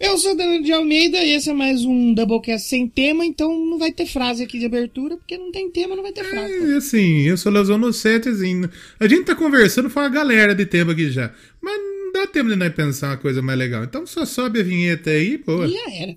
Eu 0.00 0.16
sou 0.16 0.34
Danilo 0.34 0.64
de 0.64 0.72
Almeida 0.72 1.18
e 1.18 1.34
esse 1.34 1.50
é 1.50 1.52
mais 1.52 1.84
um 1.84 2.14
Doublecast 2.14 2.66
sem 2.66 2.88
tema, 2.88 3.22
então 3.22 3.54
não 3.66 3.78
vai 3.78 3.92
ter 3.92 4.06
frase 4.06 4.42
aqui 4.42 4.58
de 4.58 4.64
abertura, 4.64 5.18
porque 5.18 5.36
não 5.36 5.52
tem 5.52 5.70
tema, 5.70 5.94
não 5.94 6.02
vai 6.02 6.10
ter 6.10 6.24
frase. 6.24 6.72
É, 6.72 6.76
assim, 6.78 7.20
eu 7.20 7.36
sou 7.36 7.52
Leozão 7.52 7.76
no 7.76 7.92
setzinho. 7.92 8.70
A 8.98 9.06
gente 9.06 9.24
tá 9.24 9.34
conversando 9.34 9.90
com 9.90 10.00
a 10.00 10.08
galera 10.08 10.54
de 10.54 10.64
tema 10.64 10.92
aqui 10.92 11.10
já. 11.10 11.30
Mas 11.60 11.76
não 11.76 12.12
dá 12.12 12.26
tempo 12.26 12.48
de 12.48 12.56
nós 12.56 12.72
pensar 12.72 13.08
uma 13.08 13.18
coisa 13.18 13.42
mais 13.42 13.58
legal. 13.58 13.84
Então 13.84 14.06
só 14.06 14.24
sobe 14.24 14.60
a 14.60 14.62
vinheta 14.62 15.10
aí, 15.10 15.36
pô. 15.36 15.66
E 15.66 15.70
já 15.70 15.92
era. 15.92 16.16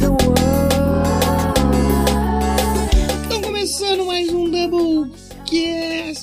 I 0.00 0.27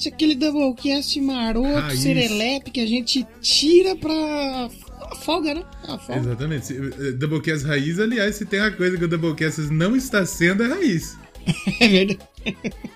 Doublecast, 0.05 0.07
aquele 0.09 0.35
Doublecast 0.35 1.21
maroto, 1.21 1.79
Raiz. 1.79 1.99
serelepe, 1.99 2.71
que 2.71 2.79
a 2.79 2.87
gente 2.87 3.25
tira 3.41 3.95
pra... 3.95 4.69
a 5.11 5.15
folga, 5.15 5.53
né? 5.55 5.63
A 5.87 5.97
folga. 5.97 6.21
Exatamente. 6.21 6.73
Eh, 6.73 7.11
Doublecast 7.13 7.65
raiz, 7.65 7.99
aliás, 7.99 8.35
se 8.35 8.45
tem 8.45 8.59
uma 8.59 8.71
coisa 8.71 8.97
que 8.97 9.05
o 9.05 9.07
Doublecast 9.07 9.61
não 9.71 9.95
está 9.95 10.25
sendo, 10.25 10.63
é 10.63 10.67
raiz. 10.67 11.17
É 11.79 11.87
verdade. 11.87 12.19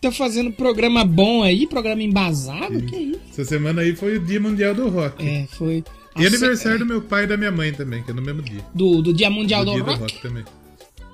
Tá 0.00 0.12
fazendo 0.12 0.52
programa 0.52 1.04
bom 1.04 1.42
aí, 1.42 1.66
programa 1.66 2.00
embasado, 2.00 2.80
que 2.82 2.94
isso? 2.94 3.20
Essa 3.30 3.44
semana 3.44 3.82
aí 3.82 3.96
foi 3.96 4.16
o 4.16 4.24
Dia 4.24 4.38
Mundial 4.38 4.72
do 4.72 4.88
Rock. 4.88 5.26
É, 5.26 5.44
foi... 5.48 5.82
E 6.16 6.24
aniversário 6.24 6.78
do 6.78 6.86
meu 6.86 7.02
pai 7.02 7.24
e 7.24 7.26
da 7.26 7.36
minha 7.36 7.50
mãe 7.50 7.72
também, 7.72 8.04
que 8.04 8.12
é 8.12 8.14
no 8.14 8.22
mesmo 8.22 8.40
dia. 8.42 8.60
do, 8.72 9.02
do 9.02 9.12
Dia 9.12 9.28
Mundial 9.28 9.64
do 9.64 9.72
do, 9.72 9.74
dia 9.74 9.82
Rock. 9.82 9.98
do 9.98 10.02
rock 10.02 10.22
também. 10.22 10.44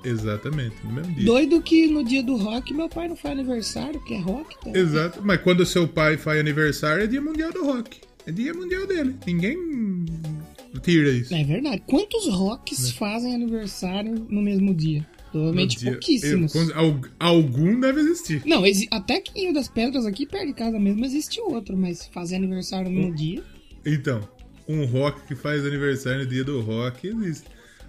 Exatamente, 0.05 0.75
no 0.83 0.91
mesmo 0.93 1.13
dia. 1.15 1.25
Doido 1.25 1.61
que 1.61 1.87
no 1.87 2.03
dia 2.03 2.21
do 2.23 2.35
rock 2.35 2.73
meu 2.73 2.87
pai 2.87 3.07
não 3.07 3.15
faz 3.15 3.33
aniversário, 3.37 3.99
que 4.03 4.13
é 4.13 4.19
rock. 4.19 4.55
Tá? 4.63 4.77
Exato. 4.77 5.21
Mas 5.23 5.41
quando 5.41 5.65
seu 5.65 5.87
pai 5.87 6.17
faz 6.17 6.39
aniversário, 6.39 7.03
é 7.03 7.07
dia 7.07 7.21
mundial 7.21 7.51
do 7.51 7.63
rock. 7.65 7.99
É 8.27 8.31
dia 8.31 8.53
mundial 8.53 8.85
dele. 8.87 9.15
Ninguém 9.25 9.57
tira 10.81 11.09
isso. 11.09 11.33
É 11.33 11.43
verdade. 11.43 11.81
Quantos 11.87 12.27
rocks 12.29 12.91
fazem 12.91 13.33
aniversário 13.33 14.25
no 14.29 14.41
mesmo 14.41 14.73
dia? 14.73 15.05
Provavelmente 15.31 15.77
dia- 15.79 15.91
pouquíssimos. 15.91 16.55
eu- 16.55 16.75
al- 16.77 17.01
algum 17.19 17.77
deve 17.79 17.99
existir. 18.01 18.41
Não, 18.45 18.63
até 18.91 19.19
que 19.19 19.37
em 19.37 19.45
Rio 19.45 19.53
das 19.53 19.67
Pedras 19.67 20.05
aqui, 20.05 20.25
perto 20.25 20.47
de 20.47 20.53
casa 20.53 20.79
mesmo, 20.79 21.03
existe 21.03 21.41
outro, 21.41 21.75
mas 21.75 22.05
fazer 22.07 22.37
aniversário 22.37 22.89
no 22.89 23.07
Hum. 23.07 23.13
dia. 23.13 23.43
Então, 23.85 24.21
um 24.67 24.85
rock 24.85 25.27
que 25.27 25.35
faz 25.35 25.65
aniversário 25.65 26.19
no 26.19 26.25
dia 26.25 26.43
do 26.43 26.61
rock 26.61 27.07
existe. 27.07 27.45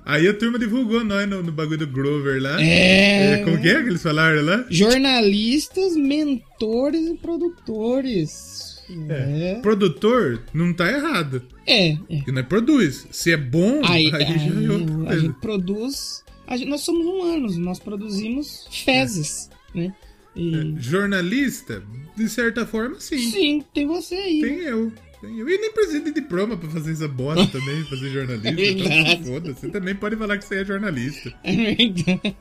Aí 0.07 0.29
a 0.29 0.33
turma 0.33 0.57
divulgou 0.57 1.03
nós 1.05 1.29
no, 1.29 1.43
no 1.43 1.51
bagulho 1.51 1.79
do 1.79 1.87
Grover 1.89 2.41
lá. 2.41 2.63
É. 2.63 3.43
como 3.45 3.61
que 3.61 3.69
é 3.69 3.83
que 3.83 3.89
eles 3.89 4.03
falaram 4.03 4.41
lá? 4.45 4.65
Jornalistas, 4.71 5.97
mentores 5.97 7.09
e 7.09 7.15
produtores. 7.17 8.77
É. 9.09 9.53
É. 9.57 9.61
Produtor 9.63 10.43
não 10.55 10.73
tá 10.73 10.89
errado. 10.91 11.43
É, 11.67 11.89
é. 11.91 11.97
Porque 12.19 12.31
nós 12.31 12.47
produz. 12.47 13.07
Se 13.11 13.33
é 13.33 13.37
bom, 13.37 13.81
Aí, 13.85 14.11
aí, 14.15 14.23
aí 14.25 14.39
já 14.39 14.55
é 14.65 14.71
outra 14.71 14.95
a 14.95 14.99
coisa. 15.07 15.21
gente 15.21 15.41
produz. 15.41 16.25
a 16.47 16.57
gente- 16.57 16.69
nós 16.69 16.83
somos 16.83 17.05
humanos, 17.05 17.57
nós 17.57 17.81
produzimos 17.81 18.69
fezes, 18.71 19.51
né? 19.75 19.93
E, 20.37 20.75
Jornalista, 20.79 21.83
de 22.15 22.29
certa 22.29 22.65
forma, 22.67 23.01
sim. 23.01 23.19
sim, 23.19 23.65
tem 23.75 23.87
você 23.87 24.15
aí. 24.15 24.41
Tem 24.43 24.59
eu. 24.61 24.93
Eu. 25.23 25.45
Nem 25.47 25.73
precisa 25.73 26.01
de 26.01 26.13
diploma 26.13 26.57
pra 26.57 26.69
fazer 26.69 26.93
essa 26.93 27.09
bosta 27.09 27.47
também, 27.47 27.83
fazer 27.85 28.11
jornalismo. 28.11 28.61
É 28.61 28.71
então 29.13 29.25
foda. 29.25 29.53
Você 29.55 29.69
também 29.69 29.95
pode 29.95 30.17
falar 30.17 30.39
que 30.39 30.45
você 30.45 30.61
é 30.61 30.65
jornalista. 30.65 31.33
É 31.43 31.53
verdade. 31.75 32.37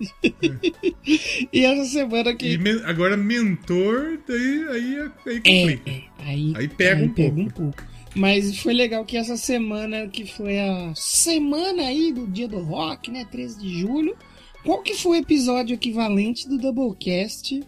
e 1.52 1.66
essa 1.66 1.86
semana 1.86 2.34
que. 2.36 2.58
men- 2.58 2.82
agora, 2.86 3.16
mentor, 3.18 4.20
daí 4.28 4.66
aí, 4.70 5.00
aí 5.26 5.42
É, 5.44 5.62
complica. 5.72 5.90
é, 5.90 6.02
aí, 6.20 6.54
Aí 6.56 6.68
pega 6.68 7.04
um 7.04 7.10
pega 7.10 7.30
pouco. 7.36 7.42
um 7.42 7.50
pouco. 7.50 7.84
Mas 8.16 8.60
foi 8.60 8.74
legal 8.74 9.04
que 9.04 9.18
essa 9.18 9.36
semana, 9.36 10.08
que 10.08 10.26
foi 10.26 10.58
a 10.60 10.94
semana 10.96 11.84
aí 11.88 12.14
do 12.14 12.26
dia 12.28 12.48
do 12.48 12.60
rock, 12.60 13.12
né? 13.12 13.26
13 13.30 13.60
de 13.60 13.80
julho. 13.80 14.16
Qual 14.64 14.82
que 14.82 14.94
foi 14.96 15.18
o 15.18 15.22
episódio 15.22 15.74
equivalente 15.74 16.48
do 16.48 16.58
Doublecast 16.58 17.62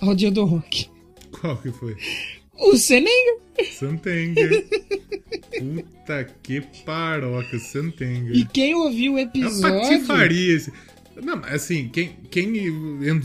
ao 0.00 0.14
dia 0.14 0.30
do 0.30 0.44
rock? 0.44 0.88
Qual 1.30 1.56
que 1.58 1.70
foi? 1.70 1.96
O 2.60 2.76
Senenga. 2.76 3.38
Santenga. 3.72 4.48
Puta 5.58 6.26
que 6.42 6.60
paroca, 6.84 7.58
Santenga. 7.58 8.32
E 8.32 8.44
quem 8.44 8.74
ouviu 8.74 9.14
o 9.14 9.18
É 9.18 9.22
uma 9.24 9.30
episódio. 9.30 9.80
patifaria 9.80 10.56
esse. 10.56 10.72
Não, 11.22 11.36
mas 11.36 11.54
assim, 11.54 11.88
quem, 11.92 12.10
quem 12.30 12.70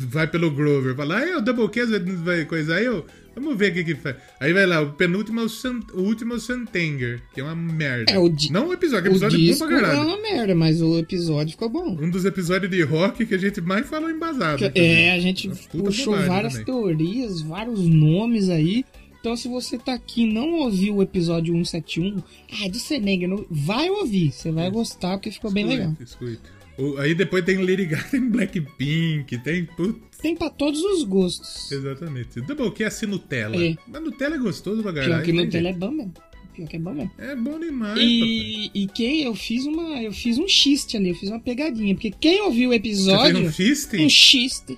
vai 0.10 0.28
pelo 0.28 0.52
Grover, 0.52 0.96
fala, 0.96 1.18
ah, 1.20 1.30
é 1.30 1.38
o 1.38 1.42
Doublecast 1.42 1.92
vai 2.24 2.44
coisar, 2.46 2.78
aí 2.78 2.86
eu. 2.86 3.06
Vamos 3.36 3.58
ver 3.58 3.72
o 3.72 3.74
que 3.74 3.84
que 3.84 3.96
faz. 3.96 4.16
Aí 4.40 4.54
vai 4.54 4.66
lá, 4.66 4.80
o 4.82 4.94
penúltimo 4.94 5.42
é 5.42 5.44
o, 5.44 5.50
San, 5.50 5.82
o 5.94 6.04
último 6.04 6.32
é 6.34 6.36
o 6.38 6.40
Santenger, 6.40 7.22
que 7.34 7.42
é 7.42 7.44
uma 7.44 7.54
merda. 7.54 8.10
É, 8.14 8.18
o 8.18 8.30
di- 8.30 8.50
Não 8.50 8.70
o 8.70 8.74
episódio, 8.74 9.10
o 9.12 9.14
O 9.14 9.18
episódio 9.18 9.36
é 9.36 9.40
bom 9.40 9.46
disco 9.46 9.68
pra 9.68 9.78
é 9.78 9.82
caralho. 9.82 10.08
uma 10.08 10.22
merda, 10.22 10.56
mas 10.56 10.82
o 10.82 10.98
episódio 10.98 11.52
ficou 11.52 11.68
bom. 11.68 11.98
Um 12.02 12.10
dos 12.10 12.24
episódios 12.24 12.72
de 12.72 12.82
rock 12.84 13.26
que 13.26 13.36
a 13.36 13.38
gente 13.38 13.60
mais 13.60 13.86
falou 13.90 14.10
embasado. 14.10 14.64
É, 14.64 14.68
inclusive. 14.70 15.10
a 15.10 15.20
gente 15.20 15.50
puxou 15.70 16.16
várias 16.22 16.54
também. 16.54 16.66
teorias, 16.66 17.42
vários 17.42 17.82
nomes 17.82 18.50
aí. 18.50 18.86
Então, 19.26 19.36
se 19.36 19.48
você 19.48 19.76
tá 19.80 19.96
aqui 19.96 20.22
e 20.22 20.32
não 20.32 20.52
ouviu 20.54 20.98
o 20.98 21.02
episódio 21.02 21.52
171, 21.56 22.22
ah, 22.62 22.68
do 22.70 22.78
Senega, 22.78 23.28
não- 23.28 23.44
vai 23.50 23.90
ouvir. 23.90 24.32
Você 24.32 24.52
vai 24.52 24.70
gostar 24.70 25.18
porque 25.18 25.32
ficou 25.32 25.50
bem 25.52 25.66
legal. 25.66 25.96
Escuta, 26.00 26.04
escuta. 26.32 26.50
O- 26.78 26.98
Aí 27.00 27.16
depois 27.16 27.44
tem 27.44 27.58
Lady 27.58 27.86
Gaga, 27.88 28.04
tem 28.12 28.30
Blackpink, 28.30 29.36
tem. 29.40 29.66
Putz, 29.66 30.20
Tem 30.22 30.36
pra 30.36 30.52
todos 30.52 30.80
os 30.80 31.04
gostos. 31.04 31.72
exatamente. 31.72 32.40
Doublecast 32.40 33.04
Nutella. 33.08 33.56
É. 33.66 33.76
Mas 33.88 34.04
Nutella 34.04 34.36
é 34.36 34.38
gostoso 34.38 34.84
pra 34.84 34.94
caralho. 34.94 35.14
Pior 35.14 35.24
que 35.24 35.32
Nutella 35.34 35.70
é 35.70 35.74
bom 35.74 35.90
mesmo. 35.90 36.14
Pior 36.56 36.68
que 36.70 36.76
é 36.76 36.80
bom 36.80 36.94
mesmo. 36.94 37.12
É 37.18 37.36
bom 37.36 37.60
demais. 37.60 37.98
E, 38.00 38.70
e 38.76 38.86
quem 38.86 39.24
eu 39.24 39.34
fiz 39.34 39.66
uma. 39.66 40.04
Eu 40.04 40.14
fiz 40.14 40.38
um 40.38 40.48
xiste 40.48 40.98
ali, 40.98 41.10
eu 41.10 41.16
fiz 41.16 41.30
uma 41.32 41.40
pegadinha. 41.40 41.96
Porque 41.96 42.12
quem 42.12 42.44
ouviu 42.44 42.70
o 42.70 42.74
Você 42.74 42.78
episódio. 42.78 43.36
fez 43.38 43.48
um 43.48 43.52
fisting? 43.52 44.06
um 44.06 44.10
xiste. 44.10 44.78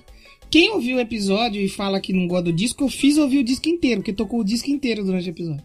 Quem 0.50 0.70
ouviu 0.72 0.96
o 0.96 1.00
episódio 1.00 1.60
e 1.60 1.68
fala 1.68 2.00
que 2.00 2.12
não 2.12 2.26
gosta 2.26 2.44
do 2.44 2.52
disco, 2.52 2.84
eu 2.84 2.88
fiz 2.88 3.18
ouvir 3.18 3.38
o 3.38 3.44
disco 3.44 3.68
inteiro, 3.68 4.00
porque 4.00 4.12
tocou 4.12 4.40
o 4.40 4.44
disco 4.44 4.70
inteiro 4.70 5.04
durante 5.04 5.28
o 5.28 5.30
episódio. 5.30 5.64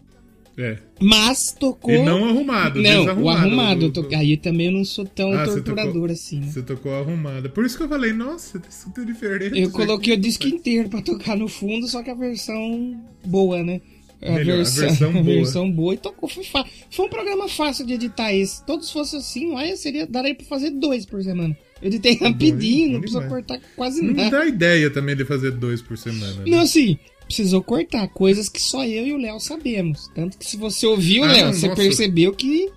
É. 0.56 0.78
Mas 1.02 1.52
tocou. 1.58 1.92
E 1.92 2.00
não 2.04 2.24
arrumado, 2.24 2.80
Não, 2.80 3.22
o 3.24 3.28
arrumado. 3.28 3.88
Do- 3.90 4.04
to- 4.04 4.14
Aí 4.14 4.36
também 4.36 4.66
eu 4.66 4.72
não 4.72 4.84
sou 4.84 5.04
tão 5.04 5.32
Ah, 5.32 5.44
torturador 5.44 5.92
tocou- 5.94 6.10
assim, 6.10 6.38
né? 6.38 6.46
Você 6.46 6.62
tocou 6.62 6.94
arrumada. 6.94 7.48
Por 7.48 7.64
isso 7.66 7.76
que 7.76 7.82
eu 7.82 7.88
falei, 7.88 8.12
nossa, 8.12 8.62
isso 8.70 8.92
é 8.96 9.04
diferente. 9.04 9.58
Eu 9.58 9.70
coloquei 9.72 10.14
o 10.14 10.16
disco 10.16 10.46
inteiro 10.46 10.88
pra 10.88 11.02
tocar 11.02 11.36
no 11.36 11.48
fundo, 11.48 11.88
só 11.88 12.04
que 12.04 12.10
a 12.10 12.14
versão 12.14 12.96
boa, 13.26 13.64
né? 13.64 13.80
A 14.22 14.30
Melhor, 14.30 14.54
a 14.54 14.56
versão, 14.58 14.86
versão 14.86 15.08
a 15.10 15.12
boa. 15.12 15.24
versão 15.24 15.70
boa. 15.72 15.94
E 15.94 15.96
tocou, 15.98 16.28
foi, 16.28 16.44
fa- 16.44 16.64
foi 16.88 17.06
um 17.06 17.10
programa 17.10 17.48
fácil 17.48 17.84
de 17.84 17.94
editar 17.94 18.32
esse. 18.32 18.58
Se 18.58 18.64
todos 18.64 18.90
fossem 18.92 19.18
assim, 19.18 19.56
aí 19.56 19.76
seria, 19.76 20.06
daria 20.06 20.36
pra 20.36 20.46
fazer 20.46 20.70
dois 20.70 21.04
por 21.04 21.20
semana. 21.22 21.56
Eu 21.84 21.88
editei 21.88 22.16
rapidinho, 22.16 22.92
não 22.94 23.00
precisa 23.00 23.20
demais. 23.20 23.44
cortar 23.46 23.60
quase 23.76 24.00
Não 24.02 24.14
nada. 24.14 24.38
dá 24.38 24.46
ideia 24.46 24.88
também 24.90 25.14
de 25.14 25.24
fazer 25.26 25.50
dois 25.50 25.82
por 25.82 25.98
semana. 25.98 26.32
né? 26.36 26.44
Não, 26.46 26.60
assim, 26.60 26.98
precisou 27.26 27.62
cortar 27.62 28.08
coisas 28.08 28.48
que 28.48 28.58
só 28.60 28.82
eu 28.86 29.06
e 29.06 29.12
o 29.12 29.18
Léo 29.18 29.38
sabemos. 29.38 30.10
Tanto 30.14 30.38
que 30.38 30.46
se 30.46 30.56
você 30.56 30.86
ouviu, 30.86 31.22
Ah, 31.24 31.32
Léo, 31.32 31.44
não, 31.46 31.52
você 31.52 31.68
nossa. 31.68 31.82
percebeu 31.82 32.32
que. 32.32 32.70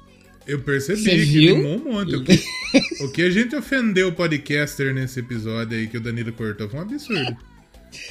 Eu 0.45 0.59
percebi 0.61 1.01
Você 1.01 1.09
que 1.11 1.17
viu? 1.25 1.55
limou 1.57 1.75
um 1.77 1.93
monte. 1.93 2.15
O 2.15 2.23
que, 2.23 2.39
o 3.05 3.11
que 3.11 3.21
a 3.21 3.29
gente 3.29 3.55
ofendeu 3.55 4.09
o 4.09 4.13
podcaster 4.13 4.93
nesse 4.93 5.21
episódio 5.21 5.77
aí 5.77 5.87
que 5.87 5.97
o 5.97 6.01
Danilo 6.01 6.33
cortou 6.33 6.67
foi 6.69 6.79
um 6.79 6.83
absurdo. 6.83 7.37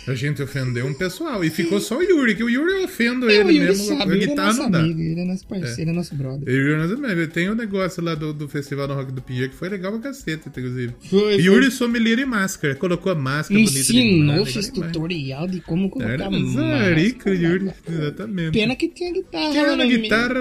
A 0.09 0.15
gente 0.15 0.43
ofendeu 0.43 0.87
um 0.87 0.95
pessoal. 0.95 1.45
E 1.45 1.51
ficou 1.51 1.81
só 1.81 1.99
o 1.99 2.03
Yuri, 2.03 2.35
que 2.35 2.43
o 2.45 2.49
Yuri 2.51 2.73
eu 2.73 2.85
ofendo 2.85 3.27
o 3.27 3.31
ele 3.31 3.53
Yuri 3.55 3.61
mesmo. 3.61 3.85
sabe, 3.99 4.13
a 4.13 4.15
ele 4.15 4.25
é 4.25 4.27
guitarra 4.29 4.47
nosso 4.49 4.63
não 4.63 4.71
dá. 4.71 4.79
amigo, 4.81 5.01
ele 5.01 5.21
é 5.21 5.25
nosso 5.25 5.47
parceiro, 5.47 5.91
é, 5.91 5.95
nosso 5.95 6.15
brother. 6.15 6.49
E 6.49 6.53
o 6.59 6.63
Yuri, 6.69 6.77
nós 6.79 6.93
amamos. 6.93 7.27
tem 7.29 7.51
um 7.51 7.55
negócio 7.55 8.03
lá 8.03 8.15
do, 8.15 8.33
do 8.33 8.49
Festival 8.49 8.89
do 8.89 8.95
Rock 8.95 9.13
do 9.13 9.23
Pinheiro 9.23 9.51
que 9.51 9.57
foi 9.57 9.69
legal 9.69 9.93
pra 9.93 10.01
caceta, 10.11 10.49
inclusive. 10.49 10.93
Foi, 11.11 11.35
Yuri 11.37 11.71
sommelier 11.71 12.19
e 12.19 12.25
máscara. 12.25 12.75
Colocou 12.75 13.13
a 13.13 13.15
máscara 13.15 13.59
bonita 13.61 13.79
Ensinou, 13.79 14.35
legal 14.37 14.45
demais. 14.45 14.71
tutorial 14.71 15.47
de 15.49 15.61
como 15.61 15.91
colocar 15.91 16.13
Era 16.13 16.31
máscara. 16.31 16.85
zarica, 16.85 17.31
Yuri. 17.35 17.71
Exatamente. 17.89 18.53
Pena 18.53 18.77
que 18.77 18.89
tinha 18.89 19.13
guitarra. 19.13 19.51
Tirando 19.53 19.67
lá 19.67 19.73
a 19.73 19.77
no 19.77 19.87
meio. 19.87 20.03
guitarra, 20.03 20.35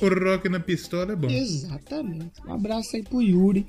o, 0.00 0.08
ro- 0.08 0.14
o, 0.14 0.20
o 0.20 0.30
rock 0.30 0.48
na 0.48 0.60
pistola 0.60 1.12
é 1.12 1.16
bom. 1.16 1.28
Exatamente. 1.30 2.32
Um 2.46 2.52
abraço 2.52 2.96
aí 2.96 3.02
pro 3.02 3.20
Yuri. 3.22 3.66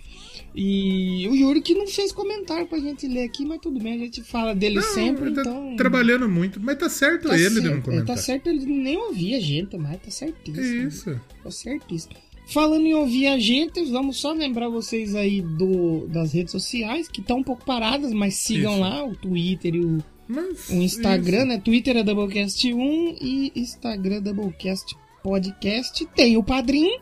E 0.55 1.27
o 1.29 1.35
Yuri 1.35 1.61
que 1.61 1.73
não 1.73 1.87
fez 1.87 2.11
comentário 2.11 2.67
pra 2.67 2.79
gente 2.79 3.07
ler 3.07 3.23
aqui, 3.23 3.45
mas 3.45 3.59
tudo 3.61 3.79
bem, 3.81 3.93
a 3.93 3.97
gente 3.97 4.21
fala 4.23 4.53
dele 4.53 4.75
Não, 4.75 4.83
sempre, 4.93 5.25
ele 5.27 5.35
tá 5.35 5.41
então. 5.41 5.75
trabalhando 5.75 6.27
muito, 6.27 6.59
mas 6.59 6.77
tá 6.77 6.89
certo 6.89 7.27
Tá 7.29 7.35
ele 7.35 7.49
de 7.49 7.53
certo, 7.55 7.65
não 7.69 7.77
é, 7.77 7.81
comentar. 7.81 8.15
Tá 8.15 8.17
certo 8.21 8.47
ele 8.47 8.65
nem 8.65 8.97
ouvir 8.97 9.35
a 9.35 9.39
gente, 9.39 9.77
mas 9.77 9.99
tá 10.01 10.11
certíssimo. 10.11 10.87
Isso. 10.87 11.21
Tá 11.43 11.51
certíssimo. 11.51 12.13
Falando 12.47 12.85
em 12.85 12.93
ouvir 12.93 13.27
a 13.27 13.39
gente, 13.39 13.81
vamos 13.85 14.17
só 14.17 14.33
lembrar 14.33 14.67
vocês 14.67 15.15
aí 15.15 15.41
do, 15.41 16.05
das 16.07 16.33
redes 16.33 16.51
sociais, 16.51 17.07
que 17.07 17.21
estão 17.21 17.37
um 17.37 17.43
pouco 17.43 17.63
paradas, 17.63 18.11
mas 18.11 18.33
sigam 18.35 18.73
Isso. 18.73 18.81
lá 18.81 19.05
o 19.05 19.15
Twitter 19.15 19.75
e 19.75 19.79
o, 19.79 20.03
Mas, 20.27 20.67
o 20.69 20.73
Instagram, 20.73 21.37
isso. 21.37 21.45
né? 21.45 21.57
Twitter 21.63 21.95
é 21.95 22.03
Doublecast1 22.03 23.17
e 23.21 23.51
Instagram 23.55 24.21
Doublecast 24.21 24.95
Podcast. 25.23 26.05
Tem 26.15 26.37
o 26.37 26.43
Padrim 26.43 26.99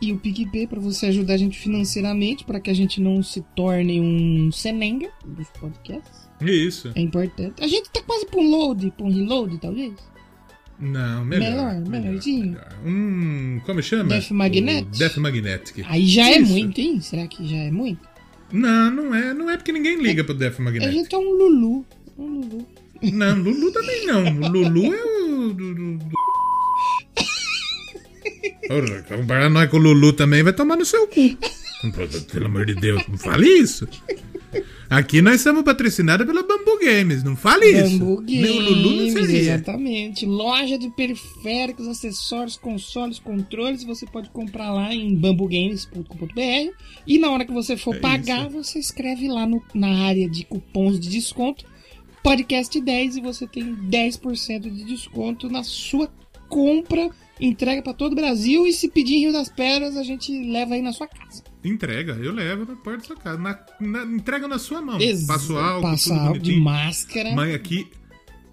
e 0.00 0.12
o 0.12 0.18
PicPay 0.18 0.66
para 0.66 0.80
você 0.80 1.06
ajudar 1.06 1.34
a 1.34 1.36
gente 1.38 1.58
financeiramente, 1.58 2.44
para 2.44 2.60
que 2.60 2.70
a 2.70 2.74
gente 2.74 3.00
não 3.00 3.22
se 3.22 3.42
torne 3.56 4.00
um 4.00 4.50
Senenga 4.52 5.08
dos 5.24 5.48
podcasts. 5.50 6.28
Isso. 6.40 6.92
É 6.94 7.00
importante. 7.00 7.62
A 7.62 7.66
gente 7.66 7.90
tá 7.90 8.02
quase 8.02 8.26
pra 8.26 8.40
um 8.40 8.50
load, 8.50 8.92
pra 8.96 9.06
um 9.06 9.10
reload, 9.10 9.58
talvez. 9.58 9.94
Não, 10.78 11.24
melhor. 11.24 11.50
Melhor, 11.50 11.88
melhorzinho. 11.88 12.46
melhor. 12.46 12.78
Um. 12.84 13.60
Como 13.64 13.80
chama? 13.82 14.08
Death 14.08 14.30
Magnetic? 14.32 14.88
O 14.94 14.98
Death 14.98 15.16
Magnetic. 15.18 15.84
Aí 15.88 16.06
já 16.06 16.28
é 16.28 16.38
Isso. 16.40 16.50
muito, 16.52 16.80
hein? 16.80 17.00
Será 17.00 17.26
que 17.28 17.46
já 17.46 17.56
é 17.58 17.70
muito? 17.70 18.00
Não, 18.52 18.90
não 18.90 19.14
é. 19.14 19.32
Não 19.32 19.48
é 19.48 19.56
porque 19.56 19.72
ninguém 19.72 19.96
liga 20.02 20.24
pro 20.24 20.34
Death 20.34 20.58
A 20.58 20.62
Magnetic. 20.62 20.92
gente 20.92 21.14
é 21.14 21.18
um 21.18 21.30
Lulu. 21.30 21.86
Um 22.18 22.26
Lulu. 22.26 22.66
Não, 23.12 23.36
Lulu 23.38 23.72
também 23.72 24.06
não. 24.06 24.48
Lulu 24.48 24.94
é 24.94 25.04
o. 25.04 25.52
Do, 25.52 25.74
do, 25.74 25.98
do... 25.98 26.14
Comparar 29.08 29.48
nós 29.50 29.70
com 29.70 29.76
o 29.76 29.80
Lulu 29.80 30.12
também 30.12 30.42
vai 30.42 30.52
tomar 30.52 30.76
no 30.76 30.84
seu 30.84 31.06
cu. 31.08 31.36
Pelo 32.32 32.46
amor 32.46 32.64
de 32.66 32.74
Deus, 32.74 33.02
não 33.08 33.18
fale 33.18 33.46
isso. 33.46 33.86
Aqui 34.88 35.20
nós 35.20 35.40
somos 35.40 35.62
patrocinados 35.64 36.26
pela 36.26 36.42
Bambu 36.42 36.78
Games, 36.80 37.22
não 37.24 37.34
fale 37.36 37.66
isso. 37.66 37.98
Bambu 37.98 38.22
Meu 38.22 38.54
Lulu 38.60 38.90
não 38.90 38.96
Games, 38.98 39.12
seria. 39.12 39.38
exatamente. 39.54 40.24
Loja 40.24 40.78
de 40.78 40.88
periféricos, 40.90 41.86
acessórios, 41.88 42.56
consoles, 42.56 43.18
controles. 43.18 43.82
Você 43.84 44.06
pode 44.06 44.30
comprar 44.30 44.72
lá 44.72 44.94
em 44.94 45.14
bambugames.com.br. 45.14 46.72
E 47.06 47.18
na 47.18 47.30
hora 47.30 47.44
que 47.44 47.52
você 47.52 47.76
for 47.76 47.96
É 47.96 47.98
pagar, 47.98 48.48
você 48.48 48.78
escreve 48.78 49.28
lá 49.28 49.46
no- 49.46 49.62
na 49.74 50.04
área 50.06 50.28
de 50.28 50.44
cupons 50.44 50.98
de 51.00 51.08
desconto 51.10 51.64
podcast 52.22 52.80
10 52.80 53.16
e 53.16 53.20
você 53.20 53.46
tem 53.46 53.74
10% 53.74 54.70
de 54.70 54.84
desconto 54.84 55.50
na 55.50 55.62
sua 55.62 56.08
compra. 56.48 57.10
Entrega 57.40 57.82
para 57.82 57.92
todo 57.94 58.12
o 58.12 58.16
Brasil 58.16 58.66
e 58.66 58.72
se 58.72 58.88
pedir 58.88 59.14
em 59.16 59.20
Rio 59.20 59.32
das 59.32 59.48
Pedras, 59.48 59.96
a 59.96 60.02
gente 60.04 60.30
leva 60.50 60.74
aí 60.74 60.82
na 60.82 60.92
sua 60.92 61.08
casa. 61.08 61.42
Entrega, 61.64 62.12
eu 62.22 62.32
levo 62.32 62.64
na 62.64 62.76
porta 62.76 62.98
da 63.00 63.04
sua 63.04 63.16
casa. 63.16 63.38
Na, 63.38 63.58
na- 63.80 64.04
entrega 64.04 64.46
na 64.46 64.58
sua 64.58 64.80
mão. 64.80 65.00
Ex- 65.00 65.26
Passo 65.26 65.56
álcool, 65.56 65.88
álcool 66.14 66.38
de 66.38 66.56
máscara. 66.60 67.32
Mas 67.34 67.54
aqui, 67.54 67.88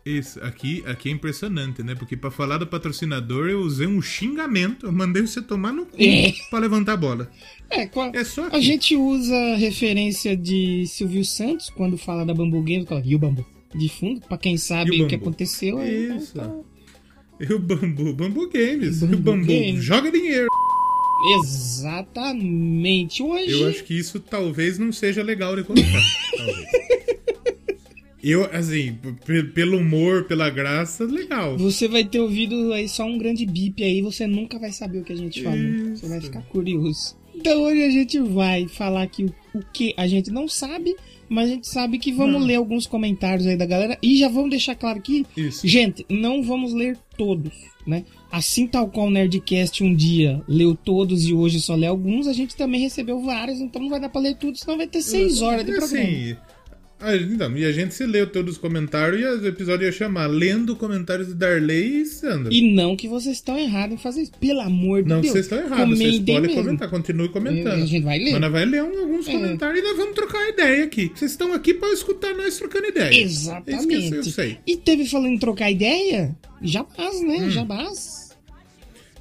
isso, 0.05 0.39
aqui, 0.43 0.83
aqui 0.87 1.09
é 1.09 1.11
impressionante, 1.11 1.83
né? 1.83 1.93
Porque 1.93 2.17
pra 2.17 2.31
falar 2.31 2.57
do 2.57 2.65
patrocinador 2.65 3.49
eu 3.49 3.59
usei 3.59 3.85
um 3.85 4.01
xingamento. 4.01 4.87
Eu 4.87 4.91
mandei 4.91 5.21
você 5.21 5.41
tomar 5.41 5.71
no 5.71 5.85
cu 5.85 5.95
É. 6.01 6.33
pra 6.49 6.57
levantar 6.59 6.93
a 6.93 6.97
bola. 6.97 7.29
É, 7.69 7.85
qual- 7.85 8.11
É 8.15 8.23
só 8.23 8.45
A 8.45 8.47
aqui. 8.47 8.61
gente 8.61 8.95
usa 8.95 9.55
referência 9.57 10.35
de 10.35 10.85
Silvio 10.87 11.23
Santos 11.23 11.69
quando 11.69 11.97
fala 11.97 12.25
da 12.25 12.33
Bambu 12.33 12.61
Games, 12.63 12.87
fala, 12.87 13.01
e 13.05 13.13
o 13.15 13.19
Bambu? 13.19 13.45
De 13.75 13.87
fundo, 13.87 14.21
pra 14.27 14.37
quem 14.37 14.57
sabe 14.57 14.97
E 14.97 15.01
o 15.01 15.05
o 15.05 15.07
que 15.07 15.15
aconteceu. 15.15 15.77
aí, 15.77 16.15
Isso. 16.17 16.31
então, 16.35 16.65
E 17.41 17.53
o 17.53 17.57
Bambu, 17.59 18.13
Bambu 18.13 18.47
Games. 18.49 18.99
Bambu 18.99 19.15
o 19.15 19.17
Bambu 19.19 19.45
Games. 19.47 19.83
joga 19.83 20.11
dinheiro. 20.11 20.47
Exatamente. 21.43 23.23
Hoje, 23.23 23.51
Eu 23.51 23.67
acho 23.67 23.83
que 23.83 23.97
isso 23.97 24.19
talvez 24.19 24.77
não 24.77 24.91
seja 24.91 25.23
legal 25.23 25.55
de 25.55 25.63
colocar. 25.63 26.01
Eu, 28.23 28.45
assim, 28.53 28.95
pelo 29.55 29.77
humor, 29.79 30.25
pela 30.25 30.47
graça, 30.51 31.03
legal. 31.05 31.57
você 31.57 31.87
vai 31.87 32.05
ter 32.05 32.19
ouvido 32.19 32.71
aí 32.71 32.87
só 32.87 33.03
um 33.03 33.17
grande 33.17 33.47
bip 33.47 33.83
aí, 33.83 33.99
você 34.03 34.27
nunca 34.27 34.59
vai 34.59 34.71
saber 34.71 34.99
o 34.99 35.03
que 35.03 35.13
a 35.13 35.17
gente 35.17 35.41
falou. 35.41 35.57
Isso. 35.57 36.01
Você 36.01 36.07
vai 36.07 36.21
ficar 36.21 36.41
curioso. 36.43 37.17
Então 37.33 37.63
hoje 37.63 37.83
a 37.83 37.89
gente 37.89 38.19
vai 38.19 38.67
falar 38.67 39.01
aqui 39.01 39.23
o, 39.25 39.33
o 39.57 39.63
que 39.73 39.95
a 39.97 40.05
gente 40.05 40.29
não 40.29 40.47
sabe, 40.47 40.95
mas 41.33 41.49
a 41.49 41.53
gente 41.53 41.67
sabe 41.67 41.97
que 41.97 42.11
vamos 42.11 42.39
Não. 42.41 42.47
ler 42.47 42.55
alguns 42.55 42.85
comentários 42.85 43.47
aí 43.47 43.55
da 43.55 43.65
galera. 43.65 43.97
E 44.03 44.17
já 44.17 44.27
vamos 44.27 44.49
deixar 44.49 44.75
claro 44.75 44.99
aqui 44.99 45.25
Isso. 45.35 45.65
Gente, 45.65 46.05
não 46.09 46.43
vamos 46.43 46.73
ler 46.73 46.97
todos, 47.17 47.53
né? 47.87 48.03
Assim 48.29 48.67
tal 48.67 48.87
qual 48.89 49.07
o 49.07 49.09
Nerdcast 49.11 49.83
um 49.83 49.93
dia 49.95 50.41
leu 50.47 50.75
todos 50.75 51.25
e 51.27 51.33
hoje 51.33 51.59
só 51.61 51.73
lê 51.75 51.87
alguns, 51.87 52.27
a 52.27 52.33
gente 52.33 52.55
também 52.55 52.81
recebeu 52.81 53.19
vários, 53.21 53.59
então 53.59 53.81
não 53.81 53.89
vai 53.89 53.99
dar 53.99 54.09
pra 54.09 54.21
ler 54.21 54.35
tudo, 54.35 54.57
senão 54.57 54.77
vai 54.77 54.87
ter 54.87 55.01
seis 55.01 55.41
horas 55.41 55.65
de 55.65 55.71
É 55.71 55.75
programa. 55.77 56.03
assim, 56.07 56.37
a- 57.01 57.15
então, 57.15 57.57
e 57.57 57.65
a 57.65 57.71
gente 57.71 57.93
se 57.93 58.05
leu 58.05 58.27
todos 58.27 58.53
os 58.53 58.57
comentários 58.59 59.19
e 59.21 59.23
o 59.25 59.47
episódio 59.47 59.85
ia 59.85 59.91
chamar 59.91 60.27
Lendo 60.27 60.75
Comentários 60.75 61.27
de 61.29 61.33
Darley 61.33 62.01
e 62.01 62.05
Sandra. 62.05 62.53
E 62.53 62.73
não 62.73 62.95
que 62.95 63.07
vocês 63.07 63.37
estão 63.37 63.57
errados 63.57 63.95
em 63.95 63.97
fazer 63.97 64.21
isso, 64.23 64.31
pelo 64.39 64.61
amor 64.61 65.03
de 65.03 65.09
Não, 65.09 65.21
Deus. 65.21 65.33
vocês 65.33 65.45
estão 65.45 65.59
errados, 65.59 65.97
vocês 65.97 66.19
podem 66.19 66.53
comentar, 66.55 66.89
continue 66.89 67.29
comentando. 67.29 67.81
A 67.81 67.85
gente 67.85 68.03
vai 68.03 68.19
ler. 68.19 68.31
Mas 68.31 68.41
nós 68.41 68.51
vai 68.51 68.65
ler 68.65 68.79
alguns 68.79 69.27
É. 69.27 69.31
comentários 69.31 69.79
e 69.79 69.83
nós 69.87 69.97
vamos 69.97 70.15
trocar 70.15 70.49
ideia 70.49 70.83
aqui. 70.83 71.11
Vocês 71.15 71.31
estão 71.31 71.53
aqui 71.53 71.73
pra 71.73 71.89
escutar 71.89 72.33
nós 72.35 72.57
trocando 72.57 72.87
ideia. 72.87 73.13
Exatamente. 73.21 74.13
Eu 74.15 74.23
sei. 74.23 74.57
E 74.67 74.77
teve 74.77 75.05
falando 75.05 75.33
em 75.33 75.37
trocar 75.37 75.69
ideia? 75.71 76.35
Jabás, 76.61 77.21
né? 77.21 77.37
Hum. 77.45 77.49
Jabás. 77.49 78.21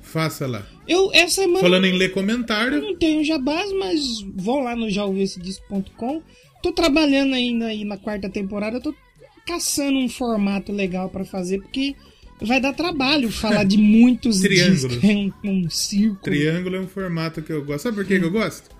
Faça 0.02 0.46
lá. 0.46 0.66
Eu, 0.88 1.10
essa 1.12 1.42
semana. 1.42 1.60
Falando 1.60 1.84
em 1.86 1.96
ler 1.96 2.08
Eu 2.08 2.12
comentário, 2.14 2.82
não 2.82 2.96
tenho 2.96 3.22
jabás, 3.24 3.72
mas 3.78 4.00
vão 4.34 4.60
lá 4.64 4.74
no 4.74 4.90
jaouviuessedisco.com. 4.90 6.20
Tô 6.62 6.72
trabalhando 6.72 7.34
ainda 7.34 7.66
aí 7.66 7.84
na 7.84 7.96
quarta 7.96 8.28
temporada, 8.28 8.80
tô 8.80 8.94
caçando 9.46 9.98
um 9.98 10.08
formato 10.08 10.72
legal 10.72 11.08
pra 11.08 11.24
fazer, 11.24 11.60
porque 11.60 11.96
vai 12.40 12.60
dar 12.60 12.72
trabalho 12.72 13.30
falar 13.30 13.64
de 13.64 13.76
muitos 13.78 14.40
Triângulos. 14.40 15.02
É 15.02 15.06
um, 15.08 15.32
um 15.44 15.70
círculo. 15.70 16.20
triângulo 16.20 16.76
é 16.76 16.80
um 16.80 16.88
formato 16.88 17.42
que 17.42 17.52
eu 17.52 17.64
gosto. 17.64 17.84
Sabe 17.84 17.96
por 17.96 18.04
que, 18.04 18.18
que 18.18 18.24
eu 18.24 18.30
gosto? 18.30 18.70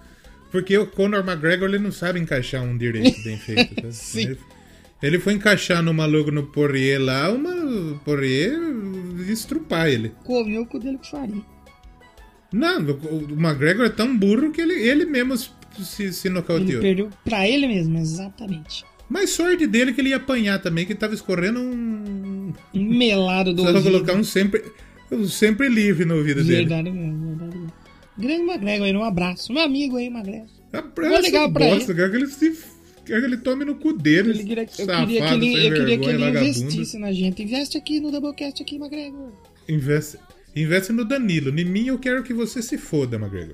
Porque 0.50 0.76
o 0.76 0.86
Conor 0.86 1.20
McGregor 1.20 1.68
ele 1.68 1.78
não 1.78 1.92
sabe 1.92 2.18
encaixar 2.18 2.62
um 2.62 2.76
direito 2.76 3.22
bem 3.22 3.36
feito. 3.38 3.74
tá? 3.74 3.90
Sim. 3.92 4.22
Ele, 4.22 4.38
ele 5.02 5.18
foi 5.18 5.32
encaixar 5.34 5.82
no 5.82 5.94
maluco 5.94 6.30
no 6.30 6.44
Poirier 6.44 7.00
lá, 7.00 7.30
uma 7.32 7.54
o 7.54 7.98
Poirier 8.04 8.58
estrupar 9.28 9.88
ele. 9.88 10.12
Comeu 10.24 10.66
com 10.66 10.76
o 10.76 10.80
dele 10.80 10.98
que 10.98 11.10
faria. 11.10 11.42
Não, 12.52 12.80
o, 12.82 13.16
o 13.16 13.40
McGregor 13.40 13.86
é 13.86 13.90
tão 13.90 14.16
burro 14.16 14.50
que 14.50 14.60
ele, 14.60 14.74
ele 14.74 15.04
mesmo 15.04 15.36
se, 15.82 16.12
se 16.12 16.28
Ele 16.28 16.34
nocauteou. 16.34 16.80
perdeu 16.80 17.10
pra 17.24 17.48
ele 17.48 17.66
mesmo, 17.66 17.98
exatamente. 17.98 18.84
Mas 19.08 19.30
sorte 19.30 19.66
dele 19.66 19.92
que 19.92 20.00
ele 20.00 20.10
ia 20.10 20.16
apanhar 20.16 20.60
também, 20.60 20.86
que 20.86 20.94
tava 20.94 21.14
escorrendo 21.14 21.60
um. 21.60 22.52
Um 22.72 22.84
melado 22.96 23.52
do 23.52 23.62
Precisava 23.62 23.78
ouvido. 23.78 23.92
colocar 24.04 24.14
um 24.20 24.22
sempre, 24.24 24.62
um 25.10 25.26
sempre 25.26 25.68
livre 25.68 26.04
no 26.04 26.16
ouvido 26.16 26.44
dele. 26.44 26.58
Verdade 26.66 26.90
mesmo, 26.90 27.26
verdade 27.28 27.56
mesmo. 27.58 27.72
Grande 28.16 28.42
Magrego 28.44 28.84
aí, 28.84 28.94
um 28.94 29.02
abraço. 29.02 29.52
Meu 29.52 29.62
amigo 29.62 29.96
aí, 29.96 30.08
Magrego. 30.08 30.46
Abraço, 30.72 31.22
legal 31.22 31.50
pra 31.52 31.66
bosta, 31.66 31.92
quero 31.94 32.10
que 32.10 32.16
ele 32.18 32.26
se. 32.28 32.56
Quero 33.04 33.20
que 33.22 33.26
ele 33.26 33.36
tome 33.38 33.64
no 33.64 33.74
cu 33.74 33.92
dele. 33.92 34.30
Ele 34.30 34.44
queria, 34.44 34.62
eu 34.62 34.68
safado, 34.68 35.06
queria 35.08 35.26
que 35.26 35.34
ele, 35.34 35.66
eu 35.66 35.74
queria 35.74 35.98
que 35.98 36.06
ele 36.06 36.24
investisse 36.28 36.98
na 36.98 37.12
gente. 37.12 37.42
Investe 37.42 37.76
aqui 37.76 37.98
no 37.98 38.12
Doublecast 38.12 38.62
aqui, 38.62 38.78
Magrego. 38.78 39.32
Investe, 39.68 40.18
investe 40.54 40.92
no 40.92 41.04
Danilo. 41.04 41.48
Em 41.58 41.64
mim 41.64 41.86
eu 41.86 41.98
quero 41.98 42.22
que 42.22 42.32
você 42.32 42.62
se 42.62 42.78
foda, 42.78 43.18
no 43.18 43.28
cu. 43.28 43.52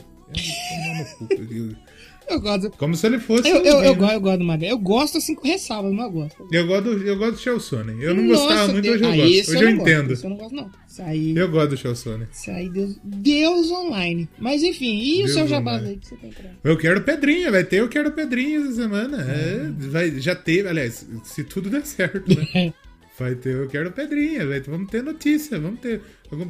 Eu 2.29 2.41
gosto. 2.41 2.71
Como 2.71 2.97
se 2.97 3.07
ele 3.07 3.19
fosse. 3.19 3.49
Eu, 3.49 3.57
eu, 3.59 3.83
eu, 3.83 3.95
gosto, 3.95 4.13
eu 4.15 4.21
gosto 4.21 4.39
do 4.39 4.45
Magrego. 4.45 4.73
Eu 4.73 4.79
gosto 4.79 5.19
assim 5.19 5.35
com 5.35 5.47
ressalvas, 5.47 5.93
mas 5.93 6.07
eu 6.07 6.11
gosto. 6.11 6.49
Eu 6.51 6.67
gosto, 6.67 6.89
eu 6.89 7.17
gosto 7.17 7.33
do 7.33 7.39
Chelsone. 7.39 8.03
Eu 8.03 8.15
não 8.15 8.25
Nossa, 8.25 8.43
gostava 8.43 8.73
muito, 8.73 8.89
hoje 8.89 9.05
eu 9.05 9.09
ah, 9.09 9.17
gosto. 9.17 9.29
Hoje 9.29 9.51
eu, 9.51 9.61
gosto, 9.61 9.81
entendo. 9.81 10.13
Esse 10.13 10.25
eu 10.25 10.31
não 10.31 10.37
gosto, 10.37 10.55
não. 10.55 10.71
Isso 10.89 11.03
aí, 11.03 11.37
Eu 11.37 11.51
gosto 11.51 11.71
do 11.71 11.77
Chelsone. 11.77 12.27
isso 12.33 12.51
aí 12.51 12.69
Deus, 12.69 12.99
Deus 13.05 13.71
online. 13.71 14.29
Mas 14.39 14.63
enfim, 14.63 14.99
e 14.99 15.15
o 15.15 15.17
Deus 15.19 15.33
seu 15.33 15.47
jabás 15.47 15.83
online. 15.83 15.95
aí 15.95 16.01
que 16.01 16.09
você 16.09 16.17
tem 16.17 16.31
pra... 16.31 16.51
Eu 16.65 16.77
quero 16.77 17.03
Pedrinha, 17.03 17.51
vai 17.51 17.65
ter 17.65 17.81
Eu 17.81 17.89
Quero 17.89 18.11
Pedrinha 18.11 18.61
essa 18.61 18.73
semana. 18.73 19.19
É, 19.19 19.71
vai, 19.89 20.19
já 20.19 20.35
teve, 20.35 20.69
aliás, 20.69 21.07
se 21.23 21.45
tudo 21.45 21.71
der 21.71 21.85
certo, 21.85 22.29
né? 22.35 22.73
Vai 23.19 23.35
ter 23.35 23.55
Eu 23.55 23.69
Quero 23.69 23.91
Pedrinha, 23.93 24.47
vai, 24.47 24.61
vamos 24.61 24.91
ter 24.91 25.03
notícia, 25.03 25.59
vamos 25.59 25.81
ter. 25.81 26.01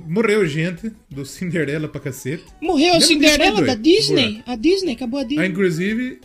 Morreu 0.08 0.44
gente 0.46 0.90
do 1.11 1.25
Cinderela 1.25 1.87
pra 1.87 2.00
cacete. 2.00 2.44
Morreu 2.61 2.94
a 2.94 3.00
Cinderela 3.00 3.62
da? 3.62 3.75
Disney? 3.75 4.42
A 4.46 4.56
Disney, 4.56 4.92
acabou 4.94 5.20
a 5.20 5.23
Ah, 5.23 5.26
Disney. 5.26 5.46
inclusive, 5.46 6.18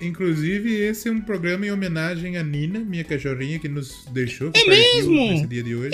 inclusive, 0.00 0.74
esse 0.74 1.08
é 1.08 1.12
um 1.12 1.20
programa 1.20 1.66
em 1.66 1.72
homenagem 1.72 2.36
a 2.36 2.42
Nina, 2.44 2.78
minha 2.78 3.02
cachorrinha, 3.02 3.58
que 3.58 3.68
nos 3.68 4.04
deixou. 4.12 4.52
que 4.52 4.60
É 4.60 4.66
mesmo? 4.66 5.12
Nesse 5.14 5.46
dia 5.46 5.62
de 5.62 5.74
hoje. 5.74 5.90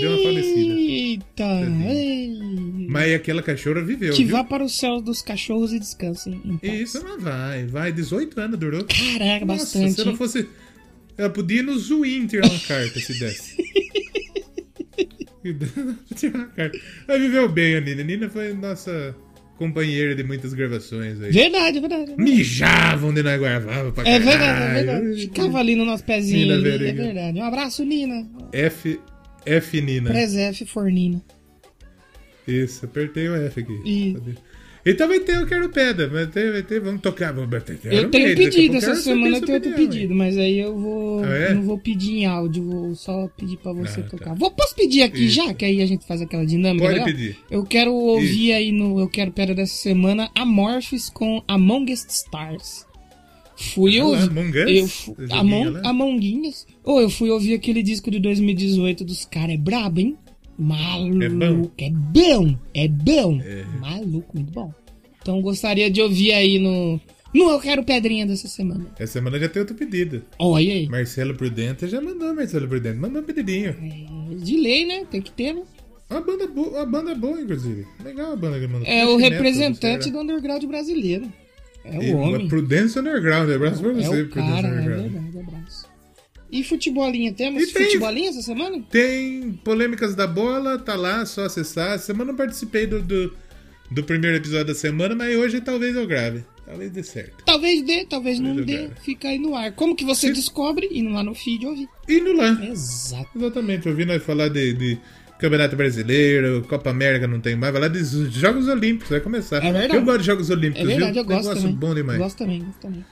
Deu 0.00 0.10
uma 0.10 0.22
falecida. 0.24 0.74
Eita! 0.74 1.44
ei. 1.88 2.86
Mas 2.88 3.14
aquela 3.14 3.42
cachorra 3.42 3.82
viveu. 3.82 4.12
Que 4.14 4.24
viu? 4.24 4.36
vá 4.36 4.44
para 4.44 4.64
os 4.64 4.76
céus 4.76 5.02
dos 5.02 5.22
cachorros 5.22 5.72
e 5.72 5.78
descansem. 5.78 6.40
Isso, 6.62 7.02
mas 7.02 7.22
vai, 7.22 7.64
vai. 7.66 7.92
18 7.92 8.40
anos 8.40 8.58
durou. 8.58 8.84
Caraca, 8.84 9.44
Nossa, 9.44 9.64
bastante. 9.78 9.92
se 9.94 10.00
ela 10.00 10.10
hein? 10.10 10.16
Ela 11.18 11.30
podia 11.30 11.60
ir 11.60 11.62
no 11.62 11.78
Zuin 11.78 12.26
tirar 12.26 12.46
uma 12.48 12.58
carta 12.60 13.00
se 13.00 13.18
desse. 13.18 13.56
tirar 16.14 16.34
uma 16.38 16.46
carta. 16.48 16.78
Ela 17.08 17.18
viveu 17.18 17.48
bem, 17.48 17.76
a 17.76 17.80
Nina. 17.80 18.02
A 18.02 18.04
Nina 18.04 18.28
foi 18.28 18.52
nossa 18.52 19.14
companheira 19.56 20.14
de 20.14 20.22
muitas 20.22 20.52
gravações 20.52 21.20
aí. 21.20 21.30
Verdade, 21.32 21.80
verdade. 21.80 22.06
verdade. 22.06 22.22
Mijavam 22.22 23.14
de 23.14 23.22
nós 23.22 23.38
guardava 23.38 23.92
pra 23.92 24.02
É 24.06 24.18
caralho. 24.20 24.24
verdade, 24.24 24.62
é 24.62 24.84
verdade. 24.84 25.20
Ficava 25.22 25.58
ali 25.58 25.74
no 25.76 25.84
nosso 25.84 26.04
pezinho. 26.04 26.56
Nina 26.56 26.74
ali, 26.76 26.86
é 26.88 26.92
verdade. 26.92 27.38
Um 27.38 27.44
abraço, 27.44 27.84
Nina. 27.84 28.28
F, 28.52 29.00
F 29.46 29.80
Nina. 29.80 30.10
Presef 30.10 30.64
Fornina. 30.66 31.22
Isso, 32.46 32.84
apertei 32.84 33.28
o 33.28 33.34
F 33.34 33.60
aqui. 33.60 33.72
E- 33.84 34.16
Então 34.86 35.08
vai 35.08 35.18
ter 35.20 35.34
Eu 35.36 35.46
Quero 35.46 35.68
Pedra. 35.68 36.08
Vai 36.08 36.26
ter, 36.28 36.52
vai 36.52 36.62
ter, 36.62 36.80
vamos 36.80 37.00
tocar. 37.00 37.32
Vamos 37.32 37.50
bater. 37.50 37.78
Eu 37.84 38.08
tenho 38.08 38.36
pedido, 38.36 38.76
essa 38.76 38.94
semana 38.94 39.38
eu 39.38 39.40
tenho 39.42 39.58
outro 39.58 39.72
pedido, 39.74 40.14
mas 40.14 40.38
aí 40.38 40.58
eu 40.60 40.78
vou. 40.78 41.24
Ah, 41.24 41.36
é? 41.36 41.50
eu 41.50 41.54
Não 41.56 41.62
vou 41.62 41.78
pedir 41.78 42.18
em 42.18 42.26
áudio, 42.26 42.62
vou 42.62 42.94
só 42.94 43.28
pedir 43.36 43.56
pra 43.56 43.72
você 43.72 44.00
Ah, 44.00 44.02
tá. 44.04 44.08
tocar. 44.10 44.34
Vou, 44.34 44.50
posso 44.52 44.74
pedir 44.76 45.02
aqui 45.02 45.26
Isso. 45.26 45.34
já, 45.34 45.52
que 45.52 45.64
aí 45.64 45.82
a 45.82 45.86
gente 45.86 46.06
faz 46.06 46.22
aquela 46.22 46.46
dinâmica? 46.46 46.84
Pode 46.84 46.98
legal? 47.00 47.06
pedir. 47.06 47.36
Eu 47.50 47.64
quero 47.64 47.92
ouvir 47.92 48.52
aí 48.52 48.70
no 48.70 49.00
Eu 49.00 49.08
Quero 49.08 49.32
Pedra 49.32 49.54
dessa 49.54 49.74
semana 49.74 50.30
Amorphis 50.34 51.10
com 51.10 51.42
Amongst 51.48 52.08
Stars. 52.10 52.86
Fui 53.56 53.98
Ah 53.98 54.04
ouvir. 54.04 54.28
Among 54.30 54.50
Us? 54.50 54.68
Eu 54.68 54.86
fu- 54.86 55.16
Joguinho 55.18 55.40
Among, 55.40 55.70
lá? 55.70 55.80
Amonguinhas. 55.84 56.66
Ô, 56.84 57.00
eu 57.00 57.08
fui 57.10 57.30
ouvir 57.30 57.54
aquele 57.54 57.82
disco 57.82 58.10
de 58.10 58.20
2018 58.20 59.02
dos 59.04 59.24
caras. 59.24 59.54
É 59.54 59.56
brabo, 59.56 59.98
hein? 60.00 60.16
Maluco. 60.58 61.22
É 61.22 61.28
bom? 61.28 61.70
É 61.78 61.90
bom. 61.90 62.56
É 62.74 62.88
bom. 62.88 63.40
É. 63.42 63.64
Maluco, 63.80 64.36
muito 64.36 64.52
bom. 64.52 64.72
Então 65.20 65.40
gostaria 65.40 65.90
de 65.90 66.00
ouvir 66.00 66.32
aí 66.32 66.58
no. 66.58 67.00
No 67.34 67.50
Eu 67.50 67.60
Quero 67.60 67.84
Pedrinha 67.84 68.24
dessa 68.26 68.48
semana. 68.48 68.86
Essa 68.98 69.14
semana 69.14 69.38
já 69.38 69.48
tem 69.48 69.60
outro 69.60 69.74
pedido. 69.76 70.22
Olha 70.38 70.72
aí. 70.72 70.88
Marcelo 70.88 71.34
Prudente 71.34 71.86
já 71.86 72.00
mandou, 72.00 72.32
Marcelo 72.34 72.66
Prudente. 72.66 72.96
Mandou 72.96 73.20
um 73.20 73.24
pedidinho. 73.24 73.70
É, 73.70 74.34
de 74.36 74.56
lei, 74.56 74.86
né? 74.86 75.04
Tem 75.10 75.20
que 75.20 75.30
ter, 75.32 75.52
né? 75.52 75.62
Uma 76.08 76.20
banda 76.22 76.46
boa, 76.46 76.68
uma 76.68 76.86
banda 76.86 77.14
boa, 77.14 77.38
inclusive. 77.40 77.84
Legal 78.02 78.32
a 78.32 78.36
banda 78.36 78.58
que 78.60 78.66
mandou. 78.66 78.86
É 78.86 79.04
o 79.04 79.16
representante 79.16 80.10
do 80.10 80.18
underground 80.20 80.64
brasileiro. 80.64 81.26
É 81.84 81.96
E 82.08 82.12
o 82.12 82.16
uma 82.16 82.28
homem. 82.28 82.48
Prudência 82.48 83.00
Underground. 83.00 83.50
Abraço 83.50 83.80
pra 83.82 83.90
É 83.90 83.94
você, 83.94 84.22
o 84.22 84.28
Prudência 84.28 84.62
cara, 84.62 84.68
é 84.68 84.70
Underground. 84.70 85.02
verdade, 85.02 85.16
abraço. 85.16 85.25
E 86.58 86.64
futebolinha, 86.64 87.32
temos 87.32 87.62
E 87.62 87.72
tem- 87.72 87.84
futebolinha 87.84 88.30
essa 88.30 88.42
semana? 88.42 88.82
Tem 88.90 89.52
polêmicas 89.64 90.14
da 90.14 90.26
bola, 90.26 90.78
tá 90.78 90.94
lá, 90.94 91.24
só 91.26 91.44
acessar. 91.44 91.94
Essa 91.94 92.06
semana 92.06 92.30
eu 92.30 92.32
não 92.32 92.36
participei 92.36 92.86
do, 92.86 93.00
do, 93.02 93.34
do 93.90 94.02
primeiro 94.04 94.36
episódio 94.36 94.66
da 94.66 94.74
semana, 94.74 95.14
mas 95.14 95.36
hoje 95.36 95.60
talvez 95.60 95.94
eu 95.96 96.06
grave. 96.06 96.44
Talvez 96.64 96.90
dê 96.90 97.02
certo. 97.04 97.44
Talvez 97.46 97.80
dê, 97.84 98.04
talvez 98.06 98.40
não 98.40 98.54
Muito 98.54 98.66
dê, 98.66 98.76
bem. 98.78 98.90
fica 99.04 99.28
aí 99.28 99.38
no 99.38 99.54
ar. 99.54 99.70
Como 99.72 99.94
que 99.94 100.04
você 100.04 100.26
Se- 100.28 100.32
descobre? 100.32 100.88
Indo 100.90 101.10
lá 101.10 101.22
no 101.22 101.32
feed 101.34 101.64
ouvir. 101.64 101.88
Indo 102.08 102.32
lá. 102.32 102.48
Exato. 102.68 103.30
Exatamente, 103.36 103.88
ouvindo 103.88 104.08
nós 104.08 104.20
falar 104.22 104.48
de, 104.48 104.72
de 104.72 104.98
Campeonato 105.38 105.76
Brasileiro, 105.76 106.64
Copa 106.68 106.90
América 106.90 107.28
não 107.28 107.38
tem 107.40 107.54
mais, 107.54 107.72
vai 107.72 107.82
lá 107.82 107.88
dos 107.88 108.10
Jogos 108.32 108.66
Olímpicos, 108.66 109.10
vai 109.10 109.20
começar. 109.20 109.58
É 109.64 109.70
verdade. 109.70 109.94
Eu 109.96 110.04
gosto 110.04 110.18
de 110.20 110.26
Jogos 110.26 110.50
Olímpicos, 110.50 110.80
É 110.82 110.86
verdade, 110.86 111.12
viu? 111.12 111.22
eu 111.22 111.26
gosto 111.26 111.42
Negócio 111.42 111.62
também. 111.62 111.76
bom 111.76 111.94
demais. 111.94 112.18
Gosto 112.18 112.38
também, 112.38 112.58
gosto 112.64 112.78
também. 112.80 113.04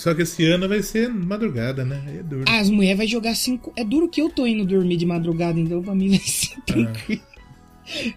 Só 0.00 0.14
que 0.14 0.22
esse 0.22 0.42
ano 0.46 0.66
vai 0.66 0.82
ser 0.82 1.10
madrugada, 1.10 1.84
né? 1.84 2.02
Aí 2.06 2.16
é 2.20 2.22
duro. 2.22 2.44
Ah, 2.48 2.58
as 2.58 2.70
mulheres 2.70 2.96
vão 2.96 3.06
jogar 3.06 3.34
cinco. 3.36 3.70
É 3.76 3.84
duro 3.84 4.08
que 4.08 4.22
eu 4.22 4.30
tô 4.30 4.46
indo 4.46 4.64
dormir 4.64 4.96
de 4.96 5.04
madrugada, 5.04 5.60
então 5.60 5.82
pra 5.82 5.94
mim 5.94 6.08
vai 6.08 6.18
ser 6.20 6.56
tranquilo. 6.64 7.20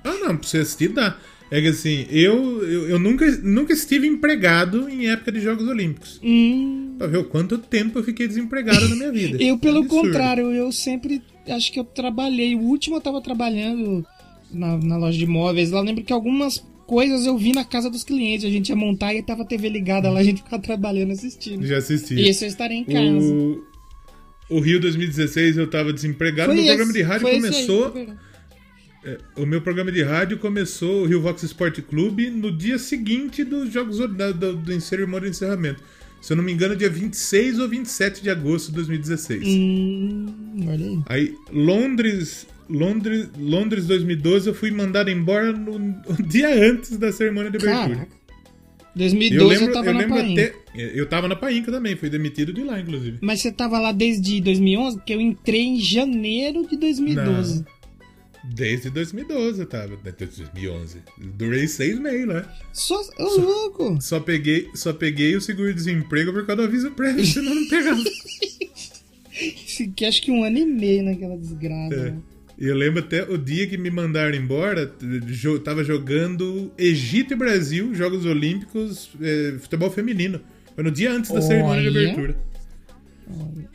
Ah, 0.02 0.14
não, 0.22 0.38
pra 0.38 0.48
você 0.48 0.60
assistir 0.60 0.88
dá. 0.94 1.18
É 1.52 1.60
que 1.60 1.68
assim, 1.68 2.06
eu, 2.10 2.64
eu, 2.64 2.88
eu 2.92 2.98
nunca, 3.00 3.30
nunca 3.44 3.74
estive 3.74 4.08
empregado 4.08 4.88
em 4.90 5.08
época 5.10 5.34
de 5.34 5.42
Jogos 5.42 5.68
Olímpicos. 5.68 6.22
Hum, 6.24 6.96
Pra 6.98 7.08
ver 7.08 7.18
o 7.18 7.26
quanto 7.26 7.58
tempo 7.58 8.00
eu 8.00 8.04
fiquei 8.04 8.30
desempregado 8.30 8.88
na 8.88 8.96
minha 8.96 9.12
vida. 9.12 9.38
eu, 9.44 9.58
pelo 9.58 9.80
Absurdo. 9.80 10.06
contrário, 10.08 10.52
eu 10.54 10.72
sempre. 10.72 11.22
Acho 11.50 11.70
que 11.70 11.82
eu 11.82 11.84
trabalhei. 11.84 12.56
O 12.56 12.62
último 12.62 12.96
eu 12.96 13.02
tava 13.02 13.22
trabalhando 13.22 14.06
na, 14.54 14.78
na 14.78 14.96
loja 14.96 15.18
de 15.18 15.26
imóveis. 15.26 15.70
Lá 15.70 15.80
eu 15.80 15.84
lembro 15.84 16.02
que 16.06 16.14
algumas 16.14 16.64
coisas 16.86 17.26
eu 17.26 17.38
vi 17.38 17.52
na 17.54 17.64
casa 17.64 17.90
dos 17.90 18.04
clientes. 18.04 18.46
A 18.46 18.50
gente 18.50 18.70
ia 18.70 18.76
montar 18.76 19.14
e 19.14 19.22
tava 19.24 19.44
a 19.44 19.46
TV 19.46 19.70
ligada 19.70 20.10
lá, 20.10 20.20
a 20.20 20.24
gente 20.24 20.44
ficava 20.44 20.62
trabalhando 20.62 21.12
assistindo. 21.12 21.66
Já 21.66 21.78
assisti. 21.78 22.16
E 22.16 22.30
esse 22.30 22.46
eu 22.46 22.50
estarei 22.50 22.78
em 22.78 22.84
casa. 22.86 23.26
O, 23.26 23.64
o 24.50 24.60
Rio 24.60 24.80
2016 24.80 25.58
eu 25.58 25.68
tava 25.70 25.92
desempregado. 25.94 26.48
Foi 26.54 26.56
meu 26.56 26.64
esse, 26.66 26.76
programa 26.76 26.94
de 26.94 27.02
rádio 27.02 27.28
aí, 27.28 27.36
começou. 27.36 27.94
É, 29.06 29.18
o 29.38 29.46
meu 29.46 29.62
programa 29.62 29.92
de 29.92 30.02
rádio 30.02 30.38
começou 30.38 31.02
o 31.02 31.06
Rio 31.06 31.22
Vox 31.22 31.44
Sport 31.44 31.82
Clube 31.82 32.30
no 32.30 32.56
dia 32.56 32.78
seguinte 32.80 33.44
dos 33.44 33.72
Jogos 33.72 33.98
da- 34.16 34.32
do, 34.32 34.56
do 34.56 34.82
cerimônia 34.82 35.30
de 35.30 35.36
encerramento. 35.36 35.82
Se 36.22 36.32
eu 36.32 36.38
não 36.38 36.44
me 36.44 36.54
engano, 36.54 36.74
dia 36.74 36.90
26 36.90 37.60
ou 37.60 37.68
27 37.68 38.24
de 38.24 38.30
agosto 38.30 38.68
de 38.70 38.76
2016. 38.76 39.44
Hum, 39.46 40.26
olha 40.70 40.86
aí. 40.86 41.00
Aí, 41.08 41.36
Londres, 41.52 42.48
Londres, 42.70 43.30
Londres 43.38 43.88
2012, 43.88 44.48
eu 44.48 44.54
fui 44.54 44.72
mandado 44.72 45.10
embora 45.10 45.52
no, 45.52 45.80
no 45.80 45.96
dia 46.28 46.50
antes 46.50 46.98
da 46.98 47.12
cerimônia 47.12 47.52
de 47.52 47.58
abertura. 47.58 47.96
Caraca. 47.96 48.24
E 48.96 49.00
2012 49.00 49.36
eu 49.36 49.42
eu, 49.42 49.60
lembro, 49.60 49.74
tava 49.74 49.90
eu 49.90 49.94
na 49.94 50.08
Painca. 50.08 50.42
até. 50.42 50.54
Eu 50.76 51.06
tava 51.08 51.28
na 51.28 51.36
Painca 51.36 51.72
também, 51.72 51.96
fui 51.96 52.10
demitido 52.10 52.54
de 52.54 52.64
lá, 52.64 52.80
inclusive. 52.80 53.18
Mas 53.22 53.42
você 53.42 53.52
tava 53.52 53.80
lá 53.80 53.92
desde 53.92 54.40
2011? 54.42 54.98
Porque 54.98 55.14
eu 55.14 55.22
entrei 55.22 55.62
em 55.62 55.80
janeiro 55.80 56.68
de 56.68 56.78
2012. 56.78 57.66
Desde 58.44 58.90
2012 58.90 59.62
eu 59.62 59.66
tava. 59.66 59.98
Desde 59.98 60.44
2011. 60.44 61.00
Durei 61.18 61.68
seis 61.68 61.98
meses 61.98 62.28
lá. 62.28 62.54
Só. 62.72 63.02
Ô, 63.18 63.40
louco! 63.40 63.98
Só 64.02 64.20
peguei, 64.20 64.70
só 64.76 64.94
peguei 64.94 65.36
o 65.36 65.42
seguro-desemprego 65.42 66.32
por 66.32 66.46
causa 66.46 66.62
do 66.62 66.68
aviso 66.68 66.92
prévio, 66.92 67.26
senão 67.26 67.56
não 67.56 67.68
pegava. 67.68 68.04
Fiquei 69.32 70.08
acho 70.08 70.22
que 70.22 70.30
um 70.30 70.44
ano 70.44 70.60
e 70.60 70.66
meio 70.66 71.04
naquela 71.04 71.36
desgraça. 71.36 71.96
É. 71.96 72.12
né? 72.12 72.18
Eu 72.66 72.76
lembro 72.76 73.00
até 73.00 73.24
o 73.24 73.38
dia 73.38 73.68
que 73.68 73.78
me 73.78 73.90
mandaram 73.90 74.34
embora, 74.36 74.90
tava 75.66 75.84
jogando 75.84 76.72
Egito 76.78 77.34
e 77.34 77.36
Brasil, 77.36 77.94
Jogos 77.94 78.26
Olímpicos, 78.26 79.10
é, 79.22 79.56
futebol 79.60 79.92
feminino. 79.92 80.40
Foi 80.74 80.84
no 80.84 80.90
dia 80.92 81.12
antes 81.12 81.30
da 81.32 81.42
cerimônia 81.42 81.82
de 81.82 81.90
Olha. 81.98 82.04
abertura. 82.12 82.36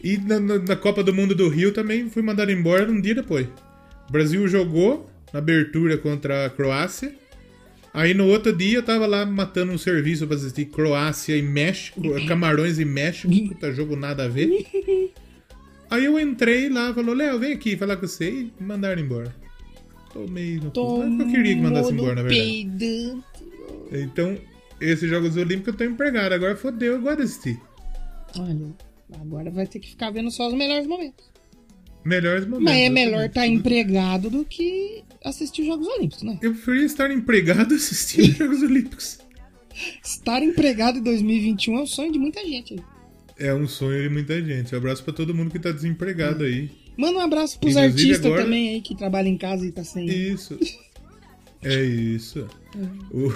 E 0.03 0.17
na, 0.19 0.41
na- 0.41 0.59
na 0.59 0.77
Copa 0.77 1.03
do 1.03 1.13
Mundo 1.13 1.35
do 1.35 1.49
Rio 1.49 1.73
também 1.73 2.09
fui 2.09 2.23
mandado 2.23 2.51
embora 2.51 2.91
um 2.91 3.01
dia 3.01 3.15
depois. 3.15 3.47
O 4.09 4.13
Brasil 4.13 4.47
jogou 4.49 5.11
na 5.33 5.39
abertura 5.39 5.99
contra 5.99 6.47
a 6.47 6.51
Croácia. 6.51 7.15
Aí 7.93 8.15
no 8.15 8.27
outro 8.27 8.55
dia 8.57 8.79
eu 8.79 8.83
tava 8.83 9.07
lá 9.07 9.27
matando 9.27 9.73
um 9.73 9.79
serviço 9.79 10.27
pra 10.27 10.37
assistir 10.37 10.67
Croácia 10.67 11.37
e 11.37 11.43
México, 11.43 12.01
Camarões 12.27 12.79
e 12.79 12.85
México, 12.85 13.29
puta 13.49 13.73
jogo 13.73 13.97
nada 13.97 14.25
a 14.25 14.29
ver. 14.29 14.49
Aí 15.91 16.05
eu 16.05 16.19
entrei 16.19 16.69
lá, 16.69 16.93
falou, 16.93 17.15
Léo, 17.15 17.39
vem 17.39 17.53
aqui 17.53 17.77
falar 17.77 17.97
com 17.97 18.07
você 18.07 18.29
e 18.31 18.53
me 18.61 18.67
mandaram 18.67 19.01
embora. 19.01 19.35
Tomei 20.13 20.57
no 20.57 20.71
cu. 20.71 21.03
Eu 21.03 21.31
queria 21.31 21.55
que 21.55 21.61
mandasse 21.61 21.93
embora, 21.93 22.15
na 22.17 22.23
verdade. 22.23 22.41
peido. 22.41 23.25
Então, 23.93 24.39
esses 24.81 25.09
Jogos 25.09 25.37
Olímpicos 25.37 25.69
eu 25.69 25.79
tô 25.79 25.85
empregado. 25.85 26.33
Agora 26.33 26.57
fodeu, 26.57 26.95
eu 26.95 27.01
gosto 27.01 27.19
de 27.19 27.23
assistir. 27.23 27.61
Olha, 28.39 28.75
agora 29.21 29.51
vai 29.51 29.67
ter 29.67 29.79
que 29.79 29.89
ficar 29.91 30.11
vendo 30.11 30.31
só 30.31 30.49
os 30.49 30.55
melhores 30.55 30.87
momentos. 30.87 31.25
Melhores 32.05 32.45
momentos. 32.47 32.65
Mas 32.65 32.83
é 32.83 32.89
melhor 32.89 33.27
estar 33.27 33.47
empregado 33.47 34.31
do 34.31 34.45
que 34.45 35.03
assistir 35.25 35.63
os 35.63 35.69
Jogos 35.69 35.87
Olímpicos, 35.89 36.23
né? 36.23 36.39
Eu 36.43 36.53
preferia 36.53 36.85
estar 36.85 37.11
empregado 37.11 37.73
assistindo 37.75 38.31
os 38.31 38.37
Jogos 38.37 38.63
Olímpicos. 38.63 39.19
Estar 40.03 40.43
empregado 40.43 40.99
em 40.99 41.03
2021 41.03 41.79
é 41.79 41.83
o 41.83 41.87
sonho 41.87 42.13
de 42.13 42.19
muita 42.19 42.45
gente 42.47 42.75
aí. 42.75 42.81
É 43.39 43.55
um 43.55 43.69
sonho 43.69 44.03
de 44.03 44.09
muita 44.09 44.43
gente. 44.43 44.75
Um 44.75 44.79
abraço 44.79 45.05
pra 45.05 45.13
todo 45.13 45.35
mundo 45.35 45.51
que 45.51 45.59
tá 45.59 45.71
desempregado 45.71 46.45
aí. 46.45 46.71
Manda 46.97 47.19
um 47.19 47.21
abraço 47.21 47.59
pros 47.61 47.77
Inclusive, 47.77 48.01
artistas 48.03 48.27
agora- 48.27 48.43
também 48.45 48.71
aí 48.75 48.81
que 48.81 48.97
trabalham 48.97 49.31
em 49.31 49.39
casa 49.39 49.65
e 49.67 49.71
tá 49.73 49.85
sem. 49.85 50.07
Isso. 50.09 50.59
É 51.61 51.83
isso. 51.83 52.47
O- 53.11 53.33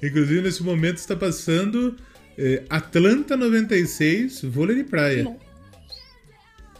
Inclusive, 0.00 0.40
nesse 0.40 0.62
momento 0.62 0.98
está 0.98 1.16
passando 1.16 1.96
é, 2.38 2.62
Atlanta 2.70 3.36
96, 3.36 4.42
vôlei 4.42 4.76
de 4.76 4.84
praia. 4.84 5.24
Não. 5.24 5.36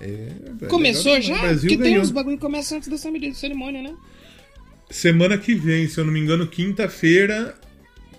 É, 0.00 0.28
Começou 0.68 1.12
legal, 1.14 1.22
já? 1.40 1.54
Porque 1.58 1.76
tem 1.76 1.98
uns 1.98 2.12
bagulho 2.12 2.36
que 2.36 2.42
começam 2.42 2.76
antes 2.78 2.88
da 2.88 2.96
cerimônia, 3.34 3.82
né? 3.82 3.96
Semana 4.88 5.36
que 5.36 5.54
vem, 5.56 5.88
se 5.88 5.98
eu 5.98 6.04
não 6.04 6.12
me 6.12 6.20
engano, 6.20 6.46
quinta-feira, 6.46 7.58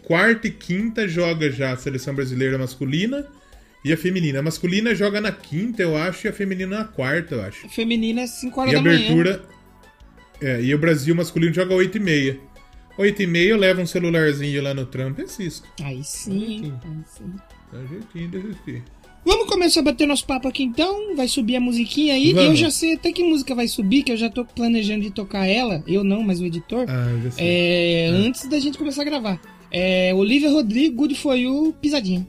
quarta 0.04 0.48
e 0.48 0.52
quinta 0.52 1.08
joga 1.08 1.50
já 1.50 1.72
a 1.72 1.78
seleção 1.78 2.14
brasileira 2.14 2.58
masculina 2.58 3.26
e 3.88 3.94
a 3.94 3.98
feminina. 3.98 4.40
A 4.40 4.42
masculina 4.44 4.94
joga 4.94 5.20
na 5.22 5.32
quinta, 5.32 5.82
eu 5.82 5.96
acho, 5.98 6.28
e 6.28 6.30
a 6.30 6.34
feminina 6.34 6.78
na 6.80 6.84
quarta, 6.86 7.36
eu 7.36 7.42
acho. 7.42 7.66
A 7.66 7.70
feminina 7.70 8.22
é 8.22 8.28
5 8.28 8.60
horas 8.62 8.74
E 8.74 8.76
a 8.76 8.80
da 8.80 8.84
manhã. 8.84 8.98
abertura. 8.98 9.44
É, 10.42 10.62
e 10.62 10.74
o 10.74 10.78
Brasil 10.78 11.16
masculino 11.16 11.54
joga 11.54 11.74
8 11.74 11.98
e 11.98 12.00
meia. 12.00 12.40
8 12.98 13.22
e 13.24 13.28
meia 13.28 13.50
eu 13.50 13.58
levo 13.58 13.82
um 13.82 13.86
celularzinho 13.86 14.62
lá 14.62 14.74
no 14.74 14.86
trampo 14.86 15.22
e 15.22 15.24
assisto. 15.24 15.68
Aí 15.84 16.04
sim, 16.04 16.72
aí 16.84 17.04
sim. 17.06 17.34
Dá 17.72 17.80
um 17.80 17.88
jeitinho 17.88 18.28
de 18.30 18.38
assistir. 18.38 18.84
Vamos 19.26 19.48
começar 19.48 19.82
a 19.82 19.84
bater 19.84 20.08
nosso 20.08 20.26
papo 20.26 20.48
aqui 20.48 20.64
então. 20.64 21.16
Vai 21.16 21.28
subir 21.28 21.58
a 21.58 21.60
musiquinha 21.60 22.14
aí. 22.14 22.32
Vamos. 22.34 22.50
Eu 22.52 22.56
já 22.56 22.70
sei 22.72 22.94
até 22.94 23.12
que 23.12 23.22
música 23.24 23.54
vai 23.54 23.68
subir, 23.68 24.04
que 24.04 24.12
eu 24.12 24.18
já 24.18 24.30
tô 24.30 24.46
planejando 24.46 25.02
de 25.02 25.12
tocar 25.12 25.46
ela. 25.46 25.84
Eu 25.86 26.04
não, 26.04 26.24
mas 26.24 26.40
o 26.40 26.46
editor. 26.46 26.86
Ah, 26.88 27.10
eu 27.12 27.22
já 27.24 27.32
sei. 27.32 27.46
É, 27.46 28.08
Antes 28.08 28.48
da 28.48 28.60
gente 28.60 28.78
começar 28.78 29.02
a 29.02 29.06
gravar. 29.06 29.40
É, 29.70 30.14
Olivia 30.14 30.50
Rodrigo, 30.50 30.96
Good 30.96 31.16
For 31.16 31.36
You, 31.36 31.76
Pisadinha. 31.82 32.26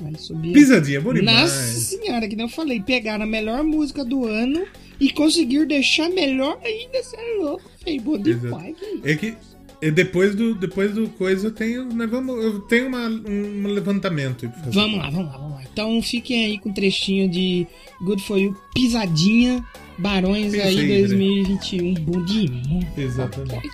Vai 0.00 0.14
subir. 0.16 0.52
Pisadinha, 0.52 1.00
bom 1.00 1.12
demais. 1.12 1.40
Nossa 1.40 1.96
senhora, 1.96 2.26
que 2.28 2.36
nem 2.36 2.46
eu 2.46 2.50
falei. 2.50 2.80
Pegar 2.80 3.20
a 3.20 3.26
melhor 3.26 3.62
música 3.62 4.04
do 4.04 4.26
ano 4.26 4.64
e 4.98 5.10
conseguir 5.10 5.66
deixar 5.66 6.08
melhor 6.10 6.58
ainda. 6.64 7.02
Você 7.02 7.16
é 7.16 7.38
louco, 7.42 7.70
feio. 7.84 8.00
Bom 8.02 8.18
demais. 8.18 8.74
que- 8.78 9.00
É 9.04 9.14
que 9.16 9.34
é, 9.82 9.90
depois 9.90 10.34
do, 10.34 10.54
depois 10.54 10.92
do 10.94 11.08
coisa 11.10 11.46
eu 11.46 11.50
tenho, 11.50 11.84
né, 11.86 12.06
vamos, 12.06 12.42
eu 12.44 12.60
tenho 12.60 12.88
uma, 12.88 13.06
um, 13.08 13.66
levantamento. 13.68 14.44
aí 14.44 14.50
pra 14.52 14.60
fazer. 14.62 14.74
Vamos 14.74 14.98
lá, 14.98 15.10
vamos 15.10 15.32
lá, 15.32 15.38
vamos 15.38 15.54
lá. 15.54 15.62
Então 15.72 16.02
fiquem 16.02 16.44
aí 16.46 16.58
com 16.58 16.68
um 16.70 16.74
trechinho 16.74 17.28
de 17.30 17.66
Good 18.02 18.22
For 18.24 18.38
You, 18.38 18.56
Pisadinha, 18.74 19.64
Barões 19.98 20.52
Pensa 20.52 20.66
aí 20.66 20.78
aí, 20.78 20.84
André. 21.02 21.16
2021. 21.16 21.94
Bom 21.94 22.24
demais. 22.24 22.86
Exatamente. 22.98 23.70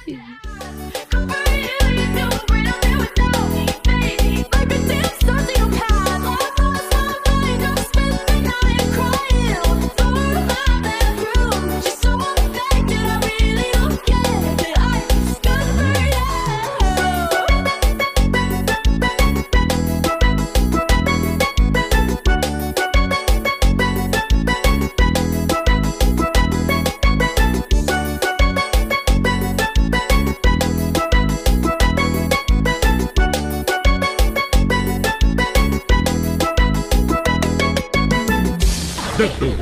Yeah. 9.18 11.05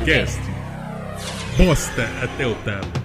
Doublecast. 0.05 0.39
Bosta 1.57 2.07
até 2.21 2.45
o 2.45 2.53
talo. 2.63 3.04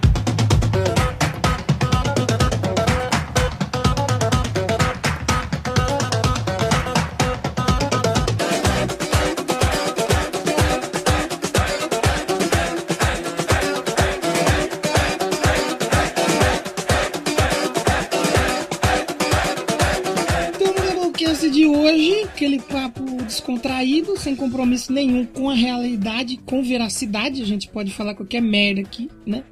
De 21.51 21.65
hoje, 21.65 22.23
aquele 22.23 22.59
papo 22.59 23.03
descontraído, 23.23 24.17
sem 24.17 24.35
compromisso 24.35 24.91
nenhum 24.91 25.25
com 25.25 25.49
a 25.49 25.53
realidade, 25.53 26.37
com 26.45 26.63
veracidade. 26.63 27.41
A 27.41 27.45
gente 27.45 27.67
pode 27.67 27.91
falar 27.91 28.15
qualquer 28.15 28.41
merda 28.41 28.81
aqui, 28.81 29.09
né? 29.25 29.43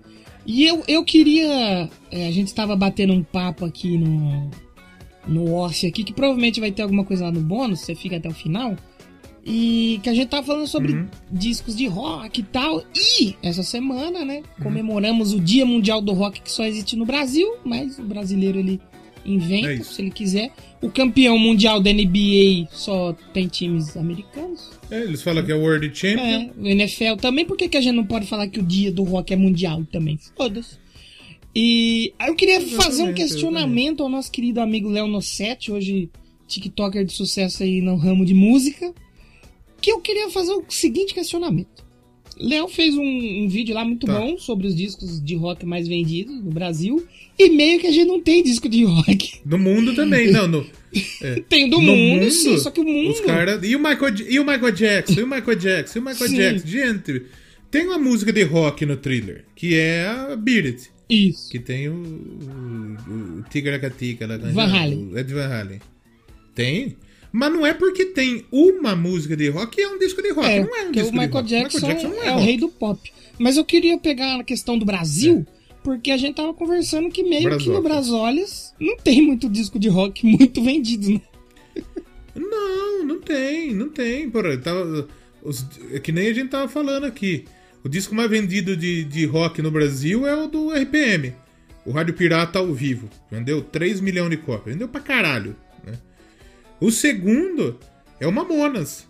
E 0.45 0.65
eu, 0.65 0.83
eu 0.87 1.03
queria. 1.03 1.89
é, 2.11 2.27
a 2.27 2.31
gente 2.31 2.53
tava 2.53 2.75
batendo 2.75 3.13
um 3.13 3.23
papo 3.23 3.65
aqui 3.65 3.97
no. 3.97 4.49
No 5.27 5.53
off 5.53 5.85
aqui, 5.85 6.03
que 6.03 6.13
provavelmente 6.13 6.59
vai 6.59 6.71
ter 6.71 6.81
alguma 6.81 7.03
coisa 7.03 7.25
lá 7.25 7.31
no 7.31 7.41
bônus, 7.41 7.81
você 7.81 7.93
fica 7.93 8.15
até 8.17 8.27
o 8.27 8.33
final. 8.33 8.75
E 9.45 9.99
que 10.01 10.09
a 10.09 10.13
gente 10.13 10.29
tava 10.29 10.45
falando 10.47 10.65
sobre 10.65 10.93
Uhum. 10.93 11.07
discos 11.31 11.75
de 11.75 11.85
rock 11.85 12.39
e 12.39 12.43
tal. 12.43 12.83
E 13.21 13.35
essa 13.43 13.61
semana, 13.61 14.25
né, 14.25 14.41
comemoramos 14.63 15.31
o 15.33 15.39
Dia 15.39 15.65
Mundial 15.67 16.01
do 16.01 16.13
Rock 16.13 16.41
que 16.41 16.51
só 16.51 16.63
existe 16.65 16.95
no 16.95 17.05
Brasil, 17.05 17.47
mas 17.63 17.99
o 17.99 18.03
brasileiro 18.03 18.57
ele 18.57 18.81
inventa, 19.25 19.71
É 19.71 19.83
se 19.83 20.01
ele 20.01 20.11
quiser. 20.11 20.51
O 20.81 20.89
campeão 20.89 21.37
mundial 21.37 21.81
da 21.81 21.91
NBA 21.91 22.67
só 22.71 23.13
tem 23.33 23.47
times 23.47 23.97
americanos. 23.97 24.71
É, 24.89 25.01
eles 25.01 25.21
falam 25.21 25.43
que 25.43 25.51
é 25.51 25.55
World 25.55 25.91
Champion. 25.93 26.23
É, 26.23 26.51
o 26.57 26.67
NFL 26.67 27.15
também. 27.19 27.45
Por 27.45 27.57
que, 27.57 27.67
que 27.67 27.77
a 27.77 27.81
gente 27.81 27.95
não 27.95 28.05
pode 28.05 28.25
falar 28.27 28.47
que 28.47 28.59
o 28.59 28.63
dia 28.63 28.91
do 28.91 29.03
rock 29.03 29.33
é 29.33 29.35
mundial 29.35 29.83
também? 29.91 30.19
Foda-se. 30.35 30.77
E 31.55 32.13
aí 32.17 32.29
eu 32.29 32.35
queria 32.35 32.61
fazer 32.61 33.03
um 33.03 33.07
Exatamente, 33.09 33.17
questionamento 33.17 34.03
ao 34.03 34.09
nosso 34.09 34.31
querido 34.31 34.61
amigo 34.61 34.89
Léo 34.89 35.07
Nossetti, 35.07 35.71
hoje 35.71 36.09
TikToker 36.47 37.03
de 37.03 37.13
sucesso 37.13 37.63
aí 37.63 37.81
no 37.81 37.95
ramo 37.95 38.25
de 38.25 38.33
música. 38.33 38.93
Que 39.81 39.91
eu 39.91 40.01
queria 40.01 40.29
fazer 40.29 40.51
o 40.51 40.63
seguinte 40.69 41.13
questionamento. 41.13 41.88
Léo 42.39 42.67
fez 42.67 42.95
um, 42.95 43.03
um 43.03 43.47
vídeo 43.49 43.75
lá 43.75 43.83
muito 43.83 44.05
Tá. 44.07 44.17
bom 44.17 44.37
sobre 44.37 44.67
os 44.67 44.75
discos 44.75 45.21
de 45.21 45.35
rock 45.35 45.65
mais 45.65 45.87
vendidos 45.87 46.35
no 46.43 46.51
Brasil. 46.51 47.05
E 47.37 47.49
meio 47.49 47.79
que 47.79 47.87
a 47.87 47.91
gente 47.91 48.07
não 48.07 48.19
tem 48.21 48.43
disco 48.43 48.67
de 48.67 48.83
rock. 48.83 49.39
No 49.45 49.57
mundo 49.57 49.93
também, 49.95 50.31
não. 50.31 50.47
No, 50.47 50.65
Tem 51.47 51.69
do 51.69 51.79
no 51.79 51.95
mundo, 51.95 52.29
sim, 52.31 52.57
só 52.57 52.71
que 52.71 52.79
o 52.79 52.83
mundo. 52.83 53.11
Os 53.11 53.19
cara, 53.21 53.59
e, 53.63 53.75
o 53.75 53.79
Michael, 53.79 54.15
e 54.29 54.39
o 54.39 54.45
Michael 54.45 54.71
Jackson? 54.71 55.19
E 55.19 55.23
o 55.23 55.27
Michael 55.27 55.55
Jackson? 55.57 55.99
E 55.99 56.01
o 56.01 56.05
Michael 56.05 56.29
Sim. 56.29 56.35
Jackson? 56.37 56.67
Gente, 56.67 57.21
tem 57.69 57.85
uma 57.85 57.97
música 57.99 58.33
de 58.33 58.43
rock 58.43 58.85
no 58.85 58.97
thriller, 58.97 59.45
que 59.55 59.75
é 59.75 60.07
a 60.07 60.35
Beat 60.35 60.65
It. 60.65 60.91
Isso. 61.09 61.49
Que 61.49 61.59
tem 61.59 61.87
o, 61.89 61.93
o, 61.93 63.39
o 63.39 63.43
Tigragatica 63.49 64.27
lá. 64.27 64.37
Van 64.37 64.65
Halen. 64.65 65.09
O 65.13 65.17
Ed 65.17 65.33
Van 65.33 65.47
Halen. 65.47 65.79
Tem. 66.53 66.95
Mas 67.31 67.51
não 67.53 67.65
é 67.65 67.73
porque 67.73 68.05
tem 68.05 68.45
uma 68.51 68.95
música 68.95 69.37
de 69.37 69.49
rock 69.49 69.75
que 69.75 69.81
é 69.81 69.87
um 69.87 69.99
disco 69.99 70.21
de 70.21 70.31
rock. 70.31 70.47
É, 70.47 70.63
não 70.63 70.75
é 70.75 70.81
um 70.81 70.85
porque 70.85 71.01
disco 71.01 71.15
o 71.15 71.19
Michael 71.19 71.29
de 71.29 71.37
rock. 71.37 71.49
Jackson, 71.49 71.77
Michael 71.87 71.93
Jackson 72.01 72.15
não 72.15 72.23
é, 72.23 72.35
o 72.35 72.39
rei 72.39 72.57
do 72.57 72.69
pop. 72.69 73.11
Mas 73.37 73.55
eu 73.57 73.63
queria 73.65 73.97
pegar 73.97 74.39
a 74.39 74.43
questão 74.43 74.77
do 74.77 74.85
Brasil, 74.85 75.45
porque 75.83 76.11
a 76.11 76.17
gente 76.17 76.35
tava 76.35 76.53
conversando 76.53 77.09
que 77.09 77.21
meio 77.23 77.41
que 77.57 77.69
no 77.69 77.81
Brazoca. 77.81 77.81
Brasolias 77.81 78.73
não 78.79 78.97
tem 78.97 79.21
muito 79.21 79.47
disco 79.49 79.77
de 79.79 79.87
rock 79.89 80.25
muito 80.27 80.61
vendido, 80.63 81.09
né? 81.13 81.21
Não, 82.35 83.03
não 83.05 83.19
tem, 83.19 83.73
não 83.73 83.89
tem. 83.89 84.29
Porra, 84.29 84.57
tava, 84.57 85.07
os- 85.43 85.65
é 85.91 85.99
que 85.99 86.11
nem 86.11 86.27
a 86.29 86.33
gente 86.33 86.49
tava 86.49 86.67
falando 86.67 87.05
aqui. 87.05 87.45
O 87.83 87.89
disco 87.89 88.13
mais 88.13 88.29
vendido 88.29 88.75
de, 88.75 89.03
de 89.05 89.25
rock 89.25 89.61
no 89.61 89.71
Brasil 89.71 90.27
é 90.27 90.35
o 90.35 90.47
do 90.47 90.71
RPM. 90.71 91.33
O 91.85 91.91
Rádio 91.91 92.13
Pirata 92.13 92.59
ao 92.59 92.73
vivo. 92.73 93.09
Vendeu 93.31 93.61
3 93.61 94.01
milhões 94.01 94.29
de 94.29 94.37
cópias. 94.37 94.73
Vendeu 94.75 94.87
pra 94.87 94.99
caralho. 94.99 95.55
O 96.81 96.91
segundo 96.91 97.77
é 98.19 98.27
o 98.27 98.31
Mamonas. 98.31 99.07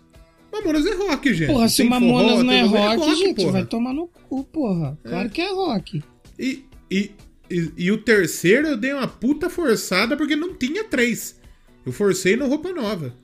Mamonas 0.52 0.84
é 0.86 0.94
rock, 0.94 1.32
gente. 1.32 1.52
Porra, 1.52 1.68
se 1.68 1.76
Tem 1.78 1.86
o 1.86 1.90
Mamonas 1.90 2.30
forró, 2.32 2.42
não 2.42 2.52
é 2.52 2.60
tem- 2.62 2.68
rock, 2.68 3.14
gente, 3.16 3.36
porra. 3.36 3.52
vai 3.52 3.64
tomar 3.66 3.92
no 3.92 4.08
cu, 4.08 4.44
porra. 4.44 4.98
Claro 5.04 5.30
que 5.30 5.40
é 5.40 5.52
rock. 5.52 6.02
E, 6.38 6.64
e, 6.90 7.10
e, 7.50 7.72
e 7.76 7.92
o 7.92 7.98
terceiro 7.98 8.68
eu 8.68 8.76
dei 8.76 8.92
uma 8.92 9.06
puta 9.06 9.48
forçada 9.48 10.16
porque 10.16 10.34
não 10.34 10.54
tinha 10.54 10.82
três. 10.84 11.38
Eu 11.86 11.92
forcei 11.92 12.36
no 12.36 12.46
Roupa 12.48 12.72
Nova. 12.72 13.14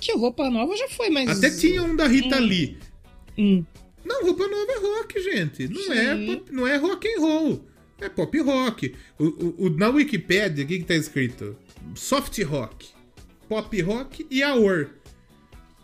Que 0.00 0.12
roupa 0.12 0.48
nova 0.48 0.76
já 0.76 0.88
foi, 0.90 1.10
mas. 1.10 1.28
Até 1.28 1.50
tinha 1.50 1.82
um 1.82 1.96
da 1.96 2.06
Rita 2.06 2.38
Lee. 2.38 2.78
Hum. 3.36 3.64
Não, 4.04 4.22
roupa 4.24 4.46
nova 4.46 4.70
é 4.72 4.78
rock, 4.78 5.20
gente. 5.20 5.66
Não, 5.66 5.82
Sim. 5.82 5.92
é, 5.92 6.26
pop, 6.36 6.52
não 6.52 6.66
é 6.68 6.76
rock 6.76 7.08
and 7.08 7.20
roll. 7.20 7.64
É 8.00 8.08
pop 8.08 8.38
rock. 8.40 8.94
O, 9.18 9.24
o- 9.24 9.54
o- 9.66 9.70
na 9.70 9.88
Wikipedia, 9.88 10.64
o 10.64 10.68
que, 10.68 10.78
que 10.78 10.84
tá 10.84 10.94
escrito? 10.94 11.56
Soft 11.96 12.40
rock, 12.44 12.90
pop 13.48 13.80
rock 13.82 14.26
e 14.30 14.42
aor. 14.42 14.90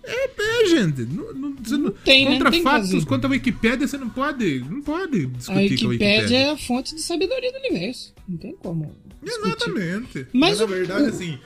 É, 0.07 0.29
é 0.63 0.67
gente. 0.67 1.03
Não, 1.07 1.33
não, 1.33 1.51
não- 1.79 1.91
tem, 1.91 2.27
né? 2.27 2.33
contra 2.33 2.51
tem 2.51 2.63
fatos, 2.63 3.05
quanto 3.05 3.27
a 3.27 3.31
Wikipédia, 3.31 3.89
você 3.89 3.97
não 3.97 4.11
pode, 4.11 4.59
não 4.69 4.83
pode 4.83 5.25
A 5.25 5.27
discutir 5.29 5.79
com 5.81 5.87
a 5.87 5.89
Wikipédia 5.89 6.37
é 6.37 6.51
a 6.51 6.57
fonte 6.59 6.95
de 6.95 7.01
sabedoria 7.01 7.51
do 7.53 7.59
universo. 7.59 8.15
Não 8.29 8.37
tem 8.37 8.55
como. 8.57 8.95
discutir. 9.23 9.49
Exatamente. 9.49 10.27
Mas 10.33 10.59
Mas, 10.59 10.61
na 10.61 10.67
verdade, 10.67 11.05
o- 11.05 11.09
assim, 11.09 11.39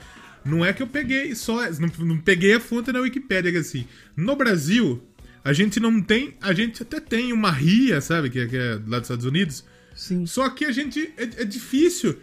não 0.43 0.65
é 0.65 0.73
que 0.73 0.83
eu 0.83 0.87
peguei 0.87 1.33
só. 1.35 1.61
Não, 1.71 1.89
não 2.05 2.17
peguei 2.17 2.53
a 2.55 2.59
fonte 2.59 2.91
na 2.91 2.99
Wikipédia, 2.99 3.49
que 3.51 3.57
assim. 3.59 3.85
No 4.17 4.35
Brasil, 4.35 5.01
a 5.41 5.53
gente 5.53 5.79
não 5.79 6.01
tem. 6.01 6.35
A 6.41 6.51
gente 6.53 6.83
até 6.83 6.99
tem 6.99 7.31
uma 7.31 7.51
RIA, 7.51 8.01
sabe? 8.01 8.29
Que 8.29 8.39
é, 8.39 8.45
que 8.47 8.57
é 8.57 8.71
lá 8.85 8.99
dos 8.99 9.03
Estados 9.07 9.25
Unidos. 9.25 9.63
Sim. 9.95 10.25
Só 10.25 10.49
que 10.49 10.65
a 10.65 10.71
gente. 10.73 11.13
É, 11.15 11.23
é 11.23 11.45
difícil. 11.45 12.17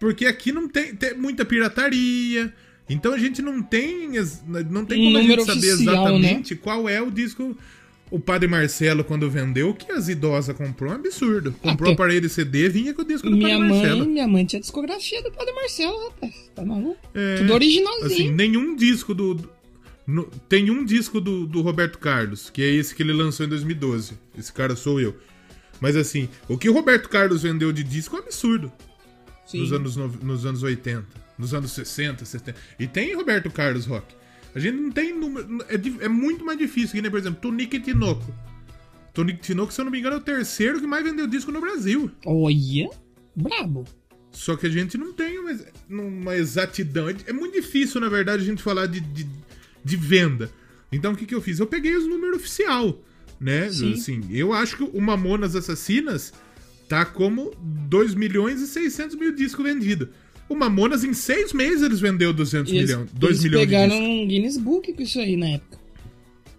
Porque 0.00 0.24
aqui 0.24 0.52
não 0.52 0.66
tem, 0.68 0.96
tem 0.96 1.14
muita 1.18 1.44
pirataria. 1.44 2.52
Então 2.88 3.12
a 3.12 3.18
gente 3.18 3.40
não 3.40 3.62
tem. 3.62 4.10
Não 4.70 4.84
tem 4.84 5.00
Um 5.00 5.04
como 5.12 5.18
a 5.18 5.22
gente 5.22 5.44
saber 5.44 5.72
oficial, 5.72 5.94
né? 5.94 6.18
exatamente 6.18 6.56
qual 6.56 6.88
é 6.88 7.00
o 7.00 7.10
disco. 7.10 7.56
O 8.10 8.20
Padre 8.20 8.46
Marcelo, 8.46 9.02
quando 9.02 9.30
vendeu, 9.30 9.70
o 9.70 9.74
que 9.74 9.90
as 9.90 10.06
idosas 10.10 10.54
comprou 10.54 10.90
é 10.90 10.96
um 10.96 10.98
absurdo. 10.98 11.52
Comprou 11.62 11.92
Até- 11.92 11.94
aparelho 12.02 12.28
CD 12.28 12.68
vinha 12.68 12.92
com 12.92 13.00
o 13.00 13.04
disco 13.06 13.30
do 13.30 13.36
Minha 13.38 13.56
Padre 13.56 13.68
mãe, 13.70 13.78
Marcelo. 13.80 14.04
minha 14.06 14.28
mãe 14.28 14.44
tinha 14.44 14.60
discografia 14.60 15.22
do 15.22 15.32
Padre 15.32 15.54
Marcelo, 15.54 16.08
rapaz. 16.10 16.50
Tá 16.54 16.62
maluco? 16.62 16.98
É, 17.14 17.36
Tudo 17.36 17.54
originalzinho. 17.54 18.04
Assim, 18.06 18.30
nenhum 18.32 18.76
disco 18.76 19.14
do. 19.14 19.32
do- 19.34 19.50
no- 20.06 20.24
tem 20.46 20.70
um 20.70 20.84
disco 20.84 21.22
do, 21.22 21.46
do 21.46 21.62
Roberto 21.62 21.98
Carlos, 21.98 22.50
que 22.50 22.60
é 22.60 22.66
esse 22.74 22.94
que 22.94 23.02
ele 23.02 23.14
lançou 23.14 23.46
em 23.46 23.48
2012. 23.48 24.12
Esse 24.38 24.52
cara 24.52 24.76
sou 24.76 25.00
eu. 25.00 25.16
Mas 25.80 25.96
assim, 25.96 26.28
o 26.48 26.58
que 26.58 26.68
o 26.68 26.72
Roberto 26.74 27.08
Carlos 27.08 27.42
vendeu 27.42 27.72
de 27.72 27.82
disco 27.82 28.16
é 28.16 28.20
um 28.20 28.22
absurdo. 28.24 28.70
Sim. 29.46 29.60
Nos 29.60 29.72
anos, 29.72 29.96
no- 29.96 30.08
nos 30.22 30.44
anos 30.44 30.62
80, 30.62 31.06
nos 31.38 31.54
anos 31.54 31.72
60, 31.72 32.24
70. 32.24 32.58
E 32.78 32.86
tem 32.86 33.14
Roberto 33.14 33.50
Carlos 33.50 33.86
Rock. 33.86 34.14
A 34.54 34.58
gente 34.58 34.76
não 34.76 34.90
tem 34.90 35.16
número. 35.16 35.64
É, 35.68 36.04
é 36.04 36.08
muito 36.08 36.44
mais 36.44 36.58
difícil, 36.58 36.92
que 36.92 37.02
nem, 37.02 37.10
por 37.10 37.18
exemplo, 37.18 37.40
Tonique 37.40 37.80
Tinoco. 37.80 38.32
Tonique 39.14 39.40
Tinoco, 39.40 39.72
se 39.72 39.80
eu 39.80 39.84
não 39.84 39.92
me 39.92 39.98
engano, 39.98 40.16
é 40.16 40.18
o 40.18 40.22
terceiro 40.22 40.80
que 40.80 40.86
mais 40.86 41.04
vendeu 41.04 41.26
disco 41.26 41.50
no 41.50 41.60
Brasil. 41.60 42.10
Olha, 42.26 42.90
brabo. 43.34 43.84
Só 44.30 44.56
que 44.56 44.66
a 44.66 44.70
gente 44.70 44.96
não 44.96 45.12
tem 45.12 45.38
uma, 45.38 45.58
uma 45.88 46.36
exatidão. 46.36 47.08
É, 47.08 47.14
é 47.26 47.32
muito 47.32 47.54
difícil, 47.54 48.00
na 48.00 48.08
verdade, 48.08 48.42
a 48.42 48.46
gente 48.46 48.62
falar 48.62 48.86
de, 48.86 49.00
de, 49.00 49.26
de 49.84 49.96
venda. 49.96 50.50
Então 50.90 51.12
o 51.12 51.16
que, 51.16 51.26
que 51.26 51.34
eu 51.34 51.40
fiz? 51.40 51.58
Eu 51.58 51.66
peguei 51.66 51.96
os 51.96 52.06
números 52.06 52.36
oficial, 52.36 53.02
né? 53.40 53.70
Sim. 53.70 53.94
Assim, 53.94 54.20
eu 54.30 54.52
acho 54.52 54.76
que 54.76 54.82
o 54.84 55.00
Mamonas 55.00 55.56
Assassinas 55.56 56.32
tá 56.88 57.04
como 57.04 57.54
2 57.88 58.14
milhões 58.14 58.60
e 58.60 58.66
600 58.66 59.16
mil 59.16 59.34
discos 59.34 59.64
vendidos. 59.64 60.08
O 60.52 60.56
Mamonas, 60.56 61.02
em 61.04 61.12
seis 61.14 61.52
meses, 61.52 61.82
eles 61.82 61.98
vendeu 62.00 62.32
200 62.32 62.72
Eles, 62.72 62.90
milhões, 62.90 63.10
2 63.12 63.30
eles 63.32 63.44
milhões 63.44 63.60
de 63.62 63.66
pegaram 63.74 63.96
um 63.96 64.26
Guinness 64.28 64.58
Book 64.58 64.92
com 64.92 65.02
isso 65.02 65.18
aí 65.18 65.36
na 65.36 65.48
época. 65.48 65.78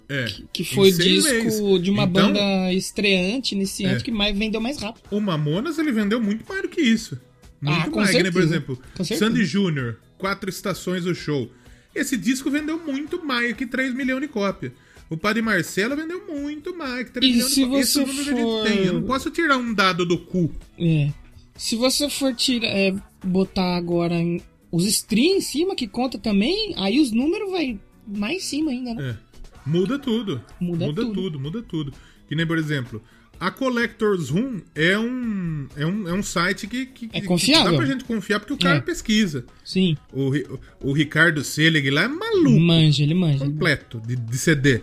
É, 0.10 0.26
Que 0.52 0.64
em 0.64 0.66
foi 0.66 0.92
disco 0.92 1.32
meses. 1.32 1.82
de 1.84 1.90
uma 1.92 2.04
Então, 2.04 2.28
banda 2.34 2.74
estreante, 2.74 3.56
iniciante, 3.56 4.02
É. 4.02 4.04
que 4.04 4.12
mais 4.12 4.38
vendeu 4.38 4.60
mais 4.60 4.78
rápido. 4.80 5.04
O 5.12 5.20
Mamonas, 5.22 5.78
ele 5.80 5.92
vendeu 5.92 6.20
muito 6.22 6.44
mais 6.48 6.62
do 6.64 6.68
que 6.70 6.82
isso. 6.82 7.18
Muito 7.62 7.78
Ah, 7.94 7.96
mais. 7.96 8.10
Que 8.12 8.22
nem, 8.24 8.32
por 8.32 8.42
certeza. 8.42 8.56
exemplo, 8.56 8.80
certeza. 8.98 9.20
Sandy 9.20 9.46
Júnior, 9.46 9.98
quatro 10.18 10.50
estações 10.50 11.06
do 11.06 11.16
show. 11.16 11.50
Esse 11.96 12.18
disco 12.18 12.50
vendeu 12.52 12.78
muito 12.80 13.24
mais 13.26 13.56
que 13.56 13.66
3 13.66 13.94
milhões 13.94 14.22
de 14.22 14.28
cópias. 14.28 14.72
O 15.10 15.16
Padre 15.16 15.42
Marcelo 15.42 15.96
vendeu 15.96 16.22
muito 16.28 16.76
mais 16.76 17.06
que 17.06 17.12
3 17.14 17.26
E 17.32 17.36
milhões 17.36 17.54
de 17.56 17.62
cópias. 17.64 17.88
Esse 17.90 18.00
é 18.02 18.06
número 18.06 18.24
que 18.26 18.30
a 18.32 18.36
for- 18.36 18.68
gente 18.68 18.76
tem. 18.78 18.86
Eu 18.88 18.94
não 18.94 19.04
posso 19.04 19.30
tirar 19.30 19.58
um 19.58 19.74
dado 19.74 20.06
do 20.06 20.18
cu. 20.18 20.52
É. 20.80 21.12
Se 21.56 21.76
você 21.76 22.10
for 22.10 22.34
tirar, 22.36 22.68
é, 22.68 22.94
botar 23.24 23.76
agora 23.76 24.16
em- 24.16 24.42
os 24.72 24.86
streams 24.86 25.38
em 25.38 25.42
cima, 25.42 25.76
que 25.76 25.88
conta 25.88 26.18
também, 26.18 26.74
aí 26.78 27.00
os 27.00 27.12
números 27.12 27.52
vai 27.52 27.80
mais 28.08 28.38
em 28.38 28.40
cima 28.40 28.72
ainda, 28.72 28.94
né? 28.96 29.10
É. 29.12 29.70
Muda 29.70 29.98
tudo. 30.00 30.42
Muda 30.60 30.86
tudo. 30.88 31.14
tudo. 31.14 31.40
muda 31.40 31.62
tudo. 31.62 31.94
Que 32.28 32.36
nem, 32.36 32.46
por 32.46 32.58
exemplo, 32.58 33.02
a 33.40 33.50
Collectors 33.52 34.30
Room 34.30 34.62
é 34.76 34.98
um, 34.98 35.68
é 35.76 35.86
um, 35.86 36.08
é 36.10 36.14
um 36.14 36.24
site 36.24 36.68
que, 36.68 36.86
que, 36.88 37.10
É 37.14 37.22
que 37.22 37.28
confiável. 37.28 37.72
dá 37.72 37.78
pra 37.78 37.86
gente 37.86 38.04
confiar 38.04 38.40
porque 38.40 38.54
o 38.54 38.58
cara 38.58 38.78
É. 38.78 38.82
pesquisa. 38.82 39.46
Sim. 39.64 39.96
O, 40.12 40.30
Ri- 40.30 40.48
o 40.82 40.92
Ricardo 40.92 41.44
Selig 41.44 41.90
lá 41.92 42.04
é 42.04 42.08
maluco. 42.08 42.60
Manja, 42.60 43.04
ele 43.04 43.14
manja. 43.14 43.36
ele 43.36 43.40
manja. 43.44 43.46
completo 43.46 44.02
de, 44.06 44.16
de 44.16 44.38
CD. 44.38 44.82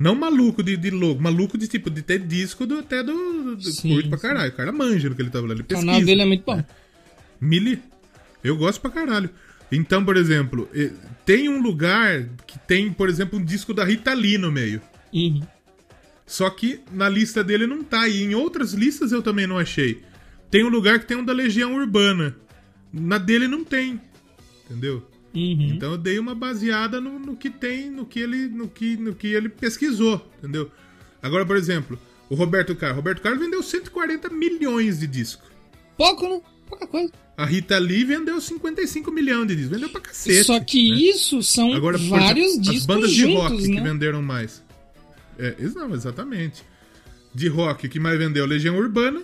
Não 0.00 0.14
maluco 0.14 0.62
de, 0.62 0.78
de 0.78 0.90
louco, 0.90 1.20
maluco 1.20 1.58
de 1.58 1.68
tipo, 1.68 1.90
de 1.90 2.00
ter 2.00 2.18
disco 2.20 2.66
do, 2.66 2.78
até 2.78 3.02
do. 3.02 3.54
do 3.54 3.62
Sim, 3.62 3.92
curto 3.92 4.08
pra 4.08 4.18
caralho. 4.18 4.50
O 4.50 4.56
cara 4.56 4.72
manja 4.72 5.10
no 5.10 5.14
que 5.14 5.20
ele 5.20 5.28
tá 5.28 5.38
falando. 5.38 5.52
Ele 5.52 5.60
O 5.60 5.64
pesquisa. 5.64 5.86
canal 5.86 6.02
dele 6.02 6.22
é 6.22 6.24
muito 6.24 6.42
bom. 6.42 6.64
Mili. 7.38 7.82
Eu 8.42 8.56
gosto 8.56 8.80
pra 8.80 8.90
caralho. 8.90 9.28
Então, 9.70 10.02
por 10.02 10.16
exemplo, 10.16 10.66
tem 11.26 11.50
um 11.50 11.60
lugar 11.60 12.26
que 12.46 12.58
tem, 12.60 12.90
por 12.90 13.10
exemplo, 13.10 13.38
um 13.38 13.44
disco 13.44 13.74
da 13.74 13.84
Rita 13.84 14.14
Lee 14.14 14.38
no 14.38 14.50
meio. 14.50 14.80
Uhum. 15.12 15.42
Só 16.26 16.48
que 16.48 16.80
na 16.90 17.06
lista 17.08 17.44
dele 17.44 17.66
não 17.66 17.84
tá. 17.84 18.08
E 18.08 18.22
em 18.22 18.34
outras 18.34 18.72
listas 18.72 19.12
eu 19.12 19.20
também 19.22 19.46
não 19.46 19.58
achei. 19.58 20.02
Tem 20.50 20.64
um 20.64 20.70
lugar 20.70 20.98
que 20.98 21.06
tem 21.06 21.16
um 21.18 21.24
da 21.24 21.34
Legião 21.34 21.74
Urbana. 21.74 22.34
Na 22.90 23.18
dele 23.18 23.46
não 23.46 23.64
tem. 23.64 24.00
Entendeu? 24.64 25.06
Uhum. 25.34 25.72
Então 25.74 25.92
eu 25.92 25.98
dei 25.98 26.18
uma 26.18 26.34
baseada 26.34 27.00
no, 27.00 27.18
no 27.18 27.36
que 27.36 27.50
tem, 27.50 27.90
no 27.90 28.04
que, 28.04 28.18
ele, 28.18 28.48
no, 28.48 28.68
que, 28.68 28.96
no 28.96 29.14
que 29.14 29.28
ele 29.28 29.48
pesquisou, 29.48 30.26
entendeu? 30.38 30.70
Agora, 31.22 31.46
por 31.46 31.56
exemplo, 31.56 31.98
o 32.28 32.34
Roberto 32.34 32.74
Carlos. 32.74 32.96
Roberto 32.96 33.22
Carlos 33.22 33.40
vendeu 33.40 33.62
140 33.62 34.28
milhões 34.30 34.98
de 34.98 35.06
discos. 35.06 35.48
Pouco, 35.96 36.28
né? 36.28 36.40
Pouca 36.68 36.86
coisa. 36.86 37.12
A 37.36 37.44
Rita 37.44 37.78
Lee 37.78 38.04
vendeu 38.04 38.40
55 38.40 39.10
milhões 39.10 39.48
de 39.48 39.56
discos. 39.56 39.72
Vendeu 39.72 39.88
pra 39.90 40.00
cacete. 40.00 40.44
Só 40.44 40.60
que 40.60 40.90
né? 40.90 40.96
isso 40.96 41.42
são 41.42 41.72
Agora, 41.72 41.98
vários 41.98 42.52
exemplo, 42.52 42.62
discos 42.62 42.80
as 42.80 42.86
bandas 42.86 43.10
juntos, 43.10 43.32
de 43.32 43.36
rock 43.36 43.68
né? 43.68 43.76
que 43.76 43.80
venderam 43.88 44.22
mais. 44.22 44.62
É, 45.38 45.56
não, 45.74 45.94
exatamente. 45.94 46.62
De 47.34 47.48
rock, 47.48 47.88
que 47.88 47.98
mais 47.98 48.18
vendeu? 48.18 48.46
Legião 48.46 48.76
Urbana. 48.76 49.22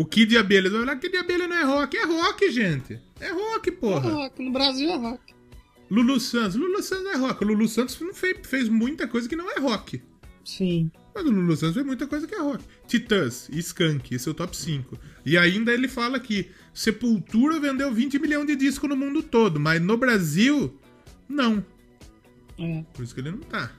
O 0.00 0.04
Kid 0.04 0.26
de 0.30 0.38
Abelha. 0.38 0.70
Vai 0.70 0.80
falar, 0.80 0.96
Kid 0.96 1.10
de 1.12 1.18
Abelha 1.18 1.48
não 1.48 1.56
é 1.56 1.64
rock. 1.64 1.96
É 1.96 2.04
rock, 2.04 2.50
gente. 2.52 3.00
É 3.20 3.30
rock, 3.32 3.68
É 3.68 3.72
porra. 3.72 4.10
rock. 4.10 4.42
No 4.44 4.52
Brasil 4.52 4.88
é 4.90 4.96
rock. 4.96 5.34
Lulu 5.90 6.20
Santos. 6.20 6.54
Lulu 6.56 6.82
Santos 6.82 7.06
é 7.06 7.16
rock. 7.16 7.42
O 7.42 7.46
Lulu 7.48 7.66
Santos 7.68 7.98
não 8.00 8.14
fez, 8.14 8.36
fez 8.44 8.68
muita 8.68 9.08
coisa 9.08 9.28
que 9.28 9.34
não 9.34 9.50
é 9.50 9.58
rock. 9.58 10.00
Sim. 10.44 10.90
Mas 11.14 11.24
o 11.26 11.30
Lulu 11.30 11.56
Santos 11.56 11.74
fez 11.74 11.84
muita 11.86 12.06
coisa 12.06 12.26
que 12.26 12.34
é 12.34 12.40
rock. 12.40 12.62
Titãs 12.86 13.48
e 13.52 13.58
Skank, 13.58 14.14
esse 14.14 14.28
é 14.28 14.30
o 14.30 14.34
top 14.34 14.56
5. 14.56 14.96
E 15.26 15.36
ainda 15.36 15.72
ele 15.74 15.88
fala 15.88 16.20
que 16.20 16.48
Sepultura 16.72 17.58
vendeu 17.58 17.92
20 17.92 18.18
milhões 18.18 18.46
de 18.46 18.54
discos 18.54 18.88
no 18.88 18.96
mundo 18.96 19.22
todo, 19.22 19.58
mas 19.58 19.80
no 19.82 19.96
Brasil, 19.96 20.78
não. 21.28 21.64
É. 22.58 22.84
Por 22.94 23.02
isso 23.02 23.14
que 23.14 23.20
ele 23.20 23.32
não 23.32 23.38
tá. 23.38 23.72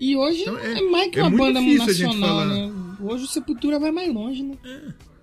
E 0.00 0.16
hoje 0.16 0.42
Então, 0.42 0.58
é, 0.58 0.78
é- 0.78 0.90
mais 0.90 1.10
que 1.10 1.18
é 1.18 1.22
uma 1.22 1.30
muito 1.30 1.42
banda 1.54 1.60
nacional, 1.60 2.18
falar. 2.28 2.46
né? 2.46 2.72
Hoje 3.00 3.24
o 3.24 3.28
Sepultura 3.28 3.78
vai 3.78 3.90
mais 3.90 4.12
longe, 4.12 4.42
né? 4.42 4.56
É 4.64 5.13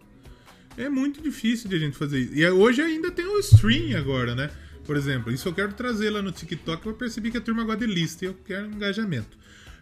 muito 0.90 1.22
difícil 1.22 1.70
de 1.70 1.76
a 1.76 1.80
gente 1.80 1.98
fazer 1.98 2.20
isso. 2.20 2.34
E 2.36 2.48
hoje 2.50 2.82
ainda 2.82 3.12
tem 3.12 3.26
o 3.26 3.40
stream 3.40 3.98
agora, 3.98 4.34
né? 4.36 4.50
Por 4.86 4.98
exemplo, 4.98 5.32
isso 5.32 5.48
eu 5.48 5.54
quero 5.54 5.74
trazer 5.74 6.10
lá 6.10 6.22
no 6.22 6.32
TikTok, 6.32 6.86
eu 6.86 6.94
percebi 6.94 7.32
que 7.32 7.38
a 7.38 7.42
turma 7.42 7.64
gosta 7.64 7.86
de 7.86 7.94
lista 7.94 8.26
e 8.26 8.28
eu 8.28 8.36
quero 8.46 8.68
engajamento. 8.68 9.38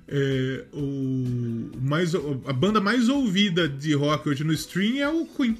É, 0.07 0.65
o 0.73 1.69
mais, 1.81 2.13
a 2.15 2.53
banda 2.53 2.81
mais 2.81 3.09
ouvida 3.09 3.67
de 3.67 3.93
rock 3.93 4.29
hoje 4.29 4.43
no 4.43 4.53
stream 4.53 4.97
é 4.97 5.07
o 5.07 5.25
Queen. 5.25 5.57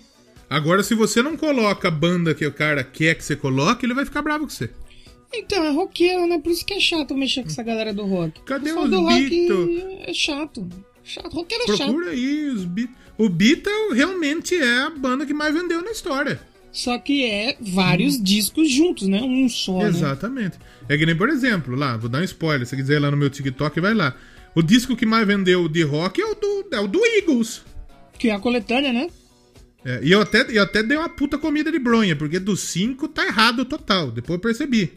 Agora, 0.50 0.82
se 0.82 0.96
você 0.96 1.22
não 1.22 1.38
coloca 1.38 1.88
a 1.88 1.92
banda 1.92 2.34
que 2.34 2.46
o 2.46 2.52
cara 2.52 2.84
quer 2.84 3.14
que 3.16 3.24
você 3.24 3.36
coloque, 3.36 3.86
ele 3.86 3.94
vai 3.94 4.06
ficar 4.06 4.24
bravo 4.24 4.46
com 4.46 4.50
você. 4.50 4.70
Então, 5.32 5.64
é 5.64 5.70
roqueiro, 5.70 6.26
né? 6.28 6.40
Por 6.40 6.52
isso 6.52 6.66
que 6.66 6.74
é 6.74 6.80
chato 6.80 7.16
mexer 7.16 7.44
com 7.44 7.50
essa 7.50 7.62
galera 7.62 7.94
do 7.94 8.04
rock. 8.04 8.42
Cadê 8.42 8.72
O 8.72 8.82
os 8.82 8.90
Beatles? 8.90 9.84
é 10.08 10.14
chato. 10.14 10.68
Chato. 11.10 11.34
Roqueiro 11.34 11.64
é 11.64 11.68
chato. 11.68 11.88
Procura 11.88 12.12
aí 12.12 12.50
os 12.50 12.66
Beatles. 12.66 12.98
O 13.18 13.28
Beatles 13.28 13.96
realmente 13.96 14.56
é 14.56 14.82
a 14.82 14.92
banda 14.92 15.26
que 15.26 15.34
mais 15.34 15.56
vendeu 15.56 15.82
na 15.82 15.90
história. 15.90 16.40
Só 16.72 17.00
que 17.00 17.26
é 17.26 17.58
vários 17.60 18.22
discos 18.22 18.70
juntos, 18.72 19.08
né? 19.08 19.20
Um 19.20 19.50
só, 19.50 19.80
né? 19.80 19.90
Exatamente. 19.90 20.60
É 20.88 20.96
que 20.96 21.08
nem, 21.08 21.18
por 21.18 21.28
exemplo, 21.28 21.76
lá, 21.76 21.98
vou 21.98 22.08
dar 22.08 22.20
um 22.22 22.24
spoiler. 22.24 22.68
Se 22.68 22.76
quiser 22.76 22.98
ir 22.98 23.00
lá 23.00 23.10
no 23.10 23.18
meu 23.18 23.30
TikTok, 23.30 23.82
vai 23.82 23.96
lá. 23.96 24.16
O 24.54 24.62
disco 24.62 24.96
que 24.96 25.06
mais 25.06 25.26
vendeu 25.26 25.68
de 25.68 25.82
rock 25.82 26.22
é 26.22 26.26
o 26.26 26.36
do, 26.36 26.68
é 26.72 26.80
o 26.80 26.88
do 26.88 27.04
Eagles. 27.04 27.64
Que 28.20 28.30
é 28.30 28.36
a 28.36 28.40
coletânea, 28.40 28.94
né? 28.94 29.10
É, 29.84 30.02
e 30.04 30.12
eu 30.12 30.22
até, 30.22 30.46
eu 30.48 30.62
até 30.62 30.84
dei 30.84 30.96
uma 30.96 31.10
puta 31.10 31.40
comida 31.40 31.72
de 31.72 31.80
bronha, 31.80 32.16
porque 32.16 32.38
do 32.38 32.56
5 32.56 33.08
tá 33.08 33.26
errado 33.26 33.66
total. 33.66 34.12
Depois 34.12 34.36
eu 34.36 34.40
percebi. 34.40 34.94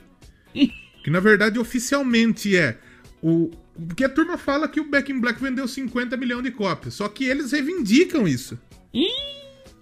que 1.03 1.11
na 1.11 1.21
verdade 1.21 1.59
oficialmente 1.59 2.55
é 2.55 2.77
o. 3.23 3.51
Porque 3.75 4.05
a 4.05 4.09
turma 4.09 4.37
fala 4.37 4.69
que 4.69 4.81
o 4.81 4.89
Back 4.89 5.11
in 5.11 5.21
Black 5.21 5.41
vendeu 5.43 5.67
50 5.67 6.17
milhões 6.17 6.43
de 6.45 6.51
cópias. 6.51 6.95
Só 6.95 7.09
que 7.09 7.25
eles 7.25 7.53
reivindicam 7.53 8.27
isso. 8.29 8.59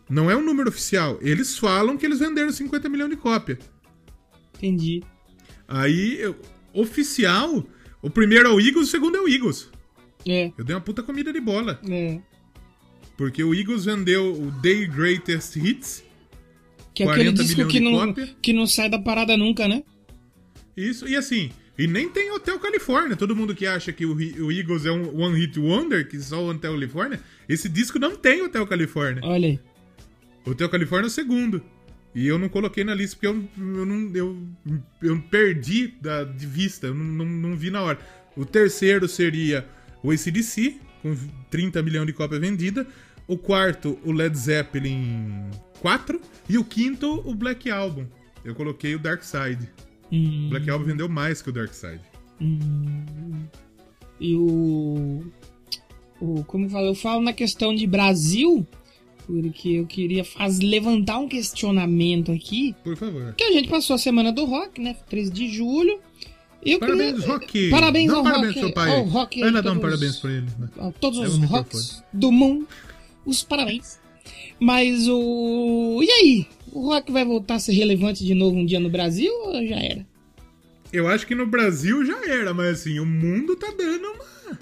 Não 0.09 0.31
é 0.31 0.37
um 0.37 0.42
número 0.44 0.68
oficial. 0.68 1.18
Eles 1.20 1.57
falam 1.59 1.96
que 1.96 2.07
eles 2.07 2.18
venderam 2.20 2.50
50 2.53 2.88
milhões 2.88 3.11
de 3.11 3.16
cópias. 3.16 3.59
Entendi. 4.57 5.03
Aí, 5.66 6.18
eu- 6.20 6.37
oficial, 6.72 7.64
o 8.03 8.11
primeiro 8.11 8.48
é 8.48 8.53
o 8.53 8.61
Eagles, 8.61 8.88
o 8.88 8.90
segundo 8.90 9.16
é 9.16 9.20
o 9.20 9.29
Eagles. 9.29 9.68
É, 10.26 10.53
Eu 10.59 10.64
dei 10.64 10.74
uma 10.74 10.81
puta 10.83 11.03
comida 11.03 11.33
de 11.33 11.40
bola. 11.40 11.81
é. 11.88 12.20
Porque 13.16 13.44
o 13.44 13.55
Eagles 13.55 13.85
vendeu 13.85 14.33
o 14.33 14.50
Day 14.62 14.87
Greatest 14.87 15.55
Hits. 15.57 16.03
Que 16.94 17.03
é 17.03 17.07
aquele 17.07 17.33
40 17.35 17.44
disco 17.44 17.66
que 17.68 17.79
não, 17.79 18.14
que 18.40 18.53
não 18.55 18.66
sai 18.66 18.88
da 18.88 18.98
parada 18.98 19.37
nunca, 19.37 19.68
né? 19.68 19.83
Isso, 20.74 21.07
e 21.07 21.14
assim, 21.14 21.50
e 21.80 21.86
nem 21.86 22.10
tem 22.10 22.30
Hotel 22.30 22.58
California. 22.58 23.16
Todo 23.16 23.34
mundo 23.34 23.54
que 23.54 23.66
acha 23.66 23.90
que 23.90 24.04
o, 24.04 24.14
o 24.14 24.52
Eagles 24.52 24.84
é 24.84 24.92
um 24.92 25.18
One 25.18 25.38
Hit 25.38 25.58
Wonder, 25.58 26.06
que 26.06 26.20
só 26.20 26.44
o 26.44 26.50
Hotel 26.50 26.74
California, 26.74 27.18
esse 27.48 27.70
disco 27.70 27.98
não 27.98 28.14
tem 28.14 28.42
Hotel 28.42 28.66
California. 28.66 29.22
Olha 29.24 29.48
aí. 29.48 29.60
Hotel 30.44 30.68
California 30.68 31.06
é 31.06 31.08
o 31.08 31.10
segundo. 31.10 31.62
E 32.14 32.26
eu 32.26 32.38
não 32.38 32.50
coloquei 32.50 32.84
na 32.84 32.94
lista 32.94 33.16
porque 33.16 33.28
eu, 33.28 33.48
eu 33.56 33.86
não. 33.86 34.14
Eu, 34.14 34.46
eu 35.00 35.22
perdi 35.30 35.94
da, 36.02 36.22
de 36.24 36.44
vista, 36.44 36.88
eu 36.88 36.94
não, 36.94 37.04
não, 37.04 37.24
não 37.24 37.56
vi 37.56 37.70
na 37.70 37.80
hora. 37.80 37.98
O 38.36 38.44
terceiro 38.44 39.08
seria 39.08 39.66
o 40.02 40.10
ACDC, 40.10 40.78
com 41.00 41.16
30 41.50 41.82
milhões 41.82 42.06
de 42.06 42.12
cópias 42.12 42.42
vendidas. 42.42 42.86
O 43.26 43.38
quarto, 43.38 43.98
o 44.04 44.12
Led 44.12 44.36
Zeppelin 44.36 45.48
4. 45.80 46.20
E 46.46 46.58
o 46.58 46.64
quinto, 46.64 47.26
o 47.26 47.34
Black 47.34 47.70
Album. 47.70 48.06
Eu 48.44 48.54
coloquei 48.54 48.94
o 48.94 48.98
Dark 48.98 49.22
Side. 49.22 49.66
Hum, 50.12 50.49
Black 50.51 50.68
Album 50.68 50.85
vendeu 50.87 51.09
mais 51.09 51.40
que 51.42 51.51
o 51.51 51.53
Dark 51.53 51.73
Side. 51.73 52.01
e 54.20 54.35
o. 54.35 55.25
o 56.20 56.44
como 56.44 56.66
eu 56.66 56.70
falo? 56.70 56.87
Eu 56.87 56.94
falo 56.94 57.23
na 57.23 57.33
questão 57.33 57.75
de 57.75 57.87
Brasil, 57.87 58.66
porque 59.27 59.68
eu 59.70 59.87
queria 59.87 60.25
faz, 60.25 60.59
levantar 60.61 61.18
um 61.18 61.29
questionamento 61.29 62.33
aqui. 62.33 62.75
Por 62.83 62.96
favor. 62.96 63.35
Que 63.35 63.44
a 63.44 63.53
gente 63.53 63.68
passou 63.68 63.94
a 63.94 63.99
semana 63.99 64.33
do 64.33 64.44
rock, 64.44 64.81
né? 64.81 64.96
13 65.09 65.31
de 65.31 65.49
julho. 65.49 66.01
Eu 66.62 66.79
Parabéns, 66.79 67.12
queria- 67.14 67.27
Rock! 67.33 67.70
Parabéns 67.70 68.11
Dá 68.11 68.16
ao 68.18 68.23
parabéns 68.23 68.55
rock. 68.57 68.73
pai. 68.75 68.90
ao 68.90 69.05
rock 69.05 69.42
aí, 69.42 69.51
dar 69.62 69.73
um 69.73 69.79
parabéns 69.79 70.16
pra 70.18 70.31
ele. 70.31 70.46
né? 70.59 70.68
a 70.79 70.90
todos 70.92 71.18
Leva 71.18 71.33
os 71.33 71.38
rocks 71.44 72.05
do 72.12 72.31
mundo. 72.31 72.68
Os 73.25 73.42
parabéns. 73.42 73.99
Mas 74.59 75.09
o. 75.09 76.01
E 76.03 76.11
aí? 76.11 76.46
O 76.72 76.80
rock 76.87 77.11
vai 77.11 77.24
voltar 77.24 77.56
a 77.56 77.59
ser 77.59 77.72
relevante 77.72 78.24
de 78.24 78.35
novo 78.35 78.56
um 78.56 78.64
dia 78.64 78.78
no 78.80 78.88
Brasil 78.90 79.33
ou 79.44 79.66
já 79.66 79.76
era? 79.76 80.06
Eu 80.92 81.06
acho 81.09 81.26
que 81.26 81.35
no 81.35 81.46
Brasil 81.46 82.04
já 82.04 82.24
era, 82.26 82.52
mas 82.54 82.80
assim, 82.80 82.98
o 82.98 83.06
mundo 83.06 83.56
tá 83.56 83.72
dando 83.76 84.06
uma, 84.12 84.59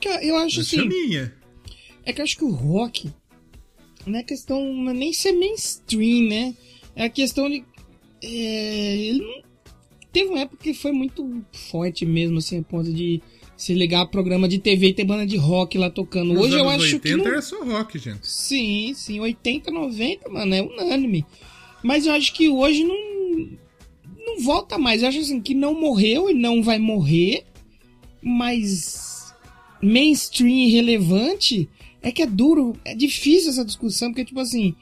Que 0.00 0.08
eu- 0.08 0.36
acho 0.36 0.56
uma 0.58 0.62
assim. 0.62 0.76
chaminha. 0.76 1.34
É 2.04 2.12
que 2.12 2.20
eu 2.20 2.24
acho 2.24 2.36
que 2.36 2.44
o 2.44 2.50
rock 2.50 3.10
não 4.06 4.18
é 4.18 4.22
questão 4.22 4.88
é 4.88 4.92
nem 4.92 5.12
ser 5.12 5.32
mainstream, 5.32 6.28
né? 6.28 6.54
É 6.96 7.04
a 7.04 7.08
questão 7.10 7.48
de. 7.50 7.64
É, 8.22 8.96
ele 8.96 9.18
não- 9.20 9.42
teve 10.12 10.30
uma 10.30 10.40
época 10.40 10.62
que 10.62 10.74
foi 10.74 10.90
muito 10.92 11.44
forte 11.70 12.06
mesmo, 12.06 12.38
assim, 12.38 12.58
a 12.58 12.62
ponto 12.62 12.92
de 12.92 13.20
se 13.58 13.74
ligar 13.74 14.02
a 14.02 14.06
programa 14.06 14.48
de 14.48 14.60
TV 14.60 14.88
e 14.88 14.94
ter 14.94 15.04
banda 15.04 15.26
de 15.26 15.36
rock 15.36 15.76
lá 15.76 15.90
tocando. 15.90 16.32
Nos 16.32 16.44
Hoje 16.44 16.54
eu 16.56 16.68
acho 16.68 16.84
80 16.84 17.00
que. 17.00 17.16
Não... 17.16 17.26
era 17.26 17.42
só 17.42 17.62
rock, 17.64 17.98
gente. 17.98 18.20
Sim, 18.22 18.94
sim, 18.94 19.18
80, 19.18 19.72
90, 19.72 20.28
mano, 20.28 20.54
é 20.54 20.62
unânime. 20.62 21.26
Mas 21.82 22.06
eu 22.06 22.12
acho 22.12 22.32
que 22.32 22.48
hoje 22.48 22.84
não. 22.84 23.58
Não 24.24 24.40
volta 24.40 24.78
mais. 24.78 25.02
Eu 25.02 25.08
acho 25.08 25.18
assim 25.18 25.40
que 25.40 25.54
não 25.54 25.78
morreu 25.78 26.30
e 26.30 26.34
não 26.34 26.62
vai 26.62 26.78
morrer. 26.78 27.44
Mas 28.22 29.34
mainstream 29.82 30.50
e 30.50 30.70
relevante 30.70 31.68
é 32.00 32.12
que 32.12 32.22
é 32.22 32.26
duro, 32.26 32.76
é 32.84 32.94
difícil 32.94 33.50
essa 33.50 33.64
discussão, 33.64 34.10
porque, 34.10 34.24
tipo 34.24 34.40
assim, 34.40 34.74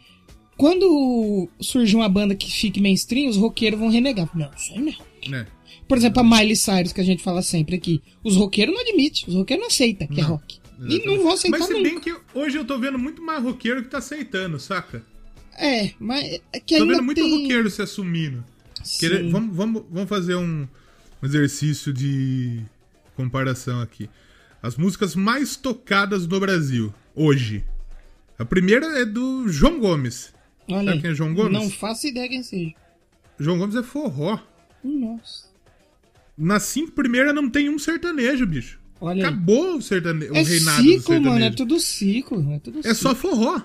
quando 0.57 1.49
surge 1.61 1.97
uma 1.97 2.09
banda 2.09 2.35
que 2.35 2.51
fique 2.51 2.81
mainstream, 2.81 3.29
os 3.29 3.37
roqueiros 3.37 3.79
vão 3.79 3.89
renegar. 3.89 4.29
Não, 4.37 4.51
isso 4.55 4.73
aí 4.73 4.81
não 4.81 4.89
é 4.89 4.93
rock. 4.93 5.31
Né? 5.31 5.47
Por 5.89 5.97
exemplo, 5.97 6.21
a 6.21 6.25
Miley 6.25 6.57
Cyrus, 6.57 6.93
que 6.93 7.01
a 7.01 7.05
gente 7.05 7.23
fala 7.23 7.43
sempre 7.43 7.77
aqui. 7.77 8.03
Os 8.25 8.35
roqueiros 8.37 8.75
não 8.75 8.81
admitem, 8.83 9.25
os 9.29 9.35
roqueiros 9.35 9.63
não 9.63 9.69
aceitam 9.69 10.07
que 10.09 10.21
é 10.21 10.23
Não, 10.23 10.31
rock. 10.31 10.59
E 10.89 11.07
não 11.07 11.23
vão 11.23 11.33
aceitar 11.33 11.59
Mas 11.59 11.67
se 11.69 11.73
nunca. 11.73 11.89
bem 11.89 12.01
que 12.01 12.15
hoje 12.35 12.59
eu 12.59 12.65
tô 12.65 12.79
vendo 12.79 12.99
muito 12.99 13.23
mais 13.23 13.43
roqueiro 13.43 13.83
que 13.83 13.89
tá 13.89 13.99
aceitando, 13.99 14.59
saca? 14.59 15.03
É, 15.57 15.93
mas 15.99 16.41
é 16.53 16.61
que 16.61 16.77
Tô 16.77 16.83
ainda 16.83 16.95
vendo 16.97 17.05
muito 17.05 17.21
tem... 17.23 17.43
roqueiro 17.43 17.71
se 17.71 17.81
assumindo. 17.81 18.45
Querer- 18.99 19.31
vamos, 19.31 19.57
vamos, 19.57 19.85
vamos 19.91 20.09
fazer 20.09 20.35
um, 20.37 20.63
um 21.23 21.27
exercício 21.27 21.93
de 21.93 22.61
comparação 23.15 23.81
aqui. 23.81 24.11
As 24.63 24.77
músicas 24.77 25.15
mais 25.15 25.57
tocadas 25.57 26.27
no 26.27 26.39
Brasil, 26.41 26.93
hoje. 27.15 27.65
A 28.39 28.45
primeira 28.45 28.87
é 29.01 29.05
do 29.07 29.49
João 29.49 29.81
Gomes. 29.81 30.35
Olha 30.69 30.91
Sabe 30.91 31.01
quem 31.01 31.11
é 31.11 31.15
João 31.15 31.33
Gomes? 31.35 31.53
Não 31.53 31.71
faço 31.71 32.07
ideia 32.07 32.29
quem 32.29 32.43
seja. 32.43 32.75
João 33.39 33.57
Gomes 33.59 33.77
é 33.77 33.83
forró. 33.83 34.39
Nossa. 34.85 35.46
Nas 36.37 36.65
cinco 36.65 36.93
primeiras 36.93 37.35
não 37.35 37.49
tem 37.49 37.69
um 37.69 37.79
sertanejo, 37.79 38.47
bicho. 38.47 38.79
Olha 39.01 39.23
aí. 39.25 39.29
Acabou 39.29 39.77
o, 39.77 39.83
sertane... 39.83 40.27
É 40.27 40.31
o 40.31 40.45
reinado 40.45 40.83
do 40.83 40.89
ciclo, 40.89 41.03
sertanejo. 41.03 41.31
mano, 41.31 41.45
é 41.45 41.51
tudo 41.51 41.81
ciclo. 41.81 42.53
É, 42.53 42.59
tudo 42.59 42.81
É 42.85 42.95
só 42.95 43.15
forró. 43.15 43.61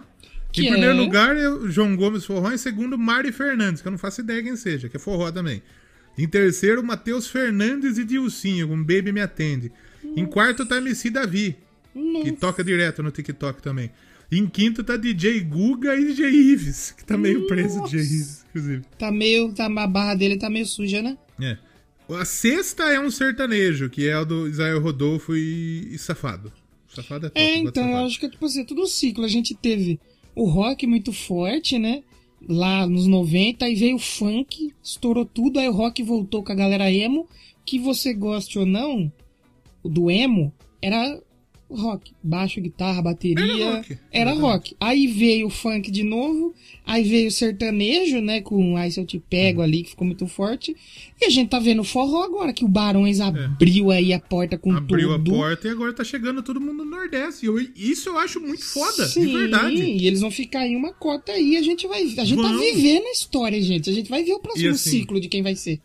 Que 0.51 0.63
em 0.63 0.71
primeiro 0.71 0.97
é? 0.97 0.99
lugar, 0.99 1.35
é 1.35 1.69
João 1.69 1.95
Gomes 1.95 2.25
Forró. 2.25 2.51
Em 2.51 2.57
segundo, 2.57 2.97
Mari 2.97 3.31
Fernandes, 3.31 3.81
que 3.81 3.87
eu 3.87 3.91
não 3.91 3.97
faço 3.97 4.21
ideia 4.21 4.43
quem 4.43 4.55
seja, 4.55 4.89
que 4.89 4.97
é 4.97 4.99
forró 4.99 5.31
também. 5.31 5.61
Em 6.17 6.27
terceiro, 6.27 6.83
Matheus 6.83 7.27
Fernandes 7.27 7.97
e 7.97 8.03
Dilcinho, 8.03 8.67
com 8.67 8.77
Baby 8.77 9.13
Me 9.13 9.21
Atende. 9.21 9.71
Em 10.03 10.25
quarto, 10.25 10.65
tá 10.65 10.77
MC 10.77 11.09
Davi, 11.09 11.55
que 12.23 12.31
toca 12.33 12.63
direto 12.63 13.01
no 13.01 13.11
TikTok 13.11 13.61
também. 13.61 13.91
Em 14.31 14.47
quinto, 14.47 14.83
tá 14.83 14.95
DJ 14.95 15.41
Guga 15.41 15.95
e 15.95 16.05
DJ 16.05 16.29
Ives, 16.29 16.91
que 16.91 17.03
tá 17.03 17.17
meio 17.17 17.47
preso, 17.47 17.83
DJ 17.83 17.99
Ives, 17.99 18.45
inclusive. 18.49 18.83
Tá 18.97 19.11
meio. 19.11 19.53
Tá, 19.53 19.65
a 19.65 19.87
barra 19.87 20.15
dele 20.15 20.37
tá 20.37 20.49
meio 20.49 20.65
suja, 20.65 21.01
né? 21.01 21.17
É. 21.41 21.57
A 22.15 22.25
sexta 22.25 22.83
é 22.83 22.99
um 22.99 23.11
sertanejo, 23.11 23.89
que 23.89 24.07
é 24.07 24.17
o 24.17 24.25
do 24.25 24.47
Israel 24.47 24.81
Rodolfo 24.81 25.35
e, 25.35 25.93
e 25.93 25.97
Safado. 25.97 26.51
Safado 26.87 27.27
é 27.27 27.29
top. 27.29 27.41
É, 27.41 27.57
então, 27.57 27.89
eu 27.89 28.05
acho 28.05 28.19
que 28.19 28.29
tipo 28.29 28.45
assim, 28.45 28.61
é 28.61 28.65
tudo 28.65 28.87
ciclo. 28.87 29.23
A 29.23 29.29
gente 29.29 29.55
teve 29.55 29.99
o 30.35 30.45
rock 30.45 30.85
muito 30.85 31.13
forte, 31.13 31.77
né? 31.77 32.03
Lá 32.47 32.87
nos 32.87 33.07
90, 33.07 33.65
aí 33.65 33.75
veio 33.75 33.97
o 33.97 33.99
funk, 33.99 34.73
estourou 34.83 35.25
tudo, 35.25 35.59
aí 35.59 35.69
o 35.69 35.73
rock 35.73 36.01
voltou 36.01 36.43
com 36.43 36.51
a 36.51 36.55
galera 36.55 36.91
emo. 36.91 37.27
Que 37.63 37.77
você 37.77 38.13
goste 38.13 38.57
ou 38.57 38.65
não, 38.65 39.11
o 39.83 39.89
do 39.89 40.09
emo 40.09 40.51
era 40.81 41.21
rock. 41.75 42.11
Baixo, 42.23 42.59
guitarra, 42.61 43.01
bateria. 43.01 43.43
Era 43.43 43.75
rock, 43.75 43.97
Era 44.11 44.33
rock. 44.33 44.75
Aí 44.79 45.07
veio 45.07 45.47
o 45.47 45.49
funk 45.49 45.89
de 45.91 46.03
novo, 46.03 46.53
aí 46.85 47.03
veio 47.03 47.27
o 47.27 47.31
sertanejo, 47.31 48.19
né? 48.21 48.41
Com 48.41 48.75
Aí 48.77 48.91
Se 48.91 48.99
Eu 48.99 49.05
Te 49.05 49.19
Pego 49.19 49.61
ali, 49.61 49.83
que 49.83 49.89
ficou 49.91 50.05
muito 50.05 50.27
forte. 50.27 50.75
E 51.21 51.25
a 51.25 51.29
gente 51.29 51.49
tá 51.49 51.59
vendo 51.59 51.81
o 51.81 51.83
forró 51.83 52.23
agora, 52.23 52.53
que 52.53 52.65
o 52.65 52.67
Barões 52.67 53.19
abriu 53.19 53.91
aí 53.91 54.11
a 54.13 54.19
porta 54.19 54.57
com 54.57 54.73
É. 54.73 54.77
Abriu 54.77 55.09
tudo. 55.17 55.31
a 55.35 55.37
porta 55.37 55.67
e 55.67 55.71
agora 55.71 55.93
tá 55.93 56.03
chegando 56.03 56.41
todo 56.43 56.59
mundo 56.59 56.83
no 56.83 56.91
Nordeste. 56.91 57.45
E 57.45 57.47
eu- 57.47 57.59
isso 57.75 58.09
eu 58.09 58.17
acho 58.17 58.39
muito 58.39 58.63
foda, 58.65 59.07
Sim, 59.07 59.25
de 59.27 59.33
verdade. 59.37 59.75
E 59.75 60.07
eles 60.07 60.21
vão 60.21 60.31
ficar 60.31 60.65
em 60.67 60.75
uma 60.75 60.93
cota 60.93 61.31
aí, 61.31 61.57
a 61.57 61.61
gente 61.61 61.87
vai. 61.87 62.01
A 62.03 62.25
gente 62.25 62.41
tá 62.41 62.47
Vão. 62.49 62.59
vivendo 62.59 63.05
a 63.05 63.11
história, 63.11 63.61
gente. 63.61 63.89
A 63.89 63.93
gente 63.93 64.09
vai 64.09 64.23
ver 64.23 64.33
o 64.33 64.39
próximo 64.39 64.69
assim, 64.71 64.89
ciclo 64.89 65.19
de 65.19 65.27
quem 65.27 65.41
vai 65.41 65.55
ser. 65.55 65.79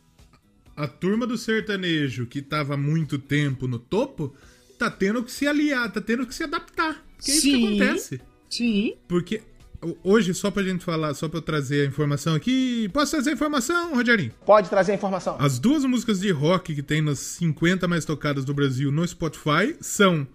A 0.77 0.87
turma 0.87 1.27
do 1.27 1.39
sertanejo, 1.39 2.27
que 2.27 2.43
tava 2.43 2.75
há 2.75 2.77
muito 2.77 3.19
tempo 3.19 3.67
no 3.67 3.79
topo, 3.79 4.35
tá 4.79 4.91
tendo 4.91 5.23
que 5.23 5.31
se 5.33 5.47
aliar, 5.47 5.91
tá 5.93 6.01
tendo 6.01 6.27
que 6.27 6.35
se 6.35 6.43
adaptar. 6.45 7.05
Que 7.23 7.31
é 7.31 7.35
isso 7.35 7.43
que 7.47 7.51
Sim. 7.53 7.67
acontece. 7.67 8.21
Sim. 8.51 8.95
Porque 9.09 9.43
ho- 9.83 9.97
hoje, 10.05 10.33
só 10.35 10.51
pra 10.51 10.63
gente 10.63 10.85
falar, 10.85 11.15
só 11.15 11.29
pra 11.29 11.39
eu 11.39 11.43
trazer 11.43 11.83
a 11.83 11.89
informação 11.89 12.35
aqui. 12.35 12.89
Posso 12.93 13.13
trazer 13.13 13.31
a 13.31 13.33
informação, 13.33 13.95
Rogerinho? 13.95 14.33
Pode 14.45 14.69
trazer 14.69 14.93
a 14.93 14.95
informação. 14.95 15.37
As 15.39 15.59
duas 15.59 15.85
músicas 15.85 16.21
de 16.21 16.31
rock 16.31 16.75
que 16.75 16.83
tem 16.83 17.01
nas 17.03 17.19
50 17.19 17.89
mais 17.89 18.05
tocadas 18.05 18.45
do 18.45 18.53
Brasil 18.55 18.93
no 18.93 19.07
Spotify 19.07 19.75
são 19.81 20.27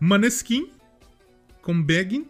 Maneskin, 0.00 0.68
com 1.62 1.80
Begging, 1.82 2.26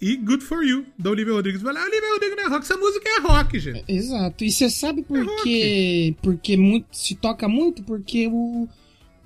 e 0.00 0.16
Good 0.16 0.42
For 0.44 0.64
You, 0.64 0.86
da 0.98 1.10
Olivia 1.10 1.34
Rodrigo. 1.34 1.58
Vai 1.58 1.74
lá, 1.74 1.82
Olivia 1.84 2.08
Rodrigo 2.12 2.34
não 2.36 2.44
é 2.44 2.48
rock, 2.48 2.64
essa 2.64 2.76
música 2.78 3.06
é 3.06 3.20
rock, 3.20 3.58
gente. 3.58 3.84
Exato. 3.86 4.42
E 4.44 4.50
você 4.50 4.70
sabe 4.70 5.02
por 5.02 5.18
É? 5.18 6.14
Porque 6.22 6.56
muito, 6.56 6.86
se 6.92 7.14
toca 7.16 7.46
muito? 7.46 7.82
Porque 7.82 8.26
o, 8.28 8.66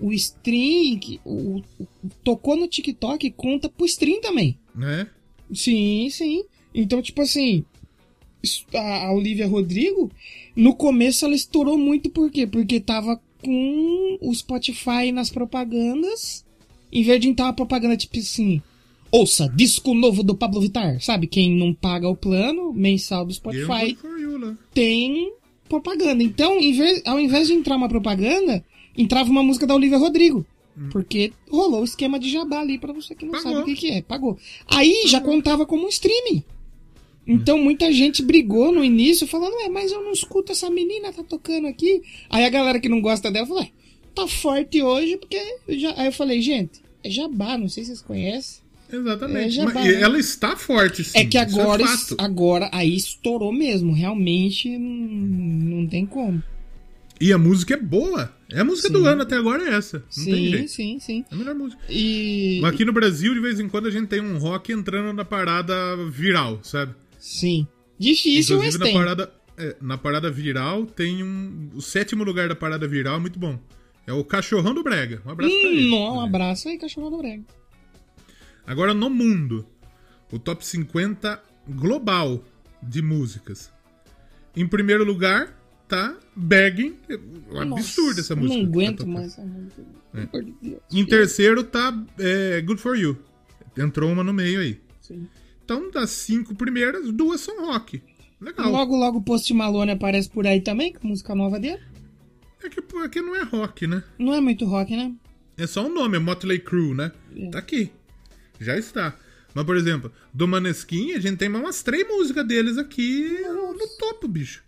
o 0.00 0.12
stream, 0.12 0.98
que- 0.98 1.20
o, 1.24 1.62
o- 1.78 1.86
tocou 2.22 2.56
no 2.56 2.66
TikTok, 2.68 3.30
conta 3.32 3.68
pro 3.68 3.86
stream 3.86 4.20
também. 4.20 4.58
Né? 4.74 5.06
Sim, 5.52 6.08
sim. 6.10 6.44
Então, 6.74 7.00
tipo 7.00 7.22
assim, 7.22 7.64
a 8.74 9.06
a 9.06 9.12
Olivia 9.12 9.46
Rodrigo, 9.46 10.10
no 10.56 10.74
começo 10.74 11.24
ela 11.24 11.34
estourou 11.34 11.78
muito, 11.78 12.10
por 12.10 12.30
quê? 12.30 12.46
Porque 12.46 12.80
tava 12.80 13.20
com 13.42 14.18
o 14.20 14.34
Spotify 14.34 15.12
nas 15.12 15.30
propagandas, 15.30 16.44
em 16.92 17.02
vez 17.02 17.20
de 17.20 17.28
entrar 17.28 17.46
uma 17.46 17.52
propaganda 17.52 17.96
tipo 17.96 18.18
assim, 18.18 18.60
ouça, 19.10 19.48
disco 19.54 19.94
novo 19.94 20.22
do 20.22 20.34
Pablo 20.34 20.60
Vittar, 20.60 21.00
sabe? 21.00 21.26
Quem 21.26 21.54
não 21.56 21.72
paga 21.72 22.08
o 22.08 22.16
plano 22.16 22.72
mensal 22.72 23.24
do 23.24 23.32
Spotify 23.32 23.66
lá. 23.68 24.56
tem 24.72 25.32
propaganda. 25.68 26.22
Então, 26.22 26.58
ao 27.04 27.20
invés 27.20 27.46
de 27.48 27.54
entrar 27.54 27.76
uma 27.76 27.88
propaganda, 27.88 28.64
entrava 28.96 29.30
uma 29.30 29.42
música 29.42 29.66
da 29.66 29.74
Olivia 29.74 29.98
Rodrigo. 29.98 30.44
Porque 30.90 31.32
rolou 31.48 31.82
o 31.82 31.84
esquema 31.84 32.18
de 32.18 32.28
jabá 32.30 32.60
ali 32.60 32.78
pra 32.78 32.92
você 32.92 33.14
que 33.14 33.24
não 33.24 33.32
Pagou. 33.32 33.52
sabe 33.52 33.62
o 33.62 33.64
que, 33.64 33.74
que 33.76 33.90
é. 33.92 34.02
Pagou. 34.02 34.36
Aí 34.66 35.04
já 35.06 35.20
contava 35.20 35.64
como 35.64 35.84
um 35.86 35.88
streaming. 35.88 36.42
Então 37.26 37.56
muita 37.56 37.92
gente 37.92 38.22
brigou 38.22 38.72
no 38.72 38.84
início 38.84 39.26
falando, 39.26 39.54
ué, 39.54 39.68
mas 39.68 39.92
eu 39.92 40.02
não 40.02 40.12
escuto 40.12 40.52
essa 40.52 40.68
menina, 40.68 41.12
tá 41.12 41.22
tocando 41.22 41.68
aqui. 41.68 42.02
Aí 42.28 42.44
a 42.44 42.50
galera 42.50 42.80
que 42.80 42.88
não 42.88 43.00
gosta 43.00 43.30
dela 43.30 43.46
falou, 43.46 43.62
ué, 43.62 43.70
tá 44.14 44.26
forte 44.26 44.82
hoje, 44.82 45.16
porque. 45.16 45.40
já... 45.68 45.94
Aí 45.96 46.06
eu 46.06 46.12
falei, 46.12 46.42
gente, 46.42 46.80
é 47.02 47.08
jabá, 47.08 47.56
não 47.56 47.68
sei 47.68 47.84
se 47.84 47.90
vocês 47.90 48.02
conhecem. 48.02 48.64
É, 48.90 48.96
Exatamente. 48.96 49.50
já 49.54 49.64
Mas- 49.64 49.74
vai, 49.74 49.88
e 49.88 49.92
né? 49.92 50.02
ela 50.02 50.18
está 50.18 50.56
forte, 50.56 51.02
sim. 51.04 51.18
É 51.18 51.24
que 51.24 51.38
agora, 51.38 51.86
fato. 51.86 52.16
agora 52.18 52.68
aí 52.72 52.94
estourou 52.94 53.52
mesmo. 53.52 53.92
Realmente 53.92 54.76
não, 54.76 55.78
não 55.78 55.86
tem 55.86 56.04
como. 56.04 56.42
E 57.20 57.32
a 57.32 57.38
música 57.38 57.74
é 57.74 57.76
boa. 57.76 58.34
É 58.50 58.60
a 58.60 58.64
música 58.64 58.90
do 58.90 59.00
Sim. 59.00 59.06
ano 59.06 59.22
até 59.22 59.36
agora 59.36 59.62
é 59.64 59.74
essa. 59.74 59.98
Não 60.16 60.24
tem 60.24 60.34
sim, 60.34 60.50
jeito. 60.50 60.70
sim, 60.70 60.98
sim. 61.00 61.24
É 61.30 61.34
a 61.34 61.38
melhor 61.38 61.54
música. 61.54 61.82
E. 61.88 62.58
Mas 62.60 62.74
aqui 62.74 62.84
no 62.84 62.92
Brasil, 62.92 63.32
de 63.34 63.40
vez 63.40 63.60
em 63.60 63.68
quando, 63.68 63.86
a 63.86 63.90
gente 63.90 64.08
tem 64.08 64.20
um 64.20 64.38
rock 64.38 64.72
entrando 64.72 65.12
na 65.12 65.24
parada 65.24 65.74
viral, 66.10 66.60
sabe? 66.62 66.94
Sim. 67.18 67.66
Difícil, 67.98 68.58
mas 68.58 68.74
Inclusive, 68.74 68.78
na 68.78 68.84
tem. 68.84 68.94
parada, 68.94 69.32
é, 69.56 69.76
na 69.80 69.96
parada 69.96 70.30
viral 70.30 70.84
tem 70.86 71.22
um. 71.22 71.70
O 71.74 71.80
sétimo 71.80 72.24
lugar 72.24 72.48
da 72.48 72.56
parada 72.56 72.86
viral 72.86 73.16
é 73.16 73.20
muito 73.20 73.38
bom. 73.38 73.58
É 74.06 74.12
o 74.12 74.24
Cachorrão 74.24 74.74
do 74.74 74.82
Brega. 74.82 75.22
Um 75.24 75.30
abraço 75.30 75.52
pra 75.52 75.68
ele. 75.68 75.90
Hum, 75.90 76.16
um 76.16 76.20
abraço 76.20 76.68
aí, 76.68 76.78
cachorro 76.78 77.10
do 77.10 77.18
brega. 77.18 77.44
Agora 78.66 78.92
no 78.92 79.08
mundo, 79.08 79.66
o 80.30 80.38
top 80.38 80.66
50 80.66 81.42
global 81.68 82.44
de 82.82 83.00
músicas. 83.00 83.72
Em 84.56 84.66
primeiro 84.66 85.04
lugar 85.04 85.56
tá 85.88 86.16
Begging. 86.34 86.96
É 87.08 87.16
um 87.52 87.76
absurdo 87.76 88.20
essa 88.20 88.34
música. 88.34 88.56
Não 88.56 88.64
tá 88.64 88.70
aguento 88.70 89.06
mais 89.06 89.26
essa 89.32 89.42
música. 89.42 89.82
Deus. 90.62 90.80
Em 90.92 91.04
terceiro 91.04 91.64
tá 91.64 91.96
é, 92.18 92.60
Good 92.60 92.80
For 92.80 92.96
You. 92.96 93.16
Entrou 93.76 94.10
uma 94.10 94.22
no 94.22 94.32
meio 94.32 94.60
aí. 94.60 94.80
Sim. 95.00 95.28
Então, 95.64 95.90
das 95.90 96.10
cinco 96.10 96.54
primeiras, 96.54 97.10
duas 97.10 97.40
são 97.40 97.66
rock. 97.66 98.02
Legal. 98.40 98.70
Logo, 98.70 98.96
logo 98.96 99.18
o 99.18 99.22
Post 99.22 99.52
Malone 99.54 99.92
aparece 99.92 100.28
por 100.28 100.46
aí 100.46 100.60
também, 100.60 100.92
com 100.92 101.08
música 101.08 101.34
nova 101.34 101.58
dele. 101.58 101.80
É 102.62 102.68
que 102.68 102.80
aqui 102.98 103.20
não 103.20 103.34
é 103.34 103.42
rock, 103.42 103.86
né? 103.86 104.02
Não 104.18 104.34
é 104.34 104.40
muito 104.40 104.64
rock, 104.64 104.96
né? 104.96 105.14
É 105.56 105.66
só 105.66 105.86
um 105.86 105.92
nome, 105.92 106.16
é 106.16 106.20
Motley 106.20 106.58
Crue, 106.58 106.94
né? 106.94 107.12
É. 107.36 107.50
Tá 107.50 107.58
aqui. 107.58 107.90
Já 108.60 108.76
está. 108.76 109.16
Mas, 109.54 109.64
por 109.64 109.76
exemplo, 109.76 110.12
do 110.32 110.48
Maneskin, 110.48 111.12
a 111.12 111.20
gente 111.20 111.38
tem 111.38 111.48
umas 111.48 111.82
três 111.82 112.06
músicas 112.06 112.46
deles 112.46 112.76
aqui 112.76 113.40
no 113.44 113.88
topo, 113.98 114.26
bicho. 114.26 114.64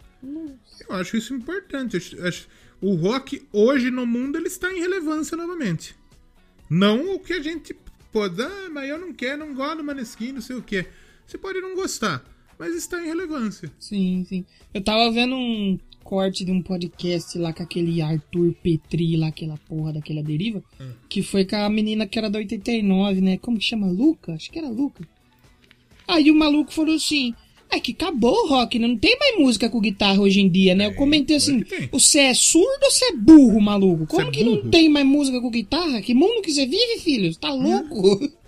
Eu 0.89 0.95
acho 0.97 1.17
isso 1.17 1.35
importante. 1.35 1.97
Acho- 1.97 2.21
acho- 2.27 2.49
o 2.81 2.95
rock 2.95 3.47
hoje 3.53 3.91
no 3.91 4.07
mundo 4.07 4.37
ele 4.39 4.49
está 4.49 4.73
em 4.73 4.81
relevância 4.81 5.37
novamente. 5.37 5.95
Não 6.69 7.15
o 7.15 7.19
que 7.21 7.33
a 7.33 7.43
gente 7.43 7.75
pode, 8.13 8.43
ah, 8.43 8.69
mas 8.73 8.89
eu 8.89 8.99
não 8.99 9.13
quero, 9.13 9.47
não 9.47 9.55
gosto 9.55 9.79
do 9.79 9.85
Maneskin, 9.85 10.33
não 10.33 10.41
sei 10.41 10.57
o 10.57 10.63
quê. 10.63 10.87
Você 11.27 11.39
pode 11.39 11.61
não 11.61 11.75
gostar, 11.75 12.25
mas 12.59 12.75
está 12.75 13.01
em 13.03 13.07
relevância. 13.07 13.71
Sim, 13.79 14.25
sim. 14.29 14.45
Eu 14.75 14.83
tava 14.83 15.11
vendo 15.11 15.35
um 15.37 15.79
corte 16.05 16.45
de 16.45 16.53
um 16.53 16.63
podcast 16.63 17.37
lá 17.39 17.53
com 17.53 17.63
aquele 17.63 18.01
Arthur 18.01 18.55
Petri 18.63 19.17
lá, 19.17 19.29
aquela 19.29 19.57
porra 19.69 19.93
daquela 19.95 20.23
deriva, 20.23 20.63
Hum. 20.81 20.93
que 21.09 21.23
foi 21.23 21.45
com 21.45 21.57
a 21.57 21.69
menina 21.69 22.07
que 22.07 22.19
era 22.19 22.31
da 22.31 22.39
89, 22.39 23.21
né? 23.21 23.39
Como 23.39 23.59
que 23.59 23.65
chama? 23.65 23.87
Luca? 23.89 24.35
Acho 24.35 24.51
que 24.51 24.59
era 24.59 24.69
Luca. 24.69 25.07
Aí 26.07 26.31
o 26.31 26.35
maluco 26.35 26.73
falou 26.73 26.95
assim. 26.95 27.35
É 27.71 27.81
que 27.81 27.93
acabou 27.93 28.33
o 28.45 28.49
rock, 28.49 28.79
né? 28.79 28.87
Não 28.87 28.97
tem 28.97 29.17
mais 29.19 29.39
música 29.39 29.69
com 29.69 29.81
guitarra 29.81 30.21
hoje 30.21 30.41
em 30.41 30.49
dia, 30.49 30.75
né? 30.75 30.87
Eu 30.87 30.95
comentei 30.95 31.37
assim, 31.37 31.65
você 31.91 32.21
é 32.21 32.35
surdo 32.35 32.85
ou 32.85 32.91
você 32.91 33.07
é 33.07 33.13
burro, 33.17 33.61
maluco? 33.61 34.07
Como 34.07 34.29
é 34.29 34.31
que 34.31 34.45
não 34.45 34.57
burro. 34.57 34.71
tem 34.71 34.89
mais 34.89 35.05
música 35.07 35.41
com 35.41 35.51
guitarra? 35.51 36.01
Que 36.01 36.15
mundo 36.15 36.43
que 36.43 36.53
você 36.53 36.65
vive, 36.65 37.01
filho? 37.01 37.33
Você 37.33 37.39
tá 37.41 37.53
Hum. 37.53 37.63
louco? 37.63 38.31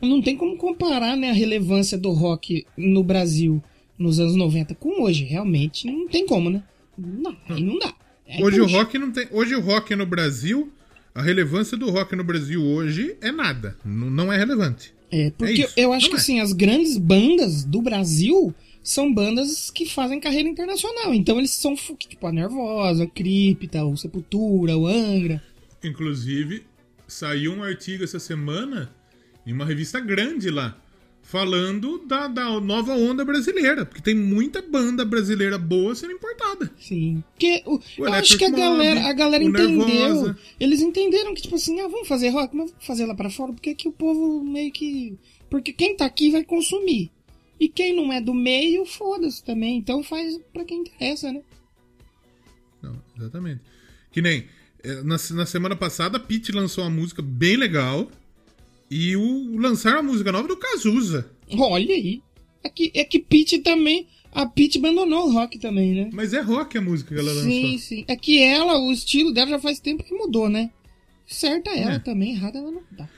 Não 0.00 0.22
tem 0.22 0.36
como 0.36 0.56
comparar, 0.56 1.16
né, 1.16 1.30
a 1.30 1.32
relevância 1.32 1.98
do 1.98 2.12
rock 2.12 2.64
no 2.76 3.02
Brasil 3.02 3.60
nos 3.98 4.20
anos 4.20 4.36
90 4.36 4.72
com 4.76 5.02
hoje. 5.02 5.24
Realmente 5.24 5.88
não 5.88 6.06
tem 6.06 6.24
como, 6.24 6.48
né? 6.48 6.62
Não, 6.96 7.36
aí 7.48 7.60
não 7.64 7.76
dá. 7.80 7.92
Aí 8.28 8.40
Hoje 8.40 8.60
o 8.60 8.66
rock 8.66 8.96
não 8.96 9.10
tem. 9.10 9.26
Hoje 9.32 9.56
o 9.56 9.60
rock 9.60 9.96
no 9.96 10.06
Brasil, 10.06 10.70
a 11.12 11.20
relevância 11.20 11.76
do 11.76 11.90
rock 11.90 12.14
no 12.14 12.22
Brasil 12.22 12.62
hoje 12.62 13.16
é 13.20 13.32
nada. 13.32 13.76
Não 13.84 14.32
é 14.32 14.36
relevante. 14.38 14.94
É, 15.10 15.30
porque 15.30 15.62
isso. 15.62 15.74
eu 15.76 15.92
acho 15.92 16.06
Não 16.06 16.10
que 16.10 16.16
é. 16.16 16.20
assim, 16.20 16.40
as 16.40 16.52
grandes 16.52 16.96
bandas 16.98 17.64
do 17.64 17.80
Brasil 17.80 18.54
são 18.82 19.12
bandas 19.12 19.70
que 19.70 19.86
fazem 19.86 20.20
carreira 20.20 20.48
internacional. 20.48 21.14
Então 21.14 21.38
eles 21.38 21.50
são 21.50 21.74
tipo 21.98 22.26
a 22.26 22.32
Nervosa, 22.32 23.04
a 23.04 23.06
Cripta, 23.06 23.84
o 23.84 23.96
Sepultura, 23.96 24.76
o 24.76 24.86
Angra. 24.86 25.42
Inclusive, 25.82 26.64
saiu 27.06 27.52
um 27.52 27.62
artigo 27.62 28.04
essa 28.04 28.18
semana 28.18 28.90
em 29.46 29.52
uma 29.52 29.64
revista 29.64 29.98
grande 30.00 30.50
lá, 30.50 30.76
falando 31.28 31.98
da, 32.06 32.26
da 32.26 32.58
nova 32.58 32.94
onda 32.94 33.22
brasileira, 33.22 33.84
porque 33.84 34.00
tem 34.00 34.14
muita 34.14 34.62
banda 34.62 35.04
brasileira 35.04 35.58
boa 35.58 35.94
sendo 35.94 36.14
importada. 36.14 36.72
Sim. 36.80 37.22
Porque 37.34 37.62
o, 37.66 37.74
O 37.74 38.06
eu 38.06 38.12
acho 38.14 38.38
que 38.38 38.44
a 38.44 38.48
Electric 38.48 38.50
galera, 38.50 39.00
Mob, 39.00 39.10
a 39.10 39.12
galera 39.12 39.44
entendeu. 39.44 39.86
Nervosa. 39.86 40.38
Eles 40.58 40.80
entenderam 40.80 41.34
que, 41.34 41.42
tipo 41.42 41.56
assim, 41.56 41.80
ah, 41.80 41.88
vamos 41.88 42.08
fazer 42.08 42.30
rock, 42.30 42.56
mas 42.56 42.70
vamos 42.70 42.86
fazer 42.86 43.04
lá 43.04 43.14
pra 43.14 43.28
fora, 43.28 43.52
porque 43.52 43.70
aqui 43.70 43.86
o 43.86 43.92
povo 43.92 44.42
meio 44.42 44.72
que. 44.72 45.18
Porque 45.50 45.70
quem 45.70 45.94
tá 45.94 46.06
aqui 46.06 46.30
vai 46.30 46.44
consumir. 46.44 47.10
E 47.60 47.68
quem 47.68 47.94
não 47.94 48.10
é 48.10 48.22
do 48.22 48.32
meio, 48.32 48.86
foda-se 48.86 49.44
também. 49.44 49.76
Então 49.76 50.02
faz 50.02 50.40
pra 50.50 50.64
quem 50.64 50.80
interessa, 50.80 51.30
né? 51.30 51.42
Não, 52.80 53.02
exatamente. 53.18 53.60
Que 54.10 54.22
nem, 54.22 54.46
eh, 54.82 55.02
na, 55.02 55.16
na 55.34 55.44
semana 55.44 55.76
passada, 55.76 56.16
a 56.16 56.20
Pete 56.20 56.52
lançou 56.52 56.84
uma 56.84 56.90
música 56.90 57.20
bem 57.20 57.56
legal. 57.56 58.10
E 58.90 59.16
o, 59.16 59.56
lançaram 59.58 59.98
a 60.00 60.02
música 60.02 60.32
nova 60.32 60.48
do 60.48 60.56
Cazuza. 60.56 61.30
Olha 61.58 61.94
aí. 61.94 62.22
É 62.64 62.68
que, 62.68 62.90
é 62.94 63.04
que 63.04 63.18
Pete 63.18 63.58
também. 63.58 64.06
A 64.32 64.44
Pete 64.46 64.78
abandonou 64.78 65.26
o 65.28 65.32
rock 65.32 65.58
também, 65.58 65.94
né? 65.94 66.10
Mas 66.12 66.32
é 66.32 66.40
rock 66.40 66.76
a 66.76 66.80
música 66.80 67.14
que 67.14 67.20
ela 67.20 67.32
lançou. 67.32 67.50
Sim, 67.50 67.78
sim. 67.78 68.04
É 68.08 68.14
que 68.16 68.42
ela, 68.42 68.78
o 68.78 68.92
estilo 68.92 69.32
dela 69.32 69.50
já 69.50 69.58
faz 69.58 69.80
tempo 69.80 70.02
que 70.04 70.14
mudou, 70.14 70.48
né? 70.48 70.70
Certa 71.26 71.70
ela 71.70 71.94
É. 71.94 71.98
também, 71.98 72.32
errada 72.32 72.58
ela 72.58 72.70
não 72.70 72.82
tá. 72.96 73.08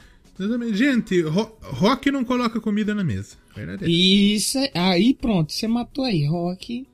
Gente, 0.73 1.21
ro- 1.23 1.55
rock 1.63 2.11
não 2.11 2.25
coloca 2.25 2.61
comida 2.61 2.95
na 2.95 3.05
mesa. 3.05 3.37
Verdade. 3.55 3.91
Isso, 3.91 4.57
é- 4.59 4.71
aí 4.75 5.13
pronto, 5.13 5.53
você 5.53 5.69
matou 5.69 6.05
aí, 6.05 6.25
rock. 6.25 6.87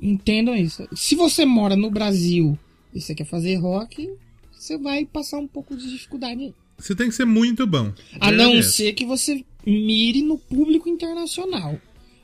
Entendam 0.00 0.56
isso. 0.56 0.88
Se 0.94 1.14
você 1.14 1.44
mora 1.44 1.76
no 1.76 1.90
Brasil 1.90 2.58
e 2.94 3.00
você 3.00 3.14
quer 3.14 3.26
fazer 3.26 3.56
rock, 3.56 4.10
você 4.52 4.78
vai 4.78 5.04
passar 5.04 5.38
um 5.38 5.46
pouco 5.46 5.76
de 5.76 5.90
dificuldade 5.90 6.40
aí. 6.44 6.54
Você 6.78 6.94
tem 6.94 7.08
que 7.08 7.14
ser 7.14 7.24
muito 7.24 7.66
bom. 7.66 7.92
A 8.20 8.30
não 8.30 8.54
é 8.54 8.62
ser 8.62 8.92
que 8.92 9.04
você 9.04 9.44
mire 9.66 10.22
no 10.22 10.38
público 10.38 10.88
internacional. 10.88 11.78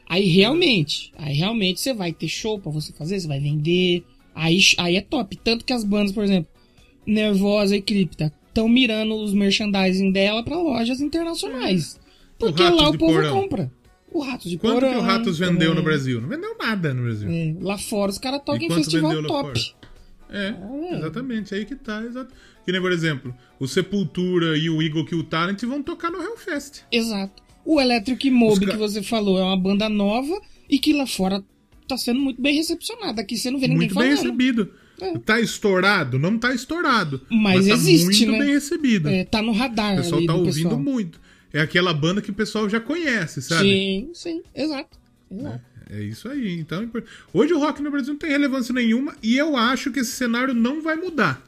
Aí 0.08 0.26
realmente, 0.28 1.12
aí 1.16 1.34
realmente 1.34 1.80
você 1.80 1.94
vai 1.94 2.12
ter 2.12 2.28
show 2.28 2.58
pra 2.58 2.72
você 2.72 2.92
fazer, 2.92 3.20
você 3.20 3.28
vai 3.28 3.38
vender. 3.40 4.04
Aí, 4.34 4.58
aí 4.78 4.96
é 4.96 5.00
top. 5.00 5.36
Tanto 5.36 5.64
que 5.64 5.72
as 5.72 5.84
bandas, 5.84 6.12
por 6.12 6.24
exemplo, 6.24 6.50
Nervosa 7.06 7.76
e 7.76 7.82
Cripta, 7.82 8.32
estão 8.48 8.68
mirando 8.68 9.14
os 9.14 9.32
merchandising 9.32 10.10
dela 10.10 10.42
pra 10.42 10.56
lojas 10.60 11.00
internacionais. 11.00 11.98
Porque 12.38 12.62
Ratos 12.62 12.80
lá 12.82 12.88
o 12.90 12.98
povo 12.98 13.12
Porão. 13.14 13.42
compra. 13.42 13.72
O 14.12 14.20
Ratos 14.20 14.50
de 14.50 14.58
Quanto 14.58 14.80
Porão. 14.80 14.90
que 14.90 14.98
o 14.98 15.02
Ratos 15.02 15.38
vendeu 15.38 15.68
no 15.70 15.76
também. 15.76 15.84
Brasil? 15.84 16.20
Não 16.20 16.28
vendeu 16.28 16.56
nada 16.58 16.92
no 16.92 17.02
Brasil. 17.04 17.30
É, 17.30 17.54
lá 17.60 17.78
fora 17.78 18.10
os 18.10 18.18
caras 18.18 18.40
tocam 18.44 18.62
em 18.66 18.70
festival 18.70 19.22
top. 19.22 19.74
É, 20.30 20.54
é. 20.92 20.98
exatamente. 20.98 21.54
Aí 21.54 21.64
que 21.64 21.74
tá. 21.74 22.02
Exato. 22.04 22.32
Que 22.64 22.72
nem, 22.72 22.80
por 22.80 22.92
exemplo, 22.92 23.34
o 23.58 23.66
Sepultura 23.66 24.56
e 24.56 24.70
o 24.70 24.82
Eagle 24.82 25.04
Kill 25.04 25.24
Talent 25.24 25.62
vão 25.64 25.82
tocar 25.82 26.10
no 26.10 26.22
Hellfest. 26.22 26.82
Exato. 26.90 27.42
O 27.64 27.80
Electric 27.80 28.30
Mob 28.30 28.52
Os 28.52 28.58
que 28.58 28.76
você 28.76 29.02
falou 29.02 29.38
é 29.38 29.42
uma 29.42 29.56
banda 29.56 29.88
nova 29.88 30.40
e 30.68 30.78
que 30.78 30.92
lá 30.92 31.06
fora 31.06 31.42
tá 31.86 31.96
sendo 31.96 32.20
muito 32.20 32.40
bem 32.40 32.54
recepcionada. 32.54 33.22
Aqui 33.22 33.36
você 33.36 33.50
não 33.50 33.58
vê 33.58 33.66
ninguém 33.66 33.88
muito 33.88 33.94
bem 33.94 34.16
falando. 34.16 34.24
recebido. 34.24 34.70
É. 35.00 35.18
Tá 35.18 35.40
estourado? 35.40 36.18
Não 36.18 36.38
tá 36.38 36.54
estourado. 36.54 37.22
Mas 37.30 37.66
tá 37.66 37.74
existe, 37.74 38.26
muito 38.26 38.32
né? 38.32 38.38
bem 38.38 38.54
recebido. 38.54 39.08
É, 39.08 39.24
tá 39.24 39.40
no 39.40 39.52
radar 39.52 39.94
o 39.94 39.96
pessoal 39.96 40.26
tá 40.26 40.32
do 40.32 40.38
ouvindo 40.40 40.52
pessoal. 40.52 40.78
muito. 40.78 41.20
É 41.52 41.60
aquela 41.60 41.92
banda 41.92 42.22
que 42.22 42.30
o 42.30 42.34
pessoal 42.34 42.68
já 42.68 42.78
conhece, 42.78 43.42
sabe? 43.42 43.62
Sim, 43.62 44.10
sim, 44.14 44.42
exato. 44.54 44.96
exato. 45.30 45.56
É 45.56 45.69
isso 45.98 46.28
aí. 46.28 46.58
Então, 46.58 46.88
hoje 47.32 47.52
o 47.52 47.58
rock 47.58 47.82
no 47.82 47.90
Brasil 47.90 48.12
não 48.12 48.18
tem 48.18 48.30
relevância 48.30 48.72
nenhuma 48.72 49.14
e 49.22 49.36
eu 49.36 49.56
acho 49.56 49.90
que 49.90 50.00
esse 50.00 50.12
cenário 50.12 50.54
não 50.54 50.80
vai 50.82 50.96
mudar. 50.96 51.42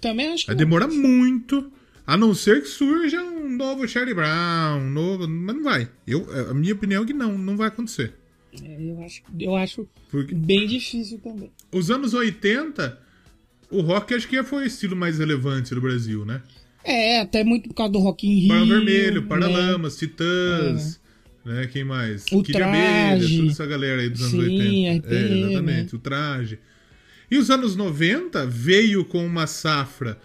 Também 0.00 0.28
acho 0.32 0.44
que 0.44 0.46
Vai 0.48 0.54
não. 0.54 0.58
demorar 0.60 0.88
muito, 0.88 1.72
a 2.06 2.16
não 2.16 2.34
ser 2.34 2.62
que 2.62 2.68
surja 2.68 3.20
um 3.22 3.48
novo 3.50 3.86
Charlie 3.88 4.14
Brown, 4.14 4.80
um 4.82 4.90
novo, 4.90 5.26
mas 5.26 5.56
não 5.56 5.62
vai. 5.64 5.88
Eu, 6.06 6.26
a 6.50 6.54
minha 6.54 6.72
opinião 6.74 7.02
é 7.02 7.06
que 7.06 7.12
não, 7.12 7.36
não 7.36 7.56
vai 7.56 7.68
acontecer. 7.68 8.14
É, 8.62 8.76
eu, 8.90 9.00
acho, 9.02 9.22
eu 9.38 9.56
acho 9.56 9.88
Porque 10.10 10.34
bem 10.34 10.66
difícil 10.66 11.18
também. 11.18 11.50
os 11.72 11.90
anos 11.90 12.14
80, 12.14 12.98
o 13.70 13.80
rock 13.82 14.14
acho 14.14 14.26
que 14.28 14.42
foi 14.42 14.62
o 14.62 14.66
estilo 14.66 14.96
mais 14.96 15.18
relevante 15.18 15.74
do 15.74 15.80
Brasil, 15.80 16.24
né? 16.24 16.40
É, 16.84 17.20
até 17.20 17.44
muito 17.44 17.68
por 17.68 17.74
causa 17.74 17.92
do 17.92 17.98
Rock 17.98 18.26
in 18.26 18.38
Rio. 18.38 18.48
Barão 18.48 18.66
Vermelho, 18.66 19.20
né? 19.20 19.26
Paralamas, 19.28 19.98
Titãs, 19.98 20.98
né? 21.44 21.66
Quem 21.66 21.84
mais? 21.84 22.26
O 22.32 22.42
Kid 22.42 22.60
Abelha, 22.60 23.18
Traje. 23.18 23.36
toda 23.38 23.50
essa 23.50 23.66
galera 23.66 24.02
aí 24.02 24.08
dos 24.10 24.20
anos 24.20 24.32
Sim, 24.32 24.88
80. 24.90 25.06
RPM, 25.08 25.16
é, 25.16 25.38
exatamente, 25.46 25.96
o 25.96 25.98
traje. 25.98 26.58
E 27.30 27.36
os 27.36 27.50
anos 27.50 27.76
90 27.76 28.46
veio 28.46 29.04
com 29.04 29.24
uma 29.24 29.46
safra 29.46 30.18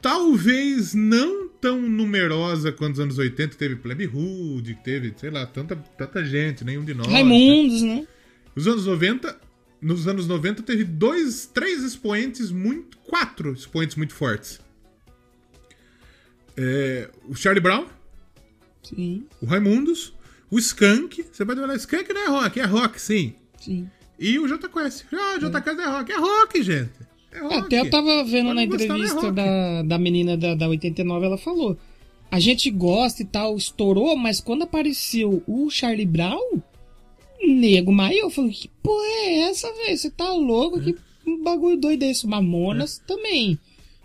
talvez 0.00 0.94
não 0.94 1.48
tão 1.48 1.80
numerosa 1.80 2.70
quanto 2.72 2.94
os 2.94 3.00
anos 3.00 3.18
80, 3.18 3.50
que 3.50 3.56
teve 3.56 3.76
Plebe 3.76 4.06
Hood, 4.06 4.78
teve, 4.84 5.12
sei 5.16 5.30
lá, 5.30 5.44
tanta, 5.46 5.76
tanta 5.76 6.24
gente, 6.24 6.64
nenhum 6.64 6.84
de 6.84 6.94
nós. 6.94 7.06
né? 7.06 7.14
Raimundos, 7.14 7.82
né? 7.82 8.06
Os 8.54 8.66
anos 8.66 8.86
90, 8.86 9.38
nos 9.80 10.06
anos 10.06 10.26
90 10.26 10.62
teve 10.62 10.84
dois, 10.84 11.46
três 11.46 11.82
expoentes 11.82 12.50
muito, 12.50 12.96
quatro 12.98 13.52
expoentes 13.52 13.96
muito 13.96 14.14
fortes. 14.14 14.60
É, 16.56 17.08
o 17.28 17.34
Charlie 17.34 17.62
Brown, 17.62 17.86
Sim, 18.82 19.26
o 19.40 19.46
Raimundos, 19.46 20.14
o 20.50 20.58
Skank. 20.58 21.24
Você 21.32 21.44
pode 21.44 21.60
falar, 21.60 21.76
Skank 21.76 22.12
não 22.12 22.20
é 22.20 22.28
rock, 22.28 22.60
é 22.60 22.64
rock, 22.64 23.00
sim. 23.00 23.34
sim. 23.58 23.88
E 24.18 24.38
o 24.38 24.48
J 24.48 24.68
Quest. 24.68 25.04
Ah, 25.12 25.36
o 25.36 25.40
J 25.40 25.60
Quest 25.60 25.78
é 25.78 25.86
rock, 25.86 26.12
é 26.12 26.16
rock, 26.16 26.62
gente. 26.62 26.90
É 27.30 27.40
rock. 27.40 27.54
Até 27.54 27.80
eu 27.80 27.90
tava 27.90 28.24
vendo 28.24 28.46
Pode 28.46 28.54
na 28.54 28.60
é 28.62 28.64
entrevista 28.64 29.32
da, 29.32 29.82
da 29.82 29.98
menina 29.98 30.36
da, 30.36 30.54
da 30.54 30.68
89, 30.68 31.26
ela 31.26 31.38
falou. 31.38 31.78
A 32.30 32.40
gente 32.40 32.70
gosta 32.70 33.22
e 33.22 33.24
tal, 33.24 33.56
estourou, 33.56 34.16
mas 34.16 34.40
quando 34.40 34.62
apareceu 34.62 35.42
o 35.46 35.70
Charlie 35.70 36.04
Brown, 36.04 36.60
nego 37.42 37.92
maior, 37.92 38.24
eu 38.24 38.30
falei, 38.30 38.52
que 38.52 38.68
porra 38.82 39.06
é 39.06 39.38
essa, 39.50 39.72
velho? 39.72 39.96
Você 39.96 40.10
tá 40.10 40.30
louco? 40.32 40.80
Que 40.80 40.94
bagulho 41.42 41.76
doido 41.76 42.02
é 42.02 42.10
esse? 42.10 42.26
Mamonas 42.26 42.98
também. 43.06 43.58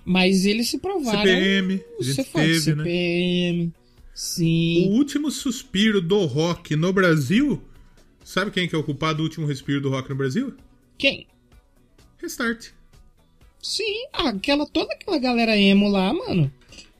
Mas 0.05 0.45
eles 0.45 0.69
se 0.69 0.77
provaram. 0.77 1.21
CPM, 1.21 1.81
Você 1.97 2.23
fala 2.23 2.45
teve, 2.45 2.75
né? 2.75 3.69
CPM. 4.13 4.87
O 4.87 4.89
Sim. 4.89 4.89
último 4.91 5.31
suspiro 5.31 6.01
do 6.01 6.25
rock 6.25 6.75
no 6.75 6.93
Brasil. 6.93 7.61
Sabe 8.23 8.51
quem 8.51 8.67
que 8.67 8.75
é 8.75 8.77
o 8.77 8.83
culpado 8.83 9.17
do 9.17 9.23
último 9.23 9.45
respiro 9.45 9.81
do 9.81 9.89
rock 9.89 10.09
no 10.09 10.15
Brasil? 10.15 10.53
Quem? 10.97 11.27
Restart. 12.17 12.69
Sim, 13.61 14.07
aquela, 14.13 14.65
toda 14.65 14.93
aquela 14.93 15.17
galera 15.17 15.57
emo 15.57 15.87
lá, 15.89 16.13
mano. 16.13 16.51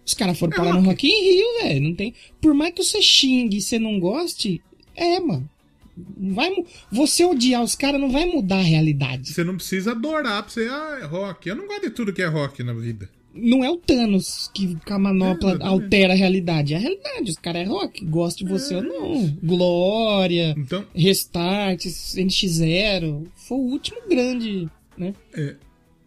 Os 0.05 0.13
caras 0.13 0.37
foram 0.37 0.53
É 0.53 0.57
parar 0.57 0.73
no 0.73 0.79
rock. 0.79 0.89
Rock 0.89 1.07
in 1.07 1.23
Rio, 1.23 1.61
velho. 1.61 1.81
Não 1.81 1.95
tem. 1.95 2.13
Por 2.41 2.53
mais 2.53 2.73
que 2.73 2.83
você 2.83 3.01
xingue 3.01 3.57
e 3.57 3.61
você 3.61 3.79
não 3.79 3.99
goste, 3.99 4.61
é, 4.95 5.19
mano. 5.19 5.49
Vai, 5.95 6.51
você 6.91 7.23
odiar 7.23 7.61
os 7.61 7.75
caras 7.75 8.01
não 8.01 8.11
vai 8.11 8.25
mudar 8.25 8.57
a 8.57 8.63
realidade. 8.63 9.31
Você 9.31 9.43
não 9.43 9.55
precisa 9.55 9.91
adorar 9.91 10.41
pra 10.41 10.51
você, 10.51 10.67
ah, 10.67 10.99
é 11.01 11.05
rock. 11.05 11.47
Eu 11.47 11.55
não 11.55 11.67
gosto 11.67 11.83
de 11.83 11.89
tudo 11.91 12.11
que 12.11 12.21
é 12.21 12.25
rock 12.25 12.63
na 12.63 12.73
vida. 12.73 13.09
Não 13.33 13.63
é 13.63 13.69
o 13.69 13.77
Thanos 13.77 14.49
que 14.53 14.75
com 14.85 14.93
a 14.93 14.99
manopla 14.99 15.57
É, 15.59 15.65
altera 15.65 16.13
a 16.13 16.15
realidade. 16.15 16.73
É 16.73 16.77
a 16.77 16.79
realidade. 16.79 17.31
Os 17.31 17.37
caras 17.37 17.63
é 17.63 17.65
rock. 17.65 18.05
Goste 18.05 18.43
de 18.43 18.49
você 18.51 18.75
ou 18.75 18.83
não. 18.83 19.37
Glória, 19.43 20.53
Então, 20.57 20.85
Restart, 20.93 21.85
NX0. 21.85 23.25
Foi 23.35 23.57
o 23.57 23.61
último 23.61 24.01
grande, 24.07 24.69
né? 24.97 25.13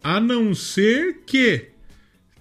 a 0.03 0.21
não 0.21 0.55
ser 0.55 1.23
que 1.27 1.71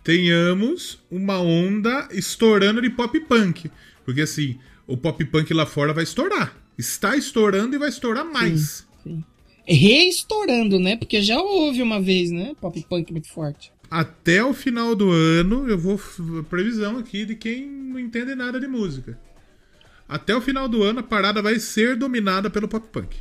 tenhamos 0.04 1.00
uma 1.10 1.42
onda 1.42 2.08
estourando 2.12 2.80
de 2.80 2.92
pop 2.92 3.20
punk. 3.22 3.72
Porque 4.06 4.22
assim, 4.22 4.60
o 4.86 4.96
pop 4.96 5.26
punk 5.26 5.52
lá 5.52 5.66
fora 5.66 5.92
vai 5.92 6.04
estourar. 6.04 6.56
Está 6.78 7.16
estourando 7.18 7.76
e 7.76 7.80
vai 7.80 7.90
estourar 7.90 8.24
mais. 8.24 8.86
Reestourando, 9.66 10.78
né? 10.78 10.96
Porque 10.96 11.24
já 11.24 11.42
houve 11.42 11.82
uma 11.82 12.00
vez, 12.00 12.30
né? 12.30 12.54
Pop 12.62 12.86
punk 12.88 13.12
muito 13.12 13.30
forte. 13.30 13.72
Até 13.90 14.44
o 14.44 14.54
final 14.54 14.96
do 14.96 15.12
ano, 15.12 15.70
eu 15.70 15.78
vou. 15.78 16.00
Previsão 16.50 16.98
aqui 16.98 17.26
de 17.26 17.36
quem 17.36 17.70
não 17.70 18.00
entende 18.00 18.36
nada 18.36 18.60
de 18.60 18.68
música. 18.68 19.20
Até 20.08 20.36
o 20.36 20.42
final 20.42 20.68
do 20.68 20.84
ano, 20.84 21.00
a 21.00 21.04
parada 21.04 21.42
vai 21.42 21.60
ser 21.60 21.96
dominada 21.96 22.50
pelo 22.50 22.68
pop 22.68 22.88
punk. 22.92 23.18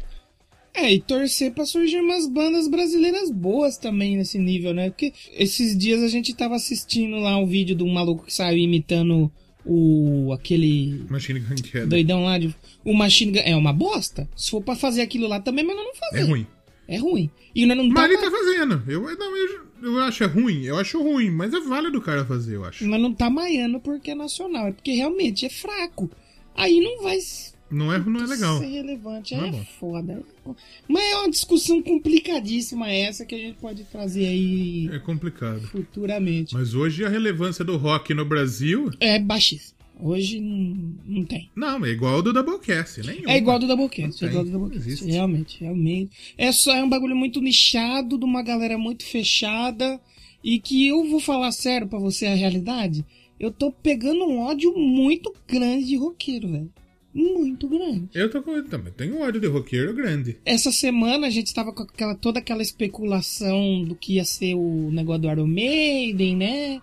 É, 0.75 0.93
e 0.93 1.01
torcer 1.01 1.53
pra 1.53 1.65
surgir 1.65 2.01
umas 2.01 2.27
bandas 2.27 2.67
brasileiras 2.67 3.31
boas 3.31 3.77
também 3.77 4.17
nesse 4.17 4.39
nível, 4.39 4.75
né? 4.75 4.91
Porque 4.91 5.13
esses 5.33 5.79
dias 5.79 6.03
a 6.03 6.09
gente 6.09 6.35
tava 6.35 6.57
assistindo 6.57 7.17
lá 7.19 7.37
um 7.39 7.47
vídeo 7.47 7.77
de 7.77 7.85
um 7.85 7.93
maluco 7.93 8.25
que 8.25 8.35
saiu 8.35 8.59
imitando 8.59 9.31
o. 9.65 10.33
aquele. 10.33 11.05
Machine 11.09 11.41
Gun 11.41 11.55
Kelly. 11.55 11.87
doidão 11.87 12.25
lá 12.25 12.39
de. 12.39 12.55
O 12.85 12.93
Machine 12.93 13.33
Gun. 13.33 13.43
É 13.45 13.57
uma 13.57 13.73
bosta. 13.73 14.29
Se 14.37 14.51
for 14.51 14.61
pra 14.63 14.75
fazer 14.75 15.03
aquilo 15.03 15.29
lá 15.29 15.39
também, 15.39 15.65
mas 15.65 15.77
não 15.77 15.95
fazer. 15.95 16.19
É 16.19 16.23
ruim. 16.25 16.47
É 16.89 16.97
ruim. 16.99 17.31
E 17.55 17.65
nós 17.67 17.77
não 17.77 17.89
Mas 17.89 18.11
ele 18.11 18.21
tá 18.21 18.31
fazendo. 18.31 18.83
Eu, 18.89 19.03
não, 19.17 19.37
eu, 19.37 19.64
eu 19.85 19.99
acho 20.01 20.25
é 20.25 20.27
ruim. 20.27 20.63
Eu 20.65 20.79
acho 20.79 21.03
ruim, 21.03 21.31
mas 21.31 21.53
é 21.53 21.61
válido 21.61 21.99
o 21.99 22.03
cara 22.03 22.25
fazer, 22.25 22.57
eu 22.57 22.65
acho. 22.65 22.87
Mas 22.87 23.01
não 23.01 23.13
tá 23.13 23.29
maiando 23.31 23.79
porque 23.81 24.11
é 24.11 24.15
nacional. 24.15 24.69
É 24.69 24.73
porque 24.73 24.93
realmente 24.93 25.45
é 25.47 25.51
fraco. 25.51 26.11
Aí 26.57 26.81
não 26.81 27.03
vai 27.03 27.19
Não 27.71 27.93
é, 27.93 27.99
não 27.99 28.23
é 28.23 28.27
legal. 28.27 28.59
ser 28.59 28.67
relevante. 28.67 29.35
Não 29.37 29.45
é 29.45 29.49
é 29.49 29.65
foda. 29.81 30.23
Mas 30.89 31.03
é 31.05 31.17
uma 31.17 31.31
discussão 31.31 31.83
complicadíssima 31.83 32.89
essa 32.91 33.25
que 33.25 33.35
a 33.35 33.39
gente 33.39 33.59
pode 33.59 33.83
trazer 33.85 34.27
aí 34.27 34.89
É 34.93 34.99
complicado. 34.99 35.61
futuramente. 35.69 36.55
Mas 36.55 36.75
hoje 36.75 37.05
a 37.05 37.09
relevância 37.09 37.65
do 37.65 37.77
rock 37.77 38.15
no 38.15 38.25
Brasil 38.25 38.91
É 39.01 39.19
baixíssimo. 39.19 39.74
Hoje 40.01 40.41
não, 40.41 40.95
não 41.07 41.25
tem. 41.25 41.51
Não, 41.55 41.85
é 41.85 41.91
igual 41.91 42.17
ao 42.17 42.23
do 42.23 42.33
Doublecast, 42.33 43.01
nenhum. 43.07 43.29
É 43.29 43.37
igual 43.37 43.59
do 43.59 43.67
Doublecast, 43.67 44.25
é 44.25 44.29
igual 44.29 44.45
do 44.45 44.51
tem, 44.51 44.59
não 44.61 44.69
Doublecast. 44.69 45.05
Realmente, 45.07 45.61
realmente. 45.61 46.11
É 46.37 46.51
só 46.53 46.75
é 46.75 46.83
um 46.83 46.89
bagulho 46.89 47.15
muito 47.17 47.41
nichado, 47.41 48.19
de 48.19 48.25
uma 48.25 48.43
galera 48.43 48.77
muito 48.77 49.05
fechada. 49.05 50.01
E 50.43 50.59
que 50.59 50.87
eu 50.87 51.09
vou 51.09 51.21
falar 51.21 51.53
sério 51.53 51.87
pra 51.89 51.99
você 51.99 52.27
a 52.27 52.35
realidade. 52.35 53.05
Eu 53.41 53.51
tô 53.51 53.71
pegando 53.73 54.25
um 54.25 54.41
ódio 54.41 54.77
muito 54.77 55.33
grande 55.49 55.87
de 55.87 55.97
roqueiro, 55.97 56.49
velho. 56.51 56.71
Muito 57.15 57.69
grande. 57.69 58.09
Eu 58.13 58.29
tô 58.29 58.43
com 58.43 58.61
também. 58.65 58.93
Tenho 58.93 59.21
ódio 59.21 59.41
de 59.41 59.47
roqueiro 59.47 59.95
grande. 59.95 60.37
Essa 60.45 60.73
semana 60.73 61.29
a 61.29 61.31
gente 61.31 61.55
tava 61.55 61.73
com 61.73 61.85
aquela, 61.85 62.15
toda 62.15 62.41
aquela 62.41 62.61
especulação 62.61 63.85
do 63.85 63.95
que 63.95 64.15
ia 64.15 64.25
ser 64.25 64.55
o 64.55 64.91
negócio 64.91 65.23
do 65.23 65.31
Iron 65.31 65.47
Maiden, 65.47 66.37
né? 66.37 66.83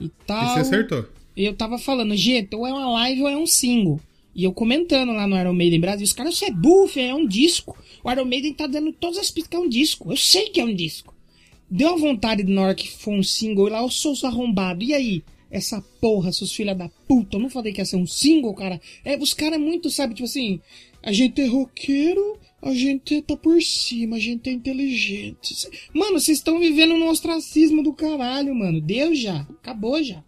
E 0.00 0.06
E 0.06 0.08
tal. 0.26 0.54
você 0.54 0.60
acertou. 0.60 1.06
Eu 1.36 1.54
tava 1.54 1.78
falando, 1.78 2.16
gente, 2.16 2.56
ou 2.56 2.66
é 2.66 2.72
uma 2.72 2.90
live 2.90 3.22
ou 3.22 3.28
é 3.28 3.36
um 3.36 3.46
single. 3.46 4.00
E 4.34 4.44
eu 4.44 4.52
comentando 4.52 5.12
lá 5.12 5.26
no 5.26 5.38
Iron 5.38 5.52
Maiden 5.52 5.80
Brasil, 5.80 6.04
os 6.04 6.12
caras, 6.12 6.34
isso 6.34 6.44
é 6.44 6.50
buff, 6.50 6.98
é 6.98 7.14
um 7.14 7.26
disco. 7.26 7.76
O 8.02 8.10
Iron 8.10 8.24
Maiden 8.24 8.52
tá 8.52 8.66
dando 8.66 8.92
todas 8.92 9.18
as 9.18 9.30
pistas 9.30 9.50
que 9.50 9.56
é 9.56 9.58
um 9.58 9.68
disco. 9.68 10.10
Eu 10.12 10.16
sei 10.16 10.50
que 10.50 10.60
é 10.60 10.64
um 10.64 10.74
disco. 10.74 11.14
Deu 11.70 11.94
a 11.94 11.96
vontade 11.96 12.44
na 12.44 12.62
hora 12.62 12.74
que 12.74 12.90
for 12.90 13.12
um 13.12 13.22
single, 13.22 13.68
lá 13.68 13.80
eu 13.80 13.90
sou 13.90 14.14
arrombado. 14.24 14.84
E 14.84 14.94
aí? 14.94 15.22
Essa 15.50 15.80
porra, 16.00 16.32
seus 16.32 16.52
filha 16.52 16.74
da 16.74 16.88
puta, 17.08 17.36
eu 17.36 17.40
não 17.40 17.48
falei 17.48 17.72
que 17.72 17.80
ia 17.80 17.84
ser 17.84 17.96
um 17.96 18.06
single, 18.06 18.52
cara. 18.52 18.80
É, 19.04 19.16
os 19.16 19.32
caras 19.32 19.56
é 19.56 19.58
muito, 19.58 19.90
sabe, 19.90 20.12
tipo 20.12 20.26
assim, 20.26 20.60
a 21.02 21.12
gente 21.12 21.40
é 21.40 21.46
roqueiro, 21.46 22.36
a 22.60 22.74
gente 22.74 23.22
tá 23.22 23.36
por 23.36 23.62
cima, 23.62 24.16
a 24.16 24.18
gente 24.18 24.50
é 24.50 24.52
inteligente. 24.52 25.68
Mano, 25.94 26.18
vocês 26.18 26.38
estão 26.38 26.58
vivendo 26.58 26.96
no 26.96 27.08
ostracismo 27.08 27.82
do 27.82 27.92
caralho, 27.92 28.54
mano. 28.54 28.80
Deu 28.80 29.14
já. 29.14 29.46
Acabou 29.62 30.02
já. 30.02 30.22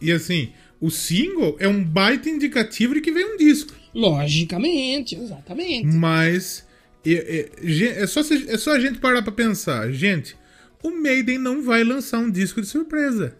E 0.00 0.10
assim, 0.12 0.52
o 0.80 0.90
single 0.90 1.56
é 1.58 1.68
um 1.68 1.82
baita 1.82 2.28
indicativo 2.28 2.94
de 2.94 3.00
que 3.00 3.12
vem 3.12 3.24
um 3.24 3.36
disco. 3.36 3.72
Logicamente, 3.94 5.14
exatamente. 5.14 5.86
Mas 5.86 6.66
é, 7.06 7.50
é, 7.60 8.02
é 8.02 8.06
só, 8.06 8.20
é 8.20 8.56
só 8.58 8.72
a 8.72 8.80
gente 8.80 8.98
parar 8.98 9.22
pra 9.22 9.32
pensar. 9.32 9.90
Gente, 9.92 10.36
o 10.82 10.90
Maiden 10.90 11.38
não 11.38 11.62
vai 11.62 11.84
lançar 11.84 12.18
um 12.18 12.30
disco 12.30 12.60
de 12.60 12.66
surpresa. 12.66 13.36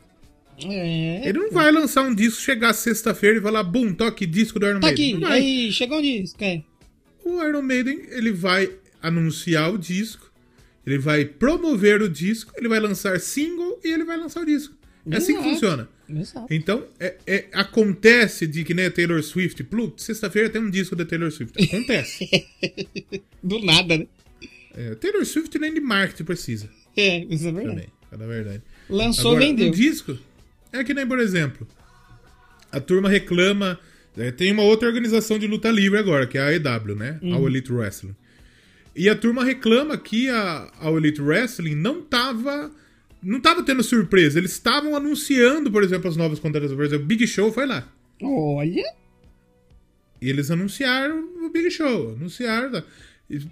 É. 0.65 1.29
Ele 1.29 1.39
não 1.39 1.51
vai 1.51 1.73
lançar 1.73 2.03
um 2.03 2.15
disco, 2.15 2.41
chegar 2.41 2.73
sexta-feira 2.73 3.39
e 3.39 3.43
falar, 3.43 3.65
bum, 3.65 3.93
toque 3.93 4.27
disco 4.27 4.59
do 4.61 4.67
Iron 4.67 4.81
Tá 4.81 4.89
Maiden. 4.89 5.11
aqui, 5.13 5.21
Não 5.21 5.29
vai. 5.29 5.41
aí, 5.41 5.73
chegou 5.73 5.99
um 5.99 6.03
disco, 6.03 6.45
é. 6.45 6.63
O 7.25 7.43
Iron 7.43 7.63
Maiden, 7.63 8.01
ele 8.11 8.31
vai 8.33 8.71
anunciar 9.03 9.73
o 9.73 9.79
disco, 9.79 10.31
ele 10.87 10.99
vai 10.99 11.25
promover 11.25 12.03
o 12.03 12.09
disco, 12.09 12.53
ele 12.57 12.69
vai 12.69 12.79
lançar 12.79 13.19
single 13.19 13.81
e 13.83 13.89
ele 13.89 14.05
vai 14.05 14.17
lançar 14.17 14.43
o 14.43 14.47
disco. 14.47 14.75
É 15.11 15.17
assim 15.17 15.37
que 15.37 15.43
funciona. 15.43 15.89
Exato. 16.09 16.47
Então, 16.53 16.85
é- 17.01 17.17
é- 17.27 17.47
acontece 17.53 18.47
de 18.47 18.63
que 18.65 18.75
nem 18.75 18.87
a 18.87 18.91
Taylor 18.91 19.23
Swift, 19.23 19.67
sexta-feira 19.97 20.49
tem 20.51 20.61
um 20.63 20.71
disco 20.71 20.95
da 20.95 21.05
Taylor 21.05 21.31
Swift. 21.33 21.61
Acontece. 21.63 22.29
Do 23.43 23.59
nada, 23.65 23.99
né? 23.99 24.07
É, 24.75 24.95
Taylor 24.95 25.25
Swift 25.25 25.59
nem 25.59 25.75
de 25.75 25.81
marketing 25.81 26.25
precisa 26.25 26.71
É, 26.97 27.19
isso 27.25 27.47
é 27.49 27.53
verdade. 27.53 27.89
também, 28.11 28.25
a 28.25 28.27
verdade. 28.27 28.63
Lançou, 28.89 29.33
Agora, 29.33 29.47
vendeu. 29.47 29.69
um 29.69 29.71
disco 29.71 30.17
é 30.73 30.83
que 30.85 30.95
nem, 30.95 31.07
por 31.07 31.19
exemplo, 31.19 31.67
a 32.71 32.81
turma 32.81 33.09
reclama. 33.09 33.79
é, 34.17 34.31
tem 34.31 34.53
uma 34.53 34.63
outra 34.63 34.89
organização 34.89 35.39
de 35.39 35.47
luta 35.47 35.71
livre 35.71 35.99
agora, 35.99 36.27
que 36.27 36.39
é 36.39 36.41
a 36.41 36.47
AEW, 36.47 36.95
né? 36.97 37.19
Uhum. 37.23 37.35
A 37.47 37.49
Elite 37.51 37.73
Wrestling. 37.73 38.15
E 38.95 39.09
a 39.09 39.15
turma 39.17 39.43
reclama 39.45 39.97
que 39.97 40.29
a, 40.29 40.71
a 40.81 40.91
Elite 40.91 41.21
Wrestling 41.23 41.75
não 41.75 42.03
tava. 42.03 42.71
Não 43.23 43.41
tava 43.41 43.63
tendo 43.63 43.83
surpresa. 43.83 44.39
Eles 44.39 44.53
estavam 44.53 44.97
anunciando, 44.97 45.71
por 45.71 45.83
exemplo, 45.85 46.09
as 46.09 46.17
novas 46.17 46.39
contratações. 46.41 46.77
Por 46.77 46.85
exemplo, 46.85 47.07
Big 47.07 47.27
Show 47.27 47.53
foi 47.53 47.67
lá. 47.67 47.89
Olha. 48.21 48.85
E 50.21 50.29
eles 50.29 50.51
anunciaram 50.51 51.29
o 51.45 51.49
Big 51.51 51.71
Show. 51.71 52.13
Anunciaram. 52.13 52.83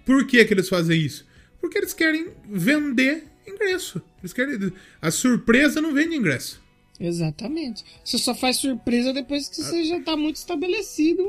Por 0.05 0.27
que, 0.27 0.45
que 0.45 0.55
eles 0.55 0.69
fazem 0.69 1.01
isso? 1.01 1.27
Porque 1.61 1.79
eles 1.79 1.93
querem 1.93 2.29
vender 2.49 3.25
ingresso. 3.47 4.01
Eles 4.21 4.33
querem. 4.33 4.73
A 5.01 5.11
surpresa 5.11 5.81
não 5.81 5.93
vende 5.95 6.17
ingresso. 6.17 6.61
Exatamente. 6.99 7.85
Você 8.05 8.19
só 8.19 8.35
faz 8.35 8.57
surpresa 8.59 9.13
depois 9.13 9.49
que 9.49 9.57
você 9.57 9.85
já 9.85 10.01
tá 10.01 10.17
muito 10.17 10.37
estabelecido 10.37 11.23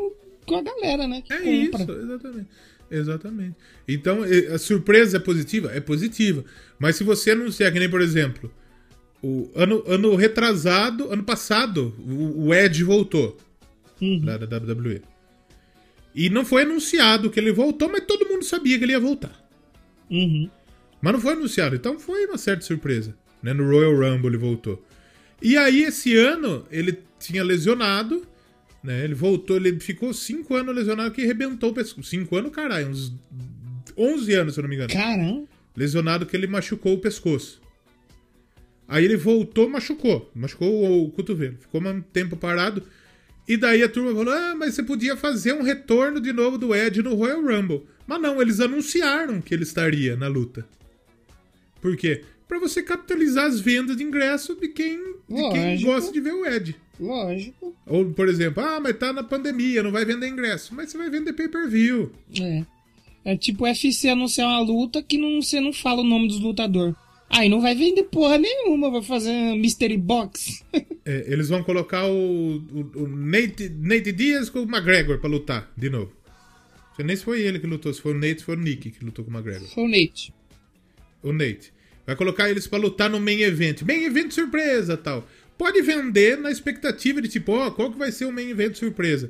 com 0.46 0.56
a 0.58 0.62
galera, 0.62 1.08
né? 1.08 1.22
Que 1.22 1.34
É 1.34 1.38
compra. 1.38 1.84
isso, 1.84 1.92
exatamente. 1.92 2.48
Exatamente. 2.92 3.56
Então, 3.88 4.20
a 4.54 4.58
surpresa 4.58 5.18
é 5.18 5.20
positiva? 5.20 5.72
É 5.74 5.80
positiva. 5.80 6.44
Mas 6.78 6.98
se 6.98 7.04
você 7.04 7.32
anunciar, 7.32 7.72
que 7.72 7.80
nem, 7.80 7.90
por 7.90 8.02
exemplo, 8.02 8.54
o 9.24 9.50
ano, 9.56 9.84
ano 9.88 10.16
retrasado, 10.16 11.12
ano 11.12 11.24
passado, 11.24 11.96
o, 12.00 12.48
o 12.48 12.54
Ed 12.54 12.84
voltou 12.84 13.38
Uhum. 14.02 14.20
da, 14.26 14.36
da 14.38 14.58
WWE. 14.58 15.02
E 16.14 16.30
não 16.30 16.44
foi 16.44 16.64
anunciado 16.64 17.30
que 17.30 17.40
ele 17.40 17.52
voltou, 17.52 17.88
mas 17.88 18.04
todo 18.06 18.28
mundo 18.28 18.44
sabia 18.44 18.78
que 18.78 18.84
ele 18.84 18.94
ia 18.94 19.00
voltar. 19.00 19.40
Uhum. 20.10 20.50
Mas 21.02 21.14
não 21.14 21.22
foi 21.22 21.34
anunciado, 21.34 21.76
então 21.76 22.00
foi 22.00 22.26
uma 22.26 22.38
certa 22.38 22.66
surpresa. 22.66 23.16
Né? 23.42 23.54
No 23.54 23.70
Royal 23.70 23.96
Rumble 23.96 24.28
ele 24.28 24.38
voltou. 24.38 24.84
E 25.42 25.56
aí, 25.58 25.84
esse 25.84 26.16
ano, 26.16 26.66
ele 26.70 27.00
tinha 27.20 27.44
lesionado, 27.44 28.28
né? 28.84 29.04
Ele 29.04 29.14
voltou, 29.14 29.58
ele 29.58 29.80
ficou 29.80 30.14
5 30.14 30.56
anos 30.56 30.76
lesionado 30.76 31.12
que 31.12 31.22
arrebentou 31.22 31.72
o 31.72 31.74
pescoço. 31.74 32.10
5 32.10 32.36
anos, 32.36 32.52
caralho, 32.52 32.90
uns 32.90 33.14
11 33.98 34.34
anos, 34.34 34.54
se 34.54 34.60
eu 34.60 34.64
não 34.64 34.70
me 34.70 34.76
engano. 34.76 34.92
Caramba. 34.92 35.48
Lesionado 35.76 36.26
que 36.26 36.36
ele 36.36 36.48
machucou 36.48 36.94
o 36.94 37.00
pescoço. 37.00 37.62
Aí 38.88 39.06
ele 39.06 39.16
voltou, 39.16 39.70
machucou. 39.70 40.30
Machucou 40.36 41.06
o 41.06 41.12
cotovelo. 41.12 41.58
Ficou 41.60 41.82
um 41.82 42.02
tempo 42.02 42.36
parado. 42.36 42.84
E 43.48 43.56
daí 43.56 43.82
a 43.82 43.90
turma 43.90 44.14
falou: 44.14 44.34
Ah, 44.34 44.54
mas 44.56 44.74
você 44.74 44.84
podia 44.84 45.16
fazer 45.16 45.54
um 45.54 45.62
retorno 45.62 46.20
de 46.20 46.34
novo 46.34 46.58
do 46.58 46.76
Ed 46.76 47.02
no 47.02 47.16
Royal 47.16 47.42
Rumble. 47.42 47.86
Mas 48.06 48.22
não, 48.22 48.42
eles 48.42 48.60
anunciaram 48.60 49.40
que 49.40 49.54
ele 49.54 49.64
estaria 49.64 50.18
na 50.18 50.28
luta. 50.28 50.66
Por 51.80 51.96
quê? 51.96 52.24
Pra 52.48 52.60
você 52.60 52.84
capitalizar 52.84 53.46
as 53.46 53.62
vendas 53.62 53.96
de 53.96 54.04
ingresso 54.04 54.56
de 54.56 54.68
quem, 54.68 54.98
de 55.30 55.50
quem 55.52 55.82
gosta 55.82 56.12
de 56.12 56.20
ver 56.20 56.34
o 56.34 56.46
Ed. 56.46 56.76
Lógico. 57.02 57.76
Ou, 57.88 58.06
por 58.12 58.30
exemplo, 58.30 58.64
ah, 58.64 58.80
mas 58.80 58.96
tá 58.98 59.12
na 59.12 59.24
pandemia, 59.24 59.82
não 59.82 59.92
vai 59.92 60.06
vender 60.06 60.28
ingresso. 60.28 60.74
Mas 60.76 60.92
você 60.92 60.98
vai 61.00 61.10
vender 61.10 61.34
pay-per-view. 61.34 62.12
É. 62.40 62.64
É 63.26 63.36
tipo 63.36 63.64
o 63.64 63.68
UFC 63.68 64.10
anunciar 64.10 64.48
uma 64.48 64.60
luta 64.60 65.02
que 65.02 65.18
não, 65.18 65.42
você 65.42 65.60
não 65.60 65.74
fala 65.74 66.02
o 66.02 66.06
nome 66.06 66.28
dos 66.28 66.40
lutadores. 66.40 66.96
Aí 67.30 67.48
não 67.50 67.62
vai 67.62 67.74
vender 67.74 68.04
porra 68.04 68.38
nenhuma, 68.38 68.92
vai 68.92 69.02
fazer 69.02 69.56
mystery 69.56 69.98
box. 69.98 70.64
É, 71.04 71.34
eles 71.34 71.50
vão 71.50 71.64
colocar 71.64 72.06
o, 72.06 72.58
o, 72.58 72.92
o 72.94 73.08
Nate, 73.08 73.68
Nate 73.70 74.12
Diaz 74.12 74.52
com 74.52 74.60
o 74.60 74.70
McGregor 74.70 75.18
pra 75.18 75.28
lutar 75.28 75.72
de 75.76 75.90
novo. 75.90 76.14
Não 76.90 76.96
sei 76.96 77.06
nem 77.06 77.16
se 77.16 77.24
foi 77.24 77.42
ele 77.42 77.58
que 77.58 77.66
lutou, 77.66 77.92
se 77.92 78.00
foi 78.00 78.14
o 78.14 78.20
Nate, 78.20 78.44
foi 78.44 78.56
o 78.56 78.60
Nick 78.60 78.92
que 78.92 79.04
lutou 79.04 79.26
com 79.26 79.32
o 79.32 79.34
McGregor. 79.34 79.68
Foi 79.70 79.84
o 79.84 79.88
Nate. 79.88 80.32
O 81.24 81.34
Nate. 81.34 81.74
Vai 82.06 82.16
colocar 82.16 82.52
eles 82.52 82.68
pra 82.68 82.78
lutar 82.78 83.10
no 83.10 83.20
main 83.20 83.42
event. 83.42 83.82
Main 83.82 84.04
event 84.04 84.32
surpresa 84.32 84.96
tal. 84.96 85.28
Pode 85.62 85.80
vender 85.84 86.40
na 86.40 86.50
expectativa 86.50 87.22
de 87.22 87.28
tipo, 87.28 87.52
ó, 87.52 87.70
qual 87.70 87.92
que 87.92 88.00
vai 88.00 88.12
ser 88.12 88.26
o 88.26 88.32
main 88.32 88.50
event 88.50 88.74
surpresa. 88.74 89.30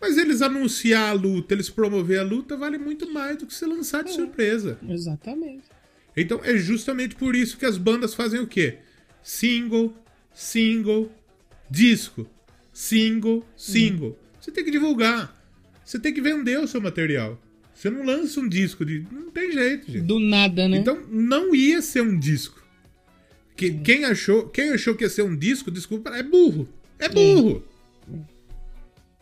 Mas 0.00 0.18
eles 0.18 0.42
anunciar 0.42 1.10
a 1.10 1.12
luta, 1.12 1.54
eles 1.54 1.70
promover 1.70 2.18
a 2.18 2.24
luta, 2.24 2.56
vale 2.56 2.76
muito 2.76 3.08
mais 3.12 3.36
do 3.36 3.46
que 3.46 3.54
se 3.54 3.64
lançar 3.64 4.02
de 4.02 4.12
surpresa. 4.12 4.80
Exatamente. 4.88 5.62
Então 6.16 6.40
é 6.42 6.56
justamente 6.56 7.14
por 7.14 7.36
isso 7.36 7.56
que 7.56 7.64
as 7.64 7.78
bandas 7.78 8.14
fazem 8.14 8.40
o 8.40 8.48
quê? 8.48 8.78
Single, 9.22 9.94
single, 10.34 11.08
disco, 11.70 12.28
single, 12.72 13.46
single. 13.56 14.18
Você 14.40 14.50
tem 14.50 14.64
que 14.64 14.72
divulgar. 14.72 15.40
Você 15.84 16.00
tem 16.00 16.12
que 16.12 16.20
vender 16.20 16.58
o 16.58 16.66
seu 16.66 16.80
material. 16.80 17.40
Você 17.72 17.88
não 17.88 18.04
lança 18.04 18.40
um 18.40 18.48
disco 18.48 18.84
de. 18.84 19.06
Não 19.08 19.30
tem 19.30 19.52
jeito, 19.52 19.86
gente. 19.86 20.04
Do 20.04 20.18
nada, 20.18 20.66
né? 20.66 20.78
Então 20.78 21.00
não 21.08 21.54
ia 21.54 21.80
ser 21.80 22.02
um 22.02 22.18
disco. 22.18 22.59
Que, 23.56 23.72
quem, 23.72 24.04
achou, 24.04 24.48
quem 24.48 24.70
achou 24.70 24.94
que 24.94 25.04
ia 25.04 25.10
ser 25.10 25.22
um 25.22 25.36
disco, 25.36 25.70
desculpa, 25.70 26.10
é 26.10 26.22
burro. 26.22 26.68
É 26.98 27.08
burro. 27.08 27.62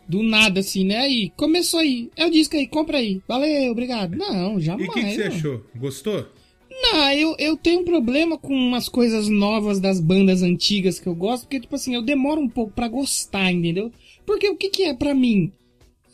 Do 0.08 0.22
nada, 0.22 0.60
assim, 0.60 0.84
né? 0.84 0.98
Aí, 0.98 1.30
começou 1.36 1.80
aí. 1.80 2.10
É 2.16 2.24
o 2.24 2.30
disco 2.30 2.56
aí, 2.56 2.66
compra 2.66 2.98
aí. 2.98 3.20
Valeu, 3.28 3.70
obrigado. 3.70 4.16
Não, 4.16 4.58
E 4.58 4.62
jamais. 4.62 4.88
o 4.88 4.92
que, 4.92 5.04
que 5.04 5.14
você 5.14 5.22
achou? 5.24 5.64
Gostou? 5.76 6.26
Não, 6.70 7.12
eu, 7.12 7.34
eu 7.38 7.56
tenho 7.56 7.80
um 7.80 7.84
problema 7.84 8.38
com 8.38 8.54
umas 8.54 8.88
coisas 8.88 9.28
novas 9.28 9.80
das 9.80 10.00
bandas 10.00 10.42
antigas 10.42 10.98
que 11.00 11.08
eu 11.08 11.14
gosto, 11.14 11.42
porque, 11.42 11.60
tipo 11.60 11.74
assim, 11.74 11.94
eu 11.94 12.02
demoro 12.02 12.40
um 12.40 12.48
pouco 12.48 12.72
pra 12.72 12.88
gostar, 12.88 13.50
entendeu? 13.52 13.92
Porque 14.24 14.48
o 14.48 14.56
que 14.56 14.70
que 14.70 14.84
é 14.84 14.94
pra 14.94 15.14
mim? 15.14 15.52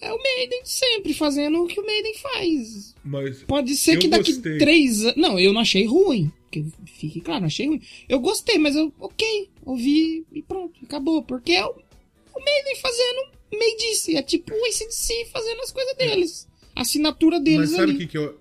É 0.00 0.12
o 0.12 0.18
Maiden 0.20 0.60
sempre 0.64 1.14
fazendo 1.14 1.62
o 1.62 1.66
que 1.66 1.78
o 1.80 1.86
Maiden 1.86 2.14
faz. 2.14 2.94
Mas. 3.04 3.42
Pode 3.44 3.76
ser 3.76 3.98
que 3.98 4.08
daqui 4.08 4.32
gostei. 4.32 4.58
três 4.58 5.04
anos... 5.04 5.16
Não, 5.16 5.38
eu 5.38 5.52
não 5.52 5.60
achei 5.60 5.86
ruim. 5.86 6.32
Que 6.62 6.66
fique 6.86 7.20
claro, 7.20 7.40
não 7.40 7.46
achei 7.46 7.66
ruim. 7.66 7.80
Eu 8.08 8.20
gostei, 8.20 8.58
mas 8.58 8.76
eu... 8.76 8.92
Ok, 9.00 9.50
ouvi 9.64 10.24
e 10.32 10.42
pronto, 10.42 10.78
acabou. 10.84 11.22
Porque 11.22 11.52
é 11.52 11.64
o, 11.64 11.70
o 11.70 12.44
Maiden 12.44 12.76
fazendo 12.76 13.32
Maidice. 13.52 14.16
É 14.16 14.22
tipo 14.22 14.52
o 14.52 14.64
ACDC 14.66 15.26
fazendo 15.32 15.60
as 15.62 15.72
coisas 15.72 15.96
deles. 15.96 16.48
A 16.76 16.82
assinatura 16.82 17.40
deles 17.40 17.70
Mas 17.70 17.78
sabe 17.78 17.92
o 17.92 17.98
que, 17.98 18.06
que 18.06 18.18
eu. 18.18 18.38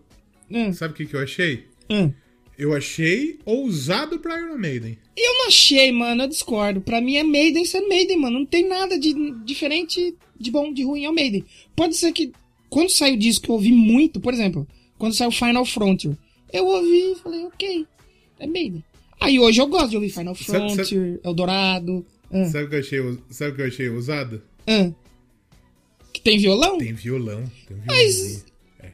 Ah, 0.53 0.74
Sabe 0.74 0.93
o 0.93 0.97
que, 0.97 1.05
que 1.05 1.16
eu 1.16 1.22
achei? 1.22 1.68
ah. 1.89 2.09
Eu 2.55 2.72
achei 2.76 3.39
ousado 3.45 4.20
pra 4.20 4.39
Iron 4.39 4.59
Maiden. 4.59 4.95
Eu 5.18 5.34
não 5.39 5.47
achei, 5.47 5.91
mano, 5.91 6.24
eu 6.24 6.28
discordo. 6.28 6.82
Pra 6.82 7.01
mim 7.01 7.16
é 7.16 7.24
Maiden 7.24 7.66
sendo 7.66 7.89
Maiden, 7.89 8.18
mano. 8.18 8.38
Não 8.39 8.45
tem 8.45 8.68
nada 8.68 8.99
de 8.99 9.11
diferente 9.43 10.16
de 10.39 10.51
bom, 10.51 10.72
de 10.72 10.84
ruim 10.84 11.03
ao 11.03 11.14
Maiden. 11.14 11.43
Pode 11.76 11.95
ser 11.95 12.11
que 12.11 12.32
quando 12.70 12.91
saiu 12.91 13.16
o 13.16 13.18
disco 13.18 13.47
eu 13.47 13.55
ouvi 13.55 13.72
muito, 13.72 14.20
por 14.20 14.34
exemplo, 14.34 14.68
quando 14.99 15.16
saiu 15.16 15.32
Final 15.32 15.66
Frontier, 15.66 16.16
eu 16.51 16.68
ouvi 16.68 17.14
e 17.14 17.16
falei, 17.16 17.43
ok, 17.45 17.88
é 18.40 18.48
Maiden. 18.48 18.84
Aí 19.20 19.40
hoje 19.40 19.62
eu 19.62 19.68
gosto 19.68 19.90
de 19.92 19.96
ouvir 19.96 20.10
Final 20.10 20.36
Sabe- 20.36 20.46
sabe- 20.60 20.74
Frontier, 20.76 21.20
Eldorado. 21.24 22.06
Ah, 22.32 22.46
Sabe 22.46 22.66
o 22.66 22.70
que 22.70 22.76
eu 22.76 22.80
achei, 22.80 23.18
sabe 23.30 23.52
o 23.52 23.56
que 23.56 23.62
eu 23.62 23.68
achei 23.68 23.90
ousado? 23.90 24.42
ah. 24.68 24.92
Que 26.12 26.22
tem 26.22 26.38
violão? 26.38 26.78
Tem 26.78 26.94
violão. 26.94 27.44
Tem 27.68 27.76
um 27.76 27.82
Mas, 27.88 28.16
violãozinho. 28.16 28.44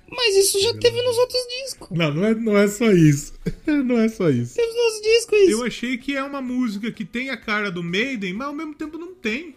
mas 0.10 0.36
isso 0.38 0.62
já 0.62 0.74
teve 0.76 1.02
nos 1.02 1.18
outros 1.18 1.42
discos. 1.64 1.90
Não, 1.92 2.14
não 2.14 2.26
é, 2.26 2.34
não 2.34 2.58
é 2.58 2.68
só 2.68 2.90
isso. 2.92 3.34
não 3.86 3.98
é 3.98 4.08
só 4.08 4.30
isso. 4.30 4.56
Teve 4.56 4.68
nos 4.70 4.78
outros 4.86 5.02
discos 5.02 5.40
isso. 5.40 5.52
Eu 5.52 5.64
achei 5.66 5.98
que 5.98 6.16
é 6.16 6.24
uma 6.24 6.42
música 6.42 6.90
que 6.92 7.04
tem 7.04 7.30
a 7.30 7.36
cara 7.36 7.70
do 7.70 7.84
Maiden, 7.84 8.34
mas 8.34 8.48
ao 8.48 8.54
mesmo 8.54 8.74
tempo 8.74 8.98
não 8.98 9.14
tem. 9.14 9.54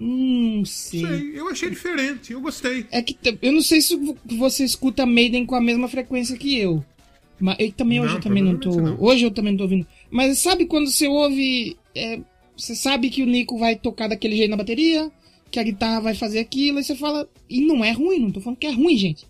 Hum, 0.00 0.62
sei. 0.64 1.00
Sei, 1.04 1.32
eu 1.38 1.48
achei 1.48 1.68
diferente, 1.68 2.32
eu 2.32 2.40
gostei. 2.40 2.86
É 2.90 3.02
que 3.02 3.18
eu 3.42 3.52
não 3.52 3.60
sei 3.60 3.80
se 3.82 3.94
vo- 3.96 4.16
você 4.24 4.64
escuta 4.64 5.04
Maiden 5.04 5.44
com 5.44 5.56
a 5.56 5.60
mesma 5.60 5.88
frequência 5.88 6.36
que 6.38 6.56
eu. 6.58 6.82
Mas 7.40 7.56
eu 7.58 7.72
também 7.72 8.00
hoje 8.00 8.10
Não, 8.10 8.16
eu 8.18 8.22
também 8.22 8.42
não 8.42 8.58
tô. 8.58 8.70
não. 8.80 8.96
Hoje 9.00 9.24
eu 9.24 9.30
também 9.30 9.52
não 9.52 9.58
tô 9.58 9.64
ouvindo. 9.64 9.86
Mas 10.10 10.38
sabe 10.38 10.66
quando 10.66 10.90
você 10.90 11.06
ouve. 11.06 11.76
é, 11.94 12.20
você 12.56 12.74
sabe 12.74 13.08
que 13.10 13.22
o 13.22 13.26
Nico 13.26 13.56
vai 13.58 13.76
tocar 13.76 14.08
daquele 14.08 14.36
jeito 14.36 14.50
na 14.50 14.56
bateria, 14.56 15.10
que 15.50 15.60
a 15.60 15.62
guitarra 15.62 16.00
vai 16.00 16.14
fazer 16.14 16.40
aquilo, 16.40 16.80
e 16.80 16.84
você 16.84 16.94
fala. 16.96 17.28
E 17.48 17.60
não 17.60 17.84
é 17.84 17.92
ruim, 17.92 18.18
não 18.18 18.30
tô 18.32 18.40
falando 18.40 18.58
que 18.58 18.66
é 18.66 18.72
ruim, 18.72 18.96
gente. 18.96 19.26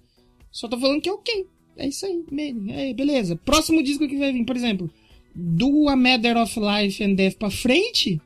Só 0.50 0.66
tô 0.66 0.78
falando 0.78 1.00
que 1.00 1.08
é 1.08 1.12
ok. 1.12 1.46
É 1.76 1.86
isso 1.88 2.06
aí, 2.06 2.24
Maiden. 2.30 2.74
É, 2.74 2.92
beleza. 2.94 3.36
Próximo 3.36 3.82
disco 3.82 4.08
que 4.08 4.16
vai 4.18 4.32
vir, 4.32 4.44
por 4.44 4.56
exemplo, 4.56 4.90
do 5.34 5.88
A 5.88 5.94
Matter 5.94 6.36
of 6.36 6.58
Life 6.58 7.04
and 7.04 7.14
Death 7.14 7.36
pra 7.36 7.50
frente, 7.50 8.20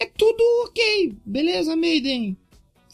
é 0.00 0.06
tudo 0.06 0.42
ok. 0.64 1.12
Beleza, 1.24 1.76
Maiden. 1.76 2.36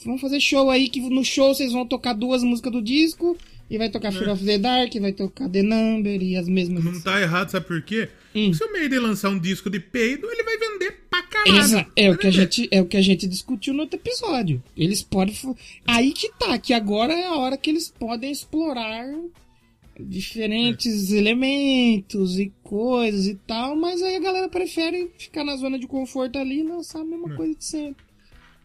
Vamos 0.05 0.20
fazer 0.20 0.40
show 0.40 0.68
aí, 0.68 0.88
que 0.88 1.01
no 1.01 1.24
show 1.24 1.55
vocês 1.55 1.72
vão 1.72 1.86
tocar 1.86 2.12
duas 2.12 2.43
músicas 2.43 2.72
do 2.72 2.82
disco. 2.82 3.36
E 3.73 3.79
vai 3.79 3.89
tocar 3.89 4.12
Fear 4.12 4.31
of 4.31 4.45
the 4.45 4.59
Dark, 4.59 4.95
vai 5.01 5.12
tocar 5.14 5.49
The 5.49 5.62
Number 5.62 6.23
e 6.23 6.37
as 6.37 6.47
mesmas. 6.47 6.85
Não 6.85 7.01
tá 7.01 7.18
errado, 7.23 7.49
sabe 7.49 7.64
por 7.66 7.81
quê? 7.81 8.07
Hum. 8.35 8.53
Se 8.53 8.62
o 8.62 8.70
Maiden 8.70 8.99
lançar 8.99 9.31
um 9.31 9.39
disco 9.39 9.70
de 9.70 9.81
peido, 9.81 10.31
ele 10.31 10.43
vai 10.43 10.59
vender 10.59 10.93
pra 11.09 11.23
caralho. 11.23 11.87
É, 11.97 12.11
o 12.11 12.18
que 12.18 12.27
a 12.27 12.31
gente, 12.31 12.68
é 12.70 12.83
o 12.83 12.87
que 12.87 12.99
a 12.99 13.01
gente 13.01 13.27
discutiu 13.27 13.73
no 13.73 13.81
outro 13.81 13.99
episódio. 13.99 14.62
Eles 14.77 15.03
podem. 15.03 15.35
Aí 15.87 16.12
que 16.12 16.31
tá, 16.39 16.59
que 16.59 16.75
agora 16.75 17.14
é 17.14 17.25
a 17.25 17.33
hora 17.33 17.57
que 17.57 17.70
eles 17.70 17.89
podem 17.89 18.31
explorar 18.31 19.07
diferentes 19.99 21.11
elementos 21.11 22.39
e 22.39 22.53
coisas 22.62 23.27
e 23.27 23.37
tal, 23.47 23.75
mas 23.75 24.03
aí 24.03 24.16
a 24.16 24.20
galera 24.20 24.51
prefere 24.51 25.11
ficar 25.16 25.45
na 25.45 25.57
zona 25.57 25.79
de 25.79 25.87
conforto 25.87 26.39
ali 26.39 26.61
e 26.61 26.62
lançar 26.62 27.01
a 27.01 27.05
mesma 27.05 27.35
coisa 27.35 27.55
de 27.55 27.64
sempre. 27.64 28.05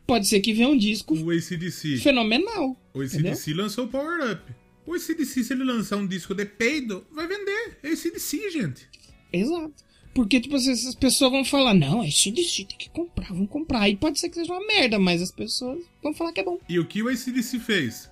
Pode 0.05 0.27
ser 0.27 0.41
que 0.41 0.51
venha 0.51 0.67
um 0.67 0.77
disco 0.77 1.15
O 1.15 1.31
ACDC. 1.31 1.97
fenomenal. 1.99 2.75
O 2.93 3.01
ACDC 3.01 3.53
lançou 3.53 3.85
o 3.85 3.87
Power 3.87 4.33
Up. 4.33 4.41
O 4.87 4.95
ACDC, 4.95 5.43
se 5.43 5.53
ele 5.53 5.65
lançar 5.65 5.97
um 5.97 6.07
disco 6.07 6.33
de 6.33 6.45
peido, 6.45 7.05
vai 7.11 7.27
vender. 7.27 7.77
É 7.83 7.89
ACDC, 7.89 8.49
gente. 8.49 8.87
Exato. 9.33 9.85
Porque, 10.15 10.39
tipo 10.39 10.55
assim, 10.55 10.71
essas 10.71 10.95
pessoas 10.95 11.29
vão 11.29 11.45
falar, 11.45 11.75
não, 11.75 12.03
esse 12.03 12.31
DC 12.31 12.65
tem 12.65 12.77
que 12.77 12.89
comprar, 12.89 13.27
vamos 13.27 13.49
comprar. 13.49 13.81
Aí 13.81 13.95
pode 13.95 14.19
ser 14.19 14.29
que 14.29 14.35
seja 14.35 14.51
uma 14.51 14.65
merda, 14.65 14.97
mas 14.97 15.21
as 15.21 15.31
pessoas 15.31 15.79
vão 16.01 16.13
falar 16.13 16.31
que 16.31 16.39
é 16.39 16.43
bom. 16.43 16.57
E 16.67 16.79
o 16.79 16.85
que 16.85 17.03
o 17.03 17.07
ACDC 17.09 17.59
fez? 17.59 18.09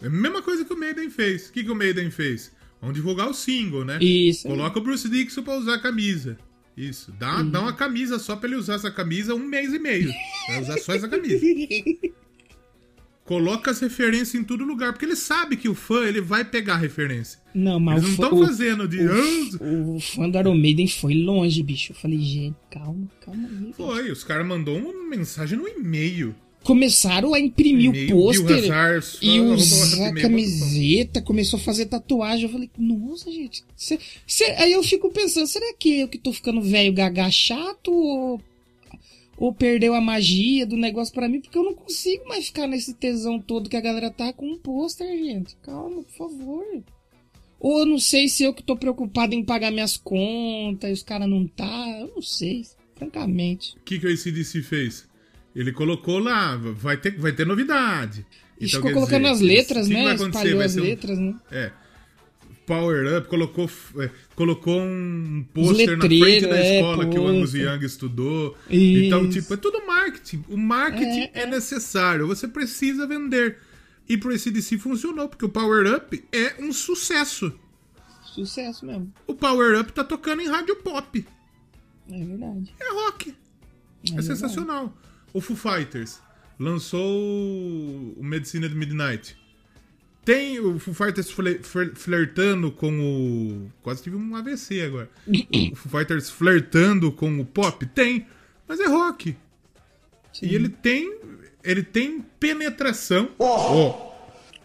É 0.00 0.06
a 0.06 0.10
mesma 0.10 0.40
coisa 0.40 0.64
que 0.64 0.72
o 0.72 0.78
Maiden 0.78 1.10
fez. 1.10 1.48
O 1.48 1.52
que, 1.52 1.64
que 1.64 1.70
o 1.70 1.74
Maiden 1.74 2.10
fez? 2.10 2.50
Vamos 2.80 2.96
divulgar 2.96 3.28
o 3.28 3.34
single, 3.34 3.84
né? 3.84 3.98
Isso. 4.00 4.48
Coloca 4.48 4.78
o 4.78 4.82
Bruce 4.82 5.08
Dixon 5.08 5.42
pra 5.42 5.58
usar 5.58 5.74
a 5.74 5.80
camisa. 5.80 6.38
Isso. 6.76 7.12
Dá, 7.12 7.42
dá 7.42 7.60
uma 7.60 7.74
camisa 7.74 8.18
só 8.18 8.36
pra 8.36 8.48
ele 8.48 8.56
usar 8.56 8.76
essa 8.76 8.90
camisa 8.90 9.34
um 9.34 9.38
mês 9.38 9.74
e 9.74 9.78
meio. 9.78 10.10
Vai 10.46 10.62
usar 10.62 10.78
só 10.78 10.94
essa 10.94 11.08
camisa. 11.08 11.44
Coloca 13.24 13.70
as 13.70 13.80
referências 13.80 14.34
em 14.34 14.44
todo 14.44 14.64
lugar, 14.64 14.92
porque 14.92 15.06
ele 15.06 15.16
sabe 15.16 15.56
que 15.56 15.66
o 15.68 15.74
fã 15.74 16.04
ele 16.06 16.20
vai 16.20 16.44
pegar 16.44 16.74
a 16.74 16.78
referência. 16.78 17.40
Não, 17.54 17.80
mas 17.80 18.02
Eles 18.02 18.18
não 18.18 18.24
o 18.24 18.28
estão 18.28 18.38
o- 18.40 18.46
fazendo 18.46 18.86
de. 18.86 19.00
"Ah, 19.00 19.64
O, 19.64 19.96
o 19.96 20.00
fã 20.00 20.28
do 20.28 20.38
Iron 20.38 20.54
Maiden 20.54 20.86
foi 20.86 21.14
longe, 21.14 21.62
bicho. 21.62 21.92
Eu 21.92 21.96
falei, 21.96 22.18
gente, 22.20 22.56
calma, 22.70 23.08
calma 23.24 23.48
aí. 23.48 23.72
Foi, 23.72 24.10
os 24.10 24.22
caras 24.24 24.46
mandou 24.46 24.76
uma 24.76 25.08
mensagem 25.08 25.56
no 25.58 25.66
e-mail. 25.66 26.34
Começaram 26.62 27.34
a 27.34 27.40
imprimir 27.40 27.90
o 27.90 28.08
pôster 28.10 28.64
e 29.20 29.38
usar 29.40 30.08
hotmail.com. 30.08 30.20
camiseta, 30.22 31.20
começou 31.20 31.58
a 31.58 31.62
fazer 31.62 31.86
tatuagem. 31.86 32.44
Eu 32.44 32.50
falei, 32.50 32.70
nossa, 32.78 33.30
gente. 33.30 33.62
cê- 33.76 33.98
cê- 34.26 34.54
Aí 34.58 34.72
eu 34.72 34.82
fico 34.82 35.10
pensando, 35.10 35.46
será 35.46 35.74
que 35.78 36.00
eu 36.00 36.08
que 36.08 36.16
tô 36.18 36.32
ficando 36.32 36.62
velho 36.62 36.92
gaga 36.92 37.30
chato 37.30 37.92
ou, 37.92 38.40
ou 39.36 39.52
perdeu 39.52 39.94
a 39.94 40.00
magia 40.00 40.66
do 40.66 40.76
negócio 40.76 41.12
pra 41.14 41.28
mim? 41.28 41.40
Porque 41.40 41.58
eu 41.58 41.64
não 41.64 41.74
consigo 41.74 42.26
mais 42.28 42.46
ficar 42.46 42.66
nesse 42.66 42.94
tesão 42.94 43.40
todo 43.40 43.68
que 43.68 43.76
a 43.76 43.80
galera 43.80 44.10
tá 44.10 44.32
com 44.32 44.46
um 44.46 44.58
pôster, 44.58 45.06
gente. 45.18 45.56
Calma, 45.62 46.02
por 46.02 46.12
favor. 46.30 46.64
Ou 47.60 47.78
eu 47.80 47.86
não 47.86 47.98
sei 47.98 48.28
se 48.28 48.42
eu 48.44 48.52
que 48.52 48.62
tô 48.62 48.76
preocupado 48.76 49.34
em 49.34 49.42
pagar 49.44 49.70
minhas 49.70 49.96
contas 49.96 50.90
e 50.90 50.92
os 50.92 51.02
caras 51.02 51.28
não 51.28 51.46
tá. 51.46 51.96
Eu 52.00 52.12
não 52.14 52.22
sei, 52.22 52.64
francamente. 52.94 53.74
O 53.76 53.80
que, 53.80 53.98
que 53.98 54.06
o 54.06 54.12
ACDC 54.12 54.62
fez? 54.62 55.08
Ele 55.54 55.72
colocou 55.72 56.18
lá, 56.18 56.56
vai 56.56 56.96
ter, 56.96 57.16
vai 57.18 57.32
ter 57.32 57.46
novidade. 57.46 58.26
E 58.60 58.66
Então, 58.66 58.80
ficou 58.80 58.92
colocando 58.92 59.22
dizer, 59.22 59.32
as 59.34 59.40
letras, 59.40 59.88
né? 59.88 60.02
vai? 60.02 60.14
Espalhou 60.14 60.56
Vai 60.58 60.66
as 60.66 60.76
um- 60.76 60.80
letras, 60.82 61.18
né? 61.18 61.34
É. 61.50 61.72
Power 62.66 63.18
Up, 63.18 63.28
colocou, 63.28 63.70
é, 63.98 64.10
colocou 64.34 64.80
um 64.80 65.44
pôster 65.52 65.96
na 65.96 66.04
frente 66.06 66.46
da 66.46 66.58
é, 66.58 66.76
escola 66.76 67.06
que 67.06 67.18
o 67.18 67.26
Angus. 67.26 67.54
Young 67.54 67.84
estudou. 67.84 68.56
Isso. 68.70 69.04
Então, 69.06 69.28
tipo, 69.28 69.54
é 69.54 69.56
tudo 69.56 69.86
marketing. 69.86 70.44
O 70.48 70.56
marketing 70.56 71.30
É, 71.34 71.42
é, 71.42 71.46
necessário, 71.46 72.26
você 72.26 72.48
precisa 72.48 73.06
vender. 73.06 73.58
E 74.08 74.16
pro 74.16 74.34
ACDC 74.34 74.78
funcionou, 74.78 75.28
porque 75.28 75.44
o 75.44 75.48
Power 75.48 75.94
Up 75.94 76.24
é 76.32 76.56
um 76.62 76.72
sucesso. 76.72 77.52
Sucesso 78.24 78.84
mesmo. 78.84 79.12
O 79.26 79.34
Power 79.34 79.80
Up 79.80 79.92
tá 79.92 80.02
tocando 80.02 80.42
em 80.42 80.48
rádio 80.48 80.76
pop. 80.76 81.26
É 82.10 82.24
verdade. 82.24 82.74
É 82.80 82.92
rock. 82.92 83.30
É, 83.30 83.34
verdade. 84.06 84.26
sensacional. 84.26 84.96
O 85.32 85.40
Foo 85.40 85.56
Fighters 85.56 86.20
lançou 86.58 87.00
o 88.16 88.22
Medicina 88.22 88.68
de 88.68 88.74
Midnight. 88.74 89.36
Tem 90.24 90.58
o 90.58 90.78
Foo 90.78 90.94
Fighters 90.94 91.30
fle- 91.30 91.58
fler- 91.62 91.94
flertando 91.94 92.70
com 92.72 92.90
o. 93.00 93.70
Quase 93.82 94.02
tive 94.02 94.16
um 94.16 94.34
AVC 94.34 94.80
agora. 94.82 95.10
o 95.72 95.76
Foo 95.76 95.98
Fighters 95.98 96.30
flertando 96.30 97.12
com 97.12 97.38
o 97.40 97.44
pop? 97.44 97.84
Tem, 97.86 98.26
mas 98.66 98.80
é 98.80 98.86
rock. 98.86 99.36
E 100.42 100.54
ele 100.54 100.68
tem. 100.68 101.12
Ele 101.62 101.82
tem 101.82 102.22
penetração 102.38 103.30
ó, 103.38 104.12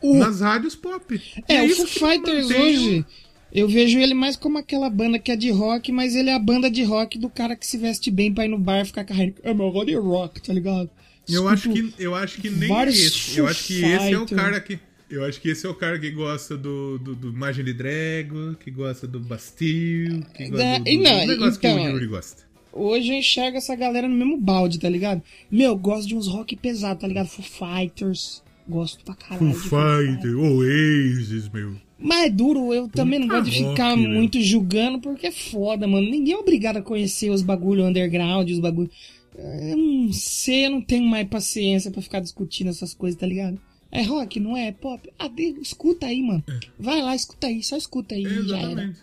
nas 0.03 0.41
rádios 0.41 0.75
pop. 0.75 1.21
É, 1.47 1.65
E 1.65 1.71
o 1.71 1.75
Foo 1.75 1.87
Fighters 1.87 2.49
hoje, 2.49 3.05
eu 3.53 3.67
vejo 3.69 3.99
ele 3.99 4.13
mais 4.13 4.35
como 4.35 4.57
aquela 4.57 4.89
banda 4.89 5.17
que 5.17 5.31
é 5.31 5.35
de 5.35 5.49
rock, 5.49 5.91
mas 5.91 6.15
ele 6.15 6.29
é 6.29 6.33
a 6.35 6.39
banda 6.39 6.69
de 6.69 6.83
rock 6.83 7.17
do 7.17 7.29
cara 7.29 7.55
que 7.55 7.65
se 7.65 7.77
veste 7.77 8.11
bem 8.11 8.33
pra 8.33 8.45
ir 8.45 8.49
no 8.49 8.57
bar 8.57 8.81
e 8.81 8.85
ficar 8.85 9.03
carregando. 9.05 9.39
É 9.43 9.53
meu 9.53 9.85
de 9.85 9.95
rock, 9.95 10.41
tá 10.41 10.51
ligado? 10.53 10.89
Eu 11.27 11.43
Escuto 11.53 11.53
acho 11.53 11.69
que, 11.73 11.93
eu 12.03 12.15
acho 12.15 12.41
que 12.41 12.49
nem 12.49 12.87
esse. 12.89 13.37
Eu 13.37 13.47
acho 13.47 13.67
que 13.67 13.83
esse 13.83 14.13
é 14.13 14.17
o 14.19 14.25
cara 14.25 14.59
que. 14.59 14.79
Eu 15.09 15.25
acho 15.25 15.41
que 15.41 15.49
esse 15.49 15.65
é 15.65 15.69
o 15.69 15.73
cara 15.73 15.97
que 15.99 16.11
gosta 16.11 16.55
do, 16.55 16.99
do, 16.99 17.15
do 17.15 17.29
Imagine 17.29 17.73
Drago, 17.73 18.55
que 18.63 18.69
gosta 18.69 19.07
do 19.07 19.19
Bastille, 19.19 20.23
que 20.35 20.49
gosta 20.49 20.63
É, 20.63 20.79
do, 20.79 20.83
do, 20.85 21.03
não, 21.03 21.19
do 21.21 21.27
negócio 21.27 21.57
então, 21.57 21.77
que 21.77 21.83
o 21.83 21.89
Yuri 21.89 22.07
gosta. 22.07 22.43
Hoje 22.71 23.09
eu 23.11 23.15
enxergo 23.17 23.57
essa 23.57 23.75
galera 23.75 24.07
no 24.07 24.15
mesmo 24.15 24.37
balde, 24.37 24.79
tá 24.79 24.87
ligado? 24.87 25.23
Meu, 25.49 25.71
eu 25.71 25.75
gosto 25.75 26.07
de 26.07 26.15
uns 26.15 26.27
rock 26.27 26.55
pesados, 26.55 27.01
tá 27.01 27.07
ligado? 27.07 27.27
Foo 27.27 27.43
Fighters. 27.43 28.43
Gosto 28.67 29.03
pra 29.03 29.15
caralho. 29.15 29.51
Foo 29.51 29.53
de 29.53 29.67
Foo 29.67 29.79
Fighter, 29.79 30.37
Oasis, 30.37 31.49
meu. 31.49 31.75
Mas 31.97 32.27
é 32.27 32.29
duro, 32.29 32.71
eu 32.71 32.87
também 32.87 33.17
não 33.19 33.27
Puta 33.27 33.39
gosto 33.39 33.51
de 33.51 33.63
rock, 33.63 33.71
ficar 33.75 33.95
velho. 33.95 34.09
muito 34.09 34.39
julgando, 34.41 34.99
porque 34.99 35.27
é 35.27 35.31
foda, 35.31 35.87
mano. 35.87 36.07
Ninguém 36.09 36.35
é 36.35 36.37
obrigado 36.37 36.77
a 36.77 36.81
conhecer 36.83 37.31
os 37.31 37.41
bagulho 37.41 37.83
underground, 37.83 38.47
os 38.51 38.59
bagulho. 38.59 38.91
Eu 39.35 39.75
não 39.77 40.13
sei, 40.13 40.67
eu 40.67 40.69
não 40.71 40.81
tenho 40.81 41.03
mais 41.05 41.27
paciência 41.27 41.89
pra 41.89 42.01
ficar 42.01 42.19
discutindo 42.19 42.69
essas 42.69 42.93
coisas, 42.93 43.19
tá 43.19 43.25
ligado? 43.25 43.59
É 43.91 44.03
rock, 44.03 44.39
não 44.39 44.55
é? 44.55 44.67
É 44.67 44.71
pop? 44.71 45.09
De- 45.35 45.55
escuta 45.61 46.05
aí, 46.05 46.21
mano. 46.21 46.43
Vai 46.77 47.01
lá, 47.01 47.15
escuta 47.15 47.47
aí, 47.47 47.63
só 47.63 47.75
escuta 47.77 48.15
aí. 48.15 48.23
Exatamente. 48.23 48.99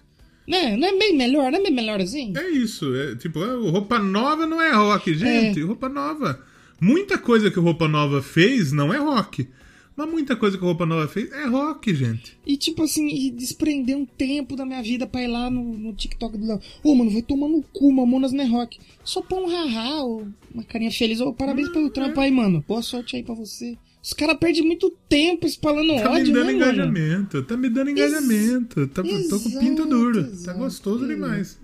Né? 0.46 0.76
Não 0.76 0.86
é 0.86 0.96
bem 0.96 1.16
melhor, 1.16 1.50
não 1.50 1.58
é 1.58 1.62
bem 1.62 1.72
melhor 1.72 2.00
assim? 2.00 2.32
É 2.36 2.48
isso. 2.50 2.94
É, 2.94 3.16
tipo, 3.16 3.42
é, 3.42 3.52
Roupa 3.70 3.98
Nova 3.98 4.46
não 4.46 4.60
é 4.60 4.72
rock, 4.72 5.12
gente. 5.14 5.60
Roupa 5.62 5.88
Nova. 5.88 6.40
Muita 6.80 7.18
coisa 7.18 7.50
que 7.50 7.58
o 7.58 7.62
Roupa 7.62 7.88
Nova 7.88 8.22
fez 8.22 8.70
não 8.70 8.92
é 8.94 8.98
rock. 8.98 9.48
Mas 9.96 10.10
muita 10.10 10.36
coisa 10.36 10.58
que 10.58 10.62
o 10.62 10.66
Roupa 10.66 10.84
Nova 10.84 11.08
fez 11.08 11.32
é 11.32 11.46
rock, 11.46 11.92
gente. 11.94 12.36
E 12.46 12.56
tipo 12.56 12.82
assim, 12.82 13.08
e 13.08 13.30
desprender 13.30 13.96
um 13.96 14.04
tempo 14.04 14.54
da 14.54 14.66
minha 14.66 14.82
vida 14.82 15.06
pra 15.06 15.22
ir 15.22 15.26
lá 15.26 15.50
no, 15.50 15.64
no 15.76 15.92
TikTok 15.94 16.36
do 16.36 16.46
Léo. 16.46 16.60
Ô, 16.84 16.94
mano, 16.94 17.10
vai 17.10 17.22
tomar 17.22 17.48
no 17.48 17.62
cu, 17.62 17.90
Mamonas 17.90 18.30
não 18.30 18.44
é 18.44 18.46
rock. 18.46 18.78
Só 19.02 19.22
põe 19.22 19.42
um 19.42 19.48
haha, 19.48 20.02
ou 20.02 20.28
uma 20.54 20.62
carinha 20.62 20.92
feliz. 20.92 21.18
Ô, 21.20 21.32
parabéns 21.32 21.70
pelo 21.70 21.88
trampo 21.90 22.20
aí, 22.20 22.30
mano. 22.30 22.62
Boa 22.68 22.82
sorte 22.82 23.16
aí 23.16 23.22
pra 23.22 23.34
você. 23.34 23.76
Os 24.06 24.12
caras 24.12 24.36
perdem 24.38 24.62
muito 24.64 24.88
tempo 25.08 25.46
espalhando 25.46 26.00
Tá 26.00 26.10
me 26.10 26.20
ódio, 26.20 26.32
dando 26.32 26.46
né, 26.46 26.52
mano? 26.52 26.56
engajamento, 26.72 27.42
tá 27.42 27.56
me 27.56 27.68
dando 27.68 27.90
engajamento. 27.90 28.86
Tá, 28.86 29.02
tô 29.02 29.40
com 29.40 29.50
pinto 29.58 29.82
Exato, 29.82 29.88
duro. 29.88 30.22
Tá 30.22 30.30
exato. 30.30 30.58
gostoso 30.60 31.08
demais. 31.08 31.58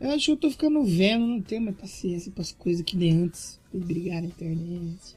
Eu 0.00 0.10
acho 0.12 0.26
que 0.26 0.30
eu 0.30 0.36
tô 0.36 0.50
ficando 0.52 0.84
velho, 0.84 1.26
não 1.26 1.40
tenho 1.40 1.60
mais 1.62 1.76
paciência 1.76 2.30
pras 2.32 2.52
coisas 2.52 2.82
que 2.84 2.96
de 2.96 3.10
antes. 3.10 3.58
De 3.74 3.80
brigar 3.80 4.22
na 4.22 4.28
internet. 4.28 5.16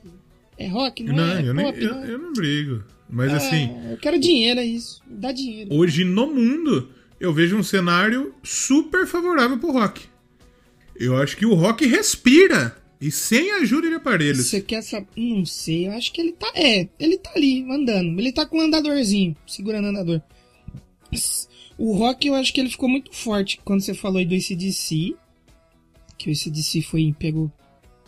É 0.57 0.67
rock, 0.67 1.03
não, 1.03 1.15
Não, 1.15 1.23
é? 1.23 1.47
eu, 1.47 1.53
nem, 1.53 1.65
pop, 1.65 1.85
não 1.85 2.03
é? 2.03 2.11
eu 2.11 2.17
não 2.17 2.33
brigo. 2.33 2.83
Mas 3.07 3.31
É, 3.31 3.35
assim, 3.35 3.69
Eu 3.91 3.97
quero 3.97 4.19
dinheiro, 4.19 4.59
é 4.59 4.65
isso. 4.65 4.99
Dá 5.07 5.31
dinheiro. 5.31 5.71
hoje 5.75 6.03
no 6.03 6.25
mundo, 6.33 6.89
eu 7.19 7.31
vejo 7.31 7.55
um 7.55 7.61
cenário 7.63 8.33
super 8.41 9.05
favorável 9.05 9.59
pro 9.59 9.71
rock. 9.71 10.05
Eu 10.95 11.15
acho 11.17 11.37
que 11.37 11.45
o 11.45 11.53
rock 11.53 11.85
respira. 11.85 12.75
E 13.03 13.11
sem 13.11 13.51
ajuda 13.51 13.89
de 13.89 13.95
aparelhos. 13.95 14.45
Você 14.45 14.61
quer 14.61 14.81
saber? 14.81 15.07
Não 15.17 15.45
sei, 15.45 15.87
eu 15.87 15.91
acho 15.91 16.13
que 16.13 16.21
ele 16.21 16.31
tá. 16.31 16.49
É, 16.55 16.87
ele 16.97 17.17
tá 17.17 17.33
ali, 17.35 17.61
andando. 17.69 18.17
Ele 18.17 18.31
tá 18.31 18.45
com 18.45 18.57
um 18.57 18.61
andadorzinho, 18.61 19.35
segurando 19.45 19.83
o 19.83 19.89
andador. 19.89 20.21
O 21.77 21.97
rock, 21.97 22.25
eu 22.25 22.33
acho 22.33 22.53
que 22.53 22.61
ele 22.61 22.69
ficou 22.69 22.87
muito 22.87 23.13
forte 23.13 23.59
quando 23.65 23.81
você 23.81 23.93
falou 23.93 24.19
aí 24.19 24.25
do 24.25 24.33
ACDC. 24.33 25.15
Que 26.17 26.29
o 26.29 26.31
ACDC 26.31 26.81
foi, 26.83 27.13
pegou 27.19 27.51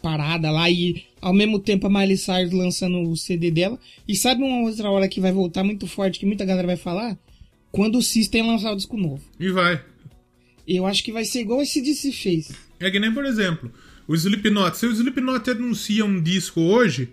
parada 0.01 0.49
lá 0.49 0.69
e 0.69 1.03
ao 1.19 1.33
mesmo 1.33 1.59
tempo 1.59 1.87
a 1.87 1.89
Miley 1.89 2.15
Cyrus 2.15 2.53
lançando 2.53 3.01
o 3.01 3.17
CD 3.17 3.51
dela. 3.51 3.77
E 4.07 4.15
sabe 4.15 4.43
uma 4.43 4.61
outra 4.61 4.89
hora 4.89 5.09
que 5.09 5.19
vai 5.19 5.33
voltar 5.33 5.65
muito 5.65 5.87
forte, 5.87 6.19
que 6.19 6.25
muita 6.25 6.45
galera 6.45 6.67
vai 6.67 6.77
falar? 6.77 7.19
Quando 7.69 7.97
o 7.97 8.01
System 8.01 8.47
lançar 8.47 8.71
o 8.71 8.77
disco 8.77 8.95
novo. 8.95 9.21
E 9.37 9.49
vai. 9.49 9.83
Eu 10.65 10.85
acho 10.85 11.03
que 11.03 11.11
vai 11.11 11.25
ser 11.25 11.41
igual 11.41 11.59
o 11.59 11.61
ACDC 11.61 12.13
fez. 12.13 12.53
É 12.79 12.89
que 12.89 12.99
nem, 12.99 13.13
por 13.13 13.25
exemplo, 13.25 13.73
o 14.07 14.15
Slipknot. 14.15 14.77
Se 14.77 14.85
o 14.85 14.91
Slipknot 14.91 15.49
anuncia 15.51 16.05
um 16.05 16.21
disco 16.21 16.61
hoje, 16.61 17.09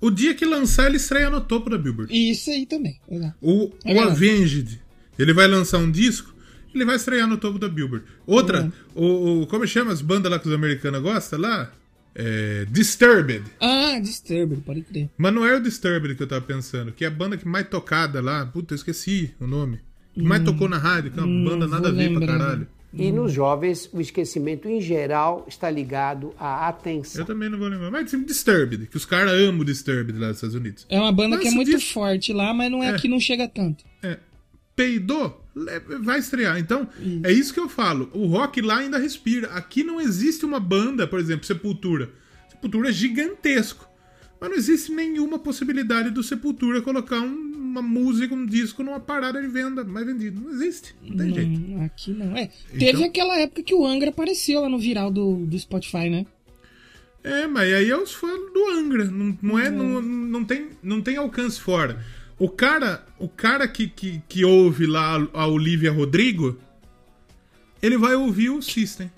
o 0.00 0.10
dia 0.10 0.34
que 0.34 0.44
lançar 0.44 0.86
ele 0.86 0.96
estreia 0.96 1.30
no 1.30 1.40
topo 1.40 1.70
da 1.70 1.78
Billboard. 1.78 2.12
E 2.12 2.30
isso 2.30 2.50
aí 2.50 2.66
também. 2.66 2.98
exato. 3.10 3.34
O, 3.40 3.72
É 3.84 3.94
o. 3.94 4.00
Avenged, 4.00 4.80
ele 5.18 5.32
vai 5.32 5.46
lançar 5.46 5.78
um 5.78 5.90
disco, 5.90 6.34
ele 6.74 6.84
vai 6.84 6.96
estrear 6.96 7.26
no 7.28 7.36
topo 7.38 7.58
da 7.58 7.68
Billboard. 7.68 8.04
Outra, 8.26 8.58
É. 8.66 8.98
o, 8.98 9.42
o- 9.42 9.46
como 9.46 9.66
chama 9.66 9.92
as 9.92 10.02
bandas 10.02 10.30
lá 10.30 10.38
que 10.38 10.48
os 10.48 10.54
americanos 10.54 11.00
gostam 11.02 11.38
lá? 11.40 11.72
É, 12.16 12.64
Disturbed. 12.70 13.42
Ah, 13.60 13.98
Disturbed, 14.00 14.60
pode 14.62 14.82
crer. 14.82 15.10
Mas 15.18 15.34
não 15.34 15.44
é 15.44 15.56
o 15.56 15.60
Disturbed 15.60 16.14
que 16.14 16.22
eu 16.22 16.26
tava 16.28 16.42
pensando, 16.42 16.92
que 16.92 17.04
é 17.04 17.08
a 17.08 17.10
banda 17.10 17.36
que 17.36 17.46
mais 17.46 17.68
tocada 17.68 18.20
lá. 18.20 18.46
Puta, 18.46 18.72
eu 18.72 18.76
esqueci 18.76 19.32
o 19.40 19.46
nome. 19.48 19.80
Que 20.12 20.22
mais 20.22 20.44
tocou 20.44 20.68
na 20.68 20.78
rádio, 20.78 21.10
que 21.10 21.18
é 21.18 21.22
uma 21.22 21.28
Hum, 21.28 21.44
banda 21.44 21.66
nada 21.66 21.88
a 21.88 21.92
ver 21.92 22.12
pra 22.16 22.24
caralho. 22.26 22.68
E 22.96 23.10
nos 23.10 23.32
jovens, 23.32 23.88
o 23.92 24.00
esquecimento 24.00 24.68
em 24.68 24.80
geral 24.80 25.44
está 25.48 25.68
ligado 25.70 26.32
à 26.38 26.62
Eu 26.64 26.68
atenção. 26.68 27.24
também 27.24 27.48
não 27.48 27.58
vou 27.58 27.66
lembrar. 27.68 27.90
Mas 27.90 28.08
tipo, 28.10 28.24
Disturbed, 28.24 28.86
que 28.86 28.96
os 28.96 29.04
caras 29.04 29.32
amam 29.32 29.60
o 29.62 29.64
Disturbed 29.64 30.18
lá 30.18 30.28
nos 30.28 30.36
Estados 30.36 30.54
Unidos. 30.54 30.86
É 30.88 31.00
uma 31.00 31.10
banda 31.12 31.36
que 31.38 31.48
é 31.48 31.50
muito 31.50 31.70
disso- 31.70 31.92
forte 31.92 32.32
lá, 32.32 32.54
mas 32.54 32.70
não 32.70 32.82
é, 32.82 32.90
É. 32.90 32.98
que 32.98 33.08
não 33.08 33.18
chega 33.18 33.48
tanto. 33.48 33.84
É, 34.02 34.18
peidou, 34.76 35.44
vai 36.02 36.18
estrear. 36.18 36.58
Então, 36.58 36.88
é 37.22 37.32
isso 37.32 37.52
que 37.52 37.60
eu 37.60 37.68
falo. 37.68 38.08
O 38.12 38.26
rock 38.26 38.60
lá 38.60 38.78
ainda 38.78 38.98
respira. 38.98 39.48
Aqui 39.48 39.82
não 39.82 40.00
existe 40.00 40.44
uma 40.44 40.60
banda, 40.60 41.06
por 41.06 41.18
exemplo, 41.18 41.44
Sepultura. 41.46 42.10
Sepultura 42.48 42.90
é 42.90 42.92
gigantesco. 42.92 43.88
Mas 44.44 44.50
não 44.50 44.58
existe 44.58 44.92
nenhuma 44.92 45.38
possibilidade 45.38 46.10
do 46.10 46.22
Sepultura 46.22 46.82
colocar 46.82 47.18
um- 47.18 47.54
uma 47.54 47.80
música, 47.80 48.34
um 48.34 48.44
disco 48.44 48.82
numa 48.82 49.00
parada 49.00 49.40
de 49.40 49.48
venda 49.48 49.82
mais 49.82 50.04
vendido. 50.06 50.38
Não 50.38 50.50
existe. 50.52 50.94
Não 51.02 51.16
tem 51.16 51.34
jeito. 51.34 51.50
Hum, 51.50 51.82
aqui 51.82 52.10
não. 52.12 52.36
É. 52.36 52.50
Teve 52.70 52.90
Então- 52.90 53.04
aquela 53.04 53.38
época 53.38 53.62
que 53.62 53.74
o 53.74 53.86
Angra 53.86 54.10
apareceu 54.10 54.60
lá 54.60 54.68
no 54.68 54.78
viral 54.78 55.10
do, 55.10 55.36
do 55.46 55.58
Spotify, 55.58 56.10
né? 56.10 56.26
É, 57.22 57.46
mas 57.46 57.72
aí 57.72 57.88
é 57.88 57.96
os 57.96 58.12
fãs 58.12 58.38
do 58.52 58.68
Angra. 58.78 59.06
Não, 59.06 59.38
não 59.40 59.58
é, 59.58 59.70
não, 59.70 60.02
não, 60.02 60.44
tem, 60.44 60.68
não 60.82 61.00
tem 61.00 61.16
alcance 61.16 61.58
fora. 61.58 62.04
O 62.38 62.48
cara, 62.50 63.02
o 63.18 63.28
cara 63.28 63.66
que, 63.66 63.88
que, 63.88 64.20
que 64.28 64.44
ouve 64.44 64.84
lá 64.86 65.26
a 65.32 65.46
Olivia 65.46 65.90
Rodrigo, 65.90 66.58
ele 67.82 67.96
vai 67.96 68.14
ouvir 68.14 68.50
o 68.50 68.60
System 68.60 69.10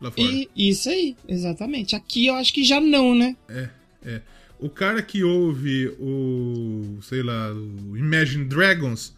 lá 0.00 0.10
fora. 0.10 0.26
E 0.26 0.48
isso 0.56 0.88
aí, 0.88 1.14
exatamente. 1.28 1.94
Aqui 1.94 2.26
eu 2.26 2.34
acho 2.36 2.54
que 2.54 2.64
já 2.64 2.80
não, 2.80 3.14
né? 3.14 3.36
É, 3.48 3.68
é. 4.04 4.22
O 4.58 4.70
cara 4.70 5.02
que 5.02 5.22
ouve 5.22 5.88
o, 5.98 6.98
sei 7.02 7.22
lá, 7.22 7.52
o 7.52 7.96
Imagine 7.96 8.44
Dragons, 8.44 9.14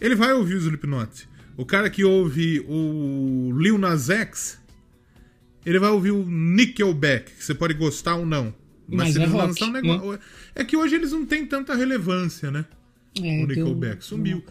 ele 0.00 0.14
vai 0.14 0.32
ouvir 0.32 0.54
o 0.54 0.58
Slipknot. 0.58 1.28
O 1.56 1.66
cara 1.66 1.90
que 1.90 2.04
ouve 2.04 2.60
o 2.68 3.52
Lil 3.58 3.76
Nas 3.76 4.08
X, 4.08 4.58
ele 5.66 5.78
vai 5.78 5.90
ouvir 5.90 6.12
o 6.12 6.24
Nickelback, 6.24 7.32
que 7.32 7.44
você 7.44 7.54
pode 7.54 7.74
gostar 7.74 8.14
ou 8.16 8.24
não. 8.24 8.54
Mas, 8.88 8.98
Mas 8.98 9.12
se 9.12 9.18
é 9.18 9.22
eles 9.22 9.32
rock, 9.32 9.46
lançar 9.46 9.66
um 9.66 9.72
negócio... 9.72 10.20
É 10.54 10.64
que 10.64 10.76
hoje 10.76 10.94
eles 10.94 11.12
não 11.12 11.26
têm 11.26 11.44
tanta 11.44 11.74
relevância, 11.74 12.50
né? 12.50 12.64
É, 13.20 13.42
o 13.42 13.46
Nickelback 13.46 14.04
sumiu. 14.04 14.42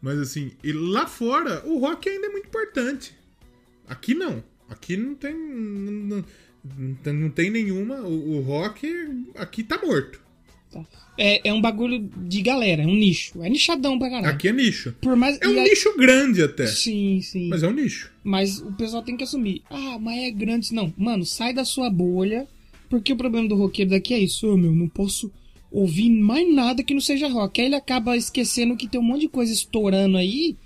Mas 0.00 0.18
assim, 0.18 0.52
e 0.64 0.72
lá 0.72 1.06
fora, 1.06 1.64
o 1.66 1.78
rock 1.78 2.08
ainda 2.08 2.26
é 2.26 2.30
muito 2.30 2.48
importante. 2.48 3.14
Aqui 3.86 4.14
não. 4.14 4.42
Aqui 4.68 4.96
não 4.96 5.14
tem. 5.14 5.34
Não, 5.34 5.92
não- 5.92 6.24
não 6.78 6.94
tem- 6.94 7.12
não 7.12 7.30
tem 7.30 7.50
nenhuma. 7.50 7.96
O, 8.00 8.38
o 8.38 8.40
rock 8.42 8.86
aqui 9.36 9.62
tá 9.62 9.78
morto. 9.84 10.20
Tá. 10.72 10.84
É, 11.16 11.48
é 11.48 11.52
um 11.52 11.60
bagulho 11.60 12.10
de 12.16 12.42
galera, 12.42 12.82
é 12.82 12.86
um 12.86 12.94
nicho. 12.94 13.40
É 13.42 13.48
nichadão 13.48 13.98
pra 13.98 14.10
caralho. 14.10 14.34
Aqui 14.34 14.48
é 14.48 14.52
nicho. 14.52 14.92
Por 15.00 15.14
mais... 15.14 15.38
É 15.40 15.46
um 15.46 15.50
aí- 15.60 15.68
nicho 15.70 15.96
grande 15.96 16.42
até. 16.42 16.66
Sim, 16.66 17.20
sim. 17.22 17.48
Mas 17.48 17.62
é 17.62 17.68
um 17.68 17.72
nicho. 17.72 18.10
Mas 18.24 18.58
o 18.60 18.72
pessoal 18.72 19.02
tem 19.02 19.16
que 19.16 19.22
assumir. 19.22 19.62
Ah, 19.70 19.96
mas 20.00 20.18
é 20.24 20.30
grande. 20.32 20.74
Não, 20.74 20.92
mano, 20.96 21.24
sai 21.24 21.52
da 21.54 21.64
sua 21.64 21.88
bolha. 21.90 22.46
Porque 22.90 23.12
o 23.12 23.16
problema 23.16 23.48
do 23.48 23.54
roqueiro 23.54 23.90
daqui 23.92 24.12
é 24.14 24.18
isso. 24.18 24.46
Ô, 24.52 24.56
meu, 24.56 24.72
não 24.74 24.88
posso 24.88 25.30
ouvir 25.70 26.10
mais 26.10 26.52
nada 26.52 26.82
que 26.82 26.92
não 26.94 27.00
seja 27.00 27.28
rock. 27.28 27.60
Aí 27.60 27.66
ele 27.68 27.74
acaba 27.76 28.16
esquecendo 28.16 28.76
que 28.76 28.88
tem 28.88 29.00
um 29.00 29.04
monte 29.04 29.22
de 29.22 29.28
coisa 29.28 29.52
estourando 29.52 30.16
aí. 30.16 30.56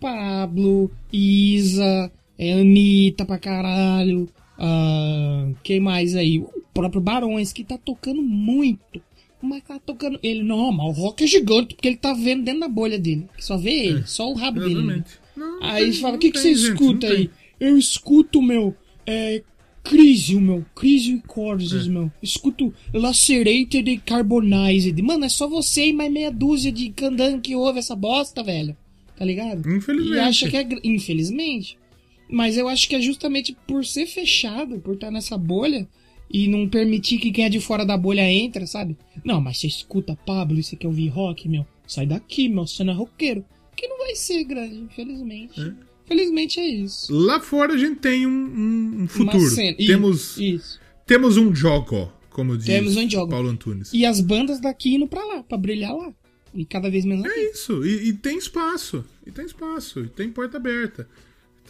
Pablo, 0.00 0.90
Isa, 1.12 2.10
é, 2.38 2.52
Anitta 2.54 3.24
pra 3.26 3.38
caralho. 3.38 4.28
Ah, 4.58 5.48
quem 5.62 5.80
mais 5.80 6.14
aí? 6.16 6.38
O 6.40 6.50
próprio 6.74 7.00
Barões, 7.00 7.52
que 7.52 7.64
tá 7.64 7.78
tocando 7.78 8.20
muito. 8.22 9.00
Mas 9.40 9.62
tá 9.62 9.78
tocando. 9.78 10.18
Ele, 10.22 10.42
não, 10.42 10.72
mas 10.72 10.98
o 10.98 11.00
rock 11.00 11.22
é 11.22 11.26
gigante, 11.26 11.74
porque 11.74 11.86
ele 11.88 11.96
tá 11.96 12.12
vendo 12.12 12.42
dentro 12.42 12.60
da 12.60 12.68
bolha 12.68 12.98
dele. 12.98 13.26
Só 13.38 13.56
vê 13.56 13.70
ele, 13.86 14.06
só 14.06 14.28
o 14.30 14.34
rabo 14.34 14.58
dele. 14.60 14.74
né? 14.74 14.80
Exatamente. 14.82 15.10
Não, 15.36 15.60
não 15.60 15.62
Aí 15.68 15.84
tem- 15.84 15.92
fala, 16.00 16.16
o 16.16 16.18
que, 16.18 16.32
que 16.32 16.38
você 16.40 16.54
gente, 16.54 16.72
escuta 16.72 17.06
aí? 17.06 17.16
tem. 17.28 17.30
Eu 17.60 17.78
escuto, 17.78 18.42
meu, 18.42 18.74
é. 19.06 19.42
Crisium, 19.84 20.40
meu. 20.40 20.66
Crisium 20.74 21.20
Corses, 21.20 21.86
É. 21.86 21.88
meu. 21.88 22.10
Escuto 22.20 22.74
Lacerated 22.92 23.88
e 23.88 23.96
Carbonized. 23.96 25.00
Mano, 25.00 25.24
é 25.24 25.28
só 25.28 25.48
você 25.48 25.86
e 25.86 25.92
mais 25.92 26.12
meia 26.12 26.30
dúzia 26.32 26.70
de 26.72 26.90
candango 26.90 27.40
que 27.40 27.54
ouve 27.54 27.78
essa 27.78 27.94
bosta, 27.96 28.42
velho. 28.42 28.76
Tá 29.16 29.24
ligado? 29.24 29.60
Infelizmente. 29.72 30.16
E 30.16 30.18
acha 30.20 30.50
que 30.50 30.56
é. 30.56 30.68
Infelizmente. 30.84 31.77
Mas 32.30 32.56
eu 32.56 32.68
acho 32.68 32.88
que 32.88 32.94
é 32.94 33.00
justamente 33.00 33.56
por 33.66 33.84
ser 33.84 34.06
fechado, 34.06 34.78
por 34.80 34.94
estar 34.94 35.10
nessa 35.10 35.36
bolha 35.38 35.88
e 36.30 36.46
não 36.48 36.68
permitir 36.68 37.18
que 37.18 37.30
quem 37.30 37.44
é 37.44 37.48
de 37.48 37.58
fora 37.60 37.86
da 37.86 37.96
bolha 37.96 38.30
entre, 38.30 38.66
sabe? 38.66 38.96
Não, 39.24 39.40
mas 39.40 39.58
você 39.58 39.66
escuta 39.66 40.16
Pablo 40.26 40.58
e 40.58 40.62
você 40.62 40.76
quer 40.76 40.86
ouvir 40.86 41.08
rock, 41.08 41.48
meu. 41.48 41.66
Sai 41.86 42.06
daqui, 42.06 42.48
meu. 42.48 42.66
Você 42.66 42.84
não 42.84 42.92
é 42.92 42.96
roqueiro. 42.96 43.44
Que 43.74 43.88
não 43.88 43.98
vai 43.98 44.14
ser 44.14 44.44
grande, 44.44 44.76
infelizmente. 44.76 45.60
É. 45.60 45.72
Felizmente 46.06 46.58
é 46.58 46.66
isso. 46.66 47.12
Lá 47.14 47.38
fora 47.40 47.74
a 47.74 47.78
gente 47.78 47.96
tem 48.00 48.26
um, 48.26 48.30
um- 48.30 49.02
um 49.02 49.08
futuro. 49.08 49.54
Temos, 49.76 50.36
Isso. 50.38 50.80
temos 51.06 51.36
um 51.36 51.54
jogo, 51.54 52.10
como 52.30 52.56
diz 52.56 52.66
Temos 52.66 52.96
um 52.96 53.08
jogo. 53.08 53.30
Paulo 53.30 53.48
Antunes. 53.50 53.92
E 53.92 54.04
as 54.06 54.20
bandas 54.20 54.58
daqui 54.60 54.94
indo 54.94 55.06
pra 55.06 55.22
lá, 55.24 55.42
pra 55.42 55.56
brilhar 55.58 55.94
lá. 55.94 56.12
E 56.54 56.64
cada 56.64 56.90
vez 56.90 57.04
menos 57.04 57.24
aqui. 57.26 57.38
É 57.38 57.50
isso, 57.52 57.84
e, 57.86 58.08
e 58.08 58.12
tem 58.14 58.38
espaço, 58.38 59.04
e 59.26 59.30
tem 59.30 59.44
espaço, 59.44 60.00
e 60.00 60.08
tem 60.08 60.30
porta 60.30 60.56
aberta. 60.56 61.06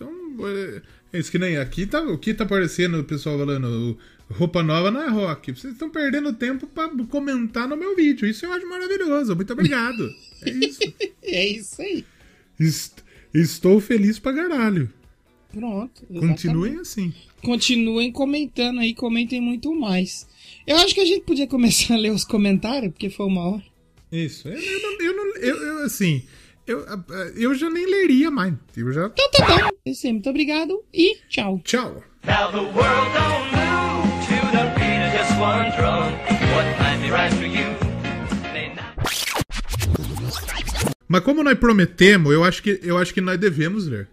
Então, 0.01 0.49
é, 0.49 0.83
é 1.13 1.19
isso 1.19 1.31
que 1.31 1.39
nem 1.39 1.57
aqui 1.57 1.87
tá, 1.87 2.01
o 2.01 2.17
que 2.19 2.33
tá 2.33 2.45
aparecendo 2.45 2.99
o 3.01 3.05
pessoal 3.05 3.37
falando, 3.39 3.99
roupa 4.31 4.63
nova 4.63 4.91
não 4.91 5.03
é 5.03 5.09
rock. 5.09 5.53
Vocês 5.53 5.73
estão 5.73 5.91
perdendo 5.91 6.33
tempo 6.33 6.67
pra 6.67 6.89
comentar 7.11 7.67
no 7.69 7.77
meu 7.77 7.97
vídeo. 7.97 8.29
Isso 8.29 8.47
eu 8.47 8.53
acho 8.53 8.69
maravilhoso. 8.69 9.35
Muito 9.35 9.53
obrigado. 9.53 10.09
É 10.41 10.51
isso. 10.51 10.81
É 11.23 11.47
isso 11.49 11.83
aí. 11.83 12.05
Est- 12.61 13.03
estou 13.35 13.81
feliz 13.81 14.21
pra 14.21 14.33
caralho. 14.33 14.89
Pronto. 15.53 16.07
Continuem 16.07 16.75
exatamente. 16.75 16.81
assim. 16.81 17.15
Continuem 17.43 18.13
comentando 18.13 18.79
aí, 18.79 18.95
comentem 18.95 19.41
muito 19.41 19.75
mais. 19.75 20.29
Eu 20.65 20.77
acho 20.77 20.95
que 20.95 21.01
a 21.01 21.05
gente 21.05 21.25
podia 21.25 21.49
começar 21.49 21.95
a 21.97 21.99
ler 21.99 22.13
os 22.13 22.25
comentários, 22.25 22.93
porque 22.93 23.11
foi 23.11 23.27
uma 23.27 23.49
hora. 23.51 23.65
Isso. 24.13 24.47
Eu, 24.47 24.57
eu, 25.01 25.35
eu- 25.41 25.57
eu, 25.57 25.79
assim, 25.85 26.23
eu, 26.67 26.85
eu 27.35 27.53
já 27.57 27.69
nem 27.69 27.85
leria 27.85 28.31
mais. 28.31 28.55
Eu 28.77 28.93
já. 28.93 29.07
Então 29.07 29.31
tá 29.33 29.47
bom. 29.47 29.78
É 29.91 30.13
Muito 30.13 30.29
obrigado 30.29 30.83
e 30.93 31.17
tchau. 31.29 31.61
Tchau. 31.65 32.03
Now 32.25 32.51
the 32.51 32.59
world 32.59 33.09
don't 33.15 33.51
move 33.55 34.27
to 34.27 34.39
the 34.53 34.65
beat 34.79 35.01
of 35.07 35.17
just 35.17 35.33
one 35.41 35.71
drum. 35.77 36.13
What 36.55 36.67
might 36.79 37.01
be 37.01 37.11
right 37.11 37.35
for 37.35 37.47
you 37.47 37.69
may 38.53 38.69
not. 38.75 38.95
Mas 41.09 41.23
como 41.23 41.43
nós 41.43 41.59
prometemos, 41.59 42.33
eu 42.33 42.45
acho 42.45 42.63
que, 42.63 42.81
eu 42.83 42.99
acho 42.99 43.15
que 43.15 43.21
nós 43.21 43.39
devemos 43.39 43.87
ler. 43.87 44.09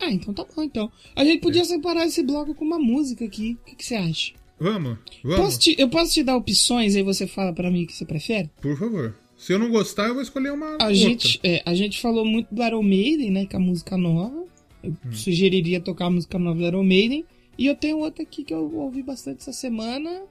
Ah, 0.00 0.10
então 0.10 0.32
tá 0.34 0.44
bom 0.56 0.62
então. 0.62 0.90
A 1.14 1.24
gente 1.24 1.40
podia 1.40 1.64
separar 1.64 2.06
esse 2.06 2.22
bloco 2.22 2.54
com 2.54 2.64
uma 2.64 2.78
música 2.78 3.24
aqui. 3.24 3.56
O 3.62 3.64
que, 3.66 3.76
que 3.76 3.84
você 3.84 3.94
acha? 3.96 4.32
Vamos, 4.58 4.98
vamos. 5.22 5.36
Posso 5.38 5.58
te- 5.60 5.76
eu 5.78 5.88
posso 5.88 6.12
te 6.12 6.22
dar 6.22 6.36
opções 6.36 6.96
aí 6.96 7.02
você 7.02 7.26
fala 7.26 7.52
pra 7.52 7.70
mim 7.70 7.84
o 7.84 7.86
que 7.86 7.92
você 7.94 8.04
prefere? 8.04 8.50
Por 8.60 8.76
favor. 8.78 9.14
Se 9.36 9.52
eu 9.54 9.58
não 9.58 9.70
gostar, 9.70 10.08
eu 10.08 10.14
vou 10.14 10.22
escolher 10.22 10.52
uma 10.52 10.66
A 10.66 10.72
outra. 10.72 10.94
gente, 10.94 11.40
é, 11.42 11.62
a 11.64 11.72
gente 11.74 12.00
falou 12.00 12.26
muito 12.26 12.54
do 12.54 12.62
Iron 12.62 12.82
Maiden, 12.82 13.30
né? 13.30 13.46
Com 13.46 13.56
a 13.56 13.60
música 13.60 13.96
nova. 13.96 14.44
Eu 14.82 14.90
Hum. 15.04 15.12
sugeriria 15.12 15.80
tocar 15.80 16.06
a 16.06 16.10
música 16.10 16.38
nova 16.38 16.58
do 16.58 16.66
Iron 16.66 16.82
Maiden. 16.84 17.24
E 17.58 17.66
eu 17.66 17.74
tenho 17.76 17.98
outra 17.98 18.22
aqui 18.22 18.42
que 18.44 18.54
eu 18.54 18.74
ouvi 18.76 19.02
bastante 19.02 19.40
essa 19.40 19.52
semana 19.52 20.22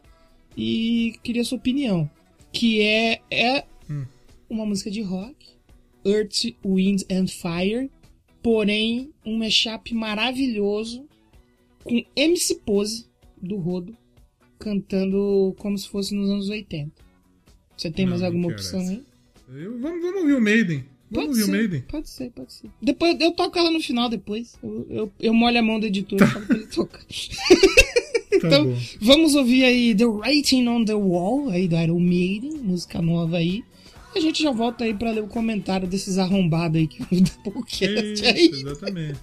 e 0.58 1.16
queria 1.24 1.44
sua 1.44 1.58
opinião. 1.58 2.10
Que 2.52 2.82
é, 2.82 3.22
é 3.30 3.66
Hum. 3.90 4.06
uma 4.50 4.66
música 4.66 4.90
de 4.90 5.02
rock. 5.02 5.48
Earth, 6.06 6.56
Wind 6.66 7.02
and 7.12 7.28
Fire. 7.28 7.92
Porém, 8.42 9.12
um 9.26 9.38
mashup 9.38 9.94
maravilhoso 9.94 11.06
com 11.84 12.02
MC 12.16 12.56
Pose 12.56 13.06
do 13.42 13.58
Rodo 13.58 13.96
cantando 14.58 15.54
como 15.60 15.78
se 15.78 15.88
fosse 15.88 16.14
nos 16.16 16.30
anos 16.30 16.50
80. 16.50 16.92
Você 17.78 17.90
tem 17.92 18.06
Não, 18.06 18.12
mais 18.12 18.24
alguma 18.24 18.50
opção 18.50 18.82
essa. 18.82 18.92
aí? 18.92 19.04
Eu- 19.64 19.80
vamos, 19.80 20.02
vamos 20.02 20.22
ouvir 20.22 20.34
o 20.34 20.42
Maiden. 20.42 20.84
Vamos 21.12 21.28
Pode 21.28 21.28
ouvir 21.30 21.42
o 21.42 21.46
ser, 21.46 21.52
Maiden. 21.52 21.82
pode 21.88 22.10
ser, 22.10 22.30
pode 22.32 22.54
ser. 22.54 22.70
Depois 22.82 23.20
eu 23.20 23.32
toco 23.32 23.58
ela 23.58 23.72
no 23.72 23.80
final 23.82 24.10
depois. 24.10 24.56
Eu, 24.64 24.86
eu, 24.90 25.12
eu 25.20 25.34
molho 25.34 25.58
a 25.58 25.62
mão 25.62 25.80
do 25.80 25.86
editor 25.88 26.22
e 26.22 26.28
falo 26.28 26.46
pra 26.46 26.56
ele 26.56 26.68
tocar. 26.74 27.00
Tá 27.00 27.06
então, 28.48 28.78
vamos 29.02 29.36
ouvir 29.36 29.64
aí 29.66 29.96
The 29.96 30.06
Writing 30.06 30.68
on 30.68 30.86
the 30.86 30.94
Wall, 30.94 31.50
aí 31.50 31.68
do 31.68 31.76
Iron 31.76 32.00
Maiden, 32.00 32.58
música 32.62 33.02
nova 33.02 33.38
aí. 33.38 33.64
E 34.16 34.20
a 34.20 34.22
gente 34.22 34.42
já 34.44 34.52
volta 34.52 34.84
aí 34.84 34.94
pra 34.94 35.12
ler 35.12 35.24
o 35.24 35.28
comentário 35.28 35.88
desses 35.88 36.18
arrombados 36.18 36.78
aí 36.80 36.88
que 36.88 37.02
o 37.12 37.16
Isso, 37.16 38.26
aí. 38.26 38.52
exatamente. 38.54 39.20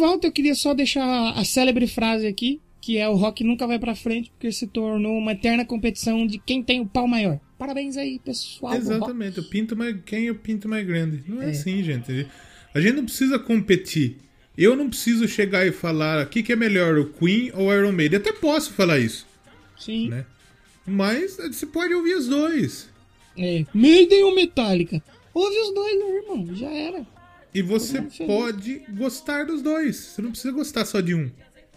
Volta. 0.00 0.26
Eu 0.26 0.32
queria 0.32 0.54
só 0.56 0.74
deixar 0.74 1.30
a 1.32 1.44
célebre 1.44 1.86
frase 1.86 2.26
aqui, 2.26 2.60
que 2.80 2.98
é 2.98 3.08
o 3.08 3.14
rock 3.14 3.44
nunca 3.44 3.66
vai 3.66 3.78
pra 3.78 3.94
frente 3.94 4.30
porque 4.30 4.50
se 4.50 4.66
tornou 4.66 5.16
uma 5.16 5.32
eterna 5.32 5.64
competição 5.64 6.26
de 6.26 6.38
quem 6.38 6.62
tem 6.62 6.80
o 6.80 6.86
pau 6.86 7.06
maior. 7.06 7.38
Parabéns 7.58 7.96
aí, 7.96 8.18
pessoal. 8.18 8.74
Exatamente, 8.74 9.38
o 9.38 9.48
pinto 9.48 9.76
mais. 9.76 9.94
Quem 10.04 10.26
é 10.26 10.30
o 10.30 10.34
pinto 10.34 10.68
mais 10.68 10.84
grande? 10.86 11.22
Não 11.28 11.42
é, 11.42 11.46
É. 11.46 11.50
assim, 11.50 11.82
gente. 11.84 12.26
A 12.74 12.80
gente 12.80 12.94
não 12.96 13.04
precisa 13.04 13.38
competir. 13.38 14.16
Eu 14.56 14.74
não 14.74 14.88
preciso 14.88 15.28
chegar 15.28 15.66
e 15.66 15.70
falar 15.72 16.24
o 16.26 16.28
que, 16.28 16.42
que 16.42 16.52
é 16.52 16.56
melhor, 16.56 16.98
o 16.98 17.06
Queen 17.12 17.50
ou 17.54 17.68
o 17.68 17.72
Iron 17.74 17.92
Maiden. 17.92 18.18
Até 18.18 18.32
posso 18.32 18.72
falar 18.72 18.98
isso, 18.98 19.26
Sim. 19.78 20.08
né? 20.08 20.24
Mas 20.86 21.36
você 21.36 21.66
pode 21.66 21.94
ouvir 21.94 22.14
os 22.14 22.26
dois. 22.28 22.88
É. 23.38 23.64
Maiden 23.72 24.24
ou 24.24 24.34
Metallica? 24.34 25.02
Ouve 25.32 25.56
os 25.60 25.74
dois, 25.74 25.96
meu 25.98 26.16
irmão. 26.16 26.54
Já 26.56 26.68
era. 26.70 27.06
E 27.54 27.62
você 27.62 28.02
pode 28.26 28.82
gostar 28.96 29.44
dos 29.46 29.60
dois. 29.62 29.96
Você 29.96 30.22
não 30.22 30.30
precisa 30.30 30.52
gostar 30.52 30.84
só 30.84 31.00
de 31.00 31.14
um. 31.14 31.30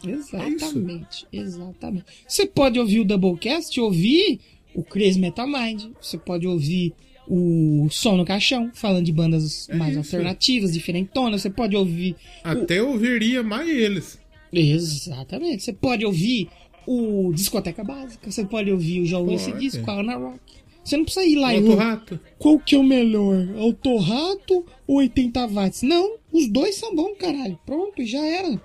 Exatamente, 0.06 1.26
exatamente. 1.32 2.06
Você 2.28 2.46
pode 2.46 2.80
ouvir 2.80 3.00
o 3.00 3.06
Doublecast, 3.06 3.80
ouvir 3.80 4.40
o 4.76 4.84
Crazy 4.84 5.20
Metal 5.20 5.48
Mind. 5.48 5.86
Você 6.02 6.18
pode 6.18 6.46
ouvir 6.48 6.94
o 7.28 7.88
Som 7.90 8.18
no 8.18 8.26
Caixão, 8.26 8.70
falando 8.74 9.06
de 9.06 9.12
bandas 9.14 9.70
É 9.70 9.76
mais 9.76 9.92
isso. 9.96 10.00
alternativas, 10.16 10.74
diferentonas. 10.74 11.42
Você 11.42 11.50
pode 11.50 11.76
ouvir. 11.76 12.16
Até 12.44 12.82
ouviria 12.84 13.42
mais 13.42 13.68
eles. 13.70 14.20
Exatamente. 14.52 15.64
Você 15.64 15.74
pode 15.74 16.06
ouvir 16.06 16.50
o 16.86 17.32
Discoteca 17.34 17.84
Básica. 17.84 18.30
Você 18.30 18.44
pode 18.46 18.70
ouvir 18.72 19.02
o 19.02 19.06
João 19.06 19.32
esse 19.32 19.52
Pode. 19.52 19.62
disco, 19.64 19.90
a 19.90 20.00
Ana 20.00 20.16
Rock. 20.18 20.40
Você 20.84 20.98
não 20.98 21.06
precisa 21.06 21.26
ir 21.26 21.36
lá 21.36 21.50
O 21.50 21.52
e 21.52 21.56
outro 21.64 21.76
rato. 21.76 22.20
qual 22.38 22.60
que 22.60 22.76
é 22.76 22.78
o 22.78 22.84
melhor? 22.84 23.48
Autorrato 23.58 24.66
ou 24.88 24.98
80 24.98 25.48
watts? 25.48 25.82
Não, 25.82 26.18
os 26.32 26.48
dois 26.48 26.76
são 26.76 26.96
bons, 26.96 27.18
caralho. 27.18 27.58
Pronto, 27.66 28.04
já 28.06 28.24
era. 28.26 28.60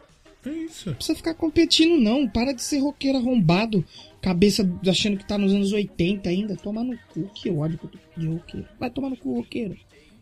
É 0.47 0.51
isso. 0.51 0.89
Não 0.89 0.95
precisa 0.97 1.16
ficar 1.16 1.35
competindo, 1.35 2.01
não. 2.01 2.27
Para 2.29 2.53
de 2.53 2.62
ser 2.62 2.79
roqueiro 2.79 3.19
arrombado. 3.19 3.85
Cabeça 4.21 4.69
achando 4.89 5.16
que 5.19 5.27
tá 5.27 5.37
nos 5.39 5.53
anos 5.53 5.73
80 5.73 6.29
ainda. 6.29 6.57
Toma 6.57 6.83
no 6.83 6.99
cu. 7.12 7.29
Que 7.35 7.51
ódio 7.51 7.79
que 7.79 7.85
eu 7.87 7.91
tô 7.91 8.21
de 8.21 8.27
roqueiro. 8.29 8.66
Vai 8.81 8.91
tomar 8.91 9.11
no 9.11 9.16
cu, 9.16 9.35
roqueiro. 9.35 9.77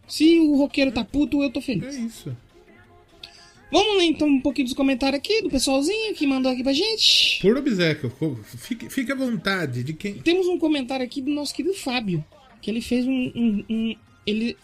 Se 0.08 0.38
o 0.38 0.56
roqueiro 0.56 0.92
tá 0.92 1.04
puto, 1.04 1.42
eu 1.42 1.50
tô 1.50 1.60
É 1.60 1.62
feliz. 1.62 1.94
isso. 1.96 2.36
Vamos 3.70 3.98
ler 3.98 4.04
então 4.04 4.28
um 4.28 4.40
pouquinho 4.40 4.66
dos 4.68 4.76
comentários 4.76 5.18
aqui 5.18 5.42
do 5.42 5.50
pessoalzinho 5.50 6.14
que 6.14 6.26
mandou 6.26 6.52
aqui 6.52 6.62
pra 6.62 6.72
gente. 6.72 7.40
Por 7.42 7.56
obsequio. 7.56 8.12
Fique, 8.58 8.88
fique 8.88 9.10
à 9.10 9.14
vontade 9.14 9.82
de 9.82 9.92
quem. 9.92 10.14
Temos 10.14 10.46
um 10.46 10.58
comentário 10.58 11.04
aqui 11.04 11.20
do 11.20 11.30
nosso 11.30 11.54
querido 11.54 11.74
Fábio. 11.74 12.24
Que 12.62 12.70
ele 12.70 12.80
fez 12.80 13.06
um. 13.06 13.32
um, 13.34 13.64
um- 13.68 13.96
ele, 14.26 14.56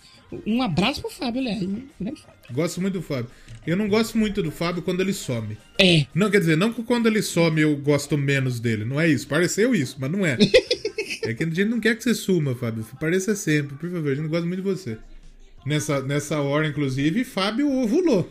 um 0.47 0.61
abraço 0.63 1.01
pro 1.01 1.11
Fábio, 1.11 1.41
aliás. 1.41 1.61
né? 1.63 1.83
Fábio. 2.01 2.17
Gosto 2.53 2.81
muito 2.81 2.95
do 2.95 3.03
Fábio. 3.03 3.31
Eu 3.67 3.77
não 3.77 3.89
gosto 3.89 4.19
muito 4.19 4.43
do 4.43 4.51
Fábio 4.51 4.83
quando 4.83 5.01
ele 5.01 5.13
some. 5.13 5.57
É. 5.79 6.07
Não, 6.15 6.31
quer 6.31 6.41
dizer, 6.41 6.57
não 6.57 6.73
que 6.73 6.83
quando 6.83 7.07
ele 7.07 7.23
some 7.23 7.61
eu 7.61 7.77
gosto 7.77 8.17
menos 8.19 8.59
dele. 8.61 8.85
Não 8.85 9.01
é 9.01 9.09
isso. 9.09 9.27
Pareceu 9.29 9.75
isso, 9.75 9.97
mas 10.01 10.11
não 10.11 10.25
é. 10.27 10.37
é 11.23 11.35
que 11.35 11.45
a 11.45 11.47
gente 11.47 11.65
não 11.67 11.79
quer 11.81 11.97
que 11.97 12.03
você 12.03 12.15
suma, 12.15 12.55
Fábio. 12.55 12.85
Pareça 13.01 13.35
sempre, 13.37 13.77
por 13.77 13.91
favor. 13.91 14.11
A 14.11 14.15
gente 14.15 14.29
gosta 14.29 14.47
muito 14.47 14.63
de 14.63 14.69
você. 14.69 14.99
Nessa, 15.65 16.01
nessa 16.03 16.41
hora, 16.41 16.67
inclusive, 16.67 17.25
Fábio 17.25 17.71
ovulou. 17.71 18.29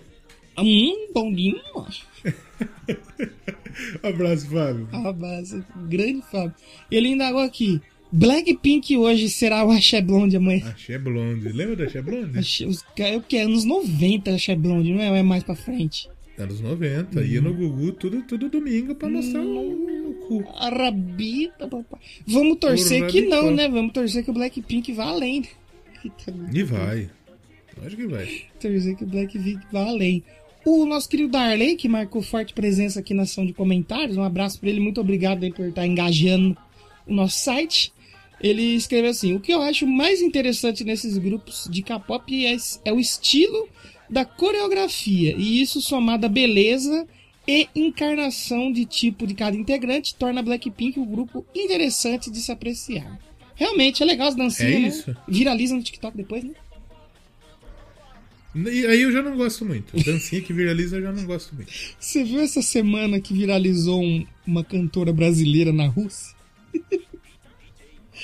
Hum, 0.57 1.07
bom 1.13 1.31
demais. 1.33 2.03
Abraço, 4.03 4.47
Fábio. 4.49 4.87
Abraço. 4.91 5.63
Grande 5.87 6.21
Fábio. 6.31 6.53
Ele 6.89 7.09
ainda 7.09 7.27
agora 7.27 7.47
aqui. 7.47 7.81
Blackpink 8.11 8.97
hoje 8.97 9.29
será 9.29 9.63
o 9.65 9.71
Axé 9.71 10.01
Blonde 10.01 10.35
amanhã. 10.35 10.67
Axé 10.67 10.97
Blonde. 10.97 11.47
Lembra 11.49 11.77
da 11.77 11.83
Axé 11.85 12.01
Blonde? 12.01 12.37
Axé- 12.37 12.65
os 12.65 12.81
ca- 12.81 13.05
É 13.07 13.19
que? 13.21 13.37
Anos 13.37 13.63
90 13.63 14.35
Axé 14.35 14.55
Blonde, 14.55 14.93
não 14.93 15.01
é? 15.01 15.09
Ou 15.09 15.15
é 15.15 15.23
mais 15.23 15.43
pra 15.43 15.55
frente? 15.55 16.09
Anos 16.37 16.59
90. 16.59 17.21
Ia 17.23 17.41
no 17.41 17.53
Gugu 17.53 17.93
tudo, 17.93 18.21
tudo 18.23 18.49
domingo 18.49 18.95
pra 18.95 19.07
mostrar 19.09 19.41
o, 19.41 20.09
o 20.09 20.13
cu. 20.27 20.43
A 20.57 20.69
rabita, 20.69 21.67
papai. 21.67 21.99
Vamos 22.27 22.57
torcer 22.57 23.07
que 23.07 23.21
não, 23.21 23.49
né? 23.51 23.69
Vamos 23.69 23.93
torcer 23.93 24.23
que 24.25 24.29
o 24.31 24.33
Blackpink 24.33 24.91
vá 24.91 25.05
além. 25.05 25.45
E 26.53 26.63
vai. 26.63 27.09
Acho 27.85 27.95
que 27.95 28.07
vai. 28.07 28.27
Torcer 28.59 28.97
que 28.97 29.03
o 29.05 29.07
Blackpink 29.07 29.59
vá 29.71 29.85
além. 29.85 30.21
O 30.63 30.85
nosso 30.85 31.09
querido 31.09 31.31
Darley, 31.31 31.75
que 31.75 31.89
marcou 31.89 32.21
forte 32.21 32.53
presença 32.53 32.99
aqui 32.99 33.13
na 33.13 33.23
ação 33.23 33.45
de 33.45 33.53
comentários, 33.53 34.15
um 34.15 34.23
abraço 34.23 34.59
pra 34.59 34.69
ele, 34.69 34.79
muito 34.79 35.01
obrigado 35.01 35.43
aí 35.43 35.51
por 35.51 35.65
estar 35.65 35.87
engajando 35.87 36.55
o 37.07 37.13
nosso 37.13 37.39
site. 37.39 37.91
Ele 38.39 38.75
escreveu 38.75 39.09
assim: 39.09 39.33
O 39.33 39.39
que 39.39 39.51
eu 39.51 39.61
acho 39.61 39.87
mais 39.87 40.21
interessante 40.21 40.83
nesses 40.83 41.17
grupos 41.17 41.67
de 41.69 41.81
K-pop 41.81 42.45
é, 42.45 42.55
é 42.85 42.93
o 42.93 42.99
estilo 42.99 43.67
da 44.07 44.23
coreografia, 44.23 45.35
e 45.37 45.61
isso 45.61 45.81
somado 45.81 46.25
à 46.25 46.29
beleza 46.29 47.07
e 47.47 47.67
encarnação 47.73 48.71
de 48.71 48.85
tipo 48.85 49.25
de 49.25 49.33
cada 49.33 49.57
integrante 49.57 50.13
torna 50.13 50.43
Blackpink 50.43 50.99
um 50.99 51.05
grupo 51.05 51.45
interessante 51.55 52.29
de 52.29 52.39
se 52.39 52.51
apreciar. 52.51 53.19
Realmente 53.55 54.03
é 54.03 54.05
legal 54.05 54.27
as 54.27 54.35
dancinhas, 54.35 55.07
É 55.07 55.11
né? 55.11 55.17
Viraliza 55.27 55.75
no 55.75 55.81
TikTok 55.81 56.15
depois, 56.15 56.43
né? 56.43 56.51
E 58.53 58.85
aí 58.85 59.01
eu 59.03 59.11
já 59.11 59.21
não 59.21 59.37
gosto 59.37 59.63
muito. 59.65 59.95
Dancinha 60.03 60.41
que 60.41 60.51
viraliza 60.51 60.97
eu 60.97 61.03
já 61.03 61.11
não 61.11 61.25
gosto 61.25 61.55
muito. 61.55 61.71
Você 61.99 62.23
viu 62.23 62.39
essa 62.41 62.61
semana 62.61 63.19
que 63.21 63.33
viralizou 63.33 64.01
um- 64.03 64.25
uma 64.45 64.63
cantora 64.63 65.13
brasileira 65.13 65.71
na 65.71 65.87
Rússia? 65.87 66.35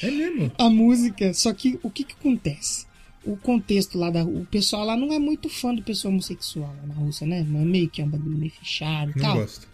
É 0.02 0.12
mesmo. 0.12 0.52
A 0.58 0.70
música, 0.70 1.34
só 1.34 1.54
que 1.54 1.80
o 1.82 1.90
que 1.90 2.04
que 2.04 2.14
acontece? 2.14 2.86
O 3.26 3.36
contexto 3.36 3.98
lá 3.98 4.10
da 4.10 4.24
o 4.24 4.46
pessoal 4.46 4.86
lá 4.86 4.96
não 4.96 5.12
é 5.12 5.20
muito 5.20 5.50
fã 5.50 5.74
do 5.74 5.82
pessoal 5.82 6.12
homossexual 6.14 6.74
lá 6.82 6.88
na 6.88 6.94
Rússia, 6.94 7.26
né? 7.26 7.46
Não 7.48 7.62
é 7.62 7.66
meio 7.66 7.90
que 7.90 8.02
é 8.02 8.06
um 8.06 8.10
bagulho 8.10 8.38
meio 8.38 8.52
fechado 8.52 9.12
e 9.12 9.16
Não 9.16 9.22
tal. 9.22 9.38
gosto. 9.38 9.68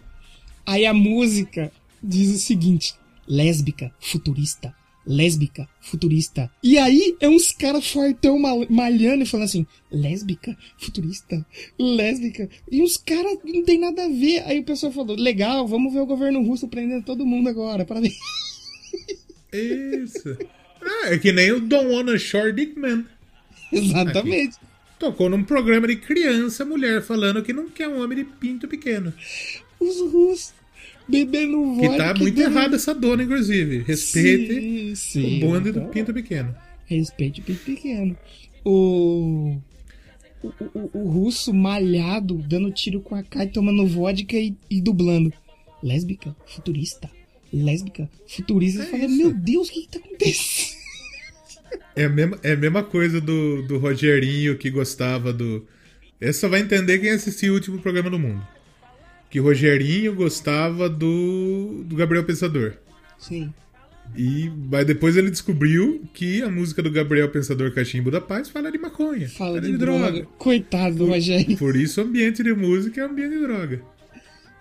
Aí 0.66 0.86
a 0.86 0.94
música 0.94 1.70
diz 2.02 2.34
o 2.34 2.38
seguinte: 2.38 2.94
lésbica, 3.28 3.92
futurista, 4.00 4.74
lésbica, 5.06 5.68
futurista. 5.80 6.50
E 6.62 6.78
aí 6.78 7.16
é 7.20 7.28
uns 7.28 7.52
caras 7.52 7.86
fortão 7.90 8.38
mal- 8.38 8.66
malhando 8.70 9.22
e 9.22 9.26
falando 9.26 9.44
assim: 9.46 9.66
lésbica, 9.90 10.56
futurista, 10.78 11.44
lésbica. 11.78 12.48
E 12.70 12.82
uns 12.82 12.96
caras 12.96 13.38
não 13.44 13.62
tem 13.64 13.78
nada 13.78 14.04
a 14.04 14.08
ver. 14.08 14.42
Aí 14.46 14.60
o 14.60 14.64
pessoal 14.64 14.92
falou: 14.92 15.16
legal, 15.16 15.66
vamos 15.68 15.92
ver 15.92 16.00
o 16.00 16.06
governo 16.06 16.42
russo 16.42 16.68
prendendo 16.68 17.04
todo 17.04 17.26
mundo 17.26 17.48
agora. 17.48 17.84
Parabéns. 17.84 18.14
Isso. 19.52 20.36
Ah, 20.82 21.08
é 21.14 21.18
que 21.18 21.32
nem 21.32 21.52
o 21.52 21.60
Don't 21.60 21.86
Wanna 21.88 22.18
Short 22.18 22.52
Dick 22.52 22.78
Man. 22.78 23.04
Exatamente. 23.72 24.56
Tocou 24.98 25.28
num 25.28 25.42
programa 25.42 25.86
de 25.88 25.96
criança, 25.96 26.64
mulher 26.64 27.02
falando 27.02 27.42
que 27.42 27.52
não 27.52 27.68
quer 27.68 27.88
um 27.88 28.02
homem 28.02 28.18
de 28.18 28.24
pinto 28.24 28.68
pequeno. 28.68 29.12
Os 29.80 30.00
russos 30.12 30.52
bebendo 31.08 31.58
Que 31.80 31.86
vodka. 31.88 31.96
tá 31.96 32.14
muito 32.14 32.34
dando- 32.36 32.50
errada 32.50 32.76
essa 32.76 32.94
dona, 32.94 33.22
inclusive. 33.22 33.78
Respeite 33.86 34.54
Sim, 34.54 34.94
sim, 34.94 35.36
o 35.38 35.40
bonde 35.46 35.72
do 35.72 35.78
então. 35.80 35.90
pinto 35.90 36.12
pequeno. 36.14 36.54
Respeite 36.86 37.40
o 37.40 37.44
pinto 37.44 37.60
pequeno. 37.64 38.16
O... 38.64 39.56
O, 40.42 40.48
o- 40.74 40.90
o 40.92 41.08
russo 41.08 41.54
malhado, 41.54 42.34
dando 42.46 42.70
tiro 42.70 43.00
com 43.00 43.14
a 43.14 43.22
e 43.42 43.46
tomando 43.46 43.86
vodka 43.86 44.36
e, 44.36 44.54
e 44.70 44.80
dublando. 44.80 45.32
Lésbica, 45.82 46.36
futurista. 46.46 47.10
Lésbica, 47.52 48.10
futurista. 48.26 48.82
É 48.82 48.86
fala, 48.86 49.08
meu 49.08 49.32
Deus, 49.32 49.68
o 49.68 49.72
que, 49.72 49.80
que 49.82 49.88
tá 49.88 49.98
acontecendo? 50.04 50.74
É 51.96 52.04
a 52.04 52.08
mesma, 52.08 52.38
é 52.42 52.52
a 52.52 52.56
mesma 52.56 52.82
coisa 52.82 53.20
do, 53.20 53.62
do 53.62 53.78
Rogerinho 53.78 54.56
que 54.58 54.68
gostava 54.70 55.32
do. 55.32 55.64
Esse 56.20 56.40
só 56.40 56.48
vai 56.48 56.60
entender 56.60 56.98
quem 56.98 57.10
assistiu 57.10 57.52
o 57.52 57.56
último 57.56 57.78
programa 57.80 58.10
do 58.10 58.18
mundo. 58.18 58.46
Que 59.34 59.40
Rogerinho 59.40 60.14
gostava 60.14 60.88
do, 60.88 61.82
do 61.86 61.96
Gabriel 61.96 62.22
Pensador. 62.22 62.74
Sim. 63.18 63.52
E 64.16 64.48
mas 64.70 64.86
depois 64.86 65.16
ele 65.16 65.28
descobriu 65.28 66.04
que 66.14 66.40
a 66.40 66.48
música 66.48 66.80
do 66.80 66.88
Gabriel 66.88 67.28
Pensador 67.28 67.74
Cachimbo 67.74 68.12
da 68.12 68.20
Paz 68.20 68.48
fala 68.48 68.70
de 68.70 68.78
maconha. 68.78 69.28
Fala 69.28 69.60
de, 69.60 69.76
droga. 69.76 70.24
Coitado 70.38 70.98
do 70.98 71.06
Rogério. 71.06 71.56
Por 71.58 71.74
isso 71.74 72.00
o 72.00 72.04
ambiente 72.04 72.44
de 72.44 72.54
música 72.54 73.00
é 73.00 73.04
ambiente 73.06 73.32
de 73.32 73.40
droga. 73.40 73.82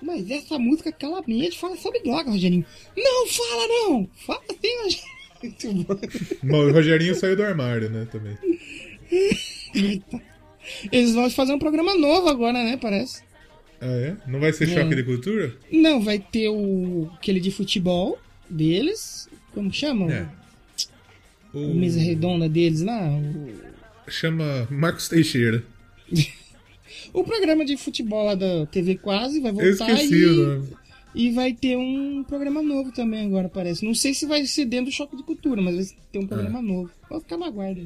Mas 0.02 0.32
essa 0.32 0.58
música 0.58 0.92
claramente 0.92 1.60
fala 1.60 1.78
sobre 1.78 2.00
droga, 2.00 2.32
Rogerinho. 2.32 2.66
Não, 2.98 3.28
fala 3.28 3.68
não! 3.68 4.10
Fala 4.26 4.42
assim, 4.50 4.76
Rogério. 4.82 5.14
Muito 5.44 5.74
bom. 5.84 6.00
Mas 6.42 6.68
o 6.68 6.72
Rogerinho 6.72 7.14
saiu 7.14 7.36
do 7.36 7.44
armário, 7.44 7.92
né, 7.92 8.08
também. 8.12 8.36
Eles 10.92 11.14
vão 11.14 11.30
fazer 11.30 11.54
um 11.54 11.60
programa 11.60 11.96
novo 11.96 12.28
agora, 12.28 12.54
né? 12.54 12.76
Parece. 12.82 13.22
Ah, 13.84 13.92
é? 14.00 14.16
Não 14.28 14.40
vai 14.40 14.54
ser 14.54 14.70
É. 14.70 14.74
choque 14.74 14.96
de 14.96 15.04
cultura? 15.04 15.54
Não, 15.72 16.02
vai 16.02 16.20
ter 16.20 16.48
o 16.50 17.10
aquele 17.16 17.40
de 17.40 17.52
futebol 17.52 18.18
deles. 18.50 19.28
Como 19.54 19.72
chamam? 19.72 20.10
É. 20.10 20.28
O 21.54 21.74
mesa 21.74 22.00
redonda 22.00 22.48
deles 22.50 22.82
lá. 22.82 23.10
O, 23.10 24.12
Chama 24.12 24.68
Marcos 24.72 25.08
Teixeira. 25.10 25.64
o 27.14 27.24
programa 27.24 27.64
de 27.66 27.78
futebol 27.78 28.26
lá 28.26 28.36
da 28.36 28.66
TV 28.68 28.96
Quase 28.96 29.40
vai 29.40 29.52
Eu 29.52 29.56
voltar 29.56 29.92
esqueci 29.92 30.16
e, 30.16 30.26
o 30.26 30.36
nome. 30.60 30.68
e 31.16 31.32
vai 31.32 31.54
ter 31.54 31.78
um 31.78 32.24
programa 32.24 32.62
novo 32.62 32.92
também 32.92 33.26
agora, 33.26 33.48
parece. 33.50 33.86
Não 33.86 33.94
sei 33.94 34.14
se 34.14 34.26
vai 34.26 34.46
ser 34.46 34.66
dentro 34.66 34.86
do 34.88 34.92
Choque 34.92 35.16
de 35.16 35.24
Cultura, 35.24 35.62
mas 35.62 35.76
vai 35.76 35.86
ter 36.12 36.20
um 36.20 36.28
programa 36.28 36.62
novo. 36.62 36.90
Vou 37.10 37.20
ficar 37.20 37.38
na 37.38 37.50
guarda. 37.50 37.82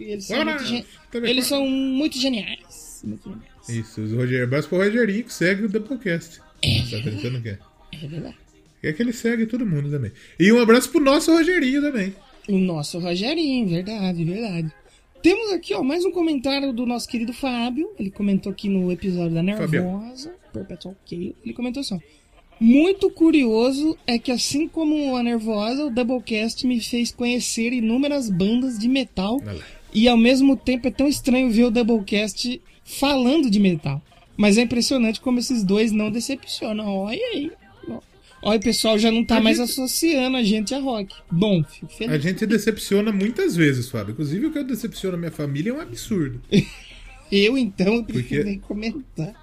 Eles 0.00 0.24
são, 0.26 0.44
muito, 0.44 0.64
gen- 0.64 0.84
eles 1.24 1.46
são 1.46 1.66
muito 1.68 2.18
geniais. 2.18 2.60
cima 3.00 3.16
aqui. 3.16 3.30
Isso, 3.68 4.00
os 4.00 4.12
Roger, 4.12 4.44
abraço 4.44 4.68
pro 4.68 4.78
Rogerinho 4.78 5.24
que 5.24 5.32
segue 5.32 5.64
o 5.64 5.68
Doublecast. 5.68 6.38
Tá 6.38 6.98
pensando 7.04 7.42
que 7.42 7.50
é? 7.50 7.58
É 7.92 8.06
verdade. 8.06 8.36
É 8.82 8.92
que 8.92 9.02
ele 9.02 9.12
segue 9.12 9.46
todo 9.46 9.66
mundo 9.66 9.90
também. 9.90 10.12
E 10.38 10.52
um 10.52 10.60
abraço 10.60 10.90
pro 10.90 11.00
nosso 11.00 11.32
Rogerinho 11.32 11.82
também. 11.82 12.14
O 12.48 12.58
nosso 12.58 12.98
Rogerinho, 12.98 13.68
verdade, 13.68 14.24
verdade. 14.24 14.72
Temos 15.22 15.52
aqui, 15.52 15.74
ó, 15.74 15.82
mais 15.82 16.04
um 16.04 16.12
comentário 16.12 16.72
do 16.72 16.86
nosso 16.86 17.08
querido 17.08 17.32
Fábio. 17.32 17.90
Ele 17.98 18.10
comentou 18.10 18.52
aqui 18.52 18.68
no 18.68 18.90
episódio 18.90 19.34
da 19.34 19.42
Nervosa, 19.42 20.32
Perpetual 20.52 20.96
Chaos. 21.04 21.34
Ele 21.44 21.54
comentou 21.54 21.80
assim, 21.80 21.96
ó. 21.96 22.00
Muito 22.60 23.08
curioso 23.10 23.96
é 24.06 24.18
que 24.18 24.32
assim 24.32 24.66
como 24.66 25.16
a 25.16 25.22
Nervosa, 25.22 25.84
o 25.84 25.90
Doublecast 25.90 26.66
me 26.66 26.80
fez 26.80 27.12
conhecer 27.12 27.72
inúmeras 27.72 28.30
bandas 28.30 28.78
de 28.78 28.88
metal. 28.88 29.40
Lá. 29.44 29.54
E 29.92 30.08
ao 30.08 30.16
mesmo 30.16 30.56
tempo 30.56 30.88
é 30.88 30.90
tão 30.90 31.08
estranho 31.08 31.50
ver 31.50 31.64
o 31.64 31.70
Doublecast 31.70 32.60
falando 32.98 33.50
de 33.50 33.58
metal. 33.60 34.02
Mas 34.36 34.56
é 34.56 34.62
impressionante 34.62 35.20
como 35.20 35.38
esses 35.38 35.62
dois 35.64 35.90
não 35.92 36.10
decepcionam. 36.10 36.86
Olha 36.86 37.18
aí. 37.34 37.50
Olha, 38.40 38.56
o 38.58 38.62
pessoal 38.62 38.96
já 38.96 39.10
não 39.10 39.24
tá 39.24 39.38
A 39.38 39.40
mais 39.40 39.56
gente- 39.58 39.70
associando 39.72 40.36
a 40.36 40.42
gente 40.44 40.72
a 40.72 40.78
rock. 40.78 41.12
Bom, 41.28 41.62
fico 41.64 41.92
feliz. 41.92 42.14
A 42.14 42.18
gente 42.18 42.46
decepciona 42.46 43.10
muitas 43.10 43.56
vezes, 43.56 43.88
Fábio. 43.90 44.12
Inclusive 44.12 44.46
o 44.46 44.52
que 44.52 44.58
eu 44.58 44.64
decepciono 44.64 45.16
a 45.16 45.18
minha 45.18 45.32
família 45.32 45.70
é 45.70 45.74
um 45.74 45.80
absurdo. 45.80 46.40
Eu, 47.30 47.58
então, 47.58 47.96
eu 47.96 48.04
prefiro 48.04 48.42
Porque- 48.42 48.44
nem 48.44 48.58
comentar. 48.58 49.34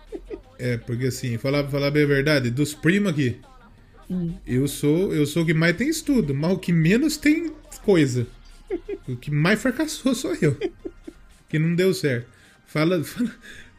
É, 0.58 0.76
porque 0.76 1.06
assim, 1.06 1.38
falar, 1.38 1.68
falar 1.70 1.92
bem 1.92 2.02
a 2.02 2.08
verdade, 2.08 2.50
dos 2.50 2.74
primos 2.74 3.12
aqui, 3.12 3.36
Hum. 4.10 4.34
eu 4.48 4.68
sou 4.68 5.14
eu 5.14 5.24
sou 5.28 5.44
o 5.44 5.46
que 5.46 5.54
mais 5.54 5.78
tem 5.78 5.88
estudo, 5.90 6.34
mas 6.34 6.52
o 6.52 6.58
que 6.58 6.72
menos 6.74 7.16
tem 7.16 7.52
coisa. 7.84 8.26
O 9.08 9.16
que 9.16 9.30
mais 9.30 9.62
fracassou 9.62 10.16
sou 10.16 10.34
eu. 10.42 10.58
Que 11.48 11.60
não 11.60 11.76
deu 11.76 11.94
certo. 11.94 12.26
Fala, 12.68 13.04
fala- 13.04 13.32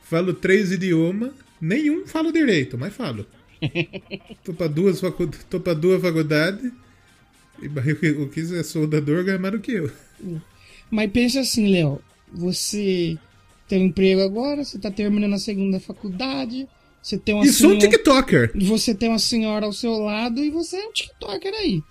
falo 0.03 0.33
três 0.35 0.73
idiomas, 0.73 1.33
nenhum 1.61 2.07
falo 2.07 2.33
direito, 2.33 2.77
mas 2.79 2.95
falo. 2.95 3.27
Tô 4.45 4.53
pra 4.53 4.67
duas, 4.67 5.01
facu, 5.01 5.29
tô 5.49 5.59
pra 5.59 5.73
duas 5.75 6.01
faculdades. 6.01 6.71
E 7.63 7.67
o 8.11 8.29
que- 8.29 8.55
é 8.55 8.63
soldador 8.63 9.25
ganha 9.25 9.39
mais 9.39 9.53
do 9.55 9.61
que 9.61 9.73
eu. 9.73 9.91
Mas 10.91 11.11
pensa 11.11 11.41
assim, 11.41 11.71
Léo. 11.71 12.01
Você 12.33 13.17
tem 13.67 13.83
um 13.83 13.87
emprego 13.87 14.21
agora, 14.21 14.63
você 14.65 14.79
tá 14.79 14.91
terminando 14.91 15.33
a 15.35 15.39
segunda 15.39 15.81
faculdade, 15.81 16.69
você 17.03 17.17
tem 17.17 17.35
uma 17.35 17.45
E 17.45 17.49
sou 17.49 17.69
um 17.71 17.81
senhora- 17.81 17.89
TikToker. 17.97 18.53
Você 18.57 18.95
tem 18.95 19.09
uma 19.09 19.19
senhora 19.19 19.65
ao 19.65 19.73
seu 19.73 19.93
lado 19.93 20.45
e 20.45 20.51
você 20.51 20.77
é 20.77 20.87
um 20.87 20.93
TikToker 20.93 21.53
aí. 21.55 21.83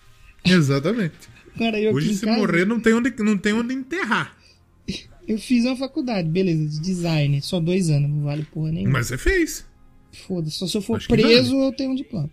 Exatamente. 0.46 1.16
Cara, 1.58 1.78
Hoje, 1.92 2.14
se 2.16 2.26
casa, 2.26 2.38
morrer, 2.38 2.66
não 2.66 2.80
tem, 2.80 2.94
onde, 2.94 3.12
não 3.24 3.38
tem 3.38 3.54
onde 3.54 3.74
enterrar. 3.74 4.36
Eu 5.28 5.38
fiz 5.40 5.66
uma 5.66 5.76
faculdade, 5.76 6.30
beleza, 6.30 6.66
de 6.66 6.80
design, 6.80 7.42
só 7.42 7.60
dois 7.60 7.90
anos, 7.90 8.10
não 8.10 8.24
vale 8.24 8.44
porra 8.44 8.72
nenhuma. 8.72 9.00
Mas 9.00 9.08
você 9.08 9.18
fez. 9.18 9.66
Foda-se, 10.28 10.58
só 10.58 10.68
se 10.68 10.78
eu 10.78 10.82
for 10.82 10.98
Acho 10.98 11.08
preso 11.08 11.56
eu 11.56 11.72
tenho 11.74 11.92
um 11.92 11.96
diploma. 11.96 12.30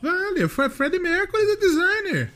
Vale, 0.00 0.46
foi 0.48 0.68
Fred 0.70 0.98
Mercury 0.98 1.42
é 1.42 1.56
designer. 1.56 2.32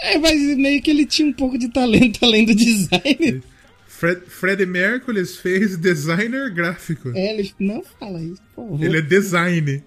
É, 0.00 0.18
mas 0.18 0.38
meio 0.58 0.82
que 0.82 0.90
ele 0.90 1.06
tinha 1.06 1.28
um 1.28 1.32
pouco 1.32 1.56
de 1.56 1.68
talento 1.68 2.18
além 2.24 2.44
do 2.44 2.54
design. 2.54 3.42
Fred, 3.86 4.20
Fred 4.26 4.66
Mercury 4.66 5.24
fez 5.24 5.76
designer 5.78 6.52
gráfico. 6.52 7.10
É, 7.14 7.32
ele 7.32 7.54
não 7.58 7.82
fala 7.82 8.20
isso, 8.22 8.42
por 8.54 8.68
favor. 8.68 8.84
Ele 8.84 8.98
é 8.98 9.00
design. 9.00 9.82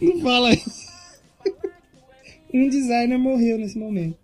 Não 0.00 0.20
fala 0.20 0.52
isso. 0.52 0.90
um 2.54 2.68
designer 2.68 3.18
morreu 3.18 3.58
nesse 3.58 3.76
momento. 3.76 4.19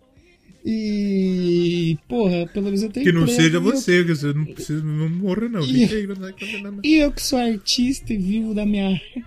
E. 0.65 1.97
Porra, 2.07 2.47
pelo 2.47 2.65
menos 2.65 2.83
eu 2.83 2.89
tenho 2.89 3.05
Que 3.05 3.11
não 3.11 3.21
emprego, 3.21 3.41
seja 3.41 3.53
e 3.53 3.55
eu- 3.55 3.61
você, 3.61 4.03
que 4.03 4.15
você 4.15 4.33
não 4.33 4.45
precisa, 4.45 4.83
não 4.83 5.09
morra 5.09 5.47
não. 5.49 5.61
Aí, 5.61 6.07
condenar. 6.07 6.79
E 6.83 6.95
eu 6.95 7.11
que 7.11 7.21
sou 7.21 7.39
artista 7.39 8.13
e 8.13 8.17
vivo 8.17 8.53
da 8.53 8.65
minha 8.65 8.89
arte. 8.89 9.23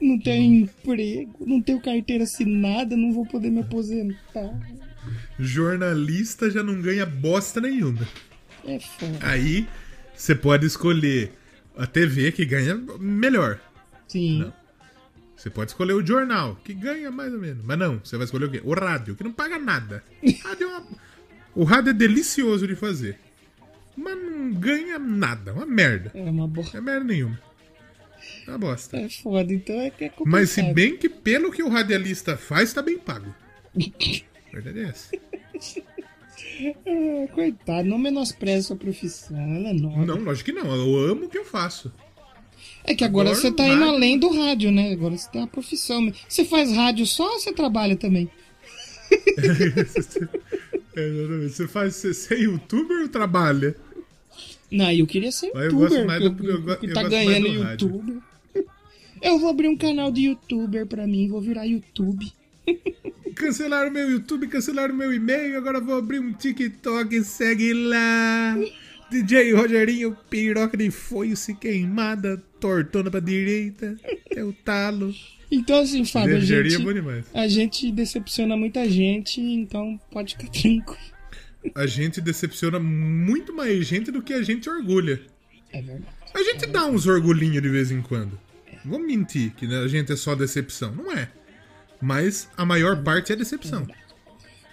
Não 0.00 0.18
tenho 0.18 0.62
emprego, 0.62 1.44
não 1.46 1.60
tenho 1.60 1.80
carteira 1.80 2.24
assinada, 2.24 2.96
não 2.96 3.12
vou 3.12 3.26
poder 3.26 3.50
me 3.50 3.60
aposentar. 3.60 4.58
Jornalista 5.38 6.50
já 6.50 6.62
não 6.62 6.80
ganha 6.80 7.04
bosta 7.04 7.60
nenhuma. 7.60 8.06
É 8.66 8.78
foda. 8.80 9.18
Aí 9.20 9.66
você 10.14 10.34
pode 10.34 10.66
escolher 10.66 11.32
a 11.76 11.86
TV 11.86 12.32
que 12.32 12.44
ganha 12.44 12.74
melhor. 12.98 13.60
Sim. 14.08 14.40
Não. 14.40 14.59
Você 15.40 15.48
pode 15.48 15.70
escolher 15.70 15.94
o 15.94 16.04
jornal, 16.06 16.56
que 16.62 16.74
ganha 16.74 17.10
mais 17.10 17.32
ou 17.32 17.38
menos. 17.40 17.64
Mas 17.64 17.78
não, 17.78 17.98
você 17.98 18.14
vai 18.18 18.26
escolher 18.26 18.44
o 18.44 18.50
quê? 18.50 18.60
O 18.62 18.74
rádio, 18.74 19.14
que 19.16 19.24
não 19.24 19.32
paga 19.32 19.58
nada. 19.58 20.04
Rádio 20.44 20.64
é 20.64 20.66
uma- 20.66 20.86
O 21.54 21.64
rádio 21.64 21.90
é 21.90 21.94
delicioso 21.94 22.68
de 22.68 22.74
fazer. 22.76 23.18
Mas 23.96 24.16
não 24.18 24.52
ganha 24.52 24.98
nada, 24.98 25.54
uma 25.54 25.64
merda. 25.64 26.10
É 26.14 26.20
uma. 26.22 26.46
Não 26.46 26.64
é 26.74 26.80
merda 26.82 27.04
nenhuma. 27.04 27.40
É 28.46 28.50
uma 28.50 28.58
bosta. 28.58 28.98
É 28.98 29.08
foda, 29.08 29.50
então 29.52 29.74
é 29.80 29.88
que 29.88 30.04
é 30.04 30.08
complicado. 30.10 30.30
Mas 30.30 30.50
se 30.50 30.62
bem 30.74 30.98
que 30.98 31.08
pelo 31.08 31.50
que 31.50 31.62
o 31.62 31.68
radialista 31.70 32.36
faz, 32.36 32.74
tá 32.74 32.82
bem 32.82 32.98
pago. 32.98 33.34
A 33.74 34.52
verdade 34.52 34.80
é 34.80 34.82
essa. 34.84 35.16
Ah, 36.86 37.28
coitado, 37.34 37.88
não 37.88 37.96
menospreze 37.98 38.66
sua 38.66 38.76
profissão, 38.76 39.38
ela 39.38 39.70
é 39.70 39.72
nova. 39.72 40.04
Não, 40.04 40.18
lógico 40.18 40.50
que 40.50 40.56
não. 40.56 40.66
Eu 40.74 41.10
amo 41.12 41.24
o 41.24 41.28
que 41.30 41.38
eu 41.38 41.44
faço. 41.46 41.90
É 42.84 42.94
que 42.94 43.04
agora, 43.04 43.28
Agora 43.30 43.40
você 43.40 43.52
tá 43.52 43.64
não 43.66 43.74
indo 43.74 43.84
além 43.84 44.18
do 44.18 44.28
rádio, 44.30 44.70
né? 44.72 44.92
Agora 44.92 45.16
você 45.16 45.28
tem 45.30 45.40
uma 45.40 45.46
profissão. 45.46 46.12
Você 46.28 46.44
faz 46.44 46.72
rádio 46.72 47.06
só 47.06 47.24
ou 47.34 47.38
você 47.38 47.52
trabalha 47.52 47.96
também? 47.96 48.28
É. 50.96 51.48
Você 51.48 51.68
faz 51.68 51.94
você, 51.96 52.12
você 52.12 52.34
é 52.34 52.38
youtuber 52.40 53.02
ou 53.02 53.08
trabalha? 53.08 53.76
Não, 54.70 54.90
eu 54.90 55.06
queria 55.06 55.30
ser 55.30 55.50
Mas 55.54 55.64
eu 55.66 55.70
youtuber. 55.70 55.88
gosto 55.90 56.06
mais 56.06 56.20
do- 56.22 56.44
eu- 56.48 56.68
eu 56.68 56.78
eu 56.82 56.94
tá 56.94 57.02
ganhando 57.04 57.46
youtuber. 57.46 58.16
Eu 59.22 59.38
vou 59.38 59.50
abrir 59.50 59.68
um 59.68 59.76
canal 59.76 60.10
de 60.10 60.22
youtuber 60.26 60.86
pra 60.86 61.06
mim, 61.06 61.28
vou 61.28 61.40
virar 61.40 61.64
YouTube. 61.64 62.32
Cancelaram 63.36 63.90
meu 63.90 64.10
YouTube, 64.10 64.48
cancelaram 64.48 64.94
meu 64.94 65.12
e-mail, 65.14 65.56
agora 65.56 65.80
vou 65.80 65.96
abrir 65.96 66.18
um 66.18 66.32
TikTok, 66.32 67.22
segue 67.24 67.72
lá. 67.72 68.56
DJ 69.10 69.52
Rogerinho, 69.54 70.16
piroca 70.28 70.76
de 70.76 70.90
foice 70.90 71.54
queimada, 71.54 72.36
tortona 72.60 73.10
pra 73.10 73.20
direita, 73.20 73.96
é 74.30 74.44
o 74.44 74.52
talo. 74.52 75.14
Então, 75.50 75.80
assim, 75.80 76.04
Fábio, 76.04 76.36
a 76.36 76.38
é 76.38 76.40
gente, 76.40 76.76
a 77.34 77.48
gente 77.48 77.90
decepciona 77.90 78.56
muita 78.56 78.88
gente, 78.88 79.40
então 79.40 80.00
pode 80.10 80.36
ficar 80.36 80.48
tranquilo. 80.52 80.98
A 81.74 81.86
gente 81.86 82.20
decepciona 82.20 82.78
muito 82.78 83.52
mais 83.52 83.86
gente 83.86 84.10
do 84.10 84.22
que 84.22 84.32
a 84.32 84.42
gente 84.42 84.70
orgulha. 84.70 85.20
É 85.72 85.82
verdade. 85.82 86.20
A 86.32 86.42
gente 86.42 86.66
dá 86.66 86.86
uns 86.86 87.06
orgulhinhos 87.06 87.60
de 87.60 87.68
vez 87.68 87.90
em 87.90 88.00
quando. 88.00 88.38
Vamos 88.84 89.06
mentir 89.06 89.52
que 89.54 89.66
né, 89.66 89.78
a 89.78 89.88
gente 89.88 90.12
é 90.12 90.16
só 90.16 90.34
decepção. 90.34 90.94
Não 90.94 91.12
é. 91.12 91.28
Mas 92.00 92.48
a 92.56 92.64
maior 92.64 93.02
parte 93.02 93.32
é 93.32 93.36
decepção. 93.36 93.86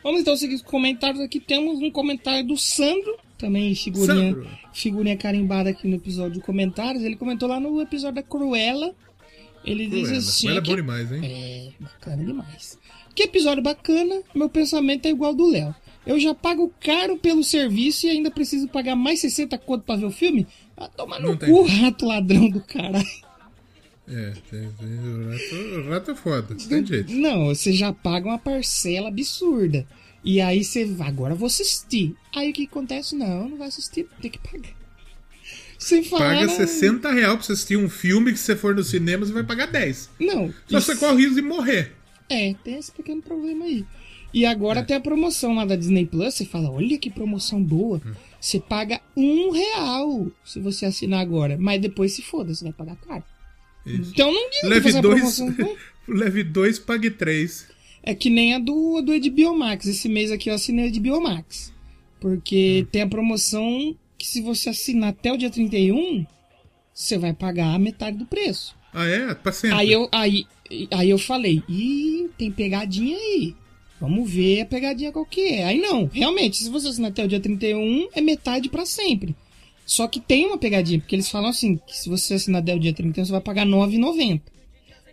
Vamos 0.03 0.21
então 0.21 0.37
seguir 0.37 0.55
os 0.55 0.61
comentários 0.61 1.19
aqui. 1.19 1.39
Temos 1.39 1.79
um 1.81 1.91
comentário 1.91 2.47
do 2.47 2.55
Sandro, 2.55 3.17
também 3.37 3.73
figurinha, 3.75 4.33
Sandro. 4.33 4.47
figurinha 4.73 5.17
carimbada 5.17 5.69
aqui 5.69 5.87
no 5.87 5.95
episódio 5.95 6.33
de 6.33 6.39
comentários. 6.41 7.03
Ele 7.03 7.15
comentou 7.15 7.47
lá 7.47 7.59
no 7.59 7.79
episódio 7.81 8.15
da 8.15 8.23
Cruella. 8.23 8.93
Ele 9.65 9.87
diz 9.87 10.01
Cruella. 10.03 10.17
assim. 10.17 10.47
Ela 10.47 10.57
é 10.57 10.61
que- 10.61 10.69
bom 10.69 10.75
demais, 10.75 11.11
hein? 11.11 11.21
É, 11.23 11.69
bacana 11.79 12.23
demais. 12.23 12.77
Que 13.15 13.23
episódio 13.23 13.63
bacana, 13.63 14.21
meu 14.33 14.47
pensamento 14.49 15.05
é 15.05 15.09
igual 15.09 15.31
ao 15.31 15.35
do 15.35 15.49
Léo. 15.49 15.73
Eu 16.05 16.19
já 16.19 16.33
pago 16.33 16.71
caro 16.79 17.17
pelo 17.17 17.43
serviço 17.43 18.05
e 18.05 18.09
ainda 18.09 18.31
preciso 18.31 18.67
pagar 18.69 18.95
mais 18.95 19.19
60 19.19 19.57
conto 19.57 19.83
pra 19.83 19.95
ver 19.97 20.05
o 20.05 20.11
filme? 20.11 20.47
Ah, 20.77 20.87
toma 20.87 21.19
no 21.19 21.29
Não 21.29 21.37
tem. 21.37 21.49
cu, 21.49 21.63
rato 21.63 22.05
ladrão 22.05 22.49
do 22.49 22.61
caralho. 22.61 23.05
É, 24.09 24.31
tem, 24.49 24.69
tem, 24.79 24.99
o, 24.99 25.31
rato, 25.31 25.55
o 25.85 25.89
rato 25.89 26.11
é 26.11 26.15
foda, 26.15 26.55
não 26.57 26.67
tem 26.69 26.85
jeito. 26.85 27.11
Não, 27.11 27.47
você 27.47 27.73
já 27.73 27.91
paga 27.91 28.25
uma 28.29 28.37
parcela 28.39 29.09
absurda. 29.09 29.85
E 30.23 30.41
aí 30.41 30.63
você 30.63 30.89
agora 30.99 31.33
eu 31.33 31.37
vou 31.37 31.47
assistir. 31.47 32.15
Aí 32.35 32.49
o 32.49 32.53
que 32.53 32.65
acontece? 32.65 33.15
Não, 33.15 33.49
não 33.49 33.57
vai 33.57 33.67
assistir, 33.67 34.07
tem 34.21 34.29
que 34.31 34.39
pagar. 34.39 34.75
Sem 35.79 36.03
falar. 36.03 36.33
Paga 36.35 36.47
na- 36.47 36.53
60 36.53 37.11
reais 37.11 37.33
pra 37.35 37.43
você 37.43 37.51
assistir 37.53 37.77
um 37.77 37.87
filme 37.89 38.31
que 38.31 38.37
se 38.39 38.45
você 38.45 38.55
for 38.55 38.75
no 38.75 38.83
cinema, 38.83 39.25
você 39.25 39.31
vai 39.31 39.43
pagar 39.43 39.67
10. 39.67 40.09
Não. 40.19 40.53
Só 40.67 40.77
isso- 40.79 40.87
você 40.87 40.95
corre 40.95 41.13
o 41.13 41.17
risco 41.17 41.35
de 41.35 41.41
morrer. 41.43 41.93
É, 42.29 42.53
tem 42.63 42.77
esse 42.77 42.91
pequeno 42.91 43.21
problema 43.21 43.65
aí. 43.65 43.85
E 44.33 44.45
agora 44.45 44.83
tem 44.83 44.97
a 44.97 44.99
promoção 44.99 45.55
lá 45.55 45.65
da 45.65 45.75
Disney 45.75 46.05
Plus. 46.05 46.33
Você 46.35 46.45
fala, 46.45 46.69
olha 46.69 46.97
que 46.97 47.09
promoção 47.09 47.63
boa. 47.63 48.01
Você 48.41 48.59
paga 48.59 48.99
um 49.15 49.51
real 49.51 50.29
se 50.43 50.59
você 50.59 50.85
assinar 50.85 51.21
agora. 51.21 51.57
Mas 51.57 51.79
depois 51.81 52.11
se 52.13 52.21
foda, 52.21 52.53
você 52.53 52.63
vai 52.65 52.73
pagar 52.73 52.95
caro. 52.97 53.23
Isso. 53.85 54.11
Então 54.11 54.31
não 54.33 54.49
diga 54.49 54.67
Leve 54.67 54.89
essa 54.89 55.01
dois, 55.01 55.15
promoção 55.37 55.77
leve 56.09 56.43
dois, 56.43 56.77
pague 56.77 57.09
três. 57.09 57.67
É 58.03 58.15
que 58.15 58.29
nem 58.29 58.53
a 58.53 58.59
do, 58.59 59.01
do 59.01 59.11
HBO 59.11 59.57
Max. 59.57 59.85
Esse 59.85 60.07
mês 60.07 60.31
aqui 60.31 60.49
eu 60.49 60.53
assinei 60.53 60.87
a 60.87 60.91
HBO 60.91 61.21
Max. 61.21 61.73
Porque 62.19 62.83
Hum. 62.83 62.87
tem 62.91 63.01
a 63.01 63.07
promoção 63.07 63.95
que 64.17 64.27
se 64.27 64.41
você 64.41 64.69
assinar 64.69 65.09
até 65.09 65.31
o 65.31 65.37
dia 65.37 65.49
31, 65.49 66.25
você 66.93 67.17
vai 67.17 67.33
pagar 67.33 67.73
a 67.73 67.79
metade 67.79 68.17
do 68.17 68.25
preço. 68.25 68.75
Ah, 68.93 69.05
é? 69.05 69.33
Pra 69.35 69.51
sempre. 69.51 69.77
Aí 69.77 69.91
eu, 69.91 70.09
aí, 70.11 70.45
aí 70.91 71.09
eu 71.09 71.19
falei, 71.19 71.61
ih, 71.69 72.29
tem 72.37 72.51
pegadinha 72.51 73.15
aí. 73.15 73.55
Vamos 73.99 74.29
ver 74.31 74.61
a 74.61 74.65
pegadinha 74.65 75.11
qual 75.11 75.25
que 75.25 75.41
é. 75.41 75.65
Aí 75.65 75.79
não, 75.79 76.05
realmente, 76.11 76.57
se 76.57 76.69
você 76.69 76.87
assinar 76.87 77.11
até 77.11 77.23
o 77.23 77.27
dia 77.27 77.39
31, 77.39 78.09
é 78.13 78.21
metade 78.21 78.69
pra 78.69 78.85
sempre. 78.85 79.35
Só 79.85 80.07
que 80.07 80.19
tem 80.19 80.45
uma 80.45 80.57
pegadinha, 80.57 80.99
porque 80.99 81.15
eles 81.15 81.29
falam 81.29 81.49
assim, 81.49 81.77
que 81.77 81.95
se 81.97 82.09
você 82.09 82.35
assinar 82.35 82.61
até 82.61 82.75
o 82.75 82.79
dia 82.79 82.93
31, 82.93 83.25
você 83.25 83.31
vai 83.31 83.41
pagar 83.41 83.65
R$ 83.65 83.71
9,90. 83.71 84.41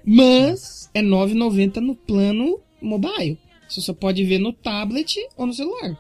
Mas 0.05 0.91
é 0.93 1.01
R$ 1.01 1.07
9,90 1.07 1.77
no 1.77 1.95
plano 1.95 2.61
mobile. 2.85 3.39
Você 3.69 3.81
só 3.81 3.93
pode 3.93 4.23
ver 4.25 4.39
no 4.39 4.53
tablet 4.53 5.17
ou 5.37 5.47
no 5.47 5.53
celular. 5.55 5.99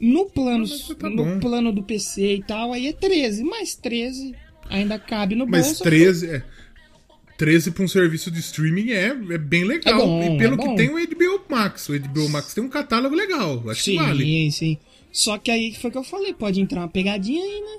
No 0.00 0.26
plano, 0.26 0.66
mas 0.68 0.88
tá 0.98 1.08
no 1.08 1.24
bom. 1.24 1.40
plano 1.40 1.72
do 1.72 1.82
PC 1.82 2.34
e 2.36 2.42
tal, 2.42 2.72
aí 2.72 2.88
é 2.88 2.92
13. 2.92 3.44
Mais 3.44 3.74
13 3.74 4.34
ainda 4.68 4.98
cabe 4.98 5.34
no 5.34 5.46
Mas 5.46 5.66
bolso. 5.66 5.84
13 5.84 6.30
é. 6.30 6.42
13 7.36 7.72
pra 7.72 7.84
um 7.84 7.88
serviço 7.88 8.30
de 8.30 8.38
streaming 8.40 8.90
é, 8.90 9.06
é 9.06 9.38
bem 9.38 9.64
legal. 9.64 10.00
É 10.00 10.04
bom, 10.04 10.34
e 10.34 10.38
pelo 10.38 10.54
é 10.54 10.68
que 10.68 10.76
tem 10.76 10.90
o 10.90 10.94
HBO 10.94 11.44
Max. 11.48 11.88
O 11.88 11.98
HBO 11.98 12.28
Max 12.28 12.54
tem 12.54 12.62
um 12.62 12.68
catálogo 12.68 13.14
legal. 13.14 13.62
Acho 13.70 13.82
Sim, 13.82 13.92
que 13.92 14.04
vale. 14.04 14.50
sim. 14.52 14.78
Só 15.10 15.38
que 15.38 15.50
aí 15.50 15.74
foi 15.74 15.90
o 15.90 15.92
que 15.92 15.98
eu 15.98 16.04
falei, 16.04 16.32
pode 16.32 16.60
entrar 16.60 16.80
uma 16.80 16.88
pegadinha 16.88 17.42
aí, 17.42 17.60
né? 17.60 17.78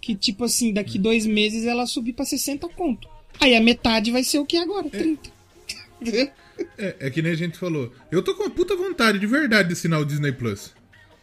Que 0.00 0.14
tipo 0.14 0.44
assim, 0.44 0.72
daqui 0.72 0.98
dois 0.98 1.26
meses 1.26 1.64
ela 1.64 1.86
subir 1.86 2.12
pra 2.12 2.24
60 2.24 2.68
conto. 2.70 3.08
Aí 3.40 3.54
a 3.54 3.60
metade 3.60 4.10
vai 4.10 4.24
ser 4.24 4.38
o 4.38 4.46
que 4.46 4.56
agora? 4.56 4.88
30. 4.88 5.30
É, 6.78 6.96
é 7.00 7.10
que 7.10 7.22
nem 7.22 7.32
a 7.32 7.36
gente 7.36 7.58
falou. 7.58 7.92
Eu 8.10 8.22
tô 8.22 8.34
com 8.34 8.44
uma 8.44 8.50
puta 8.50 8.76
vontade 8.76 9.18
de 9.18 9.26
verdade 9.26 9.68
de 9.68 9.74
assinar 9.74 10.00
o 10.00 10.04
Disney 10.04 10.32
Plus. 10.32 10.74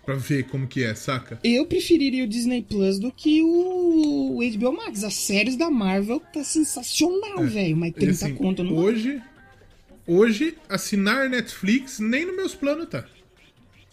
Pra 0.06 0.16
ver 0.16 0.44
como 0.44 0.68
que 0.68 0.84
é, 0.84 0.94
saca? 0.94 1.40
Eu 1.44 1.66
preferiria 1.66 2.26
o 2.26 2.28
Disney 2.28 2.62
Plus 2.62 3.00
do 3.00 3.10
que 3.10 3.42
o 3.42 4.40
HBO 4.58 4.74
Max. 4.74 5.04
As 5.04 5.14
séries 5.14 5.56
da 5.56 5.70
Marvel 5.70 6.20
tá 6.20 6.44
sensacional, 6.44 7.46
velho. 7.46 7.78
Mas 7.78 7.92
E 7.92 7.94
30 7.94 8.12
assim, 8.12 8.36
conto 8.36 8.64
não. 8.66 8.76
Hoje, 8.76 9.22
hoje, 10.06 10.58
assinar 10.68 11.30
Netflix 11.30 12.00
nem 12.00 12.26
nos 12.26 12.36
meus 12.36 12.54
planos 12.54 12.90
tá. 12.90 13.06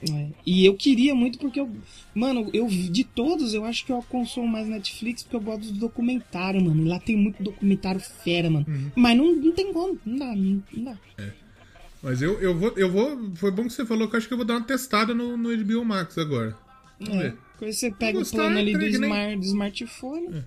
É. 0.09 0.29
E 0.47 0.65
eu 0.65 0.75
queria 0.77 1.15
muito 1.15 1.39
porque 1.39 1.61
eu. 1.61 1.71
Mano, 2.15 2.49
eu 2.55 2.67
de 2.69 3.05
todos, 3.05 3.53
eu 3.53 3.65
acho 3.65 3.85
que 3.85 3.93
eu 3.93 4.03
consumo 4.09 4.49
mais 4.49 4.67
Netflix 4.67 5.23
porque 5.23 5.37
eu 5.37 5.41
gosto 5.41 5.61
dos 5.69 5.73
documentários, 5.79 6.63
mano. 6.63 6.85
Lá 6.87 6.99
tem 6.99 7.17
muito 7.17 7.43
documentário 7.43 8.01
fera, 8.01 8.49
mano. 8.49 8.65
Uhum. 8.69 8.91
Mas 8.97 9.17
não, 9.17 9.35
não 9.37 9.53
tem 9.53 9.73
como. 9.73 9.99
Não 10.07 10.17
dá, 10.19 10.35
não, 10.35 10.63
não 10.73 10.85
dá. 10.85 10.99
Mas 12.03 12.23
eu, 12.23 12.41
eu 12.41 12.57
vou, 12.59 12.73
eu 12.79 12.91
vou. 12.91 13.31
Foi 13.35 13.51
bom 13.51 13.65
que 13.67 13.73
você 13.75 13.85
falou 13.85 14.09
que 14.09 14.15
eu 14.15 14.19
acho 14.19 14.27
que 14.27 14.33
eu 14.33 14.39
vou 14.39 14.47
dar 14.47 14.55
uma 14.55 14.65
testada 14.67 15.15
no, 15.15 15.37
no 15.37 15.55
HBO 15.65 15.85
Max 15.85 16.17
agora. 16.17 16.57
Vamos 16.99 17.17
É. 17.25 17.29
ver. 17.61 17.73
Você 17.73 17.91
pega 17.91 18.19
o 18.19 18.25
plano 18.27 18.59
ali 18.59 18.73
do, 18.73 18.79
nem- 18.79 18.89
smart, 18.93 19.37
do 19.37 19.45
smartphone. 19.45 20.45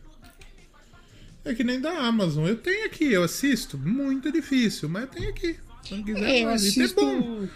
É 1.46 1.54
que 1.54 1.64
nem 1.64 1.80
da 1.80 1.92
Amazon. 2.08 2.48
Eu 2.48 2.56
tenho 2.58 2.86
aqui, 2.88 3.04
eu 3.06 3.22
assisto. 3.22 3.78
Muito 3.78 4.32
difícil, 4.32 4.90
mas 4.90 5.04
eu 5.04 5.10
tenho 5.10 5.30
aqui. 5.30 5.56
Se 5.84 5.94
não 5.94 6.04
quiser, 6.04 6.24
É, 6.24 6.38
eu. 6.44 6.50
E 6.50 6.52
é 6.52 6.54
assisto. 6.54 6.96
bom. 6.96 7.48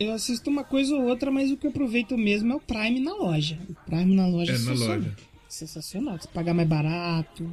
Eu 0.00 0.12
assisto 0.12 0.48
uma 0.48 0.64
coisa 0.64 0.94
ou 0.96 1.02
outra, 1.04 1.30
mas 1.30 1.50
o 1.50 1.56
que 1.58 1.66
eu 1.66 1.70
aproveito 1.70 2.16
mesmo 2.16 2.52
é 2.52 2.56
o 2.56 2.60
Prime 2.60 2.98
na 3.00 3.14
loja. 3.14 3.58
O 3.68 3.74
Prime 3.84 4.14
na 4.14 4.26
loja 4.26 4.50
É, 4.52 4.54
na 4.54 4.58
sensacional. 4.60 4.96
loja. 4.96 5.16
Sensacional. 5.48 6.18
Você 6.18 6.28
pagar 6.28 6.54
mais 6.54 6.66
barato. 6.68 7.52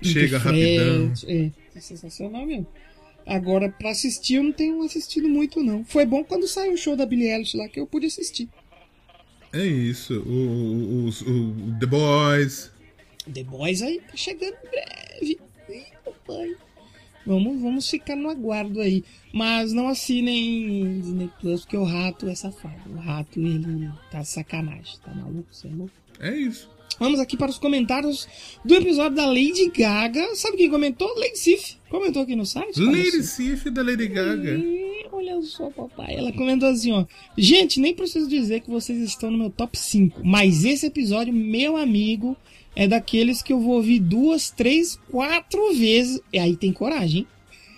Chega 0.00 0.38
rapidão. 0.38 1.12
É, 1.26 1.50
é 1.74 1.80
sensacional 1.80 2.46
mesmo. 2.46 2.66
Agora, 3.26 3.68
pra 3.68 3.90
assistir, 3.90 4.34
eu 4.36 4.44
não 4.44 4.52
tenho 4.52 4.80
assistido 4.82 5.28
muito, 5.28 5.62
não. 5.62 5.84
Foi 5.84 6.06
bom 6.06 6.22
quando 6.22 6.46
saiu 6.46 6.72
o 6.74 6.76
show 6.78 6.96
da 6.96 7.04
Billie 7.04 7.28
Eilish 7.30 7.56
lá 7.56 7.68
que 7.68 7.80
eu 7.80 7.86
pude 7.86 8.06
assistir. 8.06 8.48
É 9.52 9.66
isso. 9.66 10.14
O, 10.20 10.30
o, 10.30 11.08
o- 11.08 11.68
o 11.70 11.78
The 11.80 11.86
Boys. 11.86 12.70
The 13.32 13.42
Boys 13.44 13.82
aí 13.82 14.00
tá 14.00 14.16
chegando 14.16 14.54
em 14.54 14.70
breve. 14.70 15.38
Ih, 15.68 15.84
papai. 16.04 16.56
Vamos, 17.28 17.60
vamos 17.60 17.90
ficar 17.90 18.16
no 18.16 18.30
aguardo 18.30 18.80
aí. 18.80 19.04
Mas 19.34 19.70
não 19.74 19.86
assinem 19.86 20.98
Disney 20.98 21.30
Plus, 21.38 21.60
porque 21.60 21.76
o 21.76 21.84
rato 21.84 22.26
é 22.26 22.34
safado. 22.34 22.90
O 22.90 22.96
rato, 22.96 23.38
ele 23.38 23.90
tá 24.10 24.24
sacanagem. 24.24 24.98
Tá 25.04 25.14
maluco? 25.14 25.46
Você 25.52 25.68
é 25.68 25.70
louco? 25.70 25.92
É 26.20 26.34
isso. 26.34 26.70
Vamos 26.98 27.20
aqui 27.20 27.36
para 27.36 27.50
os 27.50 27.58
comentários 27.58 28.26
do 28.64 28.74
episódio 28.74 29.14
da 29.14 29.26
Lady 29.26 29.70
Gaga. 29.76 30.34
Sabe 30.36 30.56
quem 30.56 30.70
comentou? 30.70 31.06
Lady 31.18 31.38
Sif. 31.38 31.76
Comentou 31.90 32.22
aqui 32.22 32.34
no 32.34 32.46
site. 32.46 32.80
Lady. 32.80 33.22
Sif 33.22 33.70
da 33.70 33.82
Lady 33.82 34.08
Gaga. 34.08 34.54
Ih, 34.56 34.88
Olha 35.12 35.42
só, 35.42 35.68
papai. 35.68 36.14
Ela 36.14 36.32
comentou 36.32 36.68
assim, 36.68 36.92
ó. 36.92 37.04
Gente, 37.36 37.78
nem 37.78 37.94
preciso 37.94 38.28
dizer 38.28 38.60
que 38.60 38.70
vocês 38.70 38.98
estão 39.02 39.30
no 39.30 39.36
meu 39.36 39.50
top 39.50 39.78
5. 39.78 40.22
Mas 40.24 40.64
esse 40.64 40.86
episódio, 40.86 41.34
meu 41.34 41.76
amigo, 41.76 42.36
é 42.78 42.86
daqueles 42.86 43.42
que 43.42 43.52
eu 43.52 43.58
vou 43.58 43.74
ouvir 43.74 43.98
duas, 43.98 44.50
três, 44.50 44.94
quatro 45.10 45.74
vezes. 45.74 46.20
E 46.32 46.38
aí 46.38 46.56
tem 46.56 46.72
coragem, 46.72 47.22
hein? 47.22 47.26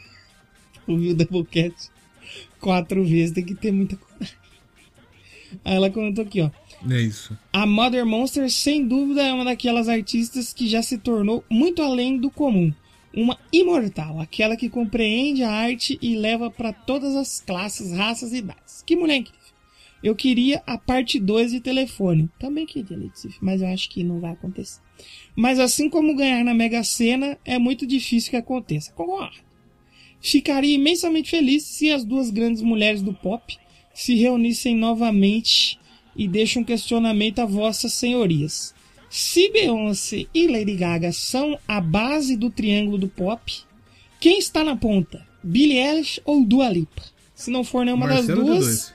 Ouvir 0.87 1.13
o 1.13 1.15
Doublecast 1.15 1.91
quatro 2.61 3.03
vezes 3.03 3.35
tem 3.35 3.43
que 3.43 3.55
ter 3.55 3.73
muita 3.73 3.97
coragem. 3.97 4.37
Aí 5.65 5.75
ela 5.75 5.91
comentou 5.91 6.23
aqui, 6.23 6.43
ó. 6.43 6.51
É 6.89 7.01
isso. 7.01 7.37
A 7.51 7.65
Mother 7.65 8.05
Monster, 8.05 8.51
sem 8.51 8.87
dúvida, 8.87 9.23
é 9.23 9.33
uma 9.33 9.45
daquelas 9.45 9.89
artistas 9.89 10.53
que 10.53 10.69
já 10.69 10.83
se 10.83 10.99
tornou 10.99 11.43
muito 11.49 11.81
além 11.81 12.19
do 12.19 12.31
comum. 12.31 12.71
Uma 13.13 13.39
imortal, 13.51 14.21
aquela 14.21 14.55
que 14.55 14.69
compreende 14.69 15.43
a 15.43 15.51
arte 15.51 15.99
e 16.03 16.15
leva 16.15 16.51
para 16.51 16.75
todas 16.75 17.17
as 17.17 17.41
classes, 17.41 17.91
raças 17.93 18.33
e 18.33 18.37
idades. 18.37 18.83
Que 18.87 18.95
mulher 18.95 19.17
incrível. 19.17 19.41
Eu 20.03 20.15
queria 20.15 20.63
a 20.67 20.77
parte 20.77 21.19
2 21.19 21.53
de 21.53 21.61
telefone. 21.61 22.31
Também 22.39 22.67
queria, 22.67 22.97
Letícia, 22.97 23.31
mas 23.41 23.63
eu 23.63 23.69
acho 23.69 23.89
que 23.89 24.05
não 24.05 24.21
vai 24.21 24.33
acontecer. 24.33 24.81
Mas 25.35 25.59
assim 25.59 25.89
como 25.89 26.17
ganhar 26.17 26.45
na 26.45 26.55
Mega 26.55 26.83
Sena, 26.83 27.39
é 27.45 27.59
muito 27.59 27.87
difícil 27.87 28.31
que 28.31 28.37
aconteça. 28.37 28.93
Concordo. 28.93 29.37
Ficaria 30.21 30.75
imensamente 30.75 31.31
feliz 31.31 31.63
se 31.65 31.91
as 31.91 32.05
duas 32.05 32.31
grandes 32.31 32.63
mulheres 32.63 33.01
do 33.03 33.15
pop 33.15 33.57
se 33.95 34.15
reunissem 34.15 34.77
novamente 34.77 35.79
e 36.15 36.29
deixo 36.29 36.61
um 36.61 36.65
questionamento 36.65 37.39
a 37.39 37.47
vossas 37.47 37.95
senhorias. 37.95 38.75
Se 39.09 39.51
Beyoncé 39.51 40.27
e 40.35 40.47
Lady 40.47 40.77
Gaga 40.77 41.13
são 41.13 41.59
a 41.67 41.81
base 41.81 42.37
do 42.37 42.51
triângulo 42.51 42.99
do 42.99 43.09
pop, 43.09 43.53
quem 44.21 44.39
está 44.39 44.63
na 44.63 44.77
ponta? 44.77 45.27
Billie 45.43 45.79
Eilish 45.79 46.21
ou 46.25 46.45
Dua 46.45 46.69
Lipa? 46.69 47.03
Se 47.35 47.51
não 47.51 47.65
for 47.65 47.85
nenhuma 47.85 48.07
Marcelo 48.07 48.45
das 48.45 48.47
duas... 48.47 48.95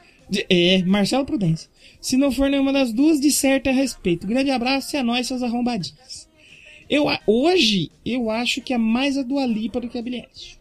é, 0.50 0.84
Marcelo 0.84 1.26
Prudência. 1.26 1.70
Se 2.06 2.18
não 2.18 2.32
for 2.32 2.52
nenhuma 2.52 2.72
das 2.72 2.94
duas, 2.94 3.20
de 3.20 3.32
certo 3.32 3.66
é 3.68 3.72
respeito. 3.72 4.28
Grande 4.28 4.52
abraço 4.52 4.96
e 4.96 5.00
a 5.00 5.04
nós, 5.04 5.26
seus 5.26 5.42
arrombadinhos. 5.42 6.30
Eu, 6.88 7.10
a- 7.10 7.20
hoje, 7.26 7.90
eu 8.06 8.30
acho 8.30 8.62
que 8.62 8.76
é 8.76 8.78
mais 8.78 9.18
a 9.18 9.24
Dua 9.24 9.44
Lipa 9.48 9.82
do 9.82 9.90
que 9.90 9.98
a 9.98 10.04
Billie 10.04 10.20
Eilish. 10.22 10.60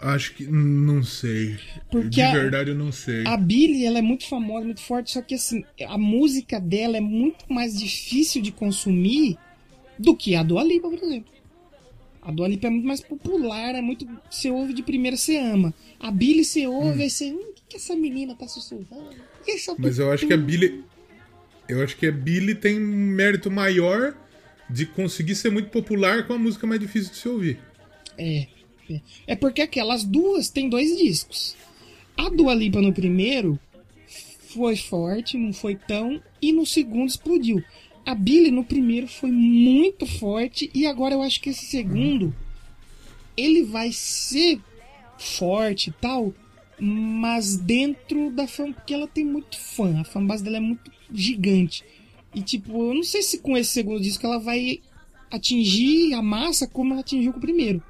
Acho 0.00 0.32
que. 0.34 0.46
Não 0.46 1.02
sei. 1.02 1.58
Porque 1.90 2.08
de 2.08 2.22
a- 2.22 2.32
verdade 2.32 2.70
eu 2.70 2.76
não 2.76 2.92
sei. 2.92 3.26
A 3.26 3.36
Billie, 3.36 3.84
ela 3.84 3.98
é 3.98 4.02
muito 4.02 4.28
famosa, 4.28 4.64
muito 4.64 4.80
forte, 4.80 5.10
só 5.10 5.20
que 5.20 5.34
assim, 5.34 5.64
a 5.88 5.98
música 5.98 6.60
dela 6.60 6.96
é 6.96 7.00
muito 7.00 7.44
mais 7.52 7.76
difícil 7.76 8.40
de 8.40 8.52
consumir 8.52 9.36
do 9.98 10.16
que 10.16 10.36
a 10.36 10.44
Dua 10.44 10.62
Lipa, 10.62 10.88
por 10.88 11.02
exemplo. 11.02 11.32
A 12.22 12.30
Dua 12.30 12.48
Lipa 12.48 12.66
é 12.66 12.70
muito 12.70 12.86
mais 12.86 13.00
popular, 13.00 13.74
é 13.74 13.80
muito. 13.80 14.06
Você 14.30 14.50
ouve 14.50 14.74
de 14.74 14.82
primeira, 14.82 15.16
você 15.16 15.38
ama. 15.38 15.72
A 15.98 16.10
Billie, 16.10 16.44
você 16.44 16.66
ouve, 16.66 17.02
aí 17.02 17.10
você. 17.10 17.32
Hum, 17.32 17.36
o 17.36 17.54
que, 17.54 17.62
que 17.70 17.76
essa 17.76 17.96
menina 17.96 18.34
tá 18.34 18.46
sussurrando? 18.46 19.16
Que 19.44 19.52
essa 19.52 19.74
Mas 19.78 19.98
eu 19.98 20.12
acho 20.12 20.26
que 20.26 20.32
a 20.32 20.36
Billy. 20.36 20.84
Eu 21.68 21.82
acho 21.82 21.96
que 21.96 22.06
a 22.06 22.12
Billy 22.12 22.54
tem 22.54 22.78
um 22.78 23.06
mérito 23.06 23.50
maior 23.50 24.14
de 24.68 24.86
conseguir 24.86 25.34
ser 25.34 25.50
muito 25.50 25.70
popular 25.70 26.26
com 26.26 26.34
a 26.34 26.38
música 26.38 26.66
mais 26.66 26.80
difícil 26.80 27.10
de 27.10 27.16
se 27.16 27.28
ouvir. 27.28 27.58
É, 28.18 28.46
é. 28.90 29.00
É 29.26 29.36
porque 29.36 29.62
aquelas 29.62 30.04
duas 30.04 30.50
têm 30.50 30.68
dois 30.68 30.96
discos. 30.96 31.56
A 32.16 32.28
Dua 32.28 32.54
Lipa 32.54 32.82
no 32.82 32.92
primeiro 32.92 33.58
foi 34.48 34.76
forte, 34.76 35.38
não 35.38 35.52
foi 35.52 35.74
tão, 35.74 36.20
e 36.42 36.52
no 36.52 36.66
segundo 36.66 37.08
explodiu. 37.08 37.62
A 38.10 38.14
Billie 38.16 38.50
no 38.50 38.64
primeiro 38.64 39.06
foi 39.06 39.30
muito 39.30 40.04
forte, 40.04 40.68
e 40.74 40.84
agora 40.84 41.14
eu 41.14 41.22
acho 41.22 41.40
que 41.40 41.50
esse 41.50 41.64
segundo 41.66 42.34
ele 43.36 43.62
vai 43.62 43.92
ser 43.92 44.58
forte 45.16 45.90
e 45.90 45.92
tal, 45.92 46.34
mas 46.76 47.56
dentro 47.56 48.32
da 48.32 48.48
fã, 48.48 48.72
porque 48.72 48.94
ela 48.94 49.06
tem 49.06 49.24
muito 49.24 49.56
fã, 49.56 50.00
a 50.00 50.04
fanbase 50.04 50.42
dela 50.42 50.56
é 50.56 50.60
muito 50.60 50.90
gigante. 51.14 51.84
E 52.34 52.42
tipo, 52.42 52.90
eu 52.90 52.94
não 52.94 53.04
sei 53.04 53.22
se 53.22 53.38
com 53.38 53.56
esse 53.56 53.70
segundo 53.70 54.00
disco 54.00 54.26
ela 54.26 54.40
vai 54.40 54.80
atingir 55.30 56.12
a 56.12 56.20
massa 56.20 56.66
como 56.66 56.94
ela 56.94 57.02
atingiu 57.02 57.30
com 57.30 57.38
o 57.38 57.42
primeiro. 57.42 57.80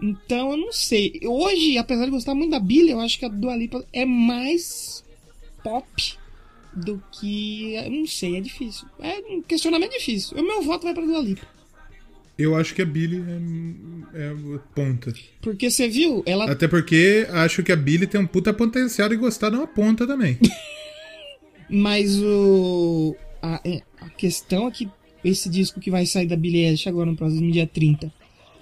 Então 0.00 0.52
eu 0.52 0.56
não 0.56 0.72
sei. 0.72 1.20
Hoje, 1.22 1.76
apesar 1.76 2.06
de 2.06 2.12
gostar 2.12 2.34
muito 2.34 2.52
da 2.52 2.60
Billie, 2.60 2.92
eu 2.92 3.00
acho 3.00 3.18
que 3.18 3.26
a 3.26 3.28
Dua 3.28 3.54
Lipa 3.56 3.84
é 3.92 4.06
mais 4.06 5.04
pop 5.62 6.18
do 6.74 7.02
que. 7.12 7.74
Eu 7.74 7.90
não 7.90 8.06
sei, 8.06 8.36
é 8.36 8.40
difícil. 8.40 8.86
É 9.00 9.18
um 9.30 9.42
questionamento 9.42 9.92
difícil. 9.92 10.36
O 10.38 10.42
meu 10.42 10.62
voto 10.62 10.84
vai 10.84 10.94
pra 10.94 11.04
Dua 11.04 11.20
Lipa. 11.20 11.46
Eu 12.38 12.56
acho 12.56 12.74
que 12.74 12.80
a 12.80 12.86
Billy 12.86 13.22
é, 14.14 14.28
é 14.28 14.58
ponta. 14.74 15.12
Porque 15.42 15.70
você 15.70 15.88
viu, 15.88 16.22
ela 16.24 16.50
Até 16.50 16.66
porque 16.66 17.26
acho 17.30 17.62
que 17.62 17.70
a 17.70 17.76
Billy 17.76 18.06
tem 18.06 18.20
um 18.20 18.26
puta 18.26 18.54
potencial 18.54 19.08
de 19.10 19.16
gostar 19.16 19.50
de 19.50 19.56
uma 19.56 19.66
ponta 19.66 20.06
também. 20.06 20.38
Mas 21.68 22.18
o. 22.22 23.14
A, 23.42 23.60
é, 23.64 23.82
a 24.00 24.08
questão 24.08 24.68
é 24.68 24.70
que 24.70 24.88
esse 25.22 25.48
disco 25.48 25.80
que 25.80 25.90
vai 25.90 26.06
sair 26.06 26.26
da 26.26 26.36
Billie 26.36 26.64
Eilish 26.64 26.88
agora 26.88 27.10
no 27.10 27.16
próximo 27.16 27.50
dia 27.50 27.66
30 27.66 28.12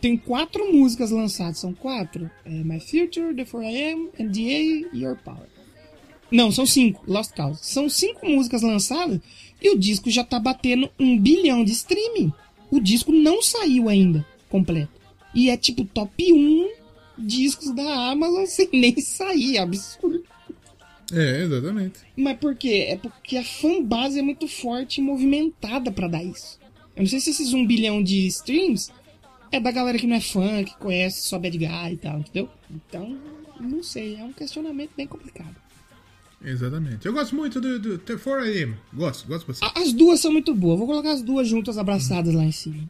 tem 0.01 0.17
quatro 0.17 0.73
músicas 0.73 1.11
lançadas. 1.11 1.59
São 1.59 1.73
quatro: 1.73 2.31
é 2.45 2.51
My 2.51 2.81
Future, 2.81 3.35
The 3.35 3.45
4 3.45 3.63
I 3.63 3.93
Am, 3.93 4.09
NDA 4.19 4.41
e 4.41 4.89
Your 4.93 5.17
Power. 5.17 5.58
Não, 6.31 6.51
são 6.51 6.67
cinco, 6.67 7.03
Lost 7.07 7.33
Cause. 7.33 7.61
São 7.63 7.89
cinco 7.89 8.29
músicas 8.29 8.63
lançadas 8.63 9.21
e 9.61 9.71
o 9.71 9.79
disco 9.79 10.11
já 10.11 10.23
tá 10.23 10.39
batendo 10.39 10.91
um 10.99 11.19
bilhão 11.19 11.65
de 11.65 11.73
streaming. 11.73 12.33
O 12.71 12.81
disco 12.81 13.13
não 13.13 13.43
saiu 13.43 13.89
ainda 13.89 14.27
completo. 14.49 14.93
E 15.35 15.51
é 15.51 15.57
tipo 15.57 15.85
top 15.85 16.33
1 16.33 16.69
discos 17.19 17.75
da 17.75 18.11
Amazon 18.11 18.45
sem 18.47 18.69
nem 18.73 19.01
sair. 19.01 19.59
Absurdo. 19.59 20.25
É, 21.13 21.43
exatamente. 21.43 22.01
Mas 22.17 22.39
por 22.39 22.55
quê? 22.55 22.87
É 22.89 22.97
porque 22.97 23.37
a 23.37 23.45
fanbase 23.45 24.19
é 24.19 24.23
muito 24.23 24.47
forte 24.47 25.01
e 25.01 25.05
movimentada 25.05 25.91
pra 25.91 26.09
dar 26.09 26.23
isso. 26.23 26.59
Eu 26.95 27.03
não 27.03 27.09
sei 27.09 27.21
se 27.21 27.31
esses 27.31 27.55
um 27.55 27.67
bilhão 27.67 28.03
de 28.03 28.27
streams 28.27 28.91
é 29.51 29.59
da 29.59 29.71
galera 29.71 29.99
que 29.99 30.07
não 30.07 30.17
é 30.17 30.21
fã, 30.21 30.63
que 30.63 30.77
conhece 30.77 31.23
só 31.23 31.39
Bad 31.39 31.57
Guy 31.57 31.93
e 31.93 31.97
tal, 31.97 32.19
entendeu? 32.19 32.51
Então, 32.71 33.19
não 33.59 33.83
sei. 33.83 34.17
É 34.17 34.25
um 34.25 34.33
questionamento 34.33 34.91
bem 34.97 35.07
complicado. 35.07 35.57
Exatamente. 36.45 37.05
Eu 37.07 37.13
gosto 37.13 37.35
muito 37.35 37.61
do, 37.61 37.79
do 37.79 37.99
The 37.99 38.15
4AM. 38.15 38.75
Gosto, 38.93 39.27
gosto 39.27 39.47
bastante. 39.47 39.79
As 39.79 39.93
duas 39.93 40.21
são 40.21 40.33
muito 40.33 40.55
boas. 40.55 40.79
Vou 40.79 40.87
colocar 40.87 41.13
as 41.13 41.23
duas 41.23 41.49
juntas 41.49 41.77
abraçadas 41.77 42.33
lá 42.33 42.45
em 42.45 42.53
cima. 42.53 42.89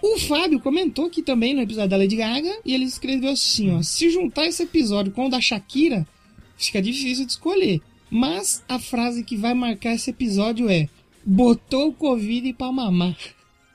O 0.00 0.18
Fábio 0.20 0.60
comentou 0.60 1.06
aqui 1.06 1.22
também 1.22 1.54
no 1.54 1.62
episódio 1.62 1.90
da 1.90 1.96
Lady 1.96 2.16
Gaga 2.16 2.60
e 2.64 2.74
ele 2.74 2.84
escreveu 2.84 3.30
assim, 3.30 3.74
ó, 3.74 3.82
se 3.82 4.10
juntar 4.10 4.46
esse 4.46 4.62
episódio 4.62 5.12
com 5.12 5.26
o 5.26 5.30
da 5.30 5.40
Shakira, 5.40 6.06
fica 6.56 6.80
difícil 6.80 7.26
de 7.26 7.32
escolher. 7.32 7.80
Mas 8.10 8.62
a 8.68 8.78
frase 8.78 9.24
que 9.24 9.36
vai 9.36 9.52
marcar 9.52 9.94
esse 9.94 10.10
episódio 10.10 10.68
é: 10.68 10.88
botou 11.24 11.88
o 11.88 11.92
Covid 11.92 12.52
pra 12.52 12.70
mamar. 12.70 13.16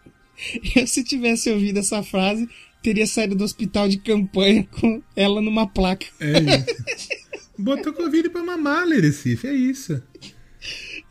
Eu, 0.76 0.88
se 0.88 1.04
tivesse 1.04 1.52
ouvido 1.52 1.80
essa 1.80 2.02
frase, 2.02 2.48
teria 2.82 3.06
saído 3.06 3.36
do 3.36 3.44
hospital 3.44 3.88
de 3.88 3.98
campanha 3.98 4.68
com 4.80 5.02
ela 5.16 5.42
numa 5.42 5.68
placa. 5.68 6.08
É 6.20 6.40
isso. 6.40 7.21
Botou 7.62 7.94
Covid 7.94 8.30
pra 8.30 8.44
mamar, 8.44 8.86
Lerecife, 8.86 9.48
é 9.48 9.54
isso. 9.54 10.02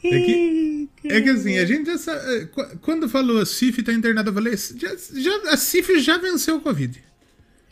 É 0.03 0.09
que, 0.09 0.89
é 1.05 1.21
que 1.21 1.29
assim, 1.29 1.59
a 1.59 1.65
gente 1.67 1.87
já 1.87 1.99
sabe. 1.99 2.49
Quando 2.81 3.09
falou 3.09 3.39
a 3.39 3.47
Cif 3.47 3.83
tá 3.83 3.93
internada, 3.93 4.31
eu 4.31 4.35
falei, 4.35 4.57
já, 4.57 4.97
já, 5.15 5.53
a 5.53 5.57
Cif 5.57 5.99
já 6.01 6.17
venceu 6.17 6.57
o 6.57 6.61
Covid. 6.61 7.03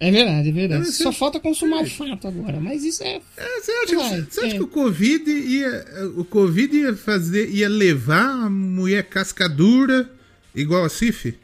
É 0.01 0.11
verdade, 0.13 0.51
é 0.51 0.53
verdade. 0.53 0.93
Só 0.93 1.11
falta 1.11 1.41
consumar 1.41 1.83
o 1.83 1.87
fato 1.87 2.29
agora, 2.29 2.61
mas 2.61 2.85
isso 2.85 3.03
é 3.03 3.21
É, 3.37 3.61
você 3.61 3.73
acha, 3.73 3.97
Vai, 3.97 4.23
você 4.23 4.41
acha 4.41 4.55
é. 4.55 4.59
que 4.59 4.63
o 4.63 4.69
Covid 4.69 5.31
ia. 5.31 5.85
O 6.17 6.25
Covid 6.25 6.77
ia 6.77 6.95
fazer. 6.95 7.49
ia 7.51 7.69
levar 7.69 8.45
a 8.45 8.51
mulher 8.51 9.05
cascadura 9.05 10.09
igual 10.55 10.85
a 10.85 10.89
Cif? 10.89 11.35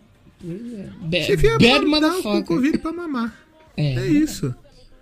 bad, 0.40 1.26
Cif 1.26 1.46
ia 1.46 1.58
bad 1.58 1.84
mandar 1.86 2.16
o. 2.16 2.44
Covid 2.44 2.78
pra 2.78 2.92
mamar. 2.92 3.34
É, 3.76 3.94
É 3.94 4.06
isso. 4.06 4.54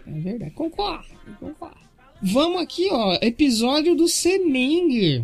É 0.06 0.20
verdade. 0.20 0.52
Concordo, 0.52 1.04
concordo. 1.38 1.91
Vamos 2.22 2.60
aqui, 2.62 2.88
ó. 2.90 3.18
Episódio 3.20 3.94
do 3.94 4.06
Seninger. 4.08 5.22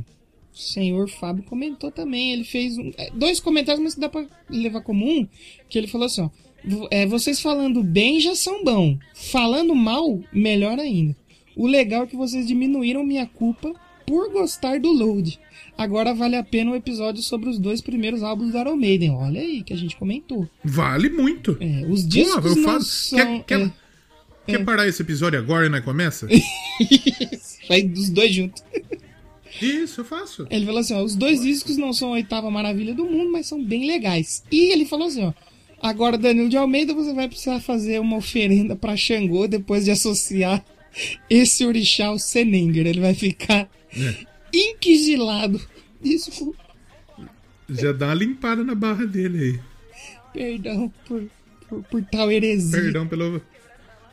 O 0.52 0.58
senhor 0.58 1.08
Fábio 1.08 1.44
comentou 1.44 1.90
também. 1.90 2.32
Ele 2.32 2.44
fez 2.44 2.76
um- 2.76 2.90
é, 2.98 3.10
dois 3.14 3.38
comentários, 3.38 3.82
mas 3.82 3.94
que 3.94 4.00
dá 4.00 4.08
pra 4.08 4.26
levar 4.50 4.80
comum. 4.80 5.26
Que 5.68 5.78
ele 5.78 5.86
falou 5.86 6.06
assim, 6.06 6.22
ó. 6.22 6.30
"Vo- 6.64 6.88
é, 6.90 7.06
vocês 7.06 7.40
falando 7.40 7.82
bem 7.82 8.18
já 8.20 8.34
são 8.34 8.64
bom. 8.64 8.98
Falando 9.14 9.74
mal, 9.74 10.20
melhor 10.32 10.78
ainda. 10.78 11.16
O 11.54 11.66
legal 11.66 12.02
é 12.02 12.06
que 12.06 12.16
vocês 12.16 12.46
diminuíram 12.46 13.04
minha 13.04 13.26
culpa 13.26 13.72
por 14.06 14.32
gostar 14.32 14.80
do 14.80 14.90
Load. 14.90 15.38
Agora 15.76 16.12
vale 16.12 16.34
a 16.34 16.42
pena 16.42 16.72
o 16.72 16.74
episódio 16.74 17.22
sobre 17.22 17.48
os 17.48 17.58
dois 17.58 17.80
primeiros 17.80 18.22
álbuns 18.24 18.50
do 18.50 18.58
Iron 18.58 18.74
Maiden. 18.76 19.10
Olha 19.12 19.40
aí 19.40 19.62
que 19.62 19.72
a 19.72 19.76
gente 19.76 19.96
comentou. 19.96 20.48
Vale 20.64 21.08
muito. 21.08 21.56
É, 21.60 21.86
os 21.88 22.06
discos 22.06 22.44
eu 22.44 22.56
não 22.56 22.64
falo- 22.64 22.82
são... 22.82 23.18
Quer, 23.18 23.44
quer, 23.44 23.60
é. 23.66 23.72
Quer 24.48 24.64
parar 24.64 24.88
esse 24.88 25.02
episódio 25.02 25.38
agora 25.38 25.66
e 25.66 25.68
nós 25.68 25.84
começa? 25.84 26.26
Vai 27.68 27.82
dos 27.82 28.10
dois 28.10 28.34
juntos. 28.34 28.62
Isso, 29.60 30.00
eu 30.00 30.04
faço. 30.04 30.46
Ele 30.50 30.64
falou 30.66 30.80
assim, 30.80 30.94
ó, 30.94 31.02
os 31.02 31.14
dois 31.16 31.40
discos 31.42 31.76
não 31.76 31.92
são 31.92 32.08
a 32.08 32.12
oitava 32.12 32.50
maravilha 32.50 32.94
do 32.94 33.04
mundo, 33.04 33.30
mas 33.32 33.46
são 33.46 33.62
bem 33.62 33.86
legais. 33.86 34.42
E 34.50 34.72
ele 34.72 34.84
falou 34.84 35.08
assim, 35.08 35.24
ó, 35.24 35.32
agora 35.82 36.16
Danilo 36.16 36.48
de 36.48 36.56
Almeida, 36.56 36.94
você 36.94 37.12
vai 37.12 37.28
precisar 37.28 37.60
fazer 37.60 38.00
uma 38.00 38.16
oferenda 38.16 38.76
pra 38.76 38.96
Xangô 38.96 39.46
depois 39.48 39.84
de 39.84 39.90
associar 39.90 40.64
esse 41.28 41.64
orixá 41.64 42.06
ao 42.06 42.18
Seninger. 42.18 42.86
Ele 42.86 43.00
vai 43.00 43.14
ficar 43.14 43.68
inquisilado. 44.54 45.60
Desculpa, 46.00 46.58
Já 47.68 47.92
dá 47.92 48.06
uma 48.06 48.14
limpada 48.14 48.62
na 48.62 48.74
barra 48.74 49.04
dele 49.06 49.38
aí. 49.42 49.60
perdão 50.32 50.92
por, 51.06 51.24
por, 51.68 51.82
por 51.84 52.02
tal 52.04 52.30
heresia. 52.30 52.80
Perdão 52.80 53.06
pelo. 53.06 53.42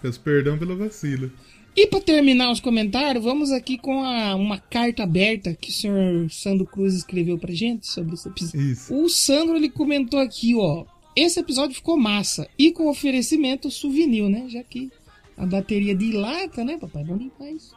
Peço 0.06 0.20
perdão 0.20 0.58
pelo 0.58 0.78
vacilo. 0.78 1.32
E 1.76 1.88
para 1.88 2.00
terminar 2.00 2.52
os 2.52 2.60
comentários, 2.62 3.24
vamos 3.24 3.52
aqui 3.52 3.78
com 3.78 4.02
a- 4.04 4.36
uma 4.36 4.58
carta 4.58 5.04
aberta 5.04 5.54
que 5.54 5.70
o 5.70 5.74
senhor 5.74 6.32
Sandro 6.32 6.66
Cruz 6.66 6.94
escreveu 6.94 7.38
pra 7.38 7.54
gente 7.54 7.88
sobre 7.88 8.14
esse 8.14 8.28
episódio. 8.30 8.62
Isso. 8.72 8.96
O 8.96 9.10
Sandro 9.10 9.56
ele 9.58 9.70
comentou 9.70 10.20
aqui, 10.20 10.56
ó. 10.56 10.86
Esse 11.16 11.40
episódio 11.40 11.76
ficou 11.76 11.98
massa. 11.98 12.48
E 12.58 12.72
com 12.72 12.88
oferecimento 12.90 13.70
souvenir, 13.72 14.30
né? 14.30 14.46
Já 14.48 14.64
que 14.64 14.90
a 15.38 15.46
bateria 15.46 15.94
dilata, 15.96 16.64
né, 16.64 16.78
papai? 16.78 17.04
Vamos 17.04 17.24
limpar 17.24 17.52
isso. 17.52 17.74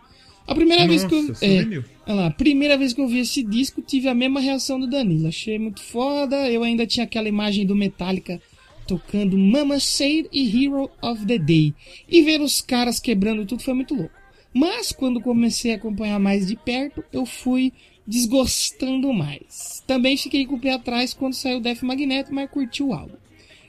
A 0.46 0.54
primeira 0.54 0.86
vez 0.86 1.04
que 1.04 1.14
eu. 1.14 1.22
Nossa, 1.24 1.44
É, 1.44 1.62
olha 2.06 2.14
lá, 2.14 2.26
a 2.28 2.30
primeira 2.30 2.78
vez 2.78 2.92
que 2.92 3.00
eu 3.00 3.08
vi 3.08 3.18
esse 3.18 3.42
disco, 3.42 3.82
tive 3.82 4.08
a 4.08 4.14
mesma 4.14 4.38
reação 4.40 4.78
do 4.78 4.86
Danilo. 4.86 5.26
Achei 5.28 5.58
muito 5.58 5.82
foda. 5.82 6.48
Eu 6.50 6.62
ainda 6.62 6.86
tinha 6.86 7.04
aquela 7.04 7.28
imagem 7.28 7.66
do 7.66 7.74
Metallica 7.74 8.40
tocando 8.88 9.36
Mama 9.36 9.78
Said 9.78 10.28
e 10.32 10.64
Hero 10.64 10.90
of 11.02 11.26
the 11.26 11.38
Day. 11.38 11.74
E 12.08 12.22
ver 12.22 12.40
os 12.40 12.62
caras 12.62 12.98
quebrando 12.98 13.44
tudo 13.44 13.62
foi 13.62 13.74
muito 13.74 13.94
louco. 13.94 14.14
Mas 14.52 14.90
quando 14.90 15.20
comecei 15.20 15.72
a 15.72 15.76
acompanhar 15.76 16.18
mais 16.18 16.46
de 16.46 16.56
perto, 16.56 17.04
eu 17.12 17.26
fui 17.26 17.72
desgostando 18.06 19.12
mais. 19.12 19.84
Também 19.86 20.16
fiquei 20.16 20.46
com 20.46 20.54
o 20.54 20.60
pé 20.60 20.72
atrás 20.72 21.12
quando 21.12 21.34
saiu 21.34 21.60
Death 21.60 21.82
Magneto, 21.82 22.34
mas 22.34 22.50
curti 22.50 22.82
o 22.82 22.94
álbum. 22.94 23.16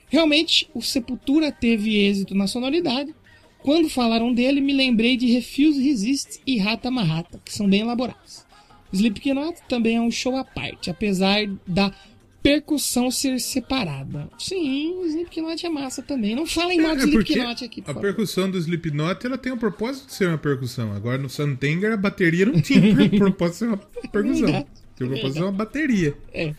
Realmente, 0.08 0.68
o 0.74 0.80
Sepultura 0.80 1.52
teve 1.52 1.96
êxito 1.96 2.34
na 2.34 2.46
sonoridade. 2.46 3.14
Quando 3.58 3.90
falaram 3.90 4.32
dele, 4.32 4.62
me 4.62 4.72
lembrei 4.72 5.18
de 5.18 5.30
Refuse 5.30 5.82
Resist 5.82 6.40
e 6.46 6.56
Rata 6.56 6.90
Marrata, 6.90 7.40
que 7.44 7.52
são 7.52 7.68
bem 7.68 7.82
elaborados. 7.82 8.46
Slipknot 8.92 9.60
também 9.68 9.96
é 9.96 10.00
um 10.00 10.10
show 10.10 10.34
à 10.34 10.44
parte, 10.44 10.90
apesar 10.90 11.46
da 11.66 11.94
percussão 12.42 13.10
ser 13.10 13.38
separada. 13.40 14.28
Sim, 14.38 14.94
o 14.98 15.06
Slipknot 15.06 15.64
é 15.66 15.68
massa 15.68 16.02
também. 16.02 16.34
Não 16.34 16.46
falem 16.46 16.80
mal 16.80 16.96
de 16.96 17.02
É 17.02 17.04
Slipknot 17.06 17.64
aqui, 17.64 17.82
por 17.82 17.96
a 17.96 18.00
percussão 18.00 18.50
do 18.50 18.56
Slipknot 18.58 19.24
ela 19.26 19.36
tem 19.38 19.52
o 19.52 19.56
propósito 19.56 20.06
de 20.06 20.14
ser 20.14 20.28
uma 20.28 20.38
percussão. 20.38 20.92
Agora 20.92 21.18
no 21.18 21.28
Santenger 21.28 21.92
a 21.92 21.96
bateria 21.96 22.46
não 22.46 22.60
tinha 22.60 22.80
o 22.80 23.10
propósito 23.18 23.52
de 23.52 23.58
ser 23.58 23.66
uma 23.66 23.76
percussão. 24.10 24.46
Verdade. 24.46 24.66
Tinha 24.96 25.06
o 25.06 25.10
propósito 25.10 25.26
de 25.28 25.32
ser 25.34 25.42
uma 25.44 25.52
bateria. 25.52 26.14
É. 26.32 26.54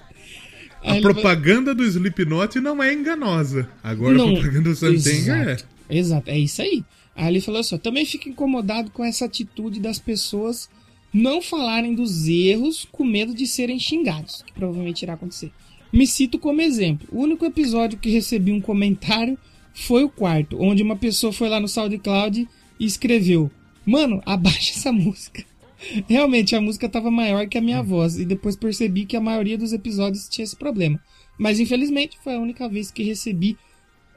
A 0.84 0.94
Aí 0.94 0.98
ele 0.98 1.02
vai- 1.02 1.14
propaganda 1.14 1.76
do 1.76 1.84
Slipknot 1.84 2.60
não 2.60 2.82
é 2.82 2.94
enganosa. 2.94 3.70
Agora 3.84 4.18
Não. 4.18 4.30
a 4.30 4.34
propaganda 4.34 4.70
do 4.70 4.76
Santenger 4.76 5.48
é. 5.50 5.58
Exato. 5.98 6.30
É 6.30 6.38
isso 6.40 6.62
aí. 6.62 6.84
Aí 7.16 7.28
ele 7.28 7.42
falou 7.42 7.60
assim: 7.62 7.78
também 7.78 8.06
fico 8.06 8.30
incomodado 8.30 8.90
com 8.92 9.04
essa 9.04 9.26
atitude 9.26 9.80
das 9.80 10.00
pessoas 10.00 10.70
não 11.14 11.42
falarem 11.42 11.94
dos 11.94 12.28
erros 12.28 12.88
com 12.92 13.04
medo 13.04 13.34
de 13.36 13.46
serem 13.46 13.78
xingados, 13.78 14.42
que 14.44 14.54
provavelmente 14.54 15.02
irá 15.04 15.14
acontecer. 15.14 15.52
Me 15.92 16.08
cito 16.08 16.40
como 16.40 16.62
exemplo: 16.62 17.08
o 17.12 17.22
único 17.22 17.46
episódio 17.46 18.00
que 18.00 18.10
recebi 18.10 18.52
um 18.52 18.62
comentário 18.62 19.38
foi 19.74 20.04
o 20.04 20.10
quarto, 20.10 20.58
onde 20.62 20.84
uma 20.84 20.96
pessoa 20.96 21.34
foi 21.34 21.50
lá 21.50 21.60
no 21.60 21.68
SoundCloud 21.68 22.48
e 22.80 22.86
escreveu: 22.86 23.52
Mano, 23.86 24.22
abaixa 24.26 24.74
essa 24.74 24.92
música. 24.92 25.44
Realmente, 26.08 26.56
a 26.56 26.62
música 26.62 26.86
estava 26.86 27.10
maior 27.10 27.48
que 27.48 27.58
a 27.58 27.62
minha 27.62 27.82
voz, 27.82 28.18
e 28.18 28.26
depois 28.26 28.56
percebi 28.56 29.06
que 29.06 29.18
a 29.18 29.22
maioria 29.22 29.58
dos 29.58 29.74
episódios 29.74 30.30
tinha 30.30 30.44
esse 30.44 30.56
problema. 30.56 31.00
Mas 31.38 31.60
infelizmente 31.60 32.20
foi 32.24 32.36
a 32.36 32.40
única 32.40 32.70
vez 32.70 32.92
que 32.92 33.04
recebi 33.04 33.58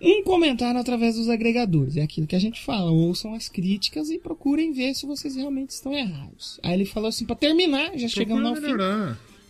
um 0.01 0.23
comentário 0.23 0.79
através 0.79 1.17
dos 1.17 1.29
agregadores. 1.29 1.97
É 1.97 2.03
aquilo 2.03 2.27
que 2.27 2.37
a 2.37 2.41
gente 2.41 2.63
fala. 2.63 2.91
Ouçam 2.91 3.35
as 3.35 3.49
críticas 3.49 4.11
e 4.11 4.19
procurem 4.19 4.73
ver 4.73 4.95
se 4.95 5.07
vocês 5.07 5.35
realmente 5.35 5.71
estão 5.71 5.95
errados. 5.95 6.61
Aí 6.63 6.75
ele 6.75 6.85
falou 6.85 7.09
assim, 7.09 7.25
pra 7.25 7.35
terminar, 7.35 7.97
já 7.97 8.09
chegamos 8.09 8.45
ao 8.45 8.57
fim. 8.57 8.75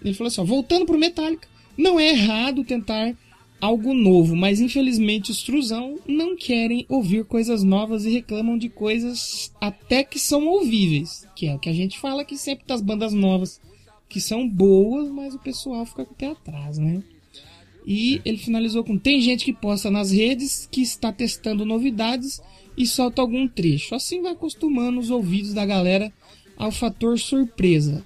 Ele 0.05 0.15
falou 0.15 0.29
assim, 0.29 0.41
ó, 0.41 0.45
voltando 0.45 0.87
pro 0.87 0.99
Metallica, 0.99 1.49
não 1.77 1.99
é 1.99 2.11
errado 2.11 2.65
tentar 2.65 3.15
algo 3.61 3.95
novo, 3.95 4.37
mas 4.37 4.61
infelizmente 4.61 5.31
os 5.31 5.43
truzão 5.43 5.99
não 6.07 6.37
querem 6.37 6.85
ouvir 6.89 7.25
coisas 7.25 7.63
novas 7.63 8.05
e 8.05 8.11
reclamam 8.11 8.59
de 8.59 8.69
coisas 8.69 9.51
até 9.61 10.05
que 10.05 10.19
são 10.19 10.47
ouvíveis, 10.47 11.27
que 11.35 11.47
é 11.47 11.55
o 11.55 11.59
que 11.59 11.71
a 11.71 11.73
gente 11.73 11.99
fala 11.99 12.23
aqui 12.23 12.37
sempre 12.37 12.67
das 12.67 12.83
bandas 12.83 13.13
novas, 13.13 13.61
que 14.09 14.21
são 14.21 14.49
boas, 14.49 15.09
mas 15.09 15.35
o 15.35 15.39
pessoal 15.39 15.87
fica 15.87 16.05
com 16.05 16.13
o 16.13 16.17
pé 16.17 16.27
atrás, 16.27 16.79
né? 16.79 17.03
E 17.87 18.21
ele 18.25 18.39
finalizou 18.39 18.83
com: 18.83 18.99
tem 18.99 19.21
gente 19.21 19.45
que 19.45 19.53
posta 19.53 19.91
nas 19.91 20.11
redes 20.11 20.69
que 20.71 20.81
está 20.81 21.13
testando 21.13 21.65
novidades 21.65 22.41
e 22.77 22.87
solta 22.87 23.21
algum 23.21 23.47
trecho. 23.47 23.95
Assim 23.95 24.23
vai 24.23 24.33
acostumando 24.33 24.99
os 24.99 25.11
ouvidos 25.11 25.53
da 25.53 25.67
galera 25.67 26.13
ao 26.57 26.71
fator 26.71 27.19
surpresa. 27.19 28.05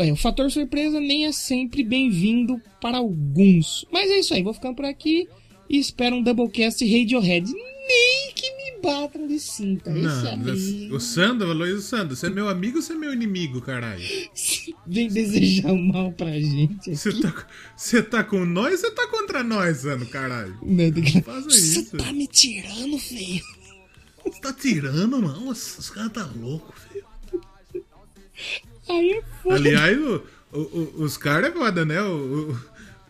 O 0.00 0.16
fator 0.16 0.50
surpresa 0.50 1.00
nem 1.00 1.26
é 1.26 1.32
sempre 1.32 1.82
bem-vindo 1.82 2.60
para 2.80 2.98
alguns. 2.98 3.84
Mas 3.92 4.10
é 4.10 4.20
isso 4.20 4.32
aí, 4.32 4.42
vou 4.42 4.54
ficando 4.54 4.76
por 4.76 4.84
aqui 4.84 5.28
e 5.68 5.78
espero 5.78 6.16
um 6.16 6.22
Doublecast 6.22 6.84
Radiohead. 6.84 7.50
Nem 7.52 8.32
que 8.34 8.50
me 8.56 8.68
Cleopatra 8.80 9.26
de 9.26 9.38
cinta. 9.40 9.90
Não, 9.90 10.94
o 10.94 11.00
Sandro, 11.00 11.50
Aloysio 11.50 11.80
Sandro, 11.80 12.16
você 12.16 12.26
é 12.26 12.30
meu 12.30 12.48
amigo 12.48 12.76
ou 12.76 12.82
você 12.82 12.92
é 12.92 12.96
meu 12.96 13.12
inimigo, 13.12 13.60
caralho? 13.60 14.02
vem 14.86 15.08
desejar 15.08 15.72
o 15.72 15.78
mal 15.78 16.12
pra 16.12 16.30
gente. 16.32 16.96
Você 16.96 17.12
tá, 17.20 17.46
você 17.76 18.02
tá 18.02 18.24
com 18.24 18.44
nós 18.44 18.82
ou 18.82 18.88
você 18.88 18.90
tá 18.92 19.06
contra 19.08 19.42
nós, 19.42 19.78
Sandro, 19.78 20.06
caralho? 20.06 20.56
Não, 20.62 20.90
tem 20.92 21.02
que- 21.02 21.20
Faça 21.22 21.50
Você 21.50 21.80
isso. 21.80 21.96
tá 21.96 22.12
me 22.12 22.26
tirando, 22.26 22.98
feio. 22.98 23.42
Você 24.24 24.40
tá 24.40 24.52
tirando, 24.52 25.20
mano? 25.20 25.50
Os, 25.50 25.90
caras 25.90 26.12
tá 26.12 26.30
louco, 26.36 26.74
filho. 26.90 27.04
Aí 28.88 29.10
é 29.12 29.22
foda. 29.42 29.56
Aliás, 29.56 29.98
o- 29.98 30.22
o- 30.52 31.02
os 31.02 31.16
caras 31.16 31.50
é 31.50 31.52
foda, 31.52 31.84
né? 31.84 32.00
O, 32.02 32.56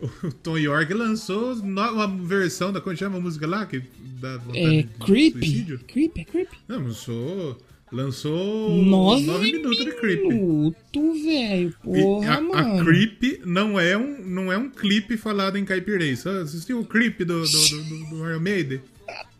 o- 0.01 0.31
Tom 0.43 0.57
York 0.57 0.93
lançou 0.93 1.53
uma 1.55 2.07
versão 2.07 2.71
da. 2.71 2.79
Como 2.81 2.95
chama 2.95 3.17
a 3.17 3.21
música 3.21 3.45
lá? 3.47 3.65
Que 3.65 3.81
dá 4.21 4.39
É 4.53 4.83
creepy. 5.05 5.39
suicídio? 5.39 5.79
Creepy, 5.87 6.21
é 6.21 6.23
creepy. 6.25 6.57
Não, 6.67 6.83
lançou. 6.83 7.57
Lançou 7.91 8.83
Nove, 8.83 9.25
nove 9.25 9.51
minutos 9.51 9.83
de 9.83 9.91
creepy. 9.93 10.27
Minuto, 10.27 11.13
velho. 11.23 11.73
Porra, 11.83 12.33
a, 12.33 12.37
a 12.37 12.41
mano. 12.41 12.85
Creep 12.85 13.41
não 13.45 13.79
é 13.79 13.97
um, 13.97 14.23
não 14.23 14.53
é 14.53 14.57
um 14.59 14.69
clipe 14.69 15.17
falado 15.17 15.57
em 15.57 15.65
caipirês. 15.65 16.25
Assistiu 16.27 16.79
o 16.79 16.85
Creep 16.85 17.21
do, 17.21 17.41
do, 17.41 17.47
do, 17.49 17.83
do, 17.83 18.09
do 18.11 18.29
Iron 18.29 18.39
Maiden? 18.41 18.79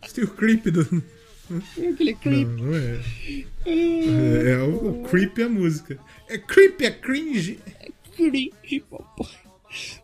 Assistiu 0.01 0.25
o 0.25 0.29
Creep 0.29 0.65
do. 0.65 0.81
Aquele 1.91 2.15
creep. 2.15 2.47
Não, 2.47 2.65
não 2.65 2.75
é. 2.75 2.99
É, 3.67 4.51
é 4.53 4.57
o, 4.63 5.01
o 5.01 5.07
Creep 5.09 5.37
é 5.37 5.43
a 5.43 5.49
música. 5.49 5.99
É 6.29 6.37
Creep, 6.37 6.81
é 6.81 6.91
cringe. 6.91 7.59
Creepy, 8.15 8.81
papai. 8.89 9.27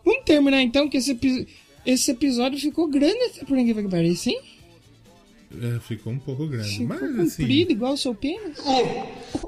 Vamos 0.04 0.24
terminar 0.24 0.62
então, 0.62 0.88
que 0.88 0.96
esse, 0.96 1.12
epi- 1.12 1.46
esse 1.84 2.10
episódio 2.10 2.58
ficou 2.58 2.88
grande 2.88 3.18
até 3.24 3.44
por 3.44 3.56
ninguém 3.56 3.74
que 3.74 3.88
pareça, 3.88 4.30
hein? 4.30 4.40
É, 5.62 5.78
ficou 5.80 6.12
um 6.12 6.18
pouco 6.18 6.46
grande. 6.48 6.68
Ficou 6.70 6.86
Mas 6.88 7.00
comprido 7.00 7.22
assim, 7.22 7.72
igual 7.72 7.92
o 7.94 7.96
seu 7.96 8.14
pênis. 8.14 8.58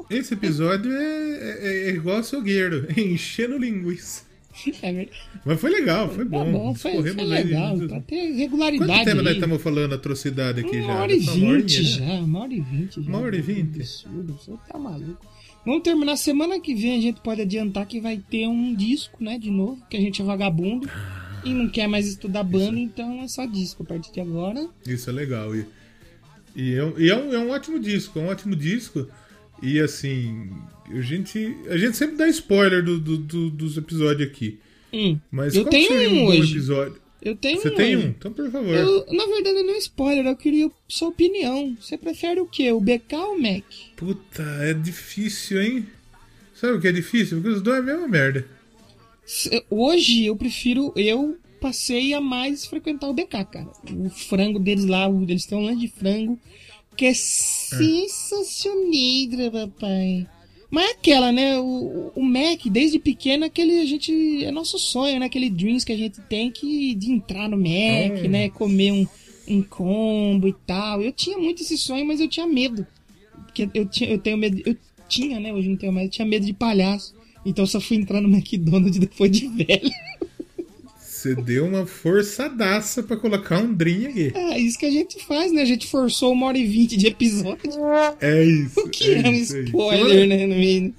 esse 0.09 0.35
episódio 0.35 0.91
é, 0.93 1.33
é, 1.41 1.89
é 1.89 1.91
igual 1.91 2.19
açougueiro, 2.19 2.87
enchendo 2.97 3.59
linguiça. 3.59 4.27
É 4.83 4.93
verdade. 4.93 5.19
Mas 5.45 5.61
foi 5.61 5.71
legal, 5.71 6.09
foi 6.11 6.25
Tá 6.25 6.31
bom. 6.31 6.51
bom, 6.53 6.75
foi, 6.75 6.93
foi 7.01 7.11
aí 7.11 7.27
legal. 7.27 7.79
de- 7.79 7.87
Pra 7.89 8.01
ter 8.01 8.17
Quanto 8.27 8.37
regularidade. 8.39 9.05
tempo 9.05 9.17
nós 9.19 9.27
aí. 9.29 9.35
estamos 9.35 9.63
falando 9.63 9.95
atrocidade 9.95 10.61
aqui 10.61 10.77
Uma 10.79 10.87
já? 10.87 10.95
hora 11.01 11.13
e 11.13 11.23
Só 11.23 11.35
uma 11.35 11.49
horinha, 11.51 11.59
vinte 11.59 11.83
né? 11.83 11.89
já, 12.09 12.13
uma 12.25 12.41
hora 12.41 12.55
e 12.55 12.61
vinte 12.61 13.03
já. 13.03 13.09
Uma 13.09 13.19
hora 13.21 13.37
e 13.37 13.41
vinte? 13.41 13.81
Absurdo, 13.81 14.33
você 14.35 14.53
tá 14.69 14.79
maluco. 14.79 15.27
Vamos 15.69 15.82
terminar 15.82 16.16
semana 16.16 16.59
que 16.59 16.74
vem, 16.74 16.97
a 16.99 17.01
gente 17.03 17.20
pode 17.20 17.43
adiantar 17.43 17.85
que 17.86 18.01
vai 18.01 18.16
ter 18.16 18.47
um 18.47 18.74
disco, 18.74 19.23
né, 19.23 19.39
de 19.39 19.51
novo, 19.51 19.78
que 19.90 19.99
a 19.99 20.01
gente 20.01 20.23
é 20.23 20.24
vagabundo 20.24 20.89
e 21.45 21.53
não 21.53 21.69
quer 21.69 21.86
mais 21.86 22.09
estudar 22.09 22.43
banda, 22.43 22.81
então 22.81 23.20
é 23.23 23.28
só 23.28 23.45
disco 23.45 23.82
a 23.82 23.86
partir 23.86 24.11
de 24.11 24.19
agora. 24.19 24.66
Isso 24.86 25.11
é 25.11 25.12
legal. 25.12 25.55
E, 25.55 25.66
e, 26.57 26.73
é, 26.74 26.82
um- 26.82 26.99
e 26.99 27.11
é 27.11 27.15
um, 27.16 27.32
é 27.35 27.39
um 27.39 27.51
ótimo 27.51 27.78
disco, 27.78 28.19
é 28.19 28.23
um 28.23 28.28
ótimo 28.28 28.57
disco. 28.57 29.07
E 29.62 29.78
assim, 29.78 30.49
a 30.90 31.03
gente, 31.03 31.55
a 31.69 31.77
gente 31.77 31.99
sempre 31.99 32.16
dá 32.16 32.27
spoiler 32.28 32.82
do, 32.82 32.99
do- 32.99 33.19
do- 33.19 33.51
dos 33.51 33.77
episódios 33.77 34.27
aqui. 34.27 34.59
Hum, 34.90 35.19
Mas 35.31 35.55
eu 35.55 35.65
qual 35.65 35.70
tenho 35.70 35.89
seria 35.89 36.09
um 36.09 36.27
hoje. 36.28 36.53
episódio? 36.53 36.97
Eu 37.20 37.35
tenho 37.35 37.61
Você 37.61 37.70
um 37.70 37.74
tem 37.74 37.97
um? 37.97 38.01
Então, 38.09 38.32
por 38.32 38.51
favor. 38.51 38.74
Eu, 38.74 39.05
na 39.12 39.27
verdade, 39.27 39.62
não 39.62 39.74
é 39.74 39.78
spoiler, 39.78 40.27
eu 40.27 40.36
queria 40.36 40.70
sua 40.89 41.09
opinião. 41.09 41.77
Você 41.81 41.99
prefere 41.99 42.40
o 42.40 42.47
quê? 42.47 42.70
O 42.73 42.81
BK 42.81 43.15
ou 43.16 43.35
o 43.35 43.43
Mac? 43.43 43.65
Puta, 43.97 44.43
é 44.62 44.73
difícil, 44.73 45.61
hein? 45.61 45.86
Sabe 46.55 46.74
o 46.74 46.81
que 46.81 46.89
é 46.89 46.93
difícil? 46.93 47.39
Porque 47.40 47.57
os 47.57 47.62
dois 47.62 47.77
é 47.77 47.81
a 47.81 47.82
mesma 47.82 48.09
merda. 48.09 48.47
Se- 49.27 49.65
Hoje 49.69 50.27
eu 50.27 50.36
prefiro. 50.36 50.93
Eu 50.97 51.36
passei 51.61 52.15
a 52.15 52.20
mais 52.20 52.66
frequentar 52.66 53.09
o 53.09 53.15
BK, 53.15 53.45
cara. 53.45 53.69
O 53.93 54.09
frango 54.11 54.61
deles 54.61 54.86
lá, 54.86 55.09
eles 55.09 55.45
têm 55.45 55.59
um 55.59 55.65
lanche 55.65 55.81
de 55.81 55.89
frango 55.89 56.39
que 56.97 57.07
é 57.07 57.15
sensacional, 57.15 58.86
papai. 59.53 60.27
Mas 60.70 60.86
é 60.86 60.93
aquela, 60.93 61.32
né? 61.32 61.59
O, 61.59 62.12
o 62.15 62.23
Mac, 62.23 62.66
desde 62.70 62.99
pequeno, 62.99 63.45
aquele 63.47 63.81
a 63.81 63.85
gente. 63.86 64.45
É 64.45 64.51
nosso 64.51 64.78
sonho, 64.78 65.19
né? 65.19 65.27
Aquele 65.27 65.49
dreams 65.49 65.85
que 65.85 65.93
a 65.93 65.97
gente 65.97 66.20
tem 66.23 66.51
que, 66.51 66.95
de 66.95 67.11
entrar 67.11 67.49
no 67.49 67.57
Mac, 67.57 68.24
Hum. 68.24 68.28
né? 68.28 68.51
Comer 68.51 68.93
um, 68.93 69.07
um 69.49 69.62
combo 69.62 70.47
e 70.47 70.53
tal. 70.66 71.01
Eu 71.01 71.12
tinha 71.12 71.39
muito 71.39 71.62
esse 71.62 71.78
sonho, 71.78 72.05
mas 72.05 72.20
eu 72.20 72.28
tinha 72.28 72.47
medo. 72.47 72.86
Porque 73.47 73.69
eu, 73.73 73.86
tinha, 73.86 74.11
eu 74.11 74.19
tenho 74.19 74.36
medo. 74.36 74.61
Eu 74.66 74.77
tinha, 75.09 75.40
né? 75.40 75.53
Hoje 75.55 75.69
não 75.70 75.77
tenho 75.77 75.93
mais. 75.93 76.07
Eu 76.07 76.12
tinha 76.12 76.27
medo 76.27 76.45
de 76.45 76.53
palhaço. 76.53 77.15
Então 77.47 77.62
eu 77.62 77.66
só 77.69 77.81
fui 77.81 77.97
entrar 77.97 78.20
no 78.20 78.28
McDonald's 78.35 78.99
depois 78.99 79.31
de 79.31 79.49
velho. 79.49 79.90
Você 81.19 81.35
deu 81.35 81.66
uma 81.66 81.85
forçadaça 81.85 83.03
pra 83.03 83.16
colocar 83.16 83.59
um 83.59 83.74
Dream 83.74 84.09
aqui. 84.09 84.32
É 84.36 84.57
isso 84.57 84.78
que 84.78 84.86
a 84.86 84.90
gente 84.90 85.27
faz, 85.27 85.51
né? 85.51 85.62
A 85.62 85.65
gente 85.65 85.89
forçou 85.89 86.32
uma 86.32 86.47
hora 86.47 86.57
e 86.57 86.65
vinte 86.65 86.97
de 86.97 87.09
episódio. 87.09 87.73
É 88.20 88.45
isso. 88.45 88.78
O 88.78 88.89
que 88.89 89.15
é, 89.15 89.28
um 89.28 89.32
isso, 89.32 89.57
é 89.57 89.62
spoiler, 89.62 90.07
semana, 90.07 90.36
né? 90.36 90.47
No 90.47 90.55
meio. 90.55 90.95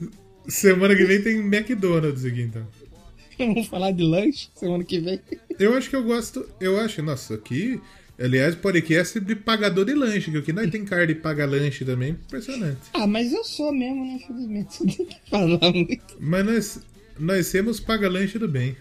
Semana 0.50 0.94
que 0.94 1.06
vem 1.06 1.22
tem 1.22 1.38
McDonald's 1.38 2.26
aqui, 2.26 2.42
então. 2.42 2.68
Vamos 3.40 3.68
falar 3.68 3.92
de 3.92 4.04
lanche 4.04 4.50
semana 4.56 4.84
que 4.84 5.00
vem. 5.00 5.22
Eu 5.58 5.74
acho 5.74 5.90
que 5.90 5.96
eu 5.96 6.04
gosto. 6.04 6.46
Eu 6.60 6.78
acho, 6.78 7.02
nossa, 7.02 7.36
aqui. 7.36 7.80
Aliás, 8.20 8.56
podcast 8.56 9.22
de 9.22 9.36
pagador 9.38 9.86
de 9.86 9.94
lanche, 9.94 10.32
que 10.32 10.38
aqui 10.38 10.52
nós 10.52 10.70
tem 10.70 10.84
cara 10.84 11.08
de 11.08 11.16
pagar 11.16 11.50
lanche 11.50 11.86
também. 11.86 12.10
Impressionante. 12.10 12.82
Ah, 12.92 13.08
mas 13.08 13.32
eu 13.32 13.46
sou 13.46 13.72
mesmo, 13.72 14.04
né? 14.04 14.20
Infelizmente. 14.22 14.80
Você 14.84 14.86
tem 14.86 15.06
que 15.06 15.30
falar 15.30 15.72
muito. 15.72 16.18
Mas 16.20 16.46
nós, 16.46 16.80
nós 17.18 17.50
temos 17.50 17.80
paga 17.80 18.10
lanche 18.10 18.38
do 18.38 18.50
bem. 18.50 18.76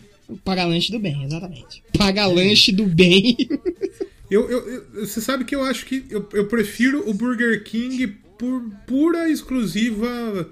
Paga 0.45 0.65
lanche 0.67 0.93
do 0.93 0.99
bem, 0.99 1.25
exatamente. 1.25 1.83
Paga 1.97 2.27
lanche 2.27 2.71
do 2.73 2.85
bem. 2.87 3.37
Eu, 4.31 4.47
eu, 4.51 4.59
eu- 4.69 5.07
você 5.07 5.23
sabe 5.23 5.43
que 5.47 5.55
eu 5.57 5.63
acho 5.65 5.87
que 5.87 6.05
eu, 6.11 6.29
eu 6.35 6.47
prefiro 6.49 7.09
o 7.09 7.15
Burger 7.15 7.65
King 7.65 8.09
por 8.39 8.63
pura 8.87 9.31
exclusiva 9.31 10.47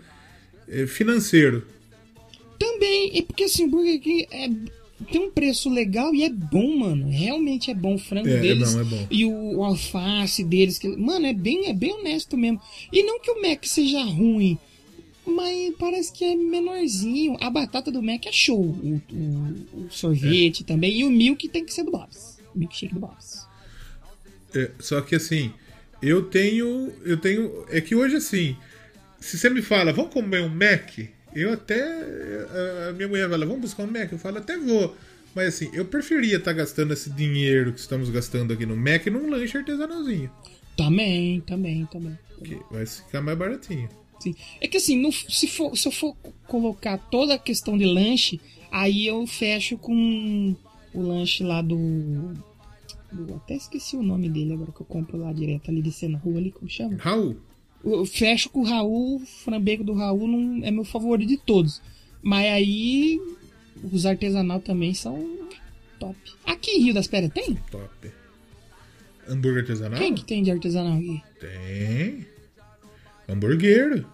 eh, 0.66 0.86
financeiro. 0.86 1.62
Também, 2.58 3.18
é 3.18 3.20
porque 3.20 3.44
assim, 3.44 3.66
o 3.66 3.68
Burger 3.68 4.00
King 4.00 4.26
é, 4.30 4.48
tem 5.12 5.20
um 5.20 5.30
preço 5.30 5.68
legal 5.68 6.14
e 6.14 6.24
é 6.24 6.30
bom, 6.30 6.78
mano. 6.78 7.10
Realmente 7.10 7.70
é 7.70 7.74
bom 7.74 7.96
o 7.96 7.98
frango 7.98 8.28
É, 8.28 8.36
é 8.36 8.40
deles. 8.40 8.72
bom, 8.72 8.80
é 8.80 8.84
bom. 8.84 9.06
E 9.10 9.26
o, 9.26 9.56
o 9.58 9.62
alface 9.62 10.42
deles. 10.42 10.78
Que, 10.78 10.88
mano, 10.96 11.26
é 11.26 11.34
bem, 11.34 11.66
é 11.68 11.74
bem 11.74 11.92
honesto 11.92 12.34
mesmo. 12.34 12.58
E 12.90 13.02
não 13.02 13.20
que 13.20 13.30
o 13.30 13.42
Mac 13.42 13.62
seja 13.66 14.02
ruim, 14.04 14.56
mas 15.26 15.74
parece 15.78 16.12
que 16.12 16.24
é 16.24 16.34
menorzinho. 16.36 17.36
A 17.40 17.50
batata 17.50 17.90
do 17.90 18.02
Mac 18.02 18.24
é 18.26 18.32
show. 18.32 18.60
O, 18.60 19.00
o- 19.12 19.84
o 19.86 19.90
sorvete 19.90 20.64
também. 20.64 21.00
E 21.00 21.04
o 21.04 21.10
milk 21.10 21.48
tem 21.48 21.64
que 21.64 21.72
ser 21.72 21.84
do 21.84 21.90
Bob's. 21.90 22.38
O 22.54 22.58
milkshake 22.58 22.94
do 22.94 23.00
Bob's. 23.00 23.46
É, 24.54 24.70
só 24.78 25.00
que 25.00 25.14
assim, 25.16 25.52
eu 26.00 26.22
tenho. 26.22 26.92
Eu 27.04 27.16
tenho. 27.18 27.64
É 27.70 27.80
que 27.80 27.94
hoje 27.94 28.16
assim, 28.16 28.56
se 29.20 29.36
você 29.38 29.50
me 29.50 29.60
fala, 29.62 29.92
vamos 29.92 30.12
comer 30.12 30.42
um 30.42 30.48
Mac, 30.48 30.98
eu 31.34 31.52
até. 31.52 31.82
A, 32.88 32.92
minha 32.92 33.08
mulher 33.08 33.28
fala, 33.28 33.44
vamos 33.44 33.60
buscar 33.62 33.82
um 33.82 33.90
Mac, 33.90 34.10
eu 34.12 34.18
falo, 34.18 34.38
até 34.38 34.56
vou. 34.56 34.96
Mas 35.34 35.48
assim, 35.48 35.70
eu 35.74 35.84
preferia 35.84 36.36
estar 36.38 36.54
gastando 36.54 36.94
esse 36.94 37.10
dinheiro 37.10 37.72
que 37.72 37.80
estamos 37.80 38.08
gastando 38.08 38.54
aqui 38.54 38.64
no 38.64 38.74
Mac 38.76 39.06
num 39.08 39.28
lanche 39.28 39.58
artesanalzinho. 39.58 40.30
Também, 40.76 41.40
também, 41.42 41.84
também. 41.86 42.18
Que 42.42 42.58
vai 42.70 42.86
ficar 42.86 43.20
mais 43.20 43.36
baratinho. 43.36 43.88
Sim. 44.20 44.34
É 44.60 44.66
que 44.68 44.76
assim, 44.76 44.96
no- 45.00 45.12
se, 45.12 45.46
for, 45.46 45.76
se 45.76 45.86
eu 45.88 45.92
for 45.92 46.14
colocar 46.46 46.96
toda 46.98 47.34
a 47.34 47.38
questão 47.38 47.76
de 47.76 47.84
lanche, 47.84 48.40
aí 48.70 49.06
eu 49.06 49.26
fecho 49.26 49.76
com 49.78 50.54
o 50.94 51.00
lanche 51.02 51.42
lá 51.44 51.60
do. 51.62 51.76
do- 53.12 53.34
até 53.36 53.54
esqueci 53.54 53.96
o 53.96 54.02
nome 54.02 54.28
dele 54.28 54.52
agora 54.54 54.72
que 54.72 54.80
eu 54.80 54.86
compro 54.86 55.16
lá 55.18 55.32
direto 55.32 55.70
ali 55.70 55.82
descendo 55.82 56.12
na 56.14 56.18
rua 56.18 56.38
ali, 56.38 56.50
como 56.50 56.68
chama? 56.68 56.96
Raul, 56.98 57.36
Eu 57.84 58.04
fecho 58.06 58.48
com 58.50 58.60
o 58.60 58.64
Raul, 58.64 59.16
o 59.16 59.26
frambeco 59.26 59.84
do 59.84 59.92
Raul 59.94 60.26
não 60.26 60.64
é 60.64 60.70
meu 60.70 60.84
favorito 60.84 61.28
de 61.28 61.36
todos. 61.36 61.80
Mas 62.22 62.46
aí 62.46 63.20
os 63.92 64.04
artesanal 64.06 64.58
também 64.60 64.92
são 64.94 65.38
top. 66.00 66.16
Aqui 66.44 66.72
em 66.72 66.82
Rio 66.84 66.94
das 66.94 67.06
Pedras 67.06 67.32
tem? 67.32 67.54
top. 67.70 68.10
Hambúrguer 69.28 69.62
artesanal? 69.62 69.98
Quem 69.98 70.14
que 70.14 70.24
tem 70.24 70.42
de 70.42 70.50
artesanal 70.50 70.96
aqui? 70.98 71.22
Tem. 71.40 72.26
Hambúrguer. 73.28 74.04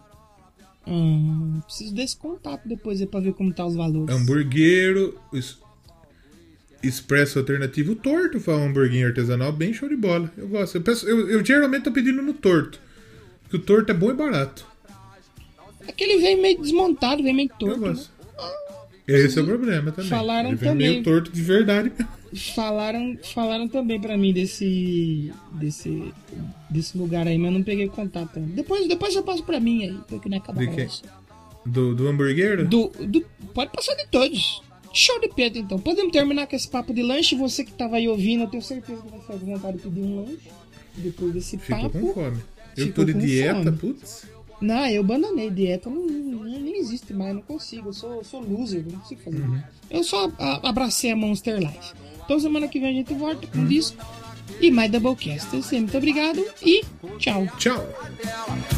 Hum, 0.87 1.61
preciso 1.65 1.95
desse 1.95 2.17
contato 2.17 2.67
depois 2.67 3.01
aí 3.01 3.07
pra 3.07 3.21
ver 3.21 3.35
como 3.35 3.53
tá 3.53 3.65
os 3.65 3.75
valores. 3.77 4.15
Hambúrguer. 4.15 5.13
es- 5.33 5.59
Expresso 6.83 7.39
alternativo 7.39 7.95
torto, 7.95 8.41
fala 8.41 8.59
um 8.59 8.67
hamburguinho 8.67 9.07
artesanal 9.07 9.53
bem 9.53 9.73
show 9.73 9.89
de 9.89 9.95
bola. 9.95 10.29
Eu 10.37 10.49
gosto. 10.49 10.75
Eu, 10.75 10.83
peço- 10.83 11.09
eu- 11.09 11.29
eu 11.31 11.45
geralmente 11.45 11.85
tô 11.85 11.93
pedindo 11.93 12.21
no 12.21 12.33
torto. 12.35 12.81
Porque 13.43 13.57
o 13.57 13.61
torto 13.61 13.93
é 13.93 13.95
bom 13.95 14.11
e 14.11 14.15
barato. 14.15 14.67
Aquele 15.89 16.19
vem 16.19 16.43
meio 16.43 16.61
desmontado, 16.61 17.23
vem 17.23 17.33
meio 17.35 17.49
Eu 17.53 17.57
torto. 17.57 17.81
né? 17.81 17.89
gosto. 17.89 18.11
Esse 19.07 19.39
é 19.39 19.43
o 19.43 19.45
problema 19.47 19.93
também. 19.93 20.11
Falaram 20.11 20.49
Ele 20.49 20.57
vem 20.57 20.69
também. 20.71 20.91
meio 20.91 21.03
torto 21.05 21.31
de 21.31 21.43
verdade. 21.43 21.93
Falaram, 22.35 23.19
falaram 23.35 23.69
também 23.69 24.01
pra 24.01 24.17
mim 24.17 24.33
desse, 24.33 25.31
desse, 25.53 26.13
desse 26.71 26.97
lugar 26.97 27.27
aí, 27.27 27.37
mas 27.37 27.53
eu 27.53 27.59
não 27.59 27.63
peguei 27.65 27.89
contato 27.89 28.39
ainda. 28.39 28.55
Depois, 28.55 28.89
depois 28.89 29.13
você 29.13 29.23
passa 29.23 29.43
pra 29.43 29.61
mim 29.61 29.85
aí, 29.85 29.99
porque 30.09 30.29
não 30.29 30.39
acabar 30.39 30.61
De 30.61 30.67
com 30.69 30.77
quem? 30.77 30.89
Do, 31.67 31.95
do 31.95 32.09
hambúrguer? 32.09 32.67
Do, 32.67 32.89
do, 32.89 33.25
pode 33.53 33.71
passar 33.73 33.95
de 33.97 34.07
todos. 34.09 34.63
Show 34.95 35.21
de 35.21 35.29
Pedro, 35.29 35.61
então. 35.61 35.79
Podemos 35.79 36.13
terminar 36.13 36.47
com 36.47 36.57
esse 36.57 36.69
papo 36.69 36.93
de 36.93 37.03
lanche. 37.03 37.35
Você 37.37 37.65
que 37.65 37.73
tava 37.73 37.97
aí 37.97 38.09
ouvindo, 38.09 38.45
eu 38.45 38.49
tenho 38.49 38.63
certeza 38.63 39.01
que 39.03 39.11
vai 39.11 39.21
fazer 39.21 39.45
vontade 39.45 39.77
de 39.79 39.83
pedir 39.85 40.01
um 40.03 40.21
lanche. 40.23 40.39
depois 40.97 41.33
desse 41.33 41.57
Ficou 41.59 41.91
com 41.91 41.99
papo. 42.01 42.15
fome. 42.15 42.43
Eu 42.77 42.93
tô 42.93 43.05
de 43.05 43.13
com 43.13 43.19
dieta, 43.19 43.65
fome. 43.65 43.77
putz. 43.79 44.27
Não, 44.61 44.87
eu 44.87 45.01
abandonei 45.03 45.51
dieta, 45.51 45.91
não, 45.91 46.07
não- 46.07 46.45
nem 46.45 46.79
existe 46.79 47.13
mais, 47.13 47.35
não 47.35 47.43
consigo. 47.43 47.89
Eu 47.89 47.93
sou, 47.93 48.15
eu 48.17 48.25
sou 48.25 48.41
loser, 48.41 48.85
não 48.91 48.99
consigo 49.01 49.21
fazer. 49.23 49.65
Eu 49.91 50.05
só 50.05 50.31
abracei 50.63 51.11
a 51.11 51.17
Monster 51.17 51.59
Life. 51.59 51.95
Então 52.33 52.41
semana 52.41 52.67
que 52.67 52.81
vem 52.81 52.89
a 52.89 52.95
gente 52.95 53.13
volta 53.13 53.47
com 53.47 53.67
disco 53.67 54.03
e 54.59 54.71
mais 54.71 54.91
Doublecast. 54.91 55.63
Sei, 55.63 55.81
muito 55.81 55.99
obrigado 55.99 56.43
e 56.63 56.83
tchau. 57.19 57.47
Tchau. 57.59 57.87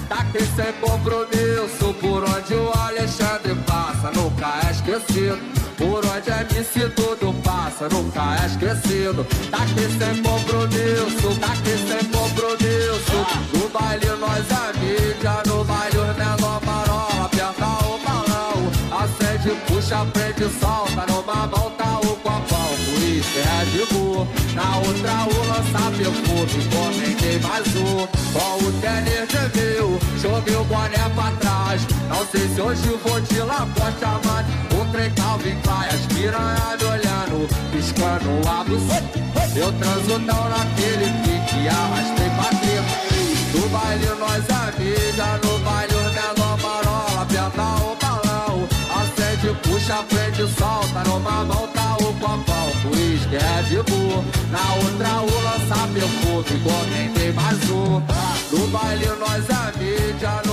Tá 0.08 0.16
aqui 0.16 0.40
sem 0.56 0.72
compromisso 0.80 1.94
Por 2.00 2.24
onde 2.24 2.54
o 2.54 2.72
Alexandre 2.76 3.54
passa 3.64 4.10
Nunca 4.10 4.66
é 4.66 4.72
esquecido 4.72 5.38
Por 5.78 6.04
onde 6.04 6.30
é 6.30 6.40
MC 6.40 6.88
tudo 6.96 7.32
passa 7.44 7.88
Nunca 7.88 8.42
é 8.42 8.46
esquecido 8.46 9.24
Tá 9.52 9.58
aqui 9.58 9.86
sem 9.98 10.20
compromisso 10.20 11.40
Tá 11.40 11.52
aqui 11.52 11.78
sem 11.78 12.10
compromisso 12.10 13.52
No 13.52 13.68
baile 13.68 14.06
nós 14.18 14.46
é 14.50 14.78
mídia 14.80 15.42
No 15.46 15.64
baile 15.64 15.96
os 15.96 16.16
menor 16.16 16.60
marola 16.66 17.26
Aperta 17.26 17.66
o 17.86 17.98
balão 18.04 19.00
Acende, 19.00 19.56
puxa, 19.68 20.04
prende, 20.06 20.52
solta 20.58 21.06
Numa 21.06 21.46
mão 21.46 21.70
tá 21.70 22.00
o 22.00 22.16
copão 22.16 22.63
Uísque, 23.24 23.40
Red 23.40 23.86
Bull 23.86 24.26
Na 24.54 24.76
outra 24.78 25.26
o 25.26 25.48
lança 25.48 25.90
perfume 25.96 26.64
Comentei 26.70 27.38
mais 27.40 27.66
um 27.76 28.06
Com 28.32 28.64
o 28.64 28.72
tênis 28.80 29.28
de 29.28 29.58
mil 29.58 29.98
Joguei 30.20 30.56
o 30.56 30.64
boné 30.64 31.08
pra 31.14 31.30
trás 31.40 31.86
Não 32.08 32.26
sei 32.26 32.48
se 32.48 32.60
hoje 32.60 32.98
vou 33.02 33.20
de 33.20 33.40
lapote 33.40 34.04
amado 34.04 34.46
Um 34.78 34.90
trem 34.92 35.10
Calvin 35.12 35.56
Klein 35.62 35.88
As 35.88 36.06
piranha 36.12 36.76
me 36.78 36.84
olhando 36.84 37.48
Piscando 37.72 38.30
o 38.30 38.48
abus 38.48 38.82
Eu 39.56 39.72
transo 39.72 40.20
tão 40.26 40.48
naquele 40.48 41.10
pique 41.22 41.68
Arrastei 41.68 42.30
pra 42.30 42.58
treta 42.58 43.24
no 43.54 43.68
baile 43.68 44.06
nós 44.18 44.44
é 44.48 44.82
mídia, 44.82 45.40
no 45.44 45.58
baile 45.60 45.94
os 45.94 46.12
menor 46.12 46.58
marola, 46.60 47.22
aperta 47.22 47.62
o 47.62 47.94
balão, 47.94 48.68
acende, 48.90 49.56
puxa, 49.62 50.02
prende, 50.08 50.52
solta, 50.58 51.08
numa 51.08 51.46
tá 51.46 51.62
o 51.62 51.68
copão, 51.68 51.83
é 53.36 53.62
de 53.62 53.82
Bull, 53.90 54.24
na 54.50 54.74
outra 54.74 55.20
o 55.22 55.42
lança 55.42 55.88
perfume, 55.92 56.60
comentei 56.62 57.32
mais 57.32 57.70
um, 57.70 58.02
no 58.52 58.66
baile 58.68 59.06
nós 59.18 59.44
é 59.48 59.78
mídia, 59.78 60.43